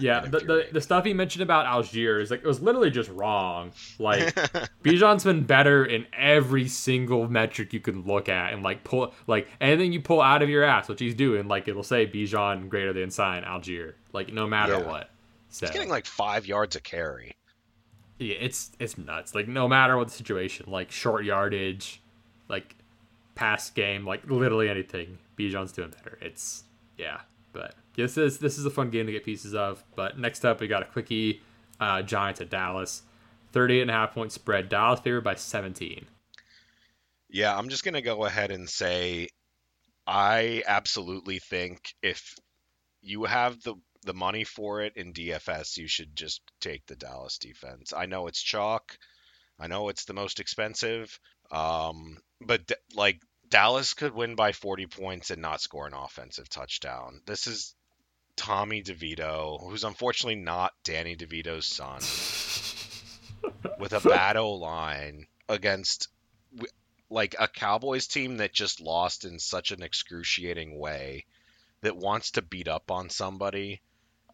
Yeah, 0.00 0.20
the, 0.20 0.38
the, 0.38 0.68
the 0.72 0.80
stuff 0.80 1.04
he 1.04 1.12
mentioned 1.12 1.42
about 1.42 1.66
Allgeier 1.66 2.22
is 2.22 2.30
like 2.30 2.40
it 2.40 2.46
was 2.46 2.60
literally 2.60 2.90
just 2.90 3.10
wrong. 3.10 3.72
Like 3.98 4.34
Bijan's 4.82 5.24
been 5.24 5.44
better 5.44 5.84
in 5.84 6.06
every 6.16 6.68
single 6.68 7.28
metric 7.28 7.72
you 7.72 7.80
can 7.80 8.04
look 8.04 8.28
at 8.28 8.52
and 8.52 8.62
like 8.62 8.82
pull 8.82 9.14
like 9.26 9.48
anything 9.60 9.92
you 9.92 10.00
pull 10.00 10.22
out 10.22 10.42
of 10.42 10.48
your 10.48 10.64
ass, 10.64 10.88
which 10.88 11.00
he's 11.00 11.14
doing, 11.14 11.48
like 11.48 11.68
it'll 11.68 11.82
say 11.82 12.06
Bijan 12.06 12.68
greater 12.68 12.92
than 12.92 13.10
sign 13.10 13.44
Allgeier. 13.44 13.94
Like 14.12 14.32
no 14.32 14.46
matter 14.46 14.78
yeah. 14.78 14.86
what. 14.86 15.10
So. 15.50 15.66
He's 15.66 15.74
getting 15.74 15.88
like 15.88 16.06
five 16.06 16.46
yards 16.46 16.76
a 16.76 16.80
carry. 16.80 17.36
Yeah, 18.18 18.36
it's 18.38 18.70
it's 18.78 18.96
nuts. 18.96 19.34
Like 19.34 19.48
no 19.48 19.66
matter 19.66 19.96
what 19.96 20.08
the 20.08 20.14
situation, 20.14 20.66
like 20.68 20.90
short 20.90 21.24
yardage, 21.24 22.00
like 22.48 22.76
pass 23.34 23.70
game, 23.70 24.06
like 24.06 24.28
literally 24.30 24.68
anything, 24.68 25.18
Bijan's 25.38 25.72
doing 25.72 25.90
better. 25.90 26.18
It's 26.20 26.64
yeah, 26.96 27.20
but 27.52 27.74
this 27.96 28.16
is 28.16 28.38
this 28.38 28.58
is 28.58 28.66
a 28.66 28.70
fun 28.70 28.90
game 28.90 29.06
to 29.06 29.12
get 29.12 29.24
pieces 29.24 29.54
of. 29.54 29.82
But 29.96 30.18
next 30.18 30.44
up, 30.44 30.60
we 30.60 30.68
got 30.68 30.82
a 30.82 30.86
quickie. 30.86 31.42
Uh, 31.80 32.02
Giants 32.02 32.42
at 32.42 32.50
Dallas, 32.50 33.02
38 33.52 33.80
and 33.80 33.90
a 33.90 33.94
half 33.94 34.12
point 34.12 34.32
spread. 34.32 34.68
Dallas 34.68 35.00
favored 35.00 35.24
by 35.24 35.34
17. 35.34 36.04
Yeah, 37.30 37.56
I'm 37.56 37.70
just 37.70 37.84
gonna 37.84 38.02
go 38.02 38.26
ahead 38.26 38.50
and 38.50 38.68
say, 38.68 39.28
I 40.06 40.62
absolutely 40.66 41.38
think 41.38 41.94
if 42.02 42.34
you 43.00 43.24
have 43.24 43.62
the 43.62 43.76
the 44.04 44.14
money 44.14 44.44
for 44.44 44.82
it 44.82 44.96
in 44.96 45.12
DFS, 45.12 45.76
you 45.76 45.86
should 45.86 46.16
just 46.16 46.40
take 46.60 46.86
the 46.86 46.96
Dallas 46.96 47.38
defense. 47.38 47.92
I 47.96 48.06
know 48.06 48.26
it's 48.26 48.42
chalk. 48.42 48.96
I 49.58 49.66
know 49.66 49.88
it's 49.88 50.04
the 50.04 50.14
most 50.14 50.40
expensive. 50.40 51.18
Um, 51.50 52.18
but 52.40 52.70
like 52.94 53.20
Dallas 53.48 53.94
could 53.94 54.14
win 54.14 54.36
by 54.36 54.52
40 54.52 54.86
points 54.86 55.30
and 55.30 55.42
not 55.42 55.60
score 55.60 55.86
an 55.86 55.94
offensive 55.94 56.48
touchdown. 56.48 57.20
This 57.26 57.46
is 57.46 57.74
Tommy 58.36 58.82
DeVito, 58.82 59.60
who's 59.60 59.84
unfortunately 59.84 60.40
not 60.40 60.72
Danny 60.84 61.16
DeVito's 61.16 61.66
son, 61.66 62.00
with 63.78 63.92
a 63.92 64.00
bad 64.00 64.36
O 64.36 64.52
line 64.52 65.26
against 65.48 66.08
like 67.10 67.34
a 67.38 67.48
Cowboys 67.48 68.06
team 68.06 68.36
that 68.36 68.54
just 68.54 68.80
lost 68.80 69.24
in 69.24 69.38
such 69.38 69.72
an 69.72 69.82
excruciating 69.82 70.78
way 70.78 71.26
that 71.82 71.96
wants 71.96 72.32
to 72.32 72.42
beat 72.42 72.68
up 72.68 72.90
on 72.90 73.10
somebody. 73.10 73.82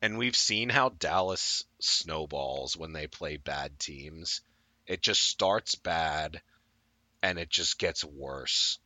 And 0.03 0.19
we've 0.19 0.37
seen 0.37 0.69
how 0.69 0.91
Dallas 0.91 1.65
snowballs 1.81 2.77
when 2.77 2.93
they 2.93 3.07
play 3.07 3.37
bad 3.37 3.79
teams. 3.79 4.43
It 4.87 5.03
just 5.03 5.23
starts 5.23 5.75
bad 5.75 6.41
and 7.23 7.39
it 7.39 7.51
just 7.51 7.79
gets 7.79 8.05
worse 8.05 8.79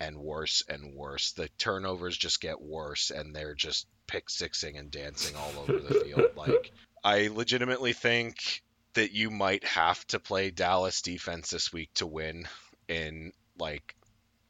and 0.00 0.16
worse 0.16 0.62
and 0.68 0.94
worse. 0.94 1.32
The 1.32 1.48
turnovers 1.58 2.16
just 2.16 2.40
get 2.40 2.60
worse 2.60 3.10
and 3.10 3.34
they're 3.34 3.54
just 3.54 3.86
pick 4.06 4.30
sixing 4.30 4.76
and 4.76 4.90
dancing 4.90 5.36
all 5.36 5.52
over 5.58 5.78
the 5.78 6.00
field. 6.00 6.22
Like 6.36 6.72
I 7.02 7.28
legitimately 7.28 7.92
think 7.92 8.62
that 8.94 9.12
you 9.12 9.30
might 9.30 9.64
have 9.64 10.06
to 10.08 10.20
play 10.20 10.50
Dallas 10.50 11.02
defense 11.02 11.50
this 11.50 11.72
week 11.72 11.90
to 11.94 12.06
win 12.06 12.46
in 12.86 13.32
like 13.58 13.94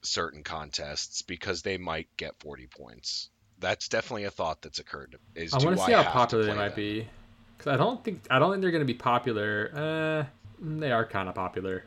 certain 0.03 0.45
contests 0.45 1.23
because 1.23 1.63
they 1.63 1.79
might 1.79 2.09
get 2.17 2.39
40 2.41 2.67
points. 2.67 3.31
That's 3.61 3.89
definitely 3.89 4.25
a 4.25 4.31
thought 4.31 4.63
that's 4.63 4.79
occurred. 4.79 5.13
To 5.13 5.43
is 5.43 5.53
I 5.53 5.59
want 5.59 5.79
to 5.79 5.85
see 5.85 5.93
how 5.93 6.05
popular 6.05 6.45
they 6.45 6.55
might 6.55 6.71
them? 6.71 6.77
be 6.77 7.09
because 7.57 7.73
I 7.73 7.77
don't 7.77 8.03
think 8.05 8.23
I 8.31 8.39
don't 8.39 8.53
think 8.53 8.63
they're 8.63 8.71
going 8.71 8.87
to 8.87 8.93
be 8.93 8.99
popular. 8.99 9.71
Uh, 9.75 10.25
they 10.61 10.93
are 10.93 11.05
kind 11.05 11.29
of 11.29 11.35
popular. 11.35 11.85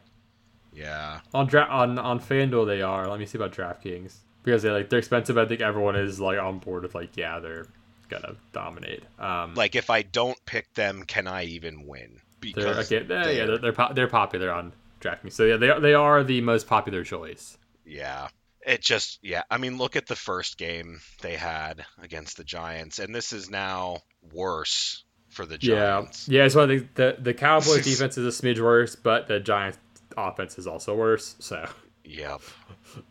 Yeah. 0.73 1.19
On 1.33 1.47
dra- 1.47 1.67
on 1.69 1.97
on 1.97 2.19
FanDuel 2.19 2.65
they 2.65 2.81
are. 2.81 3.07
Let 3.07 3.19
me 3.19 3.25
see 3.25 3.37
about 3.37 3.53
DraftKings 3.53 4.15
because 4.43 4.61
they 4.63 4.69
like 4.69 4.89
they're 4.89 4.99
expensive. 4.99 5.37
I 5.37 5.45
think 5.45 5.61
everyone 5.61 5.95
is 5.95 6.19
like 6.19 6.39
on 6.39 6.59
board 6.59 6.83
with 6.83 6.95
like 6.95 7.15
yeah 7.17 7.39
they're 7.39 7.67
gonna 8.09 8.35
dominate. 8.51 9.03
Um, 9.19 9.55
like 9.55 9.75
if 9.75 9.89
I 9.89 10.01
don't 10.01 10.37
pick 10.45 10.73
them, 10.73 11.03
can 11.03 11.27
I 11.27 11.45
even 11.45 11.87
win? 11.87 12.21
Because 12.39 12.63
they're, 12.89 12.99
okay, 12.99 13.07
they're, 13.07 13.31
yeah, 13.31 13.45
they're 13.45 13.57
they're, 13.57 13.73
po- 13.73 13.93
they're 13.93 14.07
popular 14.07 14.51
on 14.51 14.73
DraftKings. 14.99 15.33
So 15.33 15.43
yeah, 15.43 15.57
they 15.57 15.69
are, 15.69 15.79
they 15.79 15.93
are 15.93 16.23
the 16.23 16.41
most 16.41 16.67
popular 16.67 17.03
choice. 17.03 17.57
Yeah. 17.85 18.29
It 18.65 18.81
just 18.81 19.19
yeah, 19.21 19.43
I 19.49 19.57
mean 19.57 19.77
look 19.77 19.95
at 19.95 20.07
the 20.07 20.15
first 20.15 20.57
game 20.57 21.01
they 21.21 21.35
had 21.35 21.85
against 22.01 22.37
the 22.37 22.43
Giants 22.43 22.99
and 22.99 23.13
this 23.13 23.33
is 23.33 23.49
now 23.49 23.99
worse 24.33 25.03
for 25.29 25.45
the 25.45 25.57
Giants. 25.57 26.27
Yeah. 26.27 26.43
Yeah, 26.43 26.47
so 26.49 26.67
think 26.67 26.93
the 26.95 27.17
the 27.19 27.33
Cowboys 27.33 27.83
defense 27.85 28.17
is 28.17 28.39
a 28.39 28.41
smidge 28.41 28.59
worse, 28.59 28.95
but 28.95 29.27
the 29.27 29.39
Giants 29.39 29.79
offense 30.17 30.57
is 30.57 30.67
also 30.67 30.95
worse. 30.95 31.35
So 31.39 31.67
Yep. 32.03 32.41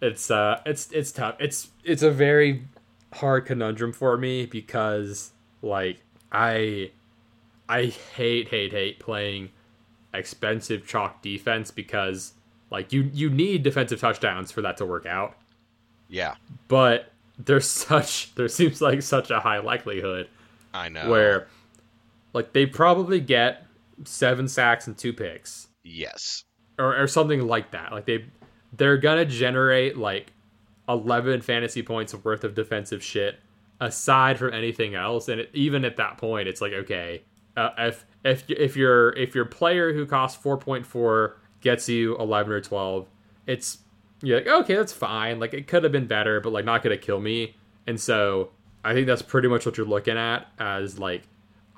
It's 0.03 0.31
uh 0.31 0.61
it's 0.67 0.93
it's 0.93 1.11
tough. 1.11 1.37
It's 1.39 1.69
it's 1.85 2.03
a 2.03 2.11
very 2.11 2.65
hard 3.15 3.47
conundrum 3.47 3.95
for 3.95 4.19
me 4.19 4.45
because 4.45 5.31
like 5.63 6.03
I 6.31 6.91
I 7.67 7.87
hate 7.87 8.49
hate 8.49 8.73
hate 8.73 8.99
playing 8.99 9.51
expensive 10.13 10.87
chalk 10.87 11.23
defense 11.23 11.71
because 11.71 12.35
like 12.71 12.93
you 12.93 13.11
you 13.15 13.31
need 13.31 13.63
defensive 13.63 14.01
touchdowns 14.01 14.53
for 14.53 14.61
that 14.61 14.77
to 14.79 14.85
work 14.85 15.07
out. 15.07 15.35
Yeah. 16.11 16.35
But 16.69 17.13
there's 17.39 17.67
such 17.69 18.35
there 18.35 18.49
seems 18.49 18.81
like 18.81 19.03
such 19.03 19.31
a 19.31 19.41
high 19.41 19.59
likelihood 19.59 20.29
I 20.75 20.89
know. 20.89 21.09
Where 21.11 21.49
like 22.33 22.53
they 22.53 22.67
probably 22.67 23.21
get 23.21 23.67
seven 24.05 24.49
sacks 24.49 24.87
and 24.87 24.97
two 24.97 25.13
picks. 25.13 25.69
Yes. 25.83 26.45
Or 26.79 27.01
or 27.01 27.07
something 27.07 27.47
like 27.47 27.71
that. 27.71 27.93
Like 27.93 28.07
they 28.07 28.27
they're 28.77 28.99
gonna 28.99 29.25
generate 29.25 29.97
like 29.97 30.33
11 30.89 31.41
fantasy 31.41 31.83
points 31.83 32.15
worth 32.15 32.45
of 32.45 32.55
defensive 32.55 33.03
shit 33.03 33.39
aside 33.81 34.39
from 34.39 34.53
anything 34.53 34.95
else 34.95 35.29
and 35.29 35.41
it, 35.41 35.51
even 35.55 35.85
at 35.85 35.97
that 35.97 36.19
point 36.19 36.49
it's 36.49 36.61
like 36.61 36.73
okay 36.73 37.23
uh, 37.57 37.71
if 37.79 38.05
if 38.25 38.49
if 38.51 38.77
your 38.77 39.11
if 39.17 39.35
your 39.35 39.45
player 39.45 39.93
who 39.93 40.05
costs 40.05 40.43
4.4 40.43 41.35
gets 41.61 41.89
you 41.89 42.17
11 42.19 42.53
or 42.53 42.61
12 42.61 43.09
it's 43.47 43.79
you're 44.23 44.39
like 44.39 44.47
okay 44.47 44.75
that's 44.75 44.93
fine 44.93 45.39
like 45.39 45.55
it 45.55 45.67
could 45.67 45.83
have 45.83 45.93
been 45.93 46.07
better 46.07 46.41
but 46.41 46.53
like 46.53 46.65
not 46.65 46.83
gonna 46.83 46.97
kill 46.97 47.21
me 47.21 47.55
and 47.87 48.01
so 48.01 48.51
i 48.85 48.93
think 48.93 49.07
that's 49.07 49.23
pretty 49.23 49.49
much 49.49 49.65
what 49.65 49.77
you're 49.77 49.87
looking 49.87 50.17
at 50.17 50.47
as 50.59 50.99
like 50.99 51.23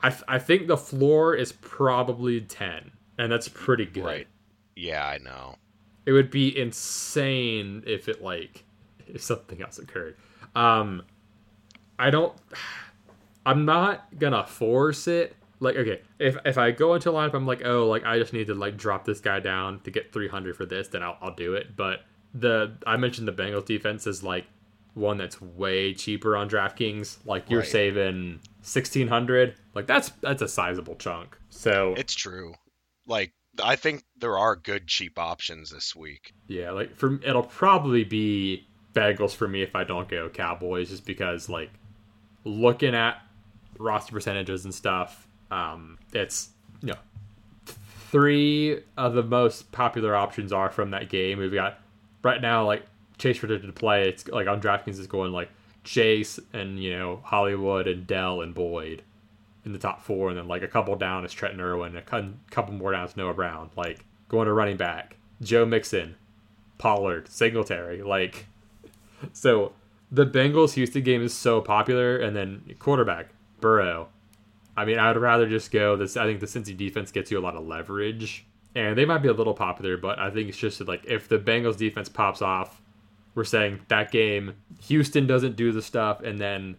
i, 0.02 0.10
th- 0.10 0.24
I 0.28 0.38
think 0.38 0.66
the 0.66 0.76
floor 0.76 1.34
is 1.34 1.52
probably 1.52 2.40
10 2.40 2.90
and 3.18 3.30
that's 3.30 3.48
pretty 3.48 3.86
good 3.86 4.04
right 4.04 4.26
yeah 4.74 5.06
i 5.06 5.18
know 5.18 5.56
it 6.04 6.12
would 6.12 6.30
be 6.30 6.56
insane 6.58 7.82
if 7.86 8.08
it 8.08 8.22
like 8.22 8.64
if 9.06 9.22
something 9.22 9.62
else 9.62 9.78
occurred. 9.78 10.16
Um, 10.54 11.02
I 11.98 12.10
don't. 12.10 12.34
I'm 13.44 13.64
not 13.64 14.20
gonna 14.20 14.46
force 14.46 15.08
it. 15.08 15.34
Like, 15.58 15.74
okay, 15.74 16.00
if 16.20 16.36
if 16.44 16.58
I 16.58 16.70
go 16.70 16.94
into 16.94 17.10
a 17.10 17.12
lineup, 17.12 17.34
I'm 17.34 17.46
like, 17.46 17.64
oh, 17.64 17.88
like 17.88 18.04
I 18.04 18.16
just 18.18 18.32
need 18.32 18.46
to 18.46 18.54
like 18.54 18.76
drop 18.76 19.04
this 19.04 19.20
guy 19.20 19.40
down 19.40 19.80
to 19.80 19.90
get 19.90 20.12
300 20.12 20.56
for 20.56 20.64
this, 20.64 20.86
then 20.88 21.02
I'll 21.02 21.18
I'll 21.20 21.34
do 21.34 21.54
it. 21.54 21.76
But 21.76 22.02
the 22.34 22.72
I 22.86 22.96
mentioned 22.96 23.28
the 23.28 23.32
Bengals 23.32 23.66
defense 23.66 24.06
is 24.06 24.22
like 24.22 24.46
one 24.94 25.16
that's 25.16 25.40
way 25.40 25.94
cheaper 25.94 26.36
on 26.36 26.48
DraftKings. 26.48 27.18
Like 27.24 27.50
you're 27.50 27.60
right. 27.60 27.68
saving 27.68 28.40
1600. 28.60 29.54
Like 29.74 29.86
that's 29.86 30.10
that's 30.20 30.42
a 30.42 30.48
sizable 30.48 30.96
chunk. 30.96 31.36
So 31.50 31.94
it's 31.96 32.14
true. 32.14 32.54
Like 33.06 33.32
I 33.62 33.76
think 33.76 34.04
there 34.16 34.38
are 34.38 34.56
good 34.56 34.86
cheap 34.86 35.18
options 35.18 35.70
this 35.70 35.94
week. 35.94 36.32
Yeah, 36.46 36.70
like 36.70 36.94
for 36.96 37.20
it'll 37.22 37.42
probably 37.42 38.04
be 38.04 38.66
Bengals 38.94 39.34
for 39.34 39.48
me 39.48 39.62
if 39.62 39.74
I 39.74 39.84
don't 39.84 40.08
go 40.08 40.28
Cowboys, 40.28 40.90
just 40.90 41.06
because 41.06 41.48
like 41.48 41.70
looking 42.44 42.94
at 42.94 43.18
roster 43.78 44.12
percentages 44.12 44.64
and 44.64 44.74
stuff, 44.74 45.26
um, 45.50 45.98
it's 46.12 46.50
you 46.80 46.88
know 46.88 46.98
three 47.66 48.82
of 48.98 49.14
the 49.14 49.22
most 49.22 49.72
popular 49.72 50.14
options 50.14 50.52
are 50.52 50.70
from 50.70 50.90
that 50.90 51.08
game. 51.08 51.38
We've 51.38 51.52
got 51.52 51.78
right 52.22 52.40
now 52.40 52.66
like 52.66 52.84
Chase 53.18 53.38
predicted 53.38 53.68
to 53.68 53.78
play. 53.78 54.08
It's 54.08 54.26
like 54.28 54.48
on 54.48 54.60
DraftKings 54.60 54.98
is 54.98 55.06
going 55.06 55.32
like 55.32 55.50
Chase 55.84 56.38
and 56.52 56.82
you 56.82 56.96
know 56.96 57.20
Hollywood 57.24 57.86
and 57.86 58.06
Dell 58.06 58.40
and 58.40 58.54
Boyd 58.54 59.02
in 59.64 59.72
the 59.72 59.78
top 59.78 60.02
four, 60.02 60.28
and 60.28 60.38
then 60.38 60.48
like 60.48 60.62
a 60.62 60.68
couple 60.68 60.94
down 60.96 61.24
is 61.24 61.32
Trenton 61.32 61.60
Irwin, 61.60 61.96
a 61.96 62.02
couple 62.02 62.74
more 62.74 62.92
down 62.92 63.06
is 63.06 63.16
Noah 63.16 63.34
Brown. 63.34 63.70
Like 63.76 64.04
going 64.28 64.46
to 64.46 64.52
running 64.52 64.76
back, 64.76 65.16
Joe 65.40 65.64
Mixon, 65.64 66.16
Pollard, 66.78 67.28
Singletary. 67.28 68.02
Like 68.02 68.46
so, 69.32 69.72
the 70.10 70.26
Bengals 70.26 70.74
Houston 70.74 71.02
game 71.02 71.22
is 71.22 71.34
so 71.34 71.60
popular, 71.60 72.16
and 72.16 72.36
then 72.36 72.74
quarterback 72.78 73.28
Burrow. 73.60 74.08
I 74.76 74.84
mean, 74.84 74.98
I'd 74.98 75.16
rather 75.16 75.48
just 75.48 75.70
go 75.70 75.96
this. 75.96 76.16
I 76.16 76.24
think 76.24 76.40
the 76.40 76.46
Cincy 76.46 76.76
defense 76.76 77.12
gets 77.12 77.30
you 77.30 77.38
a 77.38 77.40
lot 77.42 77.56
of 77.56 77.66
leverage, 77.66 78.46
and 78.74 78.96
they 78.96 79.04
might 79.04 79.18
be 79.18 79.28
a 79.28 79.32
little 79.32 79.54
popular, 79.54 79.96
but 79.96 80.18
I 80.18 80.30
think 80.30 80.48
it's 80.48 80.58
just 80.58 80.80
like 80.86 81.04
if 81.06 81.28
the 81.28 81.38
Bengals 81.38 81.76
defense 81.76 82.08
pops 82.08 82.42
off, 82.42 82.80
we're 83.34 83.44
saying 83.44 83.80
that 83.88 84.10
game 84.10 84.54
Houston 84.82 85.26
doesn't 85.26 85.56
do 85.56 85.72
the 85.72 85.82
stuff, 85.82 86.22
and 86.22 86.38
then 86.38 86.76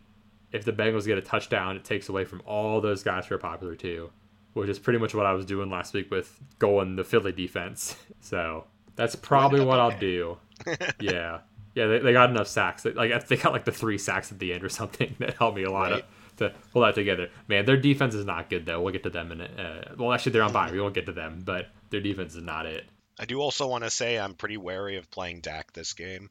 if 0.51 0.63
the 0.63 0.71
Bengals 0.71 1.05
get 1.05 1.17
a 1.17 1.21
touchdown, 1.21 1.75
it 1.75 1.83
takes 1.83 2.09
away 2.09 2.25
from 2.25 2.41
all 2.45 2.79
those 2.79 3.03
guys 3.03 3.25
who 3.25 3.35
are 3.35 3.39
popular 3.39 3.75
too, 3.75 4.11
which 4.53 4.69
is 4.69 4.79
pretty 4.79 4.99
much 4.99 5.15
what 5.15 5.25
I 5.25 5.33
was 5.33 5.45
doing 5.45 5.69
last 5.69 5.93
week 5.93 6.11
with 6.11 6.39
going 6.59 6.95
the 6.95 7.03
Philly 7.03 7.31
defense. 7.31 7.95
So 8.23 8.63
that's 8.95 9.17
probably 9.17 9.65
what 9.65 9.81
I'll 9.81 9.99
do. 9.99 10.37
yeah, 11.01 11.39
yeah, 11.75 11.87
they, 11.87 11.99
they 11.99 12.13
got 12.13 12.29
enough 12.29 12.47
sacks. 12.47 12.85
Like 12.85 13.27
they 13.27 13.35
got 13.35 13.51
like 13.51 13.65
the 13.65 13.71
three 13.71 13.97
sacks 13.97 14.31
at 14.31 14.39
the 14.39 14.53
end 14.53 14.63
or 14.63 14.69
something 14.81 15.15
that 15.19 15.35
helped 15.35 15.57
me 15.57 15.63
a 15.63 15.71
lot 15.71 15.91
right. 15.91 16.05
to 16.37 16.53
pull 16.71 16.83
that 16.83 16.95
together. 16.95 17.29
Man, 17.47 17.65
their 17.65 17.77
defense 17.77 18.15
is 18.15 18.25
not 18.25 18.49
good 18.49 18.65
though. 18.65 18.81
We'll 18.81 18.93
get 18.93 19.03
to 19.03 19.09
them 19.09 19.31
in 19.31 19.41
it. 19.41 19.59
Uh, 19.59 19.95
well, 19.97 20.13
actually, 20.13 20.33
they're 20.33 20.43
on 20.43 20.53
bye. 20.53 20.71
We 20.71 20.79
won't 20.79 20.93
get 20.93 21.05
to 21.07 21.11
them, 21.11 21.41
but 21.43 21.67
their 21.93 22.01
defense 22.01 22.35
is 22.35 22.43
not 22.43 22.65
it. 22.65 22.85
I 23.19 23.25
do 23.25 23.39
also 23.39 23.67
want 23.67 23.83
to 23.83 23.89
say 23.89 24.19
I'm 24.19 24.33
pretty 24.33 24.57
wary 24.57 24.97
of 24.97 25.09
playing 25.11 25.41
Dak 25.41 25.71
this 25.71 25.93
game. 25.93 26.29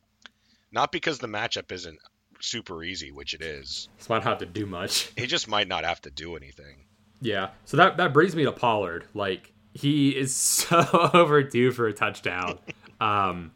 Not 0.72 0.92
because 0.92 1.18
the 1.18 1.28
matchup 1.28 1.70
isn't 1.70 1.98
super 2.40 2.82
easy, 2.82 3.12
which 3.12 3.32
it 3.32 3.40
is. 3.40 3.88
He 3.96 4.04
might 4.08 4.24
not 4.24 4.24
have 4.24 4.38
to 4.38 4.46
do 4.46 4.66
much. 4.66 5.12
He 5.16 5.26
just 5.26 5.48
might 5.48 5.68
not 5.68 5.84
have 5.84 6.02
to 6.02 6.10
do 6.10 6.36
anything. 6.36 6.84
Yeah. 7.20 7.50
So 7.64 7.76
that 7.76 7.96
that 7.98 8.12
brings 8.12 8.34
me 8.34 8.44
to 8.44 8.52
Pollard. 8.52 9.04
Like 9.14 9.52
he 9.72 10.10
is 10.10 10.34
so 10.36 10.84
overdue 11.14 11.70
for 11.70 11.86
a 11.86 11.92
touchdown. 11.94 12.58
Um, 13.00 13.50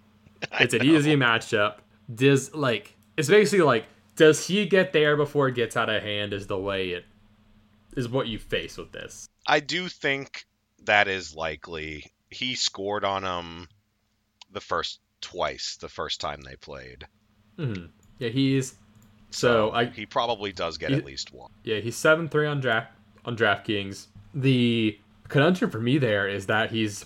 it's 0.58 0.74
an 0.74 0.82
easy 0.82 1.14
matchup. 1.14 1.76
Does 2.12 2.52
like 2.52 2.96
it's 3.16 3.28
basically 3.28 3.64
like 3.64 3.86
does 4.16 4.44
he 4.44 4.66
get 4.66 4.92
there 4.92 5.16
before 5.16 5.46
it 5.46 5.54
gets 5.54 5.76
out 5.76 5.88
of 5.88 6.02
hand? 6.02 6.32
Is 6.32 6.48
the 6.48 6.58
way 6.58 6.88
it 6.88 7.04
is 7.96 8.08
what 8.08 8.26
you 8.26 8.40
face 8.40 8.76
with 8.76 8.90
this. 8.90 9.28
I 9.46 9.60
do 9.60 9.88
think 9.88 10.46
that 10.86 11.08
is 11.08 11.34
likely. 11.34 12.10
He 12.30 12.54
scored 12.54 13.04
on 13.04 13.24
him 13.24 13.68
the 14.52 14.60
first 14.60 15.00
twice 15.20 15.76
the 15.80 15.88
first 15.88 16.20
time 16.20 16.40
they 16.40 16.56
played. 16.56 17.06
Mm-hmm. 17.58 17.86
Yeah, 18.18 18.28
he's 18.30 18.74
so, 19.30 19.70
so 19.70 19.70
I, 19.72 19.86
he 19.86 20.06
probably 20.06 20.52
does 20.52 20.78
get 20.78 20.90
he, 20.90 20.96
at 20.96 21.04
least 21.04 21.32
one. 21.32 21.50
Yeah, 21.64 21.80
he's 21.80 21.96
seven 21.96 22.28
three 22.28 22.46
on 22.46 22.60
draft 22.60 22.92
on 23.24 23.36
DraftKings. 23.36 24.06
The 24.34 24.98
conundrum 25.28 25.70
for 25.70 25.80
me 25.80 25.98
there 25.98 26.28
is 26.28 26.46
that 26.46 26.70
he's 26.70 27.04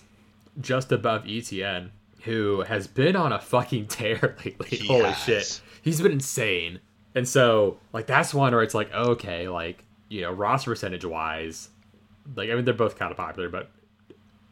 just 0.60 0.92
above 0.92 1.24
Etienne, 1.28 1.92
who 2.22 2.62
has 2.62 2.86
been 2.86 3.16
on 3.16 3.32
a 3.32 3.40
fucking 3.40 3.86
tear 3.88 4.36
lately. 4.44 4.68
He 4.68 4.86
Holy 4.86 5.04
has. 5.04 5.18
shit, 5.18 5.60
he's 5.82 6.00
been 6.00 6.12
insane. 6.12 6.80
And 7.14 7.28
so, 7.28 7.78
like, 7.92 8.06
that's 8.06 8.32
one 8.32 8.52
where 8.52 8.62
it's 8.62 8.74
like, 8.74 8.92
okay, 8.94 9.48
like, 9.48 9.84
you 10.08 10.20
know, 10.20 10.30
roster 10.30 10.70
percentage 10.70 11.04
wise, 11.04 11.68
like, 12.34 12.50
I 12.50 12.54
mean, 12.54 12.64
they're 12.64 12.74
both 12.74 12.98
kind 12.98 13.10
of 13.10 13.16
popular, 13.16 13.48
but 13.48 13.70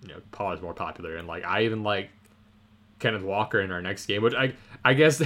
you 0.03 0.09
know, 0.09 0.21
Paul 0.33 0.53
is 0.53 0.61
more 0.61 0.75
popular, 0.75 1.17
and 1.17 1.27
like, 1.27 1.45
I 1.45 1.63
even 1.63 1.83
like 1.83 2.11
Kenneth 2.99 3.23
Walker 3.23 3.61
in 3.61 3.73
our 3.73 3.83
next 3.83 4.07
game, 4.07 4.23
which 4.23 4.35
I 4.35 4.53
I 4.85 4.95
guess 4.95 5.23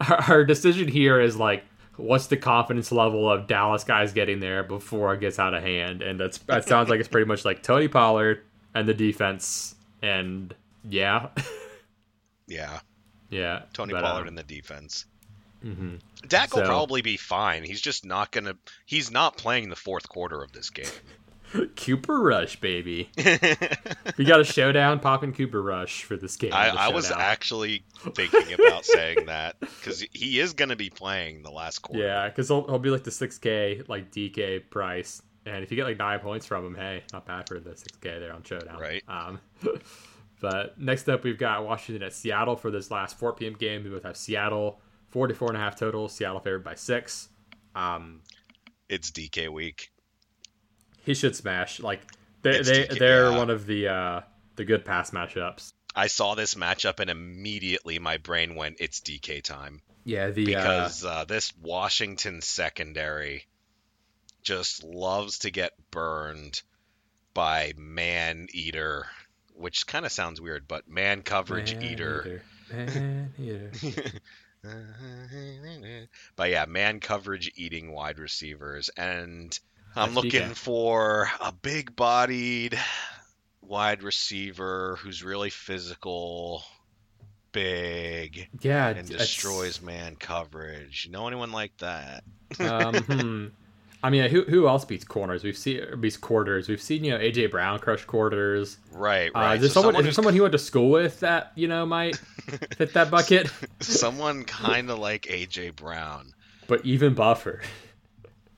our 0.28 0.44
decision 0.44 0.88
here 0.88 1.20
is 1.20 1.36
like 1.36 1.64
what's 1.96 2.26
the 2.26 2.36
confidence 2.36 2.92
level 2.92 3.30
of 3.30 3.46
Dallas 3.46 3.84
guys 3.84 4.12
getting 4.12 4.40
there 4.40 4.62
before 4.62 5.14
it 5.14 5.20
gets 5.20 5.38
out 5.38 5.54
of 5.54 5.62
hand, 5.62 6.02
and 6.02 6.18
that's 6.18 6.38
that 6.38 6.68
sounds 6.68 6.88
like 6.88 7.00
it's 7.00 7.08
pretty 7.08 7.26
much 7.26 7.44
like 7.44 7.62
Tony 7.62 7.88
Pollard 7.88 8.42
and 8.74 8.88
the 8.88 8.94
defense, 8.94 9.74
and 10.02 10.54
yeah, 10.88 11.28
yeah, 12.46 12.80
yeah, 13.30 13.62
Tony 13.72 13.92
but, 13.92 14.02
Pollard 14.02 14.22
um, 14.22 14.28
and 14.28 14.38
the 14.38 14.42
defense. 14.42 15.06
Mm-hmm. 15.64 15.96
Dak 16.28 16.54
will 16.54 16.62
so, 16.62 16.68
probably 16.68 17.02
be 17.02 17.16
fine. 17.16 17.64
He's 17.64 17.80
just 17.80 18.04
not 18.04 18.30
gonna. 18.30 18.56
He's 18.84 19.10
not 19.10 19.36
playing 19.36 19.68
the 19.68 19.76
fourth 19.76 20.08
quarter 20.08 20.42
of 20.42 20.52
this 20.52 20.70
game. 20.70 20.86
Cooper 21.76 22.20
Rush, 22.20 22.60
baby. 22.60 23.10
we 24.16 24.24
got 24.24 24.40
a 24.40 24.44
showdown 24.44 25.00
popping 25.00 25.32
Cooper 25.32 25.62
Rush 25.62 26.04
for 26.04 26.16
this 26.16 26.36
game. 26.36 26.52
I, 26.52 26.68
I 26.68 26.88
was 26.88 27.10
actually 27.10 27.84
thinking 28.14 28.54
about 28.54 28.84
saying 28.84 29.26
that 29.26 29.58
because 29.60 30.04
he 30.12 30.40
is 30.40 30.52
going 30.52 30.68
to 30.70 30.76
be 30.76 30.90
playing 30.90 31.42
the 31.42 31.50
last 31.50 31.80
quarter. 31.80 32.02
Yeah, 32.02 32.28
because 32.28 32.48
he'll, 32.48 32.66
he'll 32.66 32.78
be 32.78 32.90
like 32.90 33.04
the 33.04 33.10
6K, 33.10 33.88
like 33.88 34.10
DK 34.10 34.68
price. 34.70 35.22
And 35.44 35.62
if 35.62 35.70
you 35.70 35.76
get 35.76 35.84
like 35.84 35.98
nine 35.98 36.18
points 36.18 36.46
from 36.46 36.66
him, 36.66 36.74
hey, 36.74 37.02
not 37.12 37.26
bad 37.26 37.48
for 37.48 37.60
the 37.60 37.70
6K 37.70 38.20
there 38.20 38.32
on 38.32 38.42
Showdown. 38.42 38.80
Right. 38.80 39.02
Um, 39.06 39.40
but 40.40 40.78
next 40.80 41.08
up, 41.08 41.22
we've 41.22 41.38
got 41.38 41.64
Washington 41.64 42.02
at 42.02 42.12
Seattle 42.12 42.56
for 42.56 42.70
this 42.70 42.90
last 42.90 43.18
4 43.18 43.34
p.m. 43.34 43.54
game. 43.54 43.84
We 43.84 43.90
both 43.90 44.02
have 44.02 44.16
Seattle, 44.16 44.80
44 45.08 45.48
and 45.48 45.56
a 45.56 45.60
half 45.60 45.76
total. 45.76 46.08
Seattle 46.08 46.40
favored 46.40 46.64
by 46.64 46.74
six. 46.74 47.28
Um, 47.76 48.22
it's 48.88 49.10
DK 49.12 49.48
week 49.48 49.90
he 51.06 51.14
should 51.14 51.34
smash. 51.36 51.80
Like 51.80 52.02
they 52.42 52.60
they 52.60 52.86
they're 52.86 53.30
yeah. 53.30 53.38
one 53.38 53.48
of 53.48 53.64
the 53.64 53.88
uh 53.88 54.20
the 54.56 54.64
good 54.64 54.84
pass 54.84 55.12
matchups. 55.12 55.72
I 55.94 56.08
saw 56.08 56.34
this 56.34 56.54
matchup 56.54 57.00
and 57.00 57.08
immediately 57.08 57.98
my 57.98 58.18
brain 58.18 58.56
went, 58.56 58.76
"It's 58.80 59.00
DK 59.00 59.42
time." 59.42 59.80
Yeah, 60.04 60.30
the 60.30 60.44
because 60.44 61.04
uh, 61.04 61.08
uh, 61.08 61.24
this 61.24 61.52
Washington 61.56 62.42
secondary 62.42 63.46
just 64.42 64.84
loves 64.84 65.38
to 65.38 65.50
get 65.50 65.72
burned 65.90 66.62
by 67.34 67.72
man 67.76 68.48
eater, 68.52 69.06
which 69.54 69.86
kind 69.86 70.04
of 70.04 70.12
sounds 70.12 70.40
weird, 70.40 70.68
but 70.68 70.88
man 70.88 71.22
coverage 71.22 71.74
man 71.74 71.82
eater. 71.84 72.24
eater. 72.26 72.42
Man 72.72 73.32
eater. 73.38 73.72
but 76.34 76.50
yeah, 76.50 76.66
man 76.66 76.98
coverage 77.00 77.52
eating 77.56 77.92
wide 77.92 78.18
receivers 78.18 78.90
and 78.96 79.58
I'm 79.96 80.14
looking 80.14 80.54
for 80.54 81.28
a 81.40 81.52
big 81.52 81.96
bodied 81.96 82.78
wide 83.62 84.02
receiver 84.02 84.98
who's 85.00 85.22
really 85.22 85.50
physical, 85.50 86.62
big, 87.52 88.48
yeah, 88.60 88.88
and 88.88 89.08
destroys 89.08 89.80
man 89.80 90.16
coverage. 90.16 91.06
You 91.06 91.12
know 91.12 91.26
anyone 91.26 91.52
like 91.52 91.76
that? 91.78 92.24
um, 92.60 92.94
hmm. 92.94 93.46
I 94.02 94.10
mean, 94.10 94.28
who 94.30 94.44
who 94.44 94.68
else 94.68 94.84
beats 94.84 95.04
corners? 95.04 95.42
We've 95.42 95.56
seen 95.56 95.82
beats 96.00 96.16
quarters. 96.16 96.68
We've 96.68 96.80
seen 96.80 97.02
you 97.02 97.12
know 97.12 97.18
AJ 97.18 97.50
Brown 97.50 97.78
crush 97.78 98.04
quarters. 98.04 98.76
Right, 98.92 99.32
right. 99.34 99.52
Uh, 99.52 99.54
is 99.54 99.60
there 99.62 99.70
so 99.70 99.74
someone, 99.74 99.94
someone 99.94 100.00
is 100.00 100.04
there 100.04 100.12
someone 100.12 100.34
he 100.34 100.40
went 100.40 100.52
to 100.52 100.58
school 100.58 100.90
with 100.90 101.20
that 101.20 101.52
you 101.54 101.68
know 101.68 101.86
might 101.86 102.16
fit 102.76 102.92
that 102.94 103.10
bucket? 103.10 103.50
someone 103.80 104.44
kind 104.44 104.90
of 104.90 104.98
like 104.98 105.22
AJ 105.22 105.76
Brown, 105.76 106.34
but 106.66 106.84
even 106.84 107.14
buffer. 107.14 107.62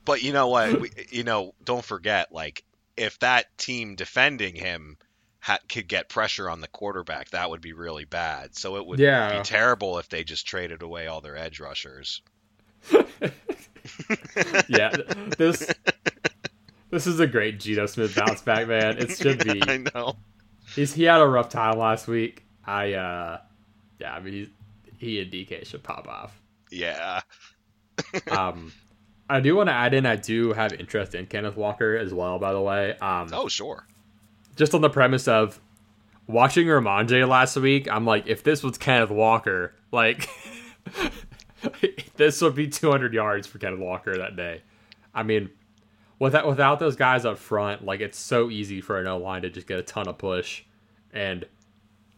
But 0.09 0.23
you 0.23 0.33
know 0.33 0.47
what? 0.47 0.81
we, 0.81 0.89
you 1.11 1.23
know, 1.23 1.53
don't 1.63 1.85
forget, 1.85 2.31
like 2.31 2.63
if 2.97 3.19
that 3.19 3.55
team 3.59 3.93
defending 3.93 4.55
him 4.55 4.97
ha- 5.39 5.59
could 5.69 5.87
get 5.87 6.09
pressure 6.09 6.49
on 6.49 6.61
the 6.61 6.67
quarterback, 6.67 7.29
that 7.29 7.51
would 7.51 7.61
be 7.61 7.73
really 7.73 8.05
bad. 8.05 8.55
So 8.55 8.77
it 8.77 8.87
would 8.87 8.97
yeah. 8.97 9.37
be 9.37 9.43
terrible 9.43 9.99
if 9.99 10.09
they 10.09 10.23
just 10.23 10.47
traded 10.47 10.81
away 10.81 11.05
all 11.05 11.21
their 11.21 11.37
edge 11.37 11.59
rushers. 11.59 12.23
yeah, 14.67 14.95
this 15.37 15.71
this 16.89 17.05
is 17.05 17.19
a 17.19 17.27
great 17.27 17.59
Geno 17.59 17.85
Smith 17.85 18.15
bounce 18.15 18.41
back, 18.41 18.67
man. 18.67 18.97
It 18.97 19.15
should 19.15 19.43
be. 19.43 19.61
I 19.61 19.77
know. 19.93 20.15
He's 20.73 20.91
he 20.91 21.03
had 21.03 21.21
a 21.21 21.27
rough 21.27 21.49
time 21.49 21.77
last 21.77 22.07
week. 22.07 22.47
I 22.65 22.93
uh, 22.93 23.41
yeah, 23.99 24.15
I 24.15 24.19
mean 24.21 24.33
he, 24.33 24.49
he 24.97 25.21
and 25.21 25.31
DK 25.31 25.67
should 25.67 25.83
pop 25.83 26.07
off. 26.07 26.41
Yeah. 26.71 27.21
um, 28.31 28.71
I 29.29 29.39
do 29.39 29.55
want 29.55 29.69
to 29.69 29.73
add 29.73 29.93
in. 29.93 30.05
I 30.05 30.15
do 30.15 30.53
have 30.53 30.73
interest 30.73 31.13
in 31.13 31.27
Kenneth 31.27 31.55
Walker 31.55 31.95
as 31.95 32.13
well. 32.13 32.39
By 32.39 32.53
the 32.53 32.61
way. 32.61 32.97
Um, 32.97 33.29
oh 33.31 33.47
sure. 33.47 33.85
Just 34.55 34.73
on 34.73 34.81
the 34.81 34.89
premise 34.89 35.27
of 35.27 35.59
watching 36.27 36.67
Rhamondre 36.67 37.27
last 37.27 37.55
week, 37.57 37.87
I'm 37.89 38.05
like, 38.05 38.27
if 38.27 38.43
this 38.43 38.63
was 38.63 38.77
Kenneth 38.77 39.11
Walker, 39.11 39.75
like 39.91 40.29
this 42.15 42.41
would 42.41 42.55
be 42.55 42.67
200 42.67 43.13
yards 43.13 43.47
for 43.47 43.59
Kenneth 43.59 43.79
Walker 43.79 44.17
that 44.17 44.35
day. 44.35 44.61
I 45.13 45.23
mean, 45.23 45.49
without 46.19 46.47
without 46.47 46.79
those 46.79 46.95
guys 46.95 47.25
up 47.25 47.37
front, 47.37 47.85
like 47.85 48.01
it's 48.01 48.17
so 48.17 48.49
easy 48.49 48.81
for 48.81 48.99
an 48.99 49.07
O 49.07 49.17
line 49.17 49.41
to 49.43 49.49
just 49.49 49.67
get 49.67 49.79
a 49.79 49.83
ton 49.83 50.07
of 50.07 50.17
push. 50.17 50.63
And 51.11 51.45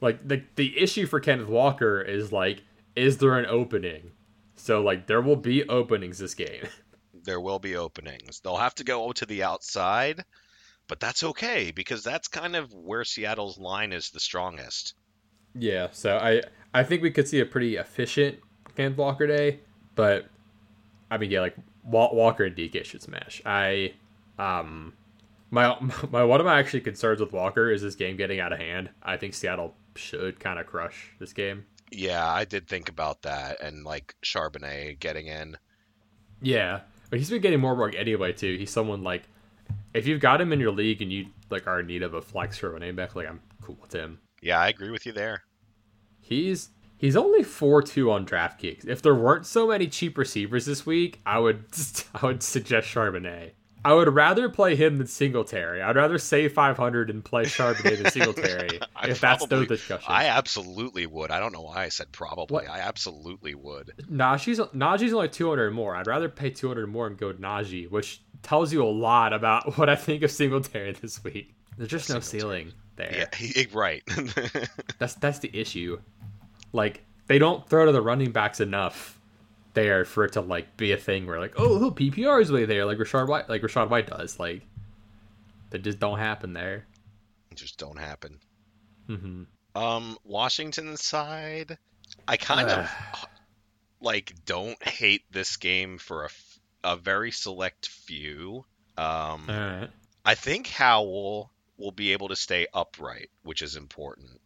like 0.01 0.27
the 0.27 0.43
the 0.55 0.77
issue 0.79 1.05
for 1.05 1.19
Kenneth 1.19 1.47
Walker 1.47 2.01
is 2.01 2.31
like, 2.31 2.63
is 2.95 3.17
there 3.17 3.37
an 3.37 3.45
opening? 3.45 4.11
So 4.55 4.81
like 4.81 5.07
there 5.07 5.21
will 5.21 5.35
be 5.35 5.67
openings 5.67 6.19
this 6.19 6.33
game. 6.33 6.67
There 7.23 7.41
will 7.41 7.59
be 7.59 7.75
openings. 7.75 8.39
They'll 8.39 8.57
have 8.57 8.75
to 8.75 8.83
go 8.83 9.11
to 9.11 9.25
the 9.25 9.43
outside, 9.43 10.23
but 10.87 10.99
that's 10.99 11.23
okay 11.23 11.71
because 11.71 12.03
that's 12.03 12.27
kind 12.27 12.55
of 12.55 12.73
where 12.73 13.03
Seattle's 13.03 13.57
line 13.57 13.93
is 13.93 14.09
the 14.09 14.19
strongest. 14.19 14.93
Yeah, 15.55 15.87
so 15.91 16.17
I 16.17 16.41
I 16.73 16.83
think 16.83 17.01
we 17.01 17.11
could 17.11 17.27
see 17.27 17.39
a 17.39 17.45
pretty 17.45 17.75
efficient 17.75 18.39
Kenneth 18.75 18.97
Walker 18.97 19.27
day, 19.27 19.59
but 19.95 20.25
I 21.09 21.17
mean 21.17 21.31
yeah, 21.31 21.41
like 21.41 21.55
Walker 21.83 22.45
and 22.45 22.55
DK 22.55 22.85
should 22.85 23.01
smash. 23.01 23.41
I 23.45 23.93
um 24.39 24.93
my 25.49 25.77
my 26.11 26.23
one 26.23 26.39
of 26.39 26.45
my 26.45 26.59
actually 26.59 26.81
concerns 26.81 27.19
with 27.19 27.33
Walker 27.33 27.69
is 27.69 27.81
this 27.81 27.95
game 27.95 28.17
getting 28.17 28.39
out 28.39 28.53
of 28.53 28.59
hand. 28.59 28.89
I 29.03 29.17
think 29.17 29.33
Seattle 29.33 29.75
should 29.95 30.39
kind 30.39 30.59
of 30.59 30.65
crush 30.65 31.11
this 31.19 31.33
game. 31.33 31.65
Yeah, 31.91 32.25
I 32.25 32.45
did 32.45 32.67
think 32.67 32.87
about 32.87 33.23
that, 33.23 33.61
and 33.61 33.83
like 33.83 34.15
Charbonnet 34.23 34.99
getting 34.99 35.27
in. 35.27 35.57
Yeah, 36.41 36.81
but 37.11 37.19
he's 37.19 37.29
been 37.29 37.41
getting 37.41 37.59
more 37.59 37.75
work 37.75 37.93
anyway 37.95 38.33
too. 38.33 38.57
He's 38.57 38.71
someone 38.71 39.03
like 39.03 39.23
if 39.93 40.07
you've 40.07 40.21
got 40.21 40.41
him 40.41 40.51
in 40.51 40.59
your 40.59 40.71
league 40.71 41.01
and 41.03 41.11
you 41.11 41.27
like 41.51 41.67
are 41.67 41.81
in 41.81 41.87
need 41.87 42.01
of 42.01 42.15
a 42.15 42.21
flex 42.21 42.57
for 42.57 42.75
a 42.75 42.79
name 42.79 42.95
back, 42.95 43.15
like 43.15 43.27
I'm 43.27 43.41
cool 43.61 43.77
with 43.79 43.93
him. 43.93 44.19
Yeah, 44.41 44.59
I 44.59 44.69
agree 44.69 44.89
with 44.89 45.05
you 45.05 45.11
there. 45.11 45.43
He's 46.21 46.69
he's 46.97 47.17
only 47.17 47.43
four 47.43 47.81
two 47.81 48.09
on 48.11 48.25
DraftKings. 48.25 48.87
If 48.87 49.01
there 49.01 49.13
weren't 49.13 49.45
so 49.45 49.67
many 49.67 49.87
cheap 49.87 50.17
receivers 50.17 50.65
this 50.65 50.85
week, 50.85 51.19
I 51.25 51.37
would 51.37 51.65
I 52.15 52.25
would 52.25 52.41
suggest 52.41 52.87
Charbonnet. 52.87 53.51
I 53.83 53.93
would 53.93 54.13
rather 54.13 54.47
play 54.49 54.75
him 54.75 54.97
than 54.97 55.07
Singletary. 55.07 55.81
I'd 55.81 55.95
rather 55.95 56.17
save 56.17 56.53
500 56.53 57.09
and 57.09 57.23
play 57.23 57.43
Charbonnet 57.45 58.01
than 58.01 58.11
Singletary. 58.11 58.79
if 59.03 59.19
that's 59.19 59.45
the 59.47 59.65
discussion. 59.65 60.05
I 60.07 60.25
absolutely 60.25 61.07
would. 61.07 61.31
I 61.31 61.39
don't 61.39 61.51
know 61.51 61.61
why 61.61 61.83
I 61.83 61.89
said 61.89 62.11
probably. 62.11 62.65
What? 62.65 62.69
I 62.69 62.79
absolutely 62.79 63.55
would. 63.55 63.93
Najee's, 64.11 64.59
Najee's 64.59 65.13
only 65.13 65.29
200 65.29 65.71
more. 65.71 65.95
I'd 65.95 66.07
rather 66.07 66.29
pay 66.29 66.51
200 66.51 66.87
more 66.87 67.07
and 67.07 67.17
go 67.17 67.33
Najee, 67.33 67.89
which 67.89 68.21
tells 68.43 68.71
you 68.71 68.83
a 68.83 68.85
lot 68.85 69.33
about 69.33 69.77
what 69.77 69.89
I 69.89 69.95
think 69.95 70.23
of 70.23 70.31
Singletary 70.31 70.93
this 70.93 71.23
week. 71.23 71.55
There's 71.77 71.89
just 71.89 72.09
no 72.09 72.19
ceiling 72.19 72.73
there. 72.97 73.13
Yeah, 73.15 73.35
he, 73.35 73.67
right. 73.73 74.03
that's 74.99 75.15
that's 75.15 75.39
the 75.39 75.49
issue. 75.57 75.99
Like 76.73 77.03
they 77.27 77.39
don't 77.39 77.67
throw 77.67 77.85
to 77.85 77.91
the 77.91 78.01
running 78.01 78.31
backs 78.31 78.59
enough 78.59 79.19
there 79.73 80.05
for 80.05 80.25
it 80.25 80.33
to 80.33 80.41
like 80.41 80.75
be 80.77 80.91
a 80.91 80.97
thing 80.97 81.25
where 81.25 81.39
like 81.39 81.53
oh, 81.57 81.85
oh 81.85 81.91
PPR 81.91 82.41
is 82.41 82.51
way 82.51 82.65
there 82.65 82.85
like 82.85 82.97
Rachaad 82.97 83.27
White 83.27 83.49
like 83.49 83.61
Rachaad 83.61 83.89
White 83.89 84.07
does 84.07 84.39
like 84.39 84.61
that 85.71 85.83
just 85.83 85.99
don't 85.99 86.19
happen 86.19 86.53
there. 86.53 86.85
Just 87.55 87.77
don't 87.77 87.97
happen. 87.97 88.39
Mm-hmm. 89.09 89.43
Um, 89.75 90.17
Washington 90.23 90.95
side, 90.97 91.77
I 92.27 92.37
kind 92.37 92.69
of 92.69 92.89
like 94.01 94.33
don't 94.45 94.81
hate 94.83 95.23
this 95.31 95.57
game 95.57 95.97
for 95.97 96.25
a, 96.25 96.29
a 96.83 96.95
very 96.97 97.31
select 97.31 97.87
few. 97.87 98.65
Um, 98.97 99.45
right. 99.47 99.89
I 100.23 100.35
think 100.35 100.67
Howell 100.67 101.51
will 101.77 101.91
be 101.91 102.13
able 102.13 102.27
to 102.29 102.35
stay 102.35 102.67
upright, 102.73 103.29
which 103.43 103.61
is 103.61 103.75
important 103.75 104.39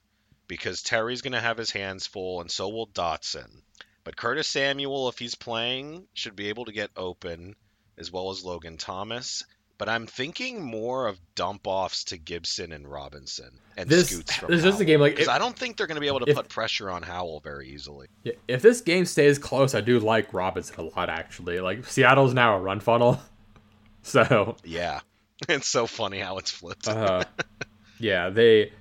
because 0.47 0.83
Terry's 0.83 1.21
going 1.21 1.33
to 1.33 1.41
have 1.41 1.57
his 1.57 1.71
hands 1.71 2.07
full, 2.07 2.39
and 2.41 2.49
so 2.49 2.69
will 2.69 2.87
Dotson. 2.87 3.61
But 4.05 4.15
Curtis 4.15 4.47
Samuel, 4.47 5.09
if 5.09 5.17
he's 5.17 5.33
playing, 5.33 6.07
should 6.13 6.35
be 6.35 6.49
able 6.49 6.65
to 6.65 6.71
get 6.71 6.91
open, 6.95 7.55
as 7.97 8.11
well 8.11 8.29
as 8.29 8.45
Logan 8.45 8.77
Thomas. 8.77 9.43
But 9.79 9.89
I'm 9.89 10.05
thinking 10.05 10.63
more 10.63 11.07
of 11.07 11.19
dump 11.33 11.61
offs 11.65 12.05
to 12.05 12.17
Gibson 12.17 12.71
and 12.71 12.89
Robinson 12.89 13.49
and 13.75 13.89
this, 13.89 14.09
scoots 14.11 14.35
from 14.35 14.51
This 14.51 14.63
is 14.63 14.77
the 14.77 14.85
game 14.85 15.01
like 15.01 15.15
because 15.15 15.27
I 15.27 15.37
don't 15.37 15.57
think 15.57 15.75
they're 15.75 15.87
going 15.87 15.95
to 15.95 16.01
be 16.01 16.07
able 16.07 16.21
to 16.21 16.29
if, 16.29 16.37
put 16.37 16.47
pressure 16.47 16.89
on 16.89 17.01
Howell 17.01 17.41
very 17.41 17.67
easily. 17.69 18.07
If 18.47 18.61
this 18.61 18.79
game 18.79 19.05
stays 19.05 19.37
close, 19.37 19.75
I 19.75 19.81
do 19.81 19.99
like 19.99 20.33
Robinson 20.33 20.75
a 20.79 20.83
lot. 20.83 21.09
Actually, 21.09 21.59
like 21.59 21.85
Seattle's 21.85 22.33
now 22.33 22.55
a 22.55 22.59
run 22.61 22.79
funnel, 22.79 23.19
so 24.03 24.55
yeah, 24.63 25.01
it's 25.49 25.67
so 25.67 25.87
funny 25.87 26.19
how 26.19 26.37
it's 26.37 26.51
flipped. 26.51 26.87
uh, 26.87 27.25
yeah, 27.99 28.29
they 28.29 28.71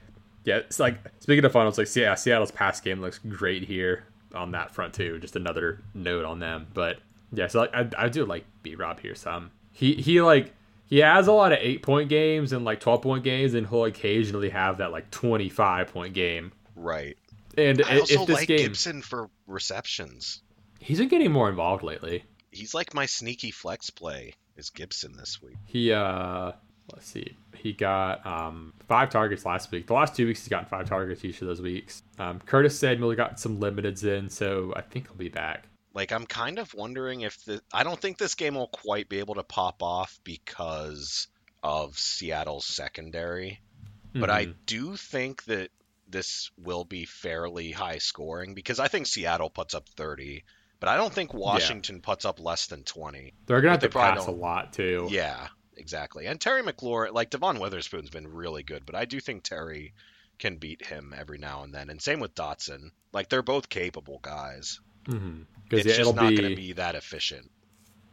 yeah. 0.45 0.59
It's 0.59 0.79
like 0.79 0.99
speaking 1.19 1.45
of 1.45 1.51
funnels, 1.51 1.77
like 1.77 1.93
yeah, 1.97 2.15
Seattle's 2.15 2.53
pass 2.53 2.81
game 2.81 3.01
looks 3.01 3.19
great 3.19 3.65
here 3.65 4.05
on 4.35 4.53
that 4.53 4.75
front 4.75 4.95
too. 4.95 5.19
Just 5.19 5.37
another 5.37 5.83
note 5.95 6.25
on 6.25 6.39
them. 6.39 6.67
But 6.73 6.99
yeah, 7.33 7.49
so 7.49 7.69
I, 7.73 7.89
I 7.97 8.09
do 8.09 8.25
like 8.25 8.45
B 8.63 8.75
Rob 8.75 9.01
here 9.01 9.15
some. 9.15 9.51
He 9.73 9.95
he 9.95 10.21
like 10.21 10.53
he 10.87 10.99
has 10.99 11.27
a 11.27 11.33
lot 11.33 11.53
of 11.53 11.59
eight 11.61 11.83
point 11.83 12.09
games 12.09 12.53
and 12.53 12.65
like 12.65 12.81
twelve 12.81 13.03
point 13.03 13.25
games, 13.25 13.55
and 13.55 13.67
he'll 13.67 13.85
occasionally 13.85 14.51
have 14.51 14.79
that 14.79 14.93
like 14.93 15.11
twenty 15.11 15.49
five 15.49 15.93
point 15.93 16.15
game. 16.15 16.53
Right. 16.77 17.17
And 17.57 17.83
I 17.85 18.01
also 18.01 18.25
like 18.27 18.49
game, 18.49 18.59
Gibson 18.59 19.03
for 19.03 19.31
receptions. 19.47 20.43
He's 20.81 20.99
been 20.99 21.09
getting 21.09 21.33
more 21.33 21.49
involved 21.49 21.83
lately. 21.83 22.25
He's 22.51 22.75
like 22.75 22.95
my 22.95 23.07
sneaky 23.07 23.51
flex 23.51 23.91
play 23.91 24.35
is 24.57 24.71
Gibson 24.71 25.17
this 25.17 25.41
week. 25.43 25.57
He 25.65 25.93
uh 25.93 26.53
let's 26.95 27.07
see. 27.07 27.37
He 27.57 27.73
got 27.73 28.25
um, 28.27 28.73
five 28.89 29.11
targets 29.11 29.45
last 29.45 29.71
week. 29.71 29.87
The 29.87 29.95
last 29.95 30.15
two 30.15 30.27
weeks, 30.27 30.41
he's 30.41 30.49
gotten 30.49 30.69
five 30.69 30.89
targets 30.89 31.25
each 31.25 31.41
of 31.43 31.49
those 31.49 31.61
weeks. 31.61 32.03
Um, 32.19 32.41
Curtis 32.41 32.81
Miller 32.83 33.17
got 33.17 33.41
some 33.41 33.59
limiteds 33.59 34.05
in, 34.05 34.29
so 34.29 34.73
I 34.77 34.83
think 34.83 35.09
he'll 35.09 35.17
be 35.17 35.29
back. 35.29 35.67
Like, 35.93 36.13
I'm 36.13 36.27
kind 36.27 36.59
of 36.59 36.73
wondering 36.75 37.23
if 37.23 37.45
the. 37.45 37.61
I 37.73 37.85
don't 37.85 38.01
think 38.01 38.19
this 38.19 38.35
game 38.35 38.55
will 38.55 38.69
quite 38.69 39.09
be 39.09 39.19
able 39.19 39.35
to 39.37 39.43
pop 39.43 39.83
off 39.83 40.19
because 40.25 41.29
of 41.63 41.99
Seattle's 41.99 42.67
secondary. 42.67 43.61
Mm-hmm. 44.09 44.21
But 44.21 44.31
I 44.31 44.45
mm-hmm. 44.45 44.59
do 44.67 44.97
think 44.97 45.45
that 45.45 45.71
this 46.09 46.51
will 46.59 46.85
be 46.85 47.07
fairly 47.07 47.73
high 47.73 47.99
scoring 47.99 48.55
because 48.55 48.79
I 48.79 48.89
think 48.89 49.07
Seattle 49.07 49.51
puts 49.51 49.75
up 49.75 49.89
30 49.97 50.45
but 50.81 50.91
I 50.91 50.97
don't 50.97 51.15
think 51.15 51.33
Washington 51.33 51.97
yeah. 51.97 52.01
puts 52.03 52.27
up 52.27 52.39
less 52.39 52.67
than 52.67 52.83
20. 52.83 53.33
They're 53.47 53.63
going 53.63 53.79
to 53.79 53.87
have 53.87 53.91
to 53.91 53.99
pass 53.99 54.27
a 54.27 54.31
lot, 54.31 54.75
too. 54.75 55.09
Yeah 55.11 55.47
exactly. 55.77 56.27
And 56.27 56.41
Terry 56.41 56.63
McLaurin, 56.63 57.13
like 57.13 57.31
Devon 57.31 57.59
Witherspoon's 57.59 58.11
been 58.11 58.33
really 58.33 58.63
good, 58.63 58.85
but 58.87 58.95
I 58.95 59.05
do 59.05 59.21
think 59.21 59.43
Terry 59.43 59.95
can 60.39 60.57
beat 60.57 60.85
him 60.85 61.15
every 61.17 61.39
now 61.39 61.63
and 61.63 61.75
then. 61.75 61.91
And 61.91 62.01
same 62.01 62.21
with 62.21 62.35
Dotson. 62.35 62.91
Like 63.13 63.29
they're 63.29 63.43
both 63.43 63.69
capable 63.69 64.19
guys. 64.23 64.81
Mm-hmm. 65.07 65.43
It's 65.71 65.87
yeah, 65.87 65.97
just 65.97 66.15
not 66.15 66.29
be... 66.29 66.37
going 66.37 66.51
to 66.51 66.57
be 66.57 66.73
that 66.73 66.95
efficient. 66.95 67.51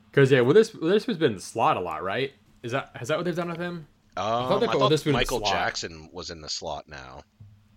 Because 0.09 0.31
yeah, 0.31 0.41
Witherspoon, 0.41 0.81
Witherspoon's 0.81 1.17
been 1.17 1.31
in 1.31 1.38
the 1.38 1.41
slot 1.41 1.77
a 1.77 1.79
lot, 1.79 2.03
right? 2.03 2.33
Is 2.63 2.73
that 2.73 2.91
has 2.95 3.07
that 3.07 3.17
what 3.17 3.23
they've 3.23 3.35
done 3.35 3.49
with 3.49 3.57
him? 3.57 3.88
Um, 4.17 4.25
I 4.25 4.47
thought, 4.47 4.63
I 4.63 4.89
thought 4.89 5.05
Michael 5.07 5.39
Jackson 5.39 6.09
was 6.11 6.29
in 6.29 6.41
the 6.41 6.49
slot 6.49 6.88
now. 6.89 7.21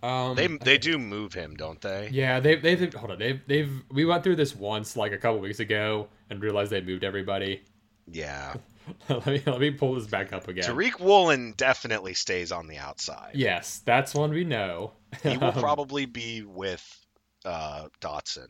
Um, 0.02 0.34
they 0.34 0.48
they 0.48 0.76
do 0.76 0.98
move 0.98 1.32
him, 1.32 1.54
don't 1.54 1.80
they? 1.80 2.10
Yeah, 2.12 2.40
they 2.40 2.56
they've 2.56 2.92
hold 2.92 3.12
on. 3.12 3.18
They've 3.18 3.40
they've 3.46 3.70
we 3.90 4.04
went 4.04 4.22
through 4.22 4.36
this 4.36 4.54
once 4.54 4.96
like 4.96 5.12
a 5.12 5.18
couple 5.18 5.38
weeks 5.40 5.60
ago 5.60 6.08
and 6.28 6.42
realized 6.42 6.70
they 6.70 6.82
moved 6.82 7.04
everybody. 7.04 7.62
Yeah. 8.10 8.54
let 9.08 9.26
me 9.26 9.42
let 9.46 9.60
me 9.60 9.70
pull 9.70 9.94
this 9.94 10.06
back 10.06 10.32
up 10.32 10.48
again. 10.48 10.64
Tariq 10.64 11.00
Woolen 11.00 11.54
definitely 11.56 12.14
stays 12.14 12.52
on 12.52 12.66
the 12.66 12.78
outside. 12.78 13.32
Yes, 13.34 13.82
that's 13.84 14.14
one 14.14 14.30
we 14.30 14.44
know. 14.44 14.92
he 15.22 15.36
will 15.38 15.52
probably 15.66 16.06
be 16.06 16.42
with 16.42 16.84
uh, 17.44 17.88
Dotson, 18.00 18.48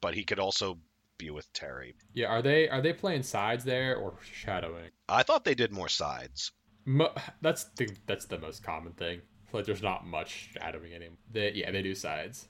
but 0.00 0.14
he 0.14 0.24
could 0.24 0.38
also 0.38 0.78
be 1.18 1.30
with 1.30 1.50
Terry. 1.52 1.94
Yeah, 2.12 2.26
are 2.26 2.42
they 2.42 2.68
are 2.68 2.82
they 2.82 2.92
playing 2.92 3.22
sides 3.22 3.64
there 3.64 3.96
or 3.96 4.14
shadowing? 4.32 4.90
I 5.08 5.22
thought 5.22 5.44
they 5.44 5.54
did 5.54 5.72
more 5.72 5.88
sides. 5.88 6.52
Mo- 6.84 7.14
that's 7.40 7.64
the 7.76 7.88
that's 8.06 8.26
the 8.26 8.38
most 8.38 8.62
common 8.62 8.92
thing. 8.92 9.22
Like, 9.52 9.66
there's 9.66 9.82
not 9.82 10.04
much 10.04 10.50
shadowing 10.52 10.92
anymore. 10.92 11.16
They, 11.30 11.52
yeah, 11.52 11.70
they 11.70 11.82
do 11.82 11.94
sides. 11.94 12.48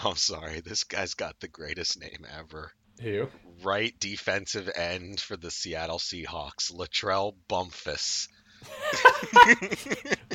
I'm 0.00 0.16
sorry, 0.16 0.60
this 0.60 0.82
guy's 0.82 1.14
got 1.14 1.38
the 1.38 1.46
greatest 1.46 2.00
name 2.00 2.26
ever. 2.36 2.72
Who? 3.00 3.28
Right 3.62 3.94
defensive 3.98 4.70
end 4.74 5.20
for 5.20 5.36
the 5.36 5.50
Seattle 5.50 5.98
Seahawks, 5.98 6.72
Latrell 6.72 7.34
Bumpus. 7.48 8.28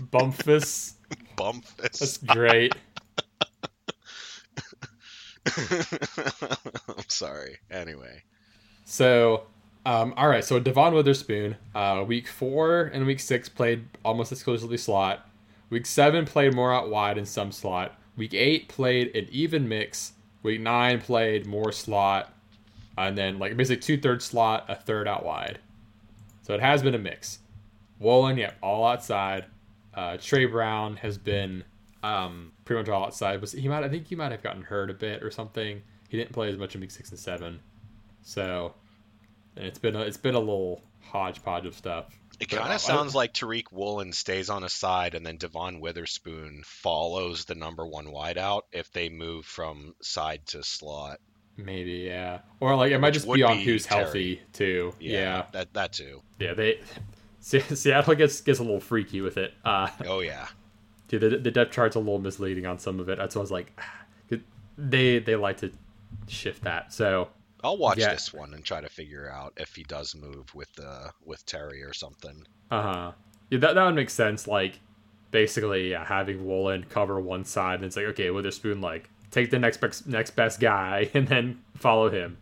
Bumpus. 0.11 0.95
Bumpus. 1.35 1.99
That's 1.99 2.17
great. 2.17 2.75
I'm 6.87 7.09
sorry. 7.09 7.57
Anyway. 7.71 8.23
So, 8.85 9.47
um, 9.85 10.13
all 10.17 10.27
right. 10.27 10.43
So 10.43 10.59
Devon 10.59 10.93
Witherspoon, 10.93 11.57
uh, 11.73 12.03
week 12.07 12.27
four 12.27 12.83
and 12.93 13.05
week 13.05 13.19
six 13.19 13.49
played 13.49 13.85
almost 14.03 14.31
exclusively 14.31 14.77
slot. 14.77 15.27
Week 15.69 15.85
seven 15.85 16.25
played 16.25 16.55
more 16.55 16.73
out 16.73 16.89
wide 16.89 17.17
and 17.17 17.27
some 17.27 17.51
slot. 17.51 17.95
Week 18.17 18.33
eight 18.33 18.67
played 18.67 19.15
an 19.15 19.27
even 19.31 19.67
mix. 19.67 20.13
Week 20.41 20.59
nine 20.59 20.99
played 20.99 21.45
more 21.45 21.71
slot 21.71 22.33
and 23.07 23.17
then 23.17 23.39
like 23.39 23.55
basically 23.55 23.81
two 23.81 23.97
thirds 23.97 24.25
slot, 24.25 24.65
a 24.67 24.75
third 24.75 25.07
out 25.07 25.25
wide. 25.25 25.59
So 26.41 26.53
it 26.53 26.61
has 26.61 26.81
been 26.83 26.95
a 26.95 26.99
mix. 26.99 27.39
Woolen, 27.99 28.37
yep, 28.37 28.55
all 28.61 28.85
outside. 28.85 29.45
Uh, 29.93 30.17
Tre 30.17 30.45
Brown 30.45 30.95
has 30.97 31.17
been 31.17 31.63
um, 32.03 32.51
pretty 32.65 32.81
much 32.81 32.89
all 32.89 33.05
outside. 33.05 33.41
But 33.41 33.51
he 33.51 33.67
might, 33.67 33.83
I 33.83 33.89
think 33.89 34.07
he 34.07 34.15
might 34.15 34.31
have 34.31 34.41
gotten 34.41 34.61
hurt 34.61 34.89
a 34.89 34.93
bit 34.93 35.23
or 35.23 35.31
something. 35.31 35.81
He 36.07 36.17
didn't 36.17 36.31
play 36.31 36.49
as 36.49 36.57
much 36.57 36.75
in 36.75 36.81
week 36.81 36.91
six 36.91 37.11
and 37.11 37.19
seven, 37.19 37.59
so 38.23 38.73
it's 39.55 39.77
been 39.77 39.95
a, 39.95 40.01
it's 40.01 40.17
been 40.17 40.35
a 40.35 40.39
little 40.39 40.81
hodgepodge 41.01 41.65
of 41.65 41.75
stuff. 41.75 42.05
It 42.39 42.49
kind 42.49 42.71
of 42.71 42.79
sounds 42.79 43.13
like 43.13 43.33
Tariq 43.33 43.65
Woolen 43.71 44.13
stays 44.13 44.49
on 44.49 44.63
a 44.63 44.69
side 44.69 45.13
and 45.13 45.25
then 45.25 45.37
Devon 45.37 45.81
Witherspoon 45.81 46.61
follows 46.65 47.43
the 47.45 47.55
number 47.55 47.85
one 47.85 48.05
wideout 48.05 48.61
if 48.71 48.91
they 48.93 49.09
move 49.09 49.45
from 49.45 49.93
side 50.01 50.45
to 50.47 50.63
slot. 50.63 51.19
Maybe, 51.63 51.91
yeah. 51.91 52.39
Or 52.59 52.75
like 52.75 52.91
it 52.91 52.99
might 52.99 53.11
just 53.11 53.31
be 53.31 53.43
on 53.43 53.57
be 53.57 53.63
who's 53.63 53.85
Terry. 53.85 54.03
healthy 54.03 54.41
too. 54.53 54.93
Yeah, 54.99 55.11
yeah, 55.11 55.45
that 55.51 55.73
that 55.73 55.93
too. 55.93 56.21
Yeah, 56.39 56.53
they 56.53 56.79
Seattle 57.39 58.15
gets 58.15 58.41
gets 58.41 58.59
a 58.59 58.63
little 58.63 58.79
freaky 58.79 59.21
with 59.21 59.37
it. 59.37 59.53
Uh, 59.65 59.89
oh 60.05 60.19
yeah, 60.19 60.47
dude, 61.07 61.21
the, 61.21 61.37
the 61.37 61.51
depth 61.51 61.71
chart's 61.71 61.95
a 61.95 61.99
little 61.99 62.19
misleading 62.19 62.65
on 62.65 62.79
some 62.79 62.99
of 62.99 63.09
it. 63.09 63.17
That's 63.17 63.35
why 63.35 63.39
I 63.39 63.43
was 63.43 63.51
like, 63.51 63.79
they 64.77 65.19
they 65.19 65.35
like 65.35 65.57
to 65.57 65.71
shift 66.27 66.63
that. 66.63 66.93
So 66.93 67.29
I'll 67.63 67.77
watch 67.77 67.97
yeah. 67.97 68.13
this 68.13 68.33
one 68.33 68.53
and 68.53 68.63
try 68.63 68.81
to 68.81 68.89
figure 68.89 69.29
out 69.29 69.53
if 69.57 69.75
he 69.75 69.83
does 69.83 70.15
move 70.15 70.53
with 70.55 70.71
uh 70.81 71.09
with 71.25 71.45
Terry 71.45 71.83
or 71.83 71.93
something. 71.93 72.45
Uh 72.71 72.81
huh. 72.81 73.11
Yeah, 73.49 73.59
that 73.59 73.75
that 73.75 73.83
would 73.83 73.95
make 73.95 74.09
sense. 74.09 74.47
Like 74.47 74.79
basically 75.31 75.91
yeah, 75.91 76.05
having 76.05 76.45
Woolen 76.45 76.85
cover 76.89 77.19
one 77.19 77.43
side, 77.43 77.75
and 77.75 77.85
it's 77.85 77.95
like 77.95 78.05
okay, 78.05 78.29
Witherspoon 78.29 78.79
like 78.81 79.09
take 79.31 79.51
the 79.51 79.59
next 79.59 79.77
best, 79.77 80.07
next 80.07 80.31
best 80.31 80.59
guy 80.59 81.09
and 81.13 81.27
then 81.27 81.61
follow 81.75 82.09
him. 82.09 82.37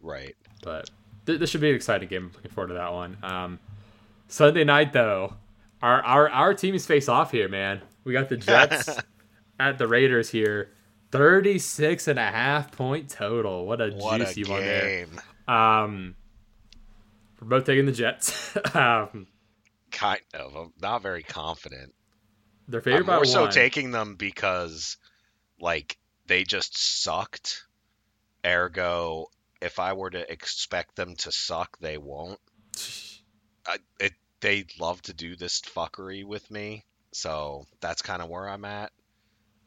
Right. 0.00 0.36
But 0.62 0.90
th- 1.26 1.38
this 1.38 1.50
should 1.50 1.60
be 1.60 1.70
an 1.70 1.76
exciting 1.76 2.08
game. 2.08 2.26
I'm 2.26 2.32
looking 2.32 2.50
forward 2.50 2.68
to 2.68 2.74
that 2.74 2.92
one. 2.92 3.16
Um, 3.22 3.58
Sunday 4.28 4.64
night 4.64 4.92
though, 4.92 5.34
our 5.82 6.02
our 6.02 6.28
our 6.30 6.54
teams 6.54 6.86
face 6.86 7.08
off 7.08 7.30
here, 7.32 7.48
man. 7.48 7.82
We 8.04 8.12
got 8.12 8.28
the 8.28 8.36
Jets 8.36 8.88
at 9.60 9.78
the 9.78 9.86
Raiders 9.86 10.30
here. 10.30 10.70
36 11.10 12.08
and 12.08 12.18
a 12.18 12.24
half 12.24 12.72
point 12.72 13.10
total. 13.10 13.66
What 13.66 13.82
a 13.82 13.90
what 13.90 14.18
juicy 14.18 14.44
a 14.46 14.50
one 14.50 14.60
there. 14.60 15.06
Um, 15.46 16.14
we're 17.40 17.48
both 17.48 17.66
taking 17.66 17.86
the 17.86 17.92
Jets. 17.92 18.56
um, 18.74 19.26
kind 19.90 20.20
of. 20.32 20.56
I'm 20.56 20.72
not 20.80 21.02
very 21.02 21.22
confident. 21.22 21.92
They're 22.68 22.80
favored 22.80 23.00
I'm 23.00 23.06
by 23.06 23.16
more 23.16 23.24
so 23.24 23.48
taking 23.48 23.90
them 23.90 24.14
because, 24.14 24.96
like, 25.60 25.98
they 26.26 26.44
just 26.44 26.76
sucked. 27.02 27.64
Ergo, 28.44 29.26
if 29.60 29.78
I 29.78 29.92
were 29.92 30.10
to 30.10 30.30
expect 30.30 30.96
them 30.96 31.14
to 31.16 31.32
suck, 31.32 31.78
they 31.78 31.98
won't. 31.98 32.40
I, 33.66 33.78
it, 34.00 34.12
they 34.40 34.64
love 34.80 35.00
to 35.02 35.14
do 35.14 35.36
this 35.36 35.60
fuckery 35.60 36.24
with 36.24 36.50
me, 36.50 36.84
so 37.12 37.66
that's 37.80 38.02
kind 38.02 38.20
of 38.20 38.28
where 38.28 38.48
I'm 38.48 38.64
at. 38.64 38.92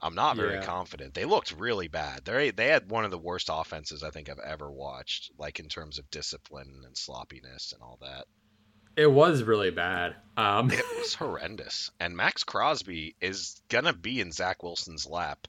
I'm 0.02 0.16
not 0.16 0.36
very 0.36 0.56
yeah. 0.56 0.66
confident. 0.66 1.14
They 1.14 1.24
looked 1.24 1.54
really 1.54 1.88
bad. 1.88 2.26
They 2.26 2.52
they 2.52 2.68
had 2.68 2.92
one 2.92 3.06
of 3.06 3.12
the 3.12 3.18
worst 3.18 3.50
offenses 3.52 4.04
I 4.04 4.10
think 4.10 4.30
I've 4.30 4.40
ever 4.40 4.70
watched, 4.70 5.32
like 5.38 5.60
in 5.60 5.70
terms 5.70 5.98
of 5.98 6.12
discipline 6.12 6.84
and 6.86 6.98
sloppiness 6.98 7.74
and 7.74 7.82
all 7.82 7.98
that. 8.02 8.26
It 8.98 9.12
was 9.12 9.44
really 9.44 9.72
bad. 9.72 10.16
Um, 10.38 10.72
it 10.72 10.86
was 10.98 11.14
horrendous. 11.20 11.92
And 12.00 12.16
Maxx 12.16 12.44
Crosby 12.44 13.16
is 13.22 13.62
gonna 13.70 13.94
be 13.94 14.20
in 14.20 14.32
Zach 14.34 14.62
Wilson's 14.62 15.08
lap 15.08 15.48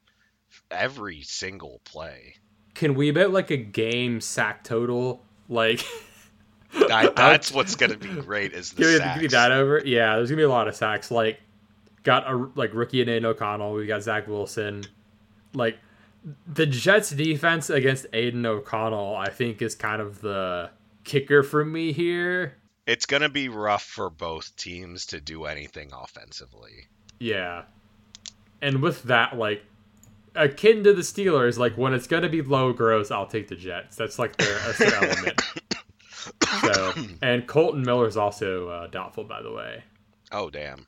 every 0.71 1.23
single 1.23 1.81
play. 1.85 2.37
Can 2.75 2.95
we 2.95 3.11
bet 3.11 3.31
like 3.31 3.51
a 3.51 3.57
game 3.57 4.21
sack 4.21 4.65
total? 4.65 5.25
Like 5.49 5.85
I, 6.75 7.11
that's 7.15 7.53
what's 7.53 7.75
gonna 7.75 7.97
be 7.97 8.09
great. 8.09 8.53
Is 8.53 8.73
the 8.73 8.83
give, 8.83 8.99
sacks. 8.99 9.21
me 9.21 9.27
that 9.29 9.53
over? 9.53 9.83
Yeah, 9.85 10.17
there's 10.17 10.31
gonna 10.31 10.41
be 10.41 10.45
a 10.45 10.49
lot 10.49 10.69
of 10.69 10.77
sacks. 10.77 11.11
Like 11.11 11.41
got 12.03 12.31
a 12.31 12.51
like 12.55 12.75
rookie 12.75 13.03
and 13.03 13.27
O'Connell. 13.27 13.75
We 13.75 13.87
got 13.87 14.03
Zach 14.03 14.27
Wilson. 14.27 14.85
Like 15.55 15.79
the 16.47 16.67
Jets 16.67 17.11
defense 17.11 17.71
against 17.71 18.07
Aidan 18.13 18.45
O'Connell, 18.47 19.17
I 19.17 19.31
think 19.31 19.63
is 19.63 19.75
kind 19.75 20.03
of 20.03 20.21
the 20.21 20.71
kicker 21.05 21.43
for 21.43 21.65
me 21.65 21.93
here. 21.93 22.57
It's 22.87 23.07
gonna 23.07 23.29
be 23.29 23.49
rough 23.49 23.85
for 23.85 24.11
both 24.11 24.55
teams 24.57 25.07
to 25.07 25.21
do 25.21 25.45
anything 25.45 25.91
offensively. 25.93 26.87
Yeah. 27.19 27.63
And 28.61 28.83
with 28.83 29.03
that, 29.05 29.37
like 29.37 29.65
akin 30.37 30.85
to 30.85 30.93
the 30.93 31.03
Steelers, 31.03 31.59
like 31.59 31.77
when 31.77 31.95
it's 31.95 32.07
gonna 32.07 32.29
be 32.29 32.43
low 32.43 32.73
gross, 32.73 33.11
I'll 33.11 33.27
take 33.27 33.49
the 33.49 33.57
Jets. 33.57 33.97
That's 33.97 34.19
like 34.19 34.37
their, 34.37 34.59
that's 34.59 34.79
their 34.79 34.95
element. 34.95 35.43
So, 36.63 36.93
and 37.23 37.47
Kolton 37.47 37.83
Miller's 37.83 38.17
also 38.17 38.69
uh, 38.69 38.87
doubtful, 38.89 39.25
by 39.25 39.43
the 39.43 39.53
way. 39.53 39.85
Oh 40.33 40.51
damn. 40.51 40.87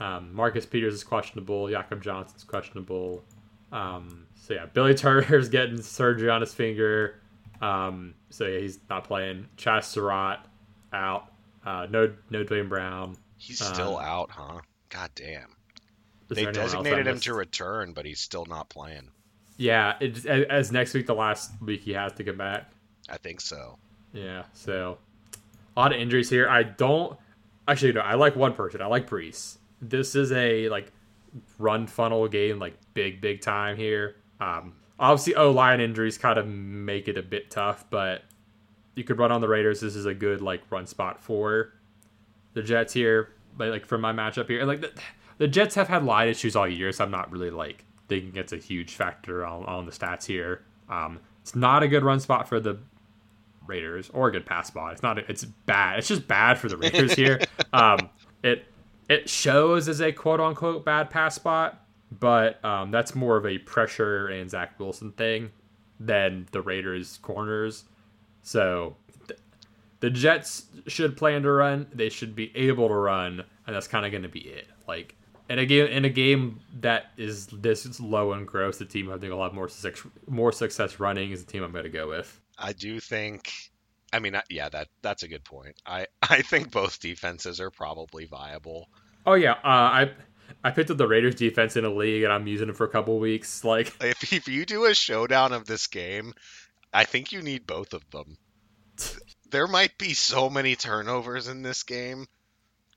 Um, 0.00 0.32
Marcus 0.32 0.64
Peters 0.64 0.94
is 0.94 1.04
questionable. 1.04 1.68
Jakob 1.68 2.02
Johnson's 2.02 2.44
questionable. 2.44 3.24
Um, 3.72 4.26
so 4.34 4.54
yeah, 4.54 4.66
Billy 4.66 4.94
Turner's 4.94 5.48
getting 5.50 5.82
surgery 5.82 6.30
on 6.30 6.40
his 6.40 6.54
finger. 6.54 7.20
Um, 7.60 8.14
so 8.30 8.46
yeah, 8.46 8.60
he's 8.60 8.78
not 8.88 9.04
playing. 9.04 9.48
Chazz 9.56 9.84
Surratt 9.84 10.46
out. 10.92 11.32
Uh, 11.66 11.86
no, 11.90 12.14
no 12.30 12.44
Duane 12.44 12.68
Brown. 12.68 13.16
He's 13.36 13.64
still 13.64 13.98
um, 13.98 14.04
out, 14.04 14.30
huh? 14.30 14.60
God 14.88 15.10
damn. 15.14 15.54
They 16.28 16.44
designated 16.46 17.06
him 17.06 17.20
to 17.20 17.34
return, 17.34 17.92
but 17.92 18.04
he's 18.04 18.20
still 18.20 18.44
not 18.44 18.68
playing. 18.68 19.10
Yeah, 19.56 19.96
it, 20.00 20.24
as 20.26 20.70
next 20.70 20.94
week, 20.94 21.06
the 21.06 21.14
last 21.14 21.50
week 21.60 21.82
he 21.82 21.92
has 21.92 22.12
to 22.14 22.24
come 22.24 22.36
back. 22.36 22.70
I 23.08 23.16
think 23.16 23.40
so. 23.40 23.78
Yeah, 24.12 24.44
so 24.52 24.98
a 25.76 25.80
lot 25.80 25.92
of 25.92 26.00
injuries 26.00 26.30
here. 26.30 26.48
I 26.48 26.62
don't 26.62 27.18
actually. 27.66 27.92
No, 27.92 28.00
I 28.00 28.14
like 28.14 28.36
one 28.36 28.52
person. 28.52 28.82
I 28.82 28.86
like 28.86 29.08
Breece. 29.08 29.58
This 29.80 30.14
is 30.14 30.32
a 30.32 30.68
like 30.68 30.92
run 31.58 31.86
funnel 31.86 32.28
game, 32.28 32.58
like 32.58 32.74
big 32.94 33.20
big 33.20 33.40
time 33.40 33.76
here. 33.76 34.16
Um, 34.40 34.74
obviously, 34.98 35.34
O 35.34 35.50
line 35.50 35.80
injuries 35.80 36.18
kind 36.18 36.38
of 36.38 36.46
make 36.46 37.08
it 37.08 37.16
a 37.16 37.22
bit 37.22 37.50
tough, 37.50 37.84
but 37.90 38.22
you 38.94 39.04
could 39.04 39.18
run 39.18 39.32
on 39.32 39.40
the 39.40 39.48
Raiders. 39.48 39.80
This 39.80 39.96
is 39.96 40.06
a 40.06 40.14
good 40.14 40.40
like 40.40 40.62
run 40.70 40.86
spot 40.86 41.22
for 41.22 41.72
the 42.54 42.62
Jets 42.62 42.92
here. 42.92 43.30
But 43.56 43.68
like 43.70 43.86
for 43.86 43.98
my 43.98 44.12
matchup 44.12 44.48
here, 44.48 44.60
and 44.60 44.68
like 44.68 44.80
the, 44.80 44.92
the 45.38 45.48
Jets 45.48 45.74
have 45.76 45.88
had 45.88 46.04
line 46.04 46.28
issues 46.28 46.54
all 46.54 46.68
year, 46.68 46.92
so 46.92 47.04
I'm 47.04 47.10
not 47.10 47.30
really 47.30 47.50
like 47.50 47.84
thinking 48.08 48.36
it's 48.36 48.52
a 48.52 48.56
huge 48.56 48.94
factor 48.94 49.44
on, 49.44 49.64
on 49.64 49.86
the 49.86 49.92
stats 49.92 50.26
here. 50.26 50.62
Um, 50.88 51.20
it's 51.42 51.54
not 51.54 51.82
a 51.82 51.88
good 51.88 52.02
run 52.02 52.20
spot 52.20 52.48
for 52.48 52.60
the 52.60 52.78
Raiders 53.66 54.10
or 54.12 54.28
a 54.28 54.32
good 54.32 54.46
pass 54.46 54.68
spot. 54.68 54.92
It's 54.92 55.02
not. 55.02 55.18
It's 55.18 55.44
bad. 55.44 55.98
It's 55.98 56.08
just 56.08 56.26
bad 56.26 56.58
for 56.58 56.68
the 56.68 56.76
Raiders 56.76 57.12
here. 57.14 57.40
Um, 57.70 58.08
it 58.42 58.64
it 59.10 59.28
shows 59.28 59.88
as 59.88 60.00
a 60.00 60.10
quote 60.10 60.40
unquote 60.40 60.86
bad 60.86 61.10
pass 61.10 61.34
spot, 61.34 61.84
but 62.18 62.64
um, 62.64 62.90
that's 62.90 63.14
more 63.14 63.36
of 63.36 63.44
a 63.44 63.58
pressure 63.58 64.28
and 64.28 64.48
Zach 64.48 64.78
Wilson 64.80 65.12
thing 65.12 65.50
than 66.00 66.46
the 66.52 66.62
Raiders 66.62 67.18
corners. 67.20 67.84
So 68.42 68.96
th- 69.26 69.38
the 70.00 70.08
Jets 70.08 70.66
should 70.86 71.16
plan 71.18 71.42
to 71.42 71.50
run. 71.50 71.88
They 71.92 72.08
should 72.08 72.34
be 72.34 72.56
able 72.56 72.88
to 72.88 72.94
run, 72.94 73.44
and 73.66 73.76
that's 73.76 73.88
kind 73.88 74.06
of 74.06 74.12
going 74.12 74.22
to 74.22 74.28
be 74.30 74.40
it. 74.40 74.66
Like 74.86 75.14
in 75.48 75.58
a 75.58 75.66
game 75.66 75.86
in 75.86 76.04
a 76.04 76.10
game 76.10 76.60
that 76.80 77.06
is 77.16 77.46
this 77.46 78.00
low 78.00 78.32
and 78.32 78.46
gross, 78.46 78.78
the 78.78 78.84
team 78.84 79.10
I 79.10 79.18
think 79.18 79.32
will 79.32 79.42
have 79.42 79.54
more 79.54 79.68
success, 79.68 80.06
more 80.26 80.52
success 80.52 81.00
running 81.00 81.30
is 81.30 81.44
the 81.44 81.50
team 81.50 81.62
I'm 81.62 81.72
going 81.72 81.84
to 81.84 81.90
go 81.90 82.08
with. 82.08 82.40
I 82.58 82.72
do 82.72 83.00
think. 83.00 83.52
I 84.12 84.20
mean, 84.20 84.36
yeah, 84.48 84.68
that 84.68 84.88
that's 85.02 85.22
a 85.22 85.28
good 85.28 85.44
point. 85.44 85.76
I 85.86 86.06
I 86.22 86.42
think 86.42 86.70
both 86.70 87.00
defenses 87.00 87.60
are 87.60 87.70
probably 87.70 88.26
viable. 88.26 88.88
Oh 89.26 89.34
yeah, 89.34 89.52
uh, 89.52 89.56
I 89.64 90.10
I 90.64 90.70
picked 90.70 90.90
up 90.90 90.96
the 90.96 91.08
Raiders 91.08 91.34
defense 91.34 91.76
in 91.76 91.84
a 91.84 91.90
league, 91.90 92.24
and 92.24 92.32
I'm 92.32 92.46
using 92.46 92.68
it 92.68 92.76
for 92.76 92.84
a 92.84 92.90
couple 92.90 93.18
weeks. 93.18 93.64
Like, 93.68 93.94
if 94.00 94.32
if 94.32 94.48
you 94.48 94.64
do 94.64 94.86
a 94.86 94.94
showdown 94.94 95.52
of 95.52 95.66
this 95.66 95.86
game, 95.86 96.34
I 96.92 97.04
think 97.04 97.32
you 97.32 97.42
need 97.42 97.66
both 97.66 97.92
of 97.92 98.08
them. 98.10 98.36
there 99.50 99.66
might 99.66 99.96
be 99.98 100.14
so 100.14 100.48
many 100.50 100.76
turnovers 100.76 101.48
in 101.48 101.62
this 101.62 101.82
game, 101.82 102.26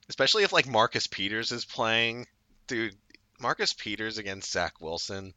especially 0.10 0.44
if 0.44 0.54
like 0.54 0.68
Marcus 0.68 1.08
Peters 1.08 1.52
is 1.52 1.66
playing. 1.66 2.28
Dude, 2.72 2.96
Marcus 3.42 3.74
Peters 3.74 4.18
against 4.18 4.50
Zach 4.50 4.80
Wilson 4.80 5.34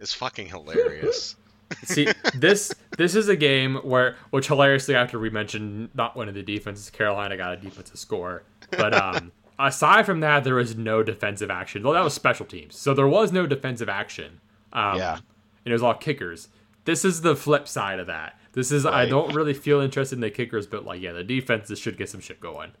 is 0.00 0.14
fucking 0.14 0.46
hilarious. 0.46 1.36
See, 1.84 2.08
this 2.34 2.74
this 2.96 3.14
is 3.14 3.28
a 3.28 3.36
game 3.36 3.76
where, 3.76 4.16
which 4.30 4.46
hilariously, 4.46 4.94
after 4.94 5.18
we 5.18 5.28
mentioned 5.28 5.90
not 5.94 6.16
one 6.16 6.30
of 6.30 6.34
the 6.34 6.42
defenses, 6.42 6.88
Carolina 6.88 7.36
got 7.36 7.52
a 7.52 7.56
defensive 7.58 7.98
score, 7.98 8.44
but 8.70 8.94
um, 8.94 9.32
aside 9.58 10.06
from 10.06 10.20
that, 10.20 10.44
there 10.44 10.54
was 10.54 10.74
no 10.74 11.02
defensive 11.02 11.50
action. 11.50 11.82
Well, 11.82 11.92
that 11.92 12.04
was 12.04 12.14
special 12.14 12.46
teams, 12.46 12.74
so 12.74 12.94
there 12.94 13.06
was 13.06 13.32
no 13.32 13.46
defensive 13.46 13.90
action. 13.90 14.40
Um, 14.72 14.96
yeah, 14.96 15.16
and 15.16 15.66
it 15.66 15.72
was 15.72 15.82
all 15.82 15.92
kickers. 15.92 16.48
This 16.86 17.04
is 17.04 17.20
the 17.20 17.36
flip 17.36 17.68
side 17.68 18.00
of 18.00 18.06
that. 18.06 18.38
This 18.52 18.72
is 18.72 18.84
right. 18.84 18.94
I 18.94 19.06
don't 19.10 19.34
really 19.34 19.52
feel 19.52 19.80
interested 19.80 20.16
in 20.16 20.20
the 20.22 20.30
kickers, 20.30 20.66
but 20.66 20.86
like 20.86 21.02
yeah, 21.02 21.12
the 21.12 21.22
defenses 21.22 21.78
should 21.78 21.98
get 21.98 22.08
some 22.08 22.20
shit 22.20 22.40
going. 22.40 22.72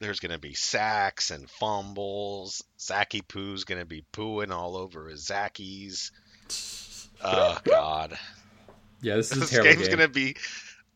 There's 0.00 0.20
gonna 0.20 0.38
be 0.38 0.54
sacks 0.54 1.30
and 1.30 1.48
fumbles. 1.48 2.62
Zacky 2.78 3.26
Poo's 3.26 3.64
gonna 3.64 3.84
be 3.86 4.04
pooing 4.12 4.50
all 4.50 4.76
over 4.76 5.08
his 5.08 5.26
Zackies. 5.26 6.10
Oh 7.20 7.58
God. 7.64 8.16
Yeah, 9.02 9.16
this 9.16 9.32
is 9.32 9.50
this 9.50 9.60
game's 9.60 9.88
game. 9.88 9.96
gonna 9.96 10.08
be 10.08 10.36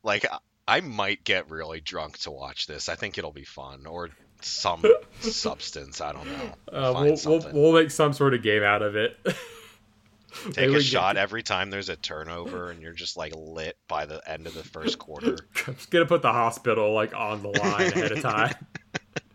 like 0.05 0.25
I 0.69 0.81
might 0.81 1.25
get 1.25 1.51
really 1.51 1.81
drunk 1.81 2.19
to 2.19 2.31
watch 2.31 2.67
this. 2.67 2.89
I 2.89 2.95
think 2.95 3.19
it'll 3.19 3.33
be 3.33 3.45
fun, 3.45 3.87
or 3.87 4.11
some 4.41 4.85
substance. 5.21 6.01
I 6.01 6.13
don't 6.13 6.27
know. 6.27 6.55
Uh, 6.73 6.93
we'll, 6.95 7.19
we'll, 7.27 7.53
we'll 7.53 7.73
make 7.73 7.91
some 7.91 8.13
sort 8.13 8.35
of 8.35 8.43
game 8.43 8.63
out 8.63 8.83
of 8.83 8.97
it. 8.97 9.19
Take 10.53 10.71
a 10.71 10.81
shot 10.81 11.17
every 11.17 11.43
time 11.43 11.69
there's 11.69 11.91
a 11.91 11.97
turnover, 11.97 12.71
and 12.71 12.81
you're 12.81 12.95
just 12.95 13.17
like 13.17 13.35
lit 13.37 13.77
by 13.87 14.07
the 14.07 14.23
end 14.31 14.47
of 14.47 14.55
the 14.55 14.63
first 14.63 14.99
quarter. 14.99 15.37
I'm 15.67 15.75
just 15.75 15.91
gonna 15.91 16.07
put 16.07 16.23
the 16.23 16.33
hospital 16.33 16.95
like 16.95 17.15
on 17.15 17.43
the 17.43 17.49
line 17.51 17.89
ahead 17.89 18.13
of 18.13 18.23
time. 18.23 18.55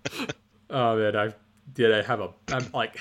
oh 0.69 0.97
man, 0.97 1.15
I 1.15 1.33
did. 1.73 1.93
I 1.93 2.01
have 2.01 2.19
a. 2.19 2.29
I'm 2.49 2.67
like, 2.73 2.99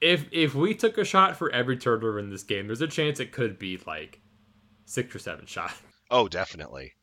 if 0.00 0.26
if 0.32 0.54
we 0.54 0.74
took 0.74 0.98
a 0.98 1.04
shot 1.04 1.36
for 1.36 1.50
every 1.52 1.76
turnover 1.76 2.18
in 2.18 2.30
this 2.30 2.42
game, 2.42 2.66
there's 2.66 2.80
a 2.80 2.88
chance 2.88 3.20
it 3.20 3.32
could 3.32 3.58
be 3.58 3.78
like 3.86 4.20
six 4.84 5.14
or 5.14 5.18
seven 5.18 5.46
shot. 5.46 5.72
Oh, 6.10 6.28
definitely. 6.28 6.94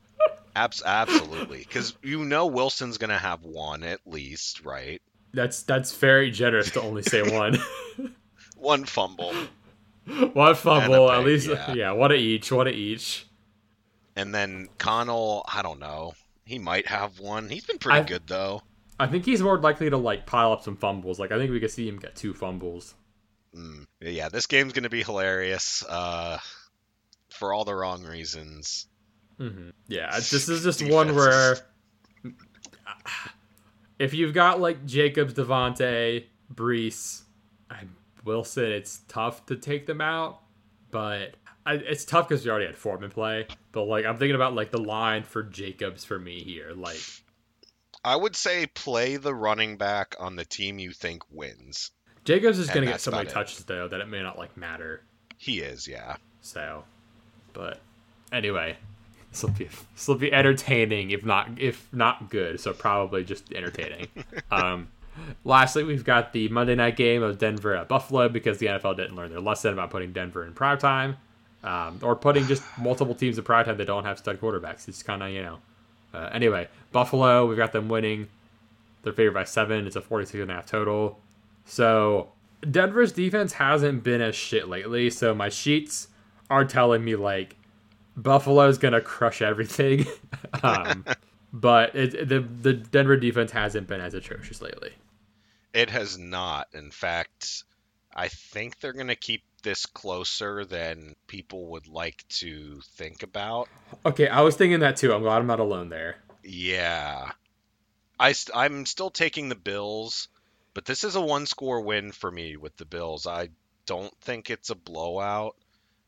Abs- 0.55 0.83
absolutely, 0.83 1.59
because 1.59 1.95
you 2.01 2.25
know 2.25 2.47
Wilson's 2.47 2.97
gonna 2.97 3.17
have 3.17 3.43
one 3.43 3.83
at 3.83 3.99
least, 4.05 4.65
right? 4.65 5.01
That's 5.33 5.63
that's 5.63 5.95
very 5.95 6.31
generous 6.31 6.71
to 6.71 6.81
only 6.81 7.03
say 7.03 7.21
one. 7.21 7.57
one 8.57 8.85
fumble. 8.85 9.33
One 10.33 10.55
fumble, 10.55 11.11
at 11.11 11.23
least. 11.23 11.47
Yeah. 11.47 11.73
yeah, 11.73 11.91
one 11.91 12.11
of 12.11 12.17
each. 12.17 12.51
One 12.51 12.67
of 12.67 12.73
each. 12.73 13.27
And 14.15 14.33
then 14.33 14.69
Connell, 14.79 15.45
I 15.53 15.61
don't 15.61 15.79
know. 15.79 16.13
He 16.43 16.57
might 16.57 16.87
have 16.87 17.19
one. 17.19 17.49
He's 17.49 17.65
been 17.65 17.77
pretty 17.77 17.99
I, 17.99 18.03
good 18.03 18.25
though. 18.25 18.63
I 18.99 19.07
think 19.07 19.25
he's 19.25 19.41
more 19.41 19.59
likely 19.59 19.89
to 19.89 19.97
like 19.97 20.25
pile 20.25 20.51
up 20.51 20.63
some 20.63 20.75
fumbles. 20.75 21.19
Like 21.19 21.31
I 21.31 21.37
think 21.37 21.51
we 21.51 21.59
could 21.59 21.71
see 21.71 21.87
him 21.87 21.99
get 21.99 22.15
two 22.15 22.33
fumbles. 22.33 22.95
Mm, 23.55 23.85
yeah, 24.01 24.29
this 24.29 24.45
game's 24.45 24.73
gonna 24.73 24.89
be 24.89 25.03
hilarious. 25.03 25.83
Uh, 25.87 26.39
for 27.29 27.53
all 27.53 27.65
the 27.65 27.75
wrong 27.75 28.03
reasons. 28.03 28.87
Mm-hmm. 29.39 29.69
Yeah, 29.87 30.11
this 30.15 30.49
is 30.49 30.63
just 30.63 30.87
one 30.89 31.15
where 31.15 31.57
if 33.99 34.13
you've 34.13 34.33
got 34.33 34.59
like 34.59 34.85
Jacobs, 34.85 35.33
Davante, 35.33 36.25
Breece, 36.53 37.21
and 37.69 37.89
Wilson, 38.23 38.65
it's 38.65 39.01
tough 39.07 39.45
to 39.47 39.55
take 39.55 39.85
them 39.85 40.01
out. 40.01 40.41
But 40.89 41.35
I, 41.65 41.75
it's 41.75 42.05
tough 42.05 42.27
because 42.27 42.43
we 42.43 42.51
already 42.51 42.65
had 42.65 42.77
Foreman 42.77 43.11
play. 43.11 43.47
But 43.71 43.83
like 43.83 44.05
I'm 44.05 44.17
thinking 44.17 44.35
about 44.35 44.55
like 44.55 44.71
the 44.71 44.81
line 44.81 45.23
for 45.23 45.43
Jacobs 45.43 46.03
for 46.03 46.17
me 46.17 46.41
here. 46.41 46.71
Like 46.75 47.01
I 48.07 48.15
would 48.15 48.37
say 48.37 48.67
play 48.67 49.17
the 49.17 49.35
running 49.35 49.75
back 49.75 50.15
on 50.17 50.37
the 50.37 50.45
team 50.45 50.79
you 50.79 50.91
think 50.91 51.23
wins. 51.29 51.91
Jacobs 52.23 52.57
is 52.57 52.69
going 52.69 52.85
to 52.85 52.91
get 52.91 53.01
so 53.01 53.11
many 53.11 53.29
touches 53.29 53.65
though 53.65 53.89
that 53.89 53.99
it 53.99 54.07
may 54.07 54.21
not 54.23 54.37
like 54.37 54.55
matter. 54.55 55.03
He 55.37 55.59
is, 55.59 55.89
yeah. 55.89 56.15
So, 56.39 56.85
but 57.51 57.81
anyway, 58.31 58.77
this 59.29 59.43
will 59.43 59.49
be 59.49 59.65
this 59.93 60.07
will 60.07 60.15
be 60.15 60.31
entertaining 60.31 61.11
if 61.11 61.25
not 61.25 61.49
if 61.59 61.89
not 61.91 62.29
good. 62.29 62.61
So 62.61 62.71
probably 62.71 63.25
just 63.25 63.51
entertaining. 63.51 64.07
um, 64.51 64.87
lastly, 65.43 65.83
we've 65.83 66.05
got 66.05 66.31
the 66.31 66.47
Monday 66.47 66.75
night 66.75 66.95
game 66.95 67.21
of 67.21 67.37
Denver 67.39 67.75
at 67.75 67.89
Buffalo 67.89 68.29
because 68.29 68.57
the 68.59 68.67
NFL 68.67 68.95
didn't 68.95 69.17
learn 69.17 69.31
their 69.31 69.41
lesson 69.41 69.73
about 69.73 69.89
putting 69.89 70.13
Denver 70.13 70.45
in 70.45 70.53
prime 70.53 70.77
time, 70.77 71.17
um, 71.61 71.99
or 72.01 72.15
putting 72.15 72.47
just 72.47 72.63
multiple 72.77 73.15
teams 73.15 73.37
in 73.37 73.43
prime 73.43 73.65
time 73.65 73.75
that 73.75 73.85
don't 73.85 74.05
have 74.05 74.17
stud 74.17 74.39
quarterbacks. 74.39 74.87
It's 74.87 75.03
kind 75.03 75.21
of 75.21 75.29
you 75.31 75.43
know. 75.43 75.57
Uh, 76.17 76.29
anyway, 76.33 76.67
Buffalo, 76.91 77.45
we've 77.45 77.57
got 77.57 77.71
them 77.71 77.89
winning. 77.89 78.27
They're 79.03 79.13
favored 79.13 79.35
by 79.35 79.43
seven. 79.43 79.85
It's 79.85 79.95
a 79.95 80.01
46 80.01 80.41
and 80.41 80.51
a 80.51 80.55
half 80.55 80.65
total. 80.65 81.19
So 81.65 82.31
Denver's 82.69 83.11
defense 83.11 83.53
hasn't 83.53 84.03
been 84.03 84.21
as 84.21 84.35
shit 84.35 84.67
lately. 84.67 85.11
So 85.11 85.35
my 85.35 85.49
sheets 85.49 86.07
are 86.49 86.65
telling 86.65 87.03
me 87.05 87.15
like 87.15 87.55
Buffalo's 88.15 88.79
gonna 88.79 89.01
crush 89.01 89.41
everything. 89.43 90.07
um, 90.63 91.05
but 91.53 91.95
it, 91.95 92.27
the 92.27 92.39
the 92.39 92.73
Denver 92.73 93.17
defense 93.17 93.51
hasn't 93.51 93.87
been 93.87 94.01
as 94.01 94.15
atrocious 94.15 94.61
lately. 94.61 94.91
It 95.73 95.91
has 95.91 96.17
not. 96.17 96.67
In 96.73 96.89
fact, 96.89 97.63
I 98.15 98.27
think 98.27 98.79
they're 98.79 98.93
gonna 98.93 99.15
keep 99.15 99.43
this 99.63 99.85
closer 99.85 100.65
than 100.65 101.15
people 101.27 101.67
would 101.67 101.87
like 101.87 102.23
to 102.29 102.81
think 102.95 103.23
about. 103.23 103.69
Okay, 104.05 104.27
I 104.27 104.41
was 104.41 104.55
thinking 104.55 104.79
that 104.81 104.97
too. 104.97 105.13
I'm 105.13 105.21
glad 105.21 105.37
I'm 105.37 105.47
not 105.47 105.59
alone 105.59 105.89
there. 105.89 106.17
Yeah, 106.43 107.31
I 108.19 108.31
st- 108.31 108.55
I'm 108.55 108.85
still 108.85 109.09
taking 109.09 109.49
the 109.49 109.55
Bills, 109.55 110.29
but 110.73 110.85
this 110.85 111.03
is 111.03 111.15
a 111.15 111.21
one 111.21 111.45
score 111.45 111.81
win 111.81 112.11
for 112.11 112.31
me 112.31 112.57
with 112.57 112.75
the 112.77 112.85
Bills. 112.85 113.27
I 113.27 113.49
don't 113.85 114.13
think 114.21 114.49
it's 114.49 114.69
a 114.69 114.75
blowout. 114.75 115.55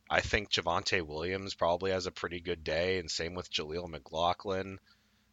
I 0.09 0.21
think 0.21 0.49
Javonte 0.49 1.05
Williams 1.05 1.53
probably 1.53 1.91
has 1.91 2.07
a 2.07 2.11
pretty 2.11 2.39
good 2.39 2.63
day, 2.63 2.97
and 2.97 3.11
same 3.11 3.35
with 3.35 3.51
Jaleel 3.51 3.87
McLaughlin. 3.87 4.79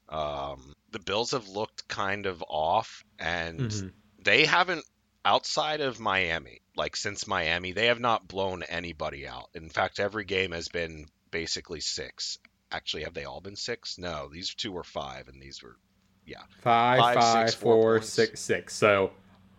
Um, 0.08 0.74
the 0.90 0.98
Bills 0.98 1.30
have 1.30 1.48
looked 1.48 1.88
kind 1.88 2.26
of 2.26 2.44
off, 2.48 3.04
and 3.18 3.60
mm-hmm. 3.60 3.88
they 4.22 4.44
haven't, 4.44 4.84
outside 5.26 5.80
of 5.80 5.98
Miami, 5.98 6.60
like 6.76 6.94
since 6.94 7.26
Miami, 7.26 7.72
they 7.72 7.86
have 7.86 7.98
not 7.98 8.28
blown 8.28 8.62
anybody 8.62 9.26
out. 9.26 9.50
In 9.54 9.68
fact, 9.68 9.98
every 9.98 10.24
game 10.24 10.52
has 10.52 10.68
been 10.68 11.06
basically 11.32 11.80
six. 11.80 12.38
Actually, 12.70 13.02
have 13.02 13.12
they 13.12 13.24
all 13.24 13.40
been 13.40 13.56
six? 13.56 13.98
No, 13.98 14.28
these 14.32 14.54
two 14.54 14.70
were 14.70 14.84
five, 14.84 15.26
and 15.28 15.42
these 15.42 15.62
were, 15.62 15.76
yeah, 16.24 16.42
five, 16.62 17.00
five, 17.00 17.14
five 17.16 17.48
six, 17.48 17.60
four, 17.60 17.74
four 17.74 18.02
six, 18.02 18.40
six. 18.40 18.74
So 18.74 19.10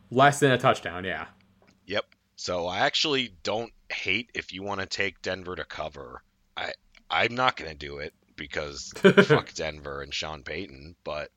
less 0.10 0.40
than 0.40 0.52
a 0.52 0.58
touchdown. 0.58 1.04
Yeah. 1.04 1.26
Yep. 1.86 2.06
So 2.38 2.66
I 2.66 2.80
actually 2.80 3.34
don't 3.44 3.74
hate 3.90 4.32
if 4.34 4.54
you 4.54 4.64
want 4.64 4.80
to 4.80 4.86
take 4.86 5.22
Denver 5.22 5.56
to 5.56 5.66
cover. 5.66 6.24
I 6.56 6.72
I'm 7.10 7.36
not 7.36 7.58
going 7.58 7.72
to 7.72 7.78
do 7.78 7.98
it 7.98 8.14
because 8.38 8.94
fuck 9.26 9.54
Denver 9.54 10.02
and 10.02 10.14
Sean 10.14 10.44
Payton, 10.44 10.96
but 11.04 11.30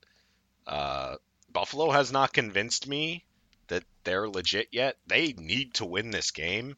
uh, 0.68 1.16
Buffalo 1.52 1.90
has 1.90 2.12
not 2.12 2.32
convinced 2.32 2.86
me 2.86 3.24
that 3.70 3.84
they're 4.04 4.28
legit 4.28 4.68
yet. 4.70 4.96
They 5.06 5.32
need 5.32 5.74
to 5.74 5.86
win 5.86 6.10
this 6.10 6.30
game. 6.30 6.76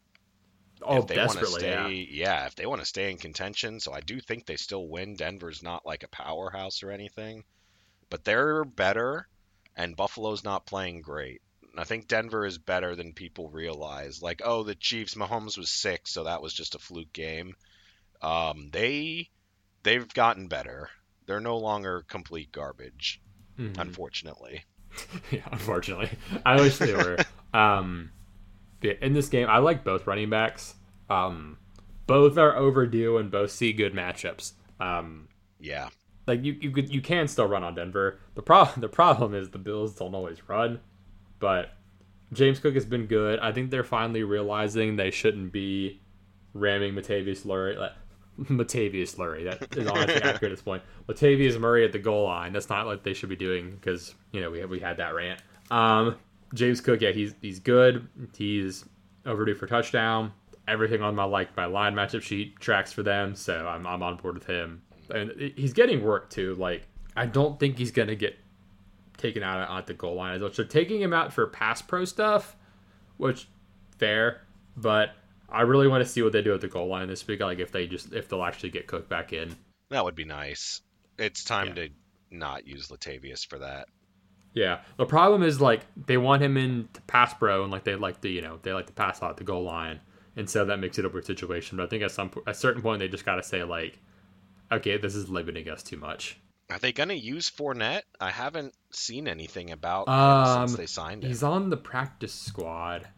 Oh, 0.81 0.99
if 0.99 1.07
they 1.07 1.17
desperately, 1.17 1.61
stay, 1.61 2.07
yeah. 2.11 2.41
yeah. 2.41 2.47
If 2.47 2.55
they 2.55 2.67
want 2.67 2.81
to 2.81 2.87
stay 2.87 3.11
in 3.11 3.19
contention, 3.19 3.81
so 3.81 3.93
I 3.93 4.01
do 4.01 4.21
think 4.21 4.47
they 4.47 4.57
still 4.57 4.89
win. 4.89 5.17
Denver's 5.17 5.63
not 5.63 5.87
like 5.87 6.03
a 6.03 6.09
powerhouse 6.09 6.83
or 6.83 6.91
anything, 6.91 7.45
but 8.11 8.25
they're 8.25 8.65
better, 8.65 9.29
and 9.77 9.97
Buffalo's 9.97 10.45
not 10.45 10.67
playing 10.67 11.03
great. 11.03 11.41
I 11.77 11.85
think 11.85 12.09
Denver 12.09 12.45
is 12.45 12.59
better 12.59 12.95
than 12.95 13.15
people 13.15 13.49
realize. 13.49 14.21
Like, 14.21 14.43
oh, 14.45 14.63
the 14.63 14.75
Chiefs, 14.75 15.15
Mahomes 15.15 15.57
was 15.57 15.71
sick, 15.71 16.07
so 16.07 16.25
that 16.25 16.43
was 16.43 16.53
just 16.53 16.75
a 16.75 16.79
fluke 16.79 17.13
game. 17.13 17.55
Um, 18.21 18.69
they 18.73 19.31
they've 19.83 20.13
gotten 20.13 20.49
better. 20.49 20.91
They're 21.27 21.41
no 21.41 21.59
longer 21.59 22.05
complete 22.09 22.53
garbage, 22.53 23.21
mm-hmm. 23.59 23.81
unfortunately. 23.81 24.65
yeah, 25.31 25.47
unfortunately, 25.51 26.11
I 26.45 26.57
wish 26.57 26.79
they 26.79 26.93
were. 26.95 27.19
um, 27.55 28.11
in 28.83 29.13
this 29.13 29.29
game, 29.29 29.49
I 29.49 29.59
like 29.59 29.85
both 29.85 30.07
running 30.07 30.31
backs. 30.31 30.75
Um, 31.09 31.59
both 32.07 32.37
are 32.37 32.57
overdue 32.57 33.19
and 33.19 33.31
both 33.31 33.51
see 33.51 33.73
good 33.73 33.95
matchups. 33.95 34.53
Um, 34.81 35.29
yeah, 35.61 35.89
like 36.27 36.45
you, 36.45 36.57
you 36.61 36.71
could, 36.71 36.93
you 36.93 37.01
can 37.01 37.29
still 37.29 37.47
run 37.47 37.65
on 37.65 37.75
Denver. 37.75 38.21
The 38.35 38.43
problem 38.43 38.81
the 38.81 38.89
problem 38.89 39.35
is 39.35 39.51
the 39.51 39.59
Bills 39.59 39.95
don't 39.95 40.15
always 40.15 40.49
run. 40.49 40.81
But 41.39 41.71
James 42.33 42.59
Cook 42.59 42.75
has 42.75 42.87
been 42.87 43.07
good. 43.07 43.39
I 43.41 43.53
think 43.53 43.71
they're 43.71 43.85
finally 43.85 44.23
realizing 44.23 44.97
they 44.97 45.11
shouldn't 45.11 45.53
be 45.53 46.01
ramming 46.55 46.95
Latavius 46.95 47.45
Murray. 47.45 47.77
Like, 47.77 47.93
Latavius 48.41 49.19
Murray, 49.19 49.45
that 49.45 49.77
is 49.77 49.87
honestly 49.87 50.23
accurate 50.23 50.43
at 50.45 50.51
this 50.51 50.63
point. 50.63 50.83
Latavius 51.09 51.59
Murray 51.59 51.85
at 51.85 51.93
the 51.93 51.99
goal 51.99 52.25
line. 52.25 52.53
That's 52.53 52.69
not 52.69 52.87
what 52.87 53.05
they 53.05 53.15
should 53.15 53.29
be 53.29 53.37
doing 53.37 53.71
because 53.73 54.15
you 54.33 54.41
know 54.41 54.51
we 54.51 54.65
we 54.65 54.81
had 54.81 54.97
that 54.99 55.15
rant. 55.15 55.41
Um, 55.71 56.17
James 56.55 56.81
Cook, 56.81 57.01
yeah, 57.01 57.13
he's 57.13 57.35
he's 57.41 57.59
good. 57.59 58.09
He's 58.37 58.85
overdue 59.27 59.55
for 59.55 59.67
touchdown. 59.67 60.33
Everything 60.69 61.03
on 61.03 61.15
my 61.15 61.25
like 61.25 61.57
my 61.57 61.67
line 61.67 61.95
matchup 61.95 62.23
sheet 62.23 62.59
tracks 62.61 62.93
for 62.93 63.03
them, 63.03 63.35
so 63.35 63.67
I'm 63.67 63.87
I'm 63.87 64.03
on 64.03 64.17
board 64.17 64.35
with 64.35 64.47
him. 64.47 64.83
And 65.11 65.53
he's 65.57 65.73
getting 65.73 66.03
work 66.03 66.31
too. 66.31 66.55
Like 66.55 66.87
I 67.17 67.27
don't 67.27 67.59
think 67.61 67.79
he's 67.79 67.91
gonna 67.91 68.15
get 68.15 68.39
taken 69.19 69.43
out 69.43 69.71
at 69.71 69.87
the 69.87 69.95
goal 69.95 70.15
line 70.15 70.35
as 70.35 70.41
well. 70.41 70.53
So 70.53 70.65
taking 70.65 71.01
him 71.01 71.13
out 71.13 71.33
for 71.33 71.47
pass 71.47 71.83
pro 71.83 72.05
stuff, 72.05 72.57
which 73.19 73.49
fair, 73.99 74.43
but 74.77 75.11
I 75.53 75.63
really 75.63 75.89
want 75.89 76.03
to 76.05 76.09
see 76.09 76.23
what 76.23 76.33
they 76.33 76.43
do 76.43 76.55
at 76.55 76.61
the 76.61 76.69
goal 76.69 76.89
line 76.89 77.09
this 77.09 77.27
week. 77.27 77.41
Like 77.41 77.59
if 77.59 77.71
they 77.71 77.87
just 77.87 78.13
if 78.13 78.29
they'll 78.29 78.45
actually 78.45 78.71
get 78.71 78.87
Cook 78.87 79.09
back 79.09 79.33
in. 79.33 79.57
That 79.91 80.05
would 80.05 80.15
be 80.15 80.25
nice. 80.25 80.81
It's 81.19 81.45
time 81.45 81.69
yeah. 81.69 81.75
to 81.75 81.89
not 82.31 82.67
use 82.67 82.89
Latavius 82.89 83.47
for 83.47 83.59
that. 83.59 83.89
Yeah. 84.55 84.81
The 84.97 85.07
problem 85.07 85.43
is 85.43 85.61
like 85.61 85.83
they 86.07 86.17
want 86.17 86.43
him 86.43 86.57
in 86.57 86.89
to 86.95 87.01
pass 87.03 87.35
pro 87.35 87.63
and 87.63 87.71
like 87.71 87.85
they 87.85 87.95
like 87.95 88.21
the 88.21 88.31
you 88.31 88.41
know 88.41 88.59
they 88.63 88.73
like 88.73 88.87
to 88.87 88.93
pass 88.93 89.23
out 89.23 89.37
the 89.37 89.45
goal 89.45 89.65
line, 89.65 90.01
and 90.37 90.49
so 90.49 90.65
that 90.65 90.79
makes 90.79 90.99
it 90.99 91.05
a 91.05 91.09
weird 91.09 91.27
situation. 91.27 91.77
But 91.77 91.85
I 91.85 91.87
think 91.87 92.03
at 92.03 92.11
some 92.11 92.31
at 92.47 92.53
a 92.53 92.55
certain 92.55 92.83
point 92.83 93.01
they 93.01 93.09
just 93.09 93.25
got 93.25 93.37
to 93.37 93.43
say 93.43 93.63
like, 93.65 93.99
okay, 94.71 94.97
this 94.97 95.15
is 95.15 95.29
limiting 95.29 95.69
us 95.69 95.83
too 95.83 95.97
much. 95.97 96.39
Are 96.71 96.79
they 96.79 96.93
going 96.93 97.11
to 97.11 97.19
use 97.19 97.51
Fournette? 97.51 98.03
I 98.19 98.31
haven't 98.31 98.73
seen 98.91 99.29
anything 99.29 99.71
about 99.73 100.09
um, 100.09 100.69
since 100.69 100.79
they 100.79 100.87
signed 100.87 101.23
him. 101.23 101.29
He's 101.29 101.43
on 101.43 101.69
the 101.69 101.77
practice 101.77 102.33
squad 102.33 103.09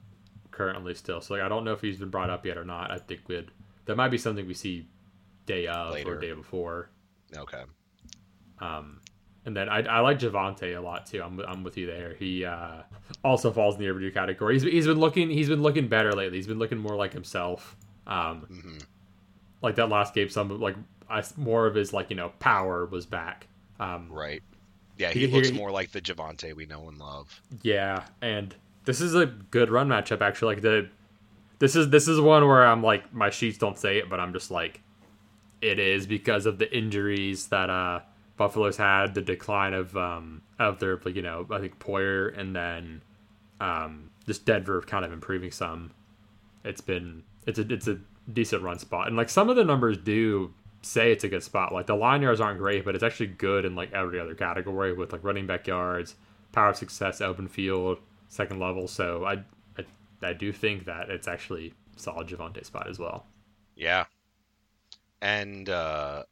currently 0.55 0.94
still, 0.94 1.20
so 1.20 1.35
like 1.35 1.43
I 1.43 1.48
don't 1.48 1.64
know 1.64 1.72
if 1.72 1.81
he's 1.81 1.98
been 1.98 2.10
brought 2.10 2.31
up 2.31 2.47
yet 2.47 2.56
or 2.56 2.64
not. 2.64 2.90
I 2.90 2.98
think 2.98 3.22
we'd 3.28 3.51
that 3.85 3.97
might 3.97 4.09
be 4.09 4.18
something 4.18 4.47
we 4.47 4.55
see 4.55 4.89
day 5.47 5.66
of 5.66 5.93
Later. 5.93 6.16
or 6.16 6.20
day 6.20 6.32
before. 6.32 6.90
Okay. 7.36 7.62
Um, 8.60 9.01
and 9.44 9.56
then 9.56 9.68
I, 9.68 9.82
I 9.82 10.01
like 10.01 10.18
Javonte 10.18 10.76
a 10.76 10.81
lot 10.81 11.06
too. 11.06 11.22
I'm, 11.22 11.39
I'm 11.40 11.64
with 11.64 11.76
you 11.76 11.86
there. 11.86 12.14
He 12.14 12.44
uh, 12.44 12.82
also 13.22 13.52
falls 13.52 13.74
in 13.74 13.82
the 13.82 13.90
overdue 13.90 14.10
category. 14.10 14.55
He's, 14.55 14.62
he's 14.62 14.86
been 14.86 15.01
looking 15.01 15.28
he's 15.31 15.48
been 15.48 15.62
looking 15.62 15.89
better 15.89 16.12
lately. 16.12 16.39
He's 16.39 16.47
been 16.47 16.59
looking 16.59 16.78
more 16.78 16.97
like 16.97 17.12
himself. 17.12 17.76
Um, 18.06 18.47
mm-hmm. 18.51 18.78
Like 19.60 19.76
that 19.76 19.89
last 19.89 20.14
game, 20.14 20.28
some 20.28 20.60
like 20.60 20.76
I, 21.10 21.22
more 21.36 21.66
of 21.66 21.74
his 21.74 21.93
like 21.93 22.10
you 22.10 22.16
know 22.16 22.32
power 22.39 22.86
was 22.86 23.06
back. 23.06 23.48
Um, 23.78 24.09
right. 24.10 24.43
Yeah, 24.97 25.10
he, 25.10 25.20
he 25.20 25.26
looks 25.26 25.48
he, 25.48 25.56
more 25.56 25.70
like 25.70 25.90
the 25.90 26.01
Javonte 26.01 26.55
we 26.55 26.66
know 26.66 26.89
and 26.89 26.98
love. 26.98 27.43
Yeah, 27.62 28.05
and 28.22 28.55
this 28.85 29.01
is 29.01 29.15
a 29.15 29.27
good 29.27 29.70
run 29.70 29.89
matchup 29.89 30.20
actually. 30.20 30.55
Like 30.55 30.62
the 30.62 30.89
this 31.59 31.77
is 31.77 31.90
this 31.90 32.09
is 32.09 32.20
one 32.20 32.47
where 32.47 32.66
I'm 32.66 32.82
like 32.82 33.12
my 33.12 33.31
sheets 33.31 33.59
don't 33.59 33.78
say 33.78 33.98
it, 33.98 34.11
but 34.11 34.20
I'm 34.20 34.32
just 34.32 34.51
like 34.51 34.81
it 35.61 35.78
is 35.78 36.06
because 36.06 36.47
of 36.47 36.59
the 36.59 36.77
injuries 36.77 37.48
that 37.48 37.70
uh 37.70 38.01
Buffalo's 38.36 38.77
had, 38.77 39.15
the 39.15 39.23
decline 39.23 39.74
of 39.74 39.97
um 39.97 40.43
of 40.59 40.78
their 40.78 41.01
like, 41.05 41.15
you 41.15 41.23
know 41.23 41.47
I 41.51 41.61
think 41.61 41.78
Poyer 41.78 42.36
and 42.39 42.55
then 42.55 43.02
um 43.61 44.11
just 44.27 44.44
Denver 44.44 44.81
kind 44.82 45.05
of 45.05 45.12
improving 45.12 45.51
some. 45.51 45.93
It's 46.65 46.81
been 46.81 47.23
it's 47.47 47.59
a 47.59 47.73
it's 47.73 47.89
a 47.89 47.98
decent 48.32 48.62
run 48.62 48.78
spot, 48.78 49.06
and 49.06 49.16
like 49.16 49.28
some 49.28 49.51
of 49.51 49.56
the 49.56 49.65
numbers 49.65 49.98
do 49.98 50.52
say 50.82 51.12
it's 51.12 51.24
a 51.24 51.28
good 51.28 51.43
spot. 51.43 51.73
Like 51.73 51.86
the 51.86 51.94
line 51.94 52.23
yards 52.23 52.40
aren't 52.40 52.59
great, 52.59 52.85
but 52.85 52.94
it's 52.94 53.05
actually 53.05 53.28
good 53.28 53.65
in 53.65 53.74
like 53.74 53.93
every 53.93 54.20
other 54.20 54.35
category 54.35 54.93
with 54.93 55.12
like 55.12 55.24
running 55.24 55.47
back 55.47 55.66
yards, 55.66 56.15
power 56.52 56.70
of 56.70 56.77
success, 56.77 57.20
open 57.20 57.48
field, 57.48 57.98
second 58.35 58.59
level. 58.61 58.89
So 58.89 59.24
I 59.24 59.44
I, 59.78 59.85
I 60.23 60.32
do 60.32 60.52
think 60.52 60.86
that 60.86 61.11
it's 61.11 61.28
actually 61.28 61.74
solid 61.97 62.28
Javonte 62.28 62.65
spot 62.65 62.89
as 62.89 62.98
well. 62.98 63.27
Yeah, 63.77 64.05
and 65.20 65.69
uh, 65.69 66.24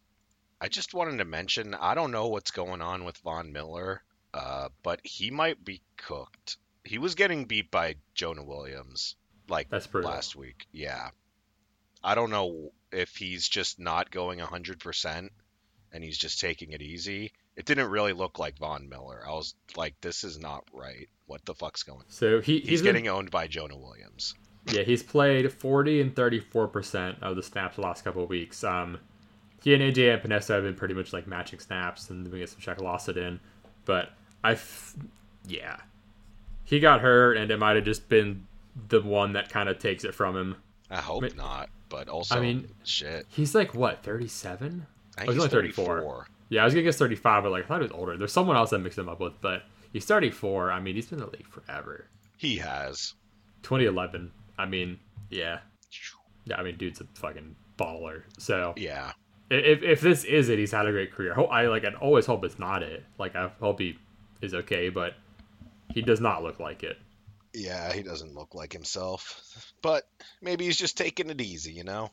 I 0.60 0.68
just 0.68 0.94
wanted 0.94 1.18
to 1.18 1.24
mention 1.24 1.74
I 1.74 1.94
don't 1.94 2.10
know 2.10 2.28
what's 2.28 2.50
going 2.50 2.82
on 2.82 3.04
with 3.04 3.16
Von 3.18 3.52
Miller, 3.52 4.02
uh, 4.34 4.68
but 4.82 5.00
he 5.04 5.30
might 5.30 5.64
be 5.64 5.82
cooked. 5.96 6.56
He 6.84 6.98
was 6.98 7.14
getting 7.14 7.44
beat 7.44 7.70
by 7.70 7.96
Jonah 8.14 8.44
Williams 8.44 9.16
like 9.48 9.68
That's 9.70 9.92
last 9.94 10.36
week. 10.36 10.66
Yeah. 10.72 11.10
I 12.02 12.14
don't 12.14 12.30
know 12.30 12.72
if 12.90 13.16
he's 13.16 13.48
just 13.48 13.78
not 13.78 14.10
going 14.10 14.40
100% 14.40 15.28
and 15.92 16.04
he's 16.04 16.18
just 16.18 16.40
taking 16.40 16.72
it 16.72 16.82
easy. 16.82 17.32
It 17.56 17.66
didn't 17.66 17.90
really 17.90 18.12
look 18.12 18.38
like 18.38 18.58
Von 18.58 18.88
Miller. 18.88 19.22
I 19.26 19.32
was 19.32 19.54
like, 19.76 20.00
this 20.00 20.24
is 20.24 20.38
not 20.38 20.64
right. 20.72 21.08
What 21.26 21.44
the 21.44 21.54
fuck's 21.54 21.82
going 21.82 22.00
on? 22.00 22.04
So 22.08 22.40
he, 22.40 22.60
he's, 22.60 22.68
he's 22.68 22.82
getting 22.82 23.04
been, 23.04 23.12
owned 23.12 23.30
by 23.30 23.46
Jonah 23.46 23.76
Williams. 23.76 24.34
Yeah, 24.70 24.82
he's 24.82 25.02
played 25.02 25.52
40 25.52 26.00
and 26.00 26.14
34% 26.14 27.22
of 27.22 27.36
the 27.36 27.42
snaps 27.42 27.76
the 27.76 27.82
last 27.82 28.04
couple 28.04 28.22
of 28.22 28.30
weeks. 28.30 28.64
Um, 28.64 28.98
he 29.62 29.74
and 29.74 29.82
AJ 29.82 30.22
Epenesa 30.22 30.54
have 30.54 30.64
been 30.64 30.74
pretty 30.74 30.94
much 30.94 31.12
like 31.12 31.26
matching 31.26 31.58
snaps 31.58 32.10
and 32.10 32.30
we 32.32 32.38
get 32.38 32.48
some 32.48 32.60
check 32.60 32.80
lost 32.80 33.08
it 33.08 33.16
in. 33.16 33.38
But 33.84 34.10
I, 34.42 34.52
f- 34.52 34.94
yeah, 35.46 35.76
he 36.64 36.80
got 36.80 37.00
hurt 37.00 37.36
and 37.36 37.50
it 37.50 37.58
might 37.58 37.76
have 37.76 37.84
just 37.84 38.08
been 38.08 38.46
the 38.88 39.02
one 39.02 39.34
that 39.34 39.50
kind 39.50 39.68
of 39.68 39.78
takes 39.78 40.04
it 40.04 40.14
from 40.14 40.36
him. 40.36 40.56
I 40.90 40.96
hope 40.96 41.22
I 41.24 41.28
mean, 41.28 41.36
not, 41.36 41.70
but 41.88 42.08
also, 42.08 42.36
I 42.36 42.40
mean, 42.40 42.68
shit. 42.84 43.26
He's 43.28 43.54
like 43.54 43.74
what, 43.74 44.02
thirty-seven? 44.02 44.86
i 45.18 45.22
Oh, 45.22 45.30
he's 45.30 45.36
only 45.36 45.48
34. 45.48 45.84
34. 45.84 46.26
Yeah, 46.52 46.60
I 46.60 46.64
was 46.66 46.74
gonna 46.74 46.84
guess 46.84 46.98
thirty-five, 46.98 47.44
but 47.44 47.50
like 47.50 47.64
I 47.64 47.66
thought 47.66 47.80
he 47.80 47.84
was 47.84 47.92
older. 47.92 48.18
There's 48.18 48.30
someone 48.30 48.58
else 48.58 48.70
that 48.70 48.80
mixed 48.80 48.98
him 48.98 49.08
up 49.08 49.20
with, 49.20 49.40
but 49.40 49.62
he's 49.90 50.04
thirty-four. 50.04 50.70
I 50.70 50.80
mean, 50.80 50.96
he's 50.96 51.06
been 51.06 51.18
in 51.18 51.24
the 51.24 51.30
league 51.30 51.48
forever. 51.48 52.08
He 52.36 52.58
has. 52.58 53.14
2011. 53.62 54.30
I 54.58 54.66
mean, 54.66 54.98
yeah, 55.30 55.60
yeah. 56.44 56.56
I 56.56 56.62
mean, 56.62 56.76
dude's 56.76 57.00
a 57.00 57.06
fucking 57.14 57.56
baller. 57.78 58.24
So 58.38 58.74
yeah. 58.76 59.12
If, 59.48 59.82
if 59.82 60.00
this 60.02 60.24
is 60.24 60.50
it, 60.50 60.58
he's 60.58 60.72
had 60.72 60.86
a 60.86 60.92
great 60.92 61.10
career. 61.10 61.34
I 61.50 61.68
like. 61.68 61.86
I 61.86 61.94
always 61.94 62.26
hope 62.26 62.44
it's 62.44 62.58
not 62.58 62.82
it. 62.82 63.02
Like 63.18 63.34
I 63.34 63.50
hope 63.58 63.80
he 63.80 63.96
is 64.42 64.52
okay, 64.52 64.90
but 64.90 65.14
he 65.94 66.02
does 66.02 66.20
not 66.20 66.42
look 66.42 66.60
like 66.60 66.82
it. 66.82 66.98
Yeah, 67.54 67.90
he 67.94 68.02
doesn't 68.02 68.34
look 68.34 68.54
like 68.54 68.74
himself. 68.74 69.72
But 69.80 70.04
maybe 70.42 70.66
he's 70.66 70.76
just 70.76 70.98
taking 70.98 71.30
it 71.30 71.40
easy, 71.40 71.72
you 71.72 71.84
know? 71.84 72.10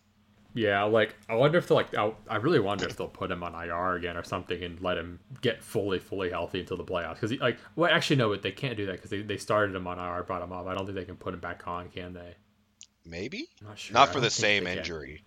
Yeah, 0.53 0.83
like 0.83 1.15
I 1.29 1.35
wonder 1.35 1.57
if 1.57 1.67
they'll 1.67 1.77
like 1.77 1.95
I, 1.95 2.11
I 2.27 2.37
really 2.37 2.59
wonder 2.59 2.85
if 2.87 2.97
they'll 2.97 3.07
put 3.07 3.29
him 3.29 3.43
on 3.43 3.53
IR 3.53 3.95
again 3.95 4.17
or 4.17 4.23
something 4.23 4.61
and 4.63 4.81
let 4.81 4.97
him 4.97 5.19
get 5.41 5.63
fully 5.63 5.99
fully 5.99 6.29
healthy 6.29 6.59
until 6.61 6.77
the 6.77 6.83
playoffs. 6.83 7.15
Because 7.15 7.33
like 7.39 7.59
well 7.75 7.91
actually 7.91 8.15
no 8.15 8.29
but 8.29 8.41
they 8.41 8.51
can't 8.51 8.75
do 8.75 8.85
that 8.87 8.93
because 8.93 9.11
they, 9.11 9.21
they 9.21 9.37
started 9.37 9.75
him 9.75 9.85
on 9.87 9.99
IR 9.99 10.23
brought 10.23 10.41
him 10.41 10.51
up. 10.51 10.65
I 10.65 10.73
don't 10.73 10.85
think 10.85 10.97
they 10.97 11.05
can 11.05 11.17
put 11.17 11.33
him 11.33 11.39
back 11.39 11.67
on 11.67 11.89
can 11.89 12.13
they? 12.13 12.35
Maybe? 13.05 13.47
Not 13.63 13.77
sure. 13.77 13.93
Not 13.93 14.09
for 14.11 14.19
the 14.19 14.29
same 14.31 14.65
injury 14.65 15.23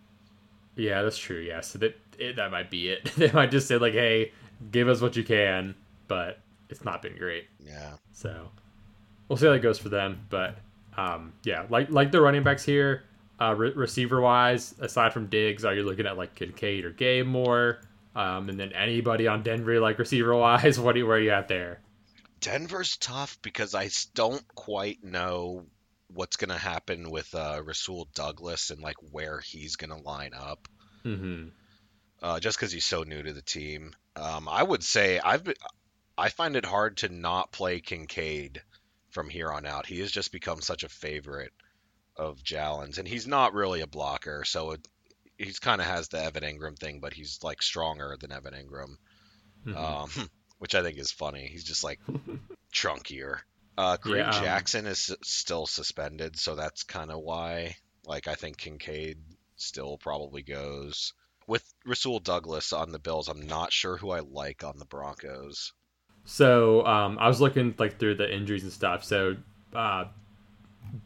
can. 0.74 0.84
yeah 0.84 1.02
that's 1.02 1.18
true 1.18 1.40
yeah. 1.40 1.60
So 1.60 1.78
that 1.78 1.96
it, 2.18 2.36
that 2.36 2.50
might 2.50 2.70
be 2.70 2.88
it. 2.88 3.10
They 3.16 3.30
might 3.30 3.50
just 3.52 3.68
say 3.68 3.76
like 3.76 3.94
hey 3.94 4.32
give 4.70 4.88
us 4.88 5.00
what 5.00 5.16
you 5.16 5.22
can 5.22 5.74
but 6.08 6.40
it's 6.68 6.84
not 6.84 7.00
been 7.00 7.16
great. 7.16 7.44
Yeah. 7.64 7.92
So 8.12 8.48
we'll 9.28 9.36
see 9.36 9.46
how 9.46 9.52
that 9.52 9.60
goes 9.60 9.78
for 9.78 9.88
them. 9.88 10.26
But 10.30 10.58
um, 10.96 11.32
yeah, 11.44 11.66
like 11.70 11.90
like 11.90 12.10
the 12.10 12.20
running 12.20 12.42
backs 12.42 12.64
here, 12.64 13.04
uh, 13.42 13.54
re- 13.54 13.72
receiver 13.72 14.20
wise, 14.20 14.74
aside 14.78 15.12
from 15.12 15.26
Diggs, 15.26 15.64
are 15.64 15.74
you 15.74 15.82
looking 15.82 16.06
at 16.06 16.16
like 16.16 16.34
Kincaid 16.34 16.84
or 16.84 16.90
Gabe 16.90 17.26
more? 17.26 17.80
Um, 18.14 18.48
and 18.48 18.60
then 18.60 18.72
anybody 18.72 19.26
on 19.26 19.42
Denver 19.42 19.80
like 19.80 19.98
receiver 19.98 20.34
wise, 20.34 20.78
what 20.80 20.96
you, 20.96 21.06
where 21.06 21.16
are 21.16 21.20
you 21.20 21.30
at 21.30 21.48
there? 21.48 21.80
Denver's 22.40 22.96
tough 22.96 23.38
because 23.42 23.74
I 23.74 23.88
don't 24.14 24.46
quite 24.54 25.02
know 25.02 25.66
what's 26.08 26.36
going 26.36 26.50
to 26.50 26.58
happen 26.58 27.10
with 27.10 27.34
uh, 27.34 27.62
Rasul 27.64 28.08
Douglas 28.14 28.70
and 28.70 28.80
like 28.80 28.96
where 29.10 29.40
he's 29.40 29.76
going 29.76 29.90
to 29.90 30.06
line 30.06 30.32
up. 30.34 30.68
Mm-hmm. 31.04 31.48
Uh, 32.20 32.38
just 32.38 32.58
because 32.58 32.70
he's 32.70 32.84
so 32.84 33.02
new 33.02 33.22
to 33.22 33.32
the 33.32 33.42
team, 33.42 33.92
um, 34.14 34.48
I 34.48 34.62
would 34.62 34.84
say 34.84 35.18
I've 35.18 35.42
been, 35.42 35.54
I 36.16 36.28
find 36.28 36.54
it 36.54 36.64
hard 36.64 36.98
to 36.98 37.08
not 37.08 37.50
play 37.50 37.80
Kincaid 37.80 38.62
from 39.10 39.28
here 39.28 39.50
on 39.50 39.66
out. 39.66 39.86
He 39.86 40.00
has 40.00 40.12
just 40.12 40.30
become 40.30 40.60
such 40.60 40.84
a 40.84 40.88
favorite 40.88 41.52
of 42.16 42.42
Jalen's, 42.42 42.98
and 42.98 43.08
he's 43.08 43.26
not 43.26 43.54
really 43.54 43.80
a 43.80 43.86
blocker, 43.86 44.44
so 44.44 44.72
it, 44.72 44.88
he's 45.38 45.58
kind 45.58 45.80
of 45.80 45.86
has 45.86 46.08
the 46.08 46.22
Evan 46.22 46.42
Engram 46.42 46.78
thing, 46.78 47.00
but 47.00 47.12
he's 47.12 47.38
like 47.42 47.62
stronger 47.62 48.16
than 48.20 48.32
Evan 48.32 48.54
Engram, 48.54 48.96
mm-hmm. 49.66 49.76
um, 49.76 50.30
which 50.58 50.74
I 50.74 50.82
think 50.82 50.98
is 50.98 51.10
funny. 51.10 51.46
He's 51.46 51.64
just 51.64 51.84
like 51.84 52.00
chunkier. 52.72 53.38
Uh, 53.76 53.96
Greg 53.96 54.26
yeah. 54.26 54.40
Jackson 54.40 54.86
is 54.86 55.14
still 55.22 55.66
suspended, 55.66 56.38
so 56.38 56.54
that's 56.54 56.82
kind 56.82 57.10
of 57.10 57.20
why. 57.20 57.76
Like, 58.04 58.28
I 58.28 58.34
think 58.34 58.58
Kincaid 58.58 59.18
still 59.56 59.96
probably 59.96 60.42
goes. 60.42 61.14
With 61.46 61.64
Rasul 61.86 62.20
Douglas 62.20 62.72
on 62.72 62.92
the 62.92 62.98
Bills, 62.98 63.28
I'm 63.28 63.46
not 63.46 63.72
sure 63.72 63.96
who 63.96 64.10
I 64.10 64.20
like 64.20 64.62
on 64.62 64.78
the 64.78 64.84
Broncos. 64.84 65.72
So 66.24 66.86
um, 66.86 67.18
I 67.18 67.28
was 67.28 67.40
looking 67.40 67.74
like 67.78 67.98
through 67.98 68.16
the 68.16 68.32
injuries 68.32 68.62
and 68.62 68.72
stuff. 68.72 69.04
So 69.04 69.36
uh, 69.74 70.04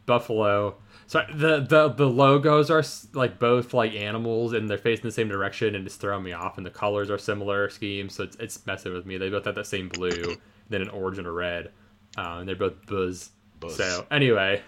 Buffalo. 0.05 0.75
So 1.05 1.23
the, 1.33 1.61
the 1.61 1.89
the 1.89 2.07
logos 2.07 2.69
are 2.69 2.83
like 3.13 3.39
both 3.39 3.73
like 3.73 3.93
animals 3.93 4.53
and 4.53 4.69
they're 4.69 4.77
facing 4.77 5.05
the 5.05 5.11
same 5.11 5.29
direction 5.29 5.75
and 5.75 5.85
it's 5.85 5.95
throwing 5.95 6.23
me 6.23 6.33
off. 6.33 6.57
And 6.57 6.65
the 6.65 6.71
colors 6.71 7.09
are 7.09 7.17
similar 7.17 7.69
schemes, 7.69 8.15
so 8.15 8.23
it's, 8.23 8.35
it's 8.37 8.65
messing 8.65 8.93
with 8.93 9.05
me. 9.05 9.17
They 9.17 9.29
both 9.29 9.45
have 9.45 9.55
that 9.55 9.67
same 9.67 9.87
blue, 9.89 10.35
then 10.69 10.81
an 10.81 10.89
orange 10.89 11.17
and 11.17 11.27
a 11.27 11.31
red. 11.31 11.71
Um, 12.17 12.39
and 12.39 12.49
they're 12.49 12.55
both 12.55 12.85
buzz. 12.87 13.29
buzz. 13.59 13.77
So 13.77 14.05
anyway, 14.11 14.61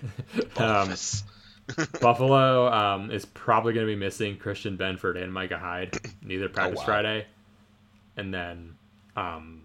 um, 0.58 0.94
Buffalo 2.02 2.72
um, 2.72 3.12
is 3.12 3.26
probably 3.26 3.74
going 3.74 3.86
to 3.86 3.92
be 3.92 4.00
missing 4.00 4.38
Christian 4.38 4.78
Benford 4.78 5.22
and 5.22 5.34
Micah 5.34 5.58
Hyde. 5.58 5.98
Neither 6.22 6.46
oh, 6.46 6.50
practice 6.50 6.80
oh, 6.80 6.82
wow. 6.82 6.86
Friday, 6.86 7.28
and 8.16 8.34
then 8.34 8.76
um, 9.16 9.64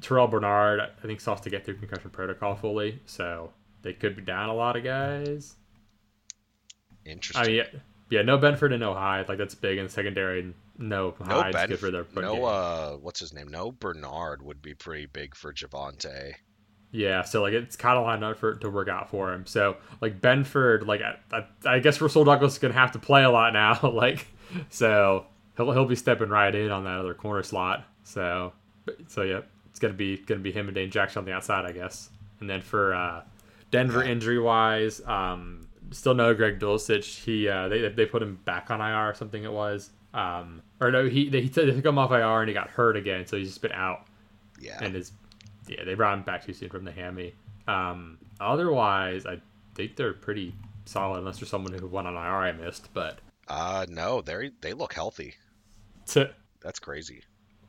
Terrell 0.00 0.26
Bernard, 0.26 0.80
I 0.80 1.06
think, 1.06 1.20
still 1.20 1.34
has 1.34 1.40
to 1.42 1.50
get 1.50 1.64
through 1.64 1.76
concussion 1.76 2.10
protocol 2.10 2.56
fully, 2.56 3.00
so 3.06 3.52
they 3.82 3.92
could 3.92 4.16
be 4.16 4.22
down 4.22 4.48
a 4.48 4.54
lot 4.54 4.76
of 4.76 4.84
guys. 4.84 5.54
Interesting. 7.04 7.42
I 7.42 7.46
mean, 7.46 7.56
yeah, 7.56 7.80
yeah 8.10 8.22
no 8.22 8.38
Benford 8.38 8.72
and 8.72 8.80
no 8.80 8.94
Hyde, 8.94 9.28
like 9.28 9.38
that's 9.38 9.54
big 9.54 9.78
in 9.78 9.84
the 9.84 9.90
secondary. 9.90 10.54
No, 10.76 11.14
no 11.26 11.42
Hyde's 11.42 11.56
Benf- 11.56 11.68
good 11.68 11.78
for 11.80 11.90
their 11.90 12.06
no. 12.14 12.34
Game. 12.34 12.44
Uh, 12.44 12.90
what's 12.98 13.20
his 13.20 13.32
name? 13.32 13.48
No 13.48 13.72
Bernard 13.72 14.42
would 14.42 14.62
be 14.62 14.74
pretty 14.74 15.06
big 15.06 15.34
for 15.34 15.52
Javonte. 15.52 16.34
Yeah, 16.90 17.22
so 17.22 17.42
like 17.42 17.52
it's 17.52 17.76
kind 17.76 17.98
of 17.98 18.04
lined 18.04 18.24
up 18.24 18.38
for 18.38 18.54
to 18.54 18.70
work 18.70 18.88
out 18.88 19.10
for 19.10 19.32
him. 19.32 19.44
So 19.46 19.76
like 20.00 20.20
Benford, 20.20 20.86
like 20.86 21.02
I, 21.02 21.16
I, 21.32 21.74
I 21.74 21.78
guess 21.80 22.00
Russell 22.00 22.24
Douglas 22.24 22.54
is 22.54 22.58
gonna 22.58 22.74
have 22.74 22.92
to 22.92 22.98
play 22.98 23.24
a 23.24 23.30
lot 23.30 23.52
now. 23.52 23.78
like, 23.92 24.26
so 24.70 25.26
he'll 25.56 25.70
he'll 25.72 25.84
be 25.84 25.96
stepping 25.96 26.30
right 26.30 26.54
in 26.54 26.70
on 26.70 26.84
that 26.84 26.98
other 26.98 27.14
corner 27.14 27.42
slot. 27.42 27.84
So, 28.04 28.52
so 29.08 29.22
yeah, 29.22 29.40
it's 29.70 29.78
gonna 29.78 29.94
be 29.94 30.16
gonna 30.16 30.40
be 30.40 30.52
him 30.52 30.68
and 30.68 30.74
Dane 30.74 30.90
Jackson 30.90 31.20
on 31.20 31.24
the 31.26 31.32
outside, 31.32 31.66
I 31.66 31.72
guess. 31.72 32.08
And 32.40 32.48
then 32.48 32.62
for 32.62 32.94
uh, 32.94 33.22
Denver 33.70 34.02
injury 34.02 34.38
wise, 34.38 35.00
um, 35.06 35.66
still 35.90 36.14
no 36.14 36.34
Greg 36.34 36.58
Dulcich. 36.58 37.22
He 37.24 37.48
uh, 37.48 37.68
they 37.68 37.88
they 37.88 38.06
put 38.06 38.22
him 38.22 38.38
back 38.44 38.70
on 38.70 38.80
IR 38.80 39.10
or 39.10 39.14
something. 39.14 39.44
It 39.44 39.52
was 39.52 39.90
um, 40.14 40.62
or 40.80 40.90
no, 40.90 41.06
he 41.08 41.28
they, 41.28 41.42
he 41.42 41.48
took 41.48 41.84
him 41.84 41.98
off 41.98 42.10
IR 42.10 42.40
and 42.40 42.48
he 42.48 42.54
got 42.54 42.68
hurt 42.70 42.96
again, 42.96 43.26
so 43.26 43.36
he's 43.36 43.48
just 43.48 43.62
been 43.62 43.72
out. 43.72 44.06
Yeah, 44.60 44.78
and 44.82 44.94
his 44.94 45.12
yeah 45.68 45.84
they 45.84 45.94
brought 45.94 46.16
him 46.18 46.24
back 46.24 46.44
too 46.44 46.52
soon 46.52 46.70
from 46.70 46.84
the 46.84 46.92
hammy. 46.92 47.34
Um, 47.66 48.18
otherwise, 48.40 49.26
I 49.26 49.40
think 49.74 49.96
they're 49.96 50.14
pretty 50.14 50.54
solid 50.86 51.18
unless 51.18 51.38
there's 51.38 51.50
someone 51.50 51.72
who 51.72 51.86
went 51.86 52.06
on 52.06 52.14
IR 52.14 52.18
I 52.18 52.52
missed, 52.52 52.88
but 52.94 53.18
uh 53.48 53.86
no, 53.88 54.22
they 54.22 54.50
they 54.60 54.72
look 54.72 54.94
healthy. 54.94 55.34
To, 56.06 56.30
that's 56.60 56.78
crazy. 56.78 57.22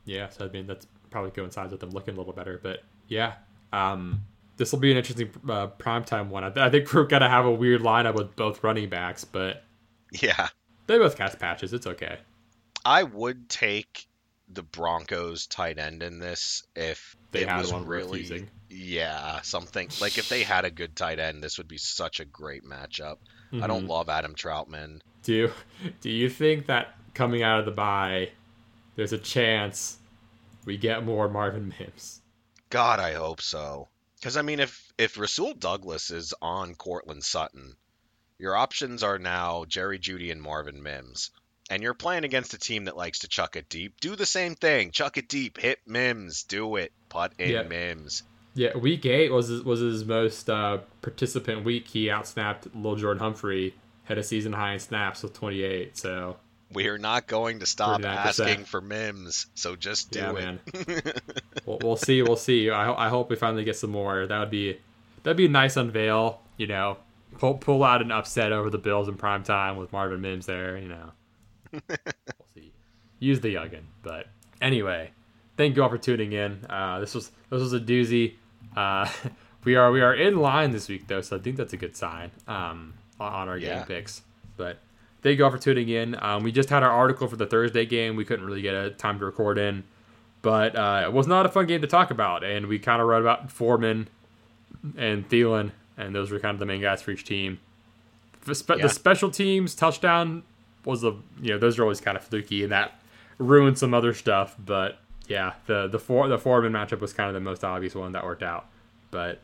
Yeah, 0.05 0.29
so 0.29 0.45
I 0.45 0.49
mean 0.49 0.65
that's 0.65 0.87
probably 1.09 1.31
coincides 1.31 1.71
with 1.71 1.81
them 1.81 1.91
looking 1.91 2.15
a 2.15 2.17
little 2.17 2.33
better. 2.33 2.59
But 2.61 2.83
yeah, 3.07 3.33
um, 3.73 4.21
this 4.59 4.71
will 4.71 4.79
be 4.79 4.91
an 4.91 4.97
interesting 4.97 5.31
uh, 5.49 5.67
primetime 5.79 6.27
one. 6.27 6.43
I, 6.43 6.67
I 6.67 6.69
think 6.69 6.93
we're 6.93 7.05
gonna 7.05 7.29
have 7.29 7.45
a 7.45 7.51
weird 7.51 7.81
lineup 7.81 8.13
with 8.13 8.35
both 8.35 8.63
running 8.63 8.89
backs, 8.89 9.23
but 9.25 9.63
yeah, 10.11 10.49
they 10.85 10.97
both 10.99 11.15
cast 11.17 11.39
patches. 11.39 11.73
It's 11.73 11.87
okay. 11.87 12.19
I 12.85 13.03
would 13.03 13.49
take 13.49 14.05
the 14.51 14.63
Broncos 14.63 15.47
tight 15.47 15.77
end 15.79 16.01
in 16.03 16.19
this 16.19 16.63
if 16.75 17.15
they 17.31 17.45
had 17.45 17.59
was 17.61 17.71
one 17.73 17.85
really 17.85 18.19
using. 18.21 18.49
yeah 18.69 19.41
something 19.41 19.87
like 20.01 20.17
if 20.17 20.27
they 20.27 20.41
had 20.41 20.65
a 20.65 20.71
good 20.71 20.95
tight 20.95 21.19
end 21.19 21.43
this 21.43 21.59
would 21.59 21.67
be 21.67 21.77
such 21.77 22.19
a 22.19 22.25
great 22.25 22.63
matchup. 22.63 23.17
I 23.53 23.65
don't 23.67 23.85
Mhm. 23.85 23.89
love 23.89 24.09
Adam 24.09 24.33
Trautman. 24.35 25.01
Do 25.23 25.33
you, 25.33 25.51
do 26.01 26.09
you 26.09 26.29
think 26.29 26.65
that 26.67 26.95
coming 27.13 27.43
out 27.43 27.59
of 27.59 27.65
the 27.65 27.71
bye, 27.71 28.29
there's 28.95 29.13
a 29.13 29.17
chance 29.19 29.97
we 30.65 30.77
get 30.77 31.03
more 31.05 31.27
Marvin 31.29 31.73
Mims? 31.79 32.21
God, 32.69 32.99
I 32.99 33.13
hope 33.13 33.41
so. 33.41 33.87
Because 34.19 34.37
I 34.37 34.41
mean, 34.41 34.59
if 34.59 34.91
if 34.97 35.17
Rasul 35.17 35.53
Douglas 35.53 36.11
is 36.11 36.33
on 36.41 36.75
Courtland 36.75 37.23
Sutton, 37.23 37.75
your 38.37 38.55
options 38.55 39.03
are 39.03 39.19
now 39.19 39.65
Jerry 39.67 39.99
Jeudy 39.99 40.31
and 40.31 40.41
Marvin 40.41 40.83
Mims, 40.83 41.31
and 41.69 41.81
you're 41.81 41.93
playing 41.93 42.23
against 42.25 42.53
a 42.53 42.59
team 42.59 42.85
that 42.85 42.97
likes 42.97 43.19
to 43.19 43.27
chuck 43.27 43.55
it 43.55 43.69
deep. 43.69 43.99
Do 44.01 44.15
the 44.15 44.25
same 44.25 44.55
thing, 44.55 44.91
chuck 44.91 45.17
it 45.17 45.29
deep, 45.29 45.57
hit 45.57 45.79
Mims, 45.85 46.43
do 46.43 46.75
it, 46.75 46.91
put 47.09 47.39
in 47.39 47.49
Yeah. 47.49 47.63
Mims. 47.63 48.23
Yeah, 48.55 48.75
week 48.75 49.05
eight 49.05 49.31
was 49.31 49.47
his, 49.47 49.63
was 49.63 49.79
his 49.79 50.03
most 50.03 50.49
uh, 50.49 50.79
participant 51.01 51.63
week. 51.63 51.87
He 51.87 52.07
outsnapped 52.07 52.67
Lil 52.73 52.95
Jordan 52.95 53.21
Humphrey, 53.21 53.75
had 54.03 54.17
a 54.17 54.23
season 54.23 54.53
high 54.53 54.73
in 54.73 54.79
snaps 54.79 55.23
with 55.23 55.33
28. 55.33 55.95
So 55.97 56.37
We 56.71 56.87
are 56.87 56.97
not 56.99 57.25
going 57.27 57.59
to 57.61 57.65
stop 57.65 58.01
39%. 58.01 58.05
asking 58.05 58.65
for 58.65 58.79
Mims, 58.79 59.47
so 59.55 59.75
just 59.75 60.11
do 60.11 60.19
yeah, 60.19 60.53
it. 60.75 61.21
we'll, 61.65 61.79
we'll 61.81 61.95
see. 61.95 62.21
We'll 62.21 62.35
see. 62.35 62.69
I, 62.69 63.07
I 63.07 63.09
hope 63.09 63.29
we 63.31 63.35
finally 63.35 63.63
get 63.63 63.75
some 63.75 63.89
more. 63.89 64.27
That 64.27 64.39
would 64.39 64.51
be 64.51 64.79
that'd 65.23 65.35
be 65.37 65.45
a 65.47 65.49
nice 65.49 65.77
unveil. 65.77 66.41
You 66.57 66.67
know, 66.67 66.97
pull 67.39 67.55
pull 67.55 67.83
out 67.83 68.01
an 68.01 68.11
upset 68.11 68.51
over 68.51 68.69
the 68.69 68.77
Bills 68.77 69.07
in 69.07 69.15
prime 69.15 69.43
time 69.43 69.77
with 69.77 69.91
Marvin 69.91 70.21
Mims 70.21 70.45
there. 70.45 70.77
You 70.77 70.89
know, 70.89 71.11
we'll 71.71 71.81
see. 72.53 72.71
Use 73.19 73.39
the 73.39 73.55
youngin. 73.55 73.83
But 74.03 74.27
anyway, 74.61 75.09
thank 75.57 75.75
you 75.75 75.81
all 75.83 75.89
for 75.89 75.97
tuning 75.97 76.33
in. 76.33 76.65
Uh, 76.69 76.99
this 76.99 77.15
was 77.15 77.31
this 77.49 77.61
was 77.61 77.73
a 77.73 77.79
doozy. 77.79 78.35
Uh, 78.77 79.09
we 79.63 79.75
are 79.75 79.91
we 79.91 80.01
are 80.01 80.13
in 80.13 80.37
line 80.37 80.69
this 80.69 80.87
week 80.87 81.07
though, 81.07 81.21
so 81.21 81.35
I 81.37 81.39
think 81.39 81.57
that's 81.57 81.73
a 81.73 81.77
good 81.77 81.95
sign 81.97 82.29
um, 82.47 82.93
on, 83.19 83.33
on 83.33 83.49
our 83.49 83.57
Yeah. 83.57 83.79
game 83.79 83.87
picks. 83.87 84.21
But 84.55 84.77
thank 85.21 85.37
you 85.37 85.45
all 85.45 85.51
for 85.51 85.57
tuning 85.57 85.89
in. 85.89 86.15
Um, 86.21 86.43
we 86.43 86.51
just 86.51 86.69
had 86.69 86.83
our 86.83 86.91
article 86.91 87.27
for 87.27 87.35
the 87.35 87.45
Thursday 87.45 87.85
game. 87.85 88.15
We 88.15 88.25
couldn't 88.25 88.45
really 88.45 88.61
get 88.61 88.73
a 88.73 88.89
time 88.91 89.19
to 89.19 89.25
record 89.25 89.57
in, 89.57 89.83
but 90.41 90.75
uh, 90.75 91.03
it 91.05 91.13
was 91.13 91.27
not 91.27 91.45
a 91.45 91.49
fun 91.49 91.65
game 91.67 91.81
to 91.81 91.87
talk 91.87 92.11
about. 92.11 92.43
And 92.43 92.67
we 92.67 92.79
kind 92.79 93.01
of 93.01 93.07
wrote 93.07 93.21
about 93.21 93.51
Foreman 93.51 94.07
and 94.97 95.27
Thielen, 95.29 95.71
and 95.97 96.15
those 96.15 96.31
were 96.31 96.39
kind 96.39 96.53
of 96.55 96.59
the 96.59 96.65
main 96.65 96.81
guys 96.81 97.01
for 97.01 97.11
each 97.11 97.23
team. 97.25 97.59
The, 98.45 98.55
spe- 98.55 98.69
Yeah. 98.77 98.83
the 98.83 98.89
special 98.89 99.29
teams 99.29 99.75
touchdown 99.75 100.43
was 100.85 101.03
a 101.03 101.15
you 101.41 101.51
know 101.51 101.57
those 101.57 101.77
are 101.77 101.83
always 101.83 101.99
kind 102.01 102.15
of 102.17 102.23
fluky, 102.23 102.63
and 102.63 102.71
that 102.71 102.99
ruined 103.37 103.77
some 103.77 103.93
other 103.93 104.13
stuff. 104.13 104.55
But 104.57 104.99
yeah, 105.27 105.53
the 105.65 105.87
the 105.87 105.99
four 105.99 106.27
the 106.29 106.37
Foreman 106.37 106.71
matchup 106.71 107.01
was 107.01 107.11
kind 107.13 107.27
of 107.27 107.33
the 107.33 107.41
most 107.41 107.63
obvious 107.65 107.93
one 107.95 108.13
that 108.13 108.23
worked 108.23 108.43
out. 108.43 108.67
But 109.11 109.41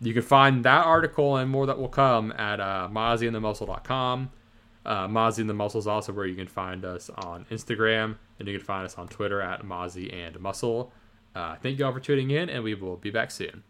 you 0.00 0.12
can 0.14 0.22
find 0.22 0.64
that 0.64 0.84
article 0.86 1.36
and 1.36 1.50
more 1.50 1.66
that 1.66 1.78
will 1.78 1.88
come 1.88 2.30
at 2.32 2.60
uh, 2.60 2.88
mozzieandthemuscle.com. 2.92 4.30
Uh, 4.86 5.08
Mozzie 5.08 5.40
and 5.40 5.50
the 5.50 5.54
Muscle 5.54 5.80
is 5.80 5.86
also 5.88 6.12
where 6.12 6.26
you 6.26 6.36
can 6.36 6.46
find 6.46 6.84
us 6.84 7.10
on 7.10 7.44
Instagram, 7.50 8.16
and 8.38 8.46
you 8.46 8.56
can 8.56 8.64
find 8.64 8.86
us 8.86 8.94
on 8.94 9.08
Twitter 9.08 9.42
at 9.42 9.62
Mozzie 9.62 10.12
and 10.14 10.38
Muscle. 10.38 10.92
Uh, 11.34 11.56
thank 11.56 11.78
you 11.78 11.84
all 11.84 11.92
for 11.92 12.00
tuning 12.00 12.30
in, 12.30 12.48
and 12.48 12.62
we 12.62 12.74
will 12.74 12.96
be 12.96 13.10
back 13.10 13.32
soon. 13.32 13.64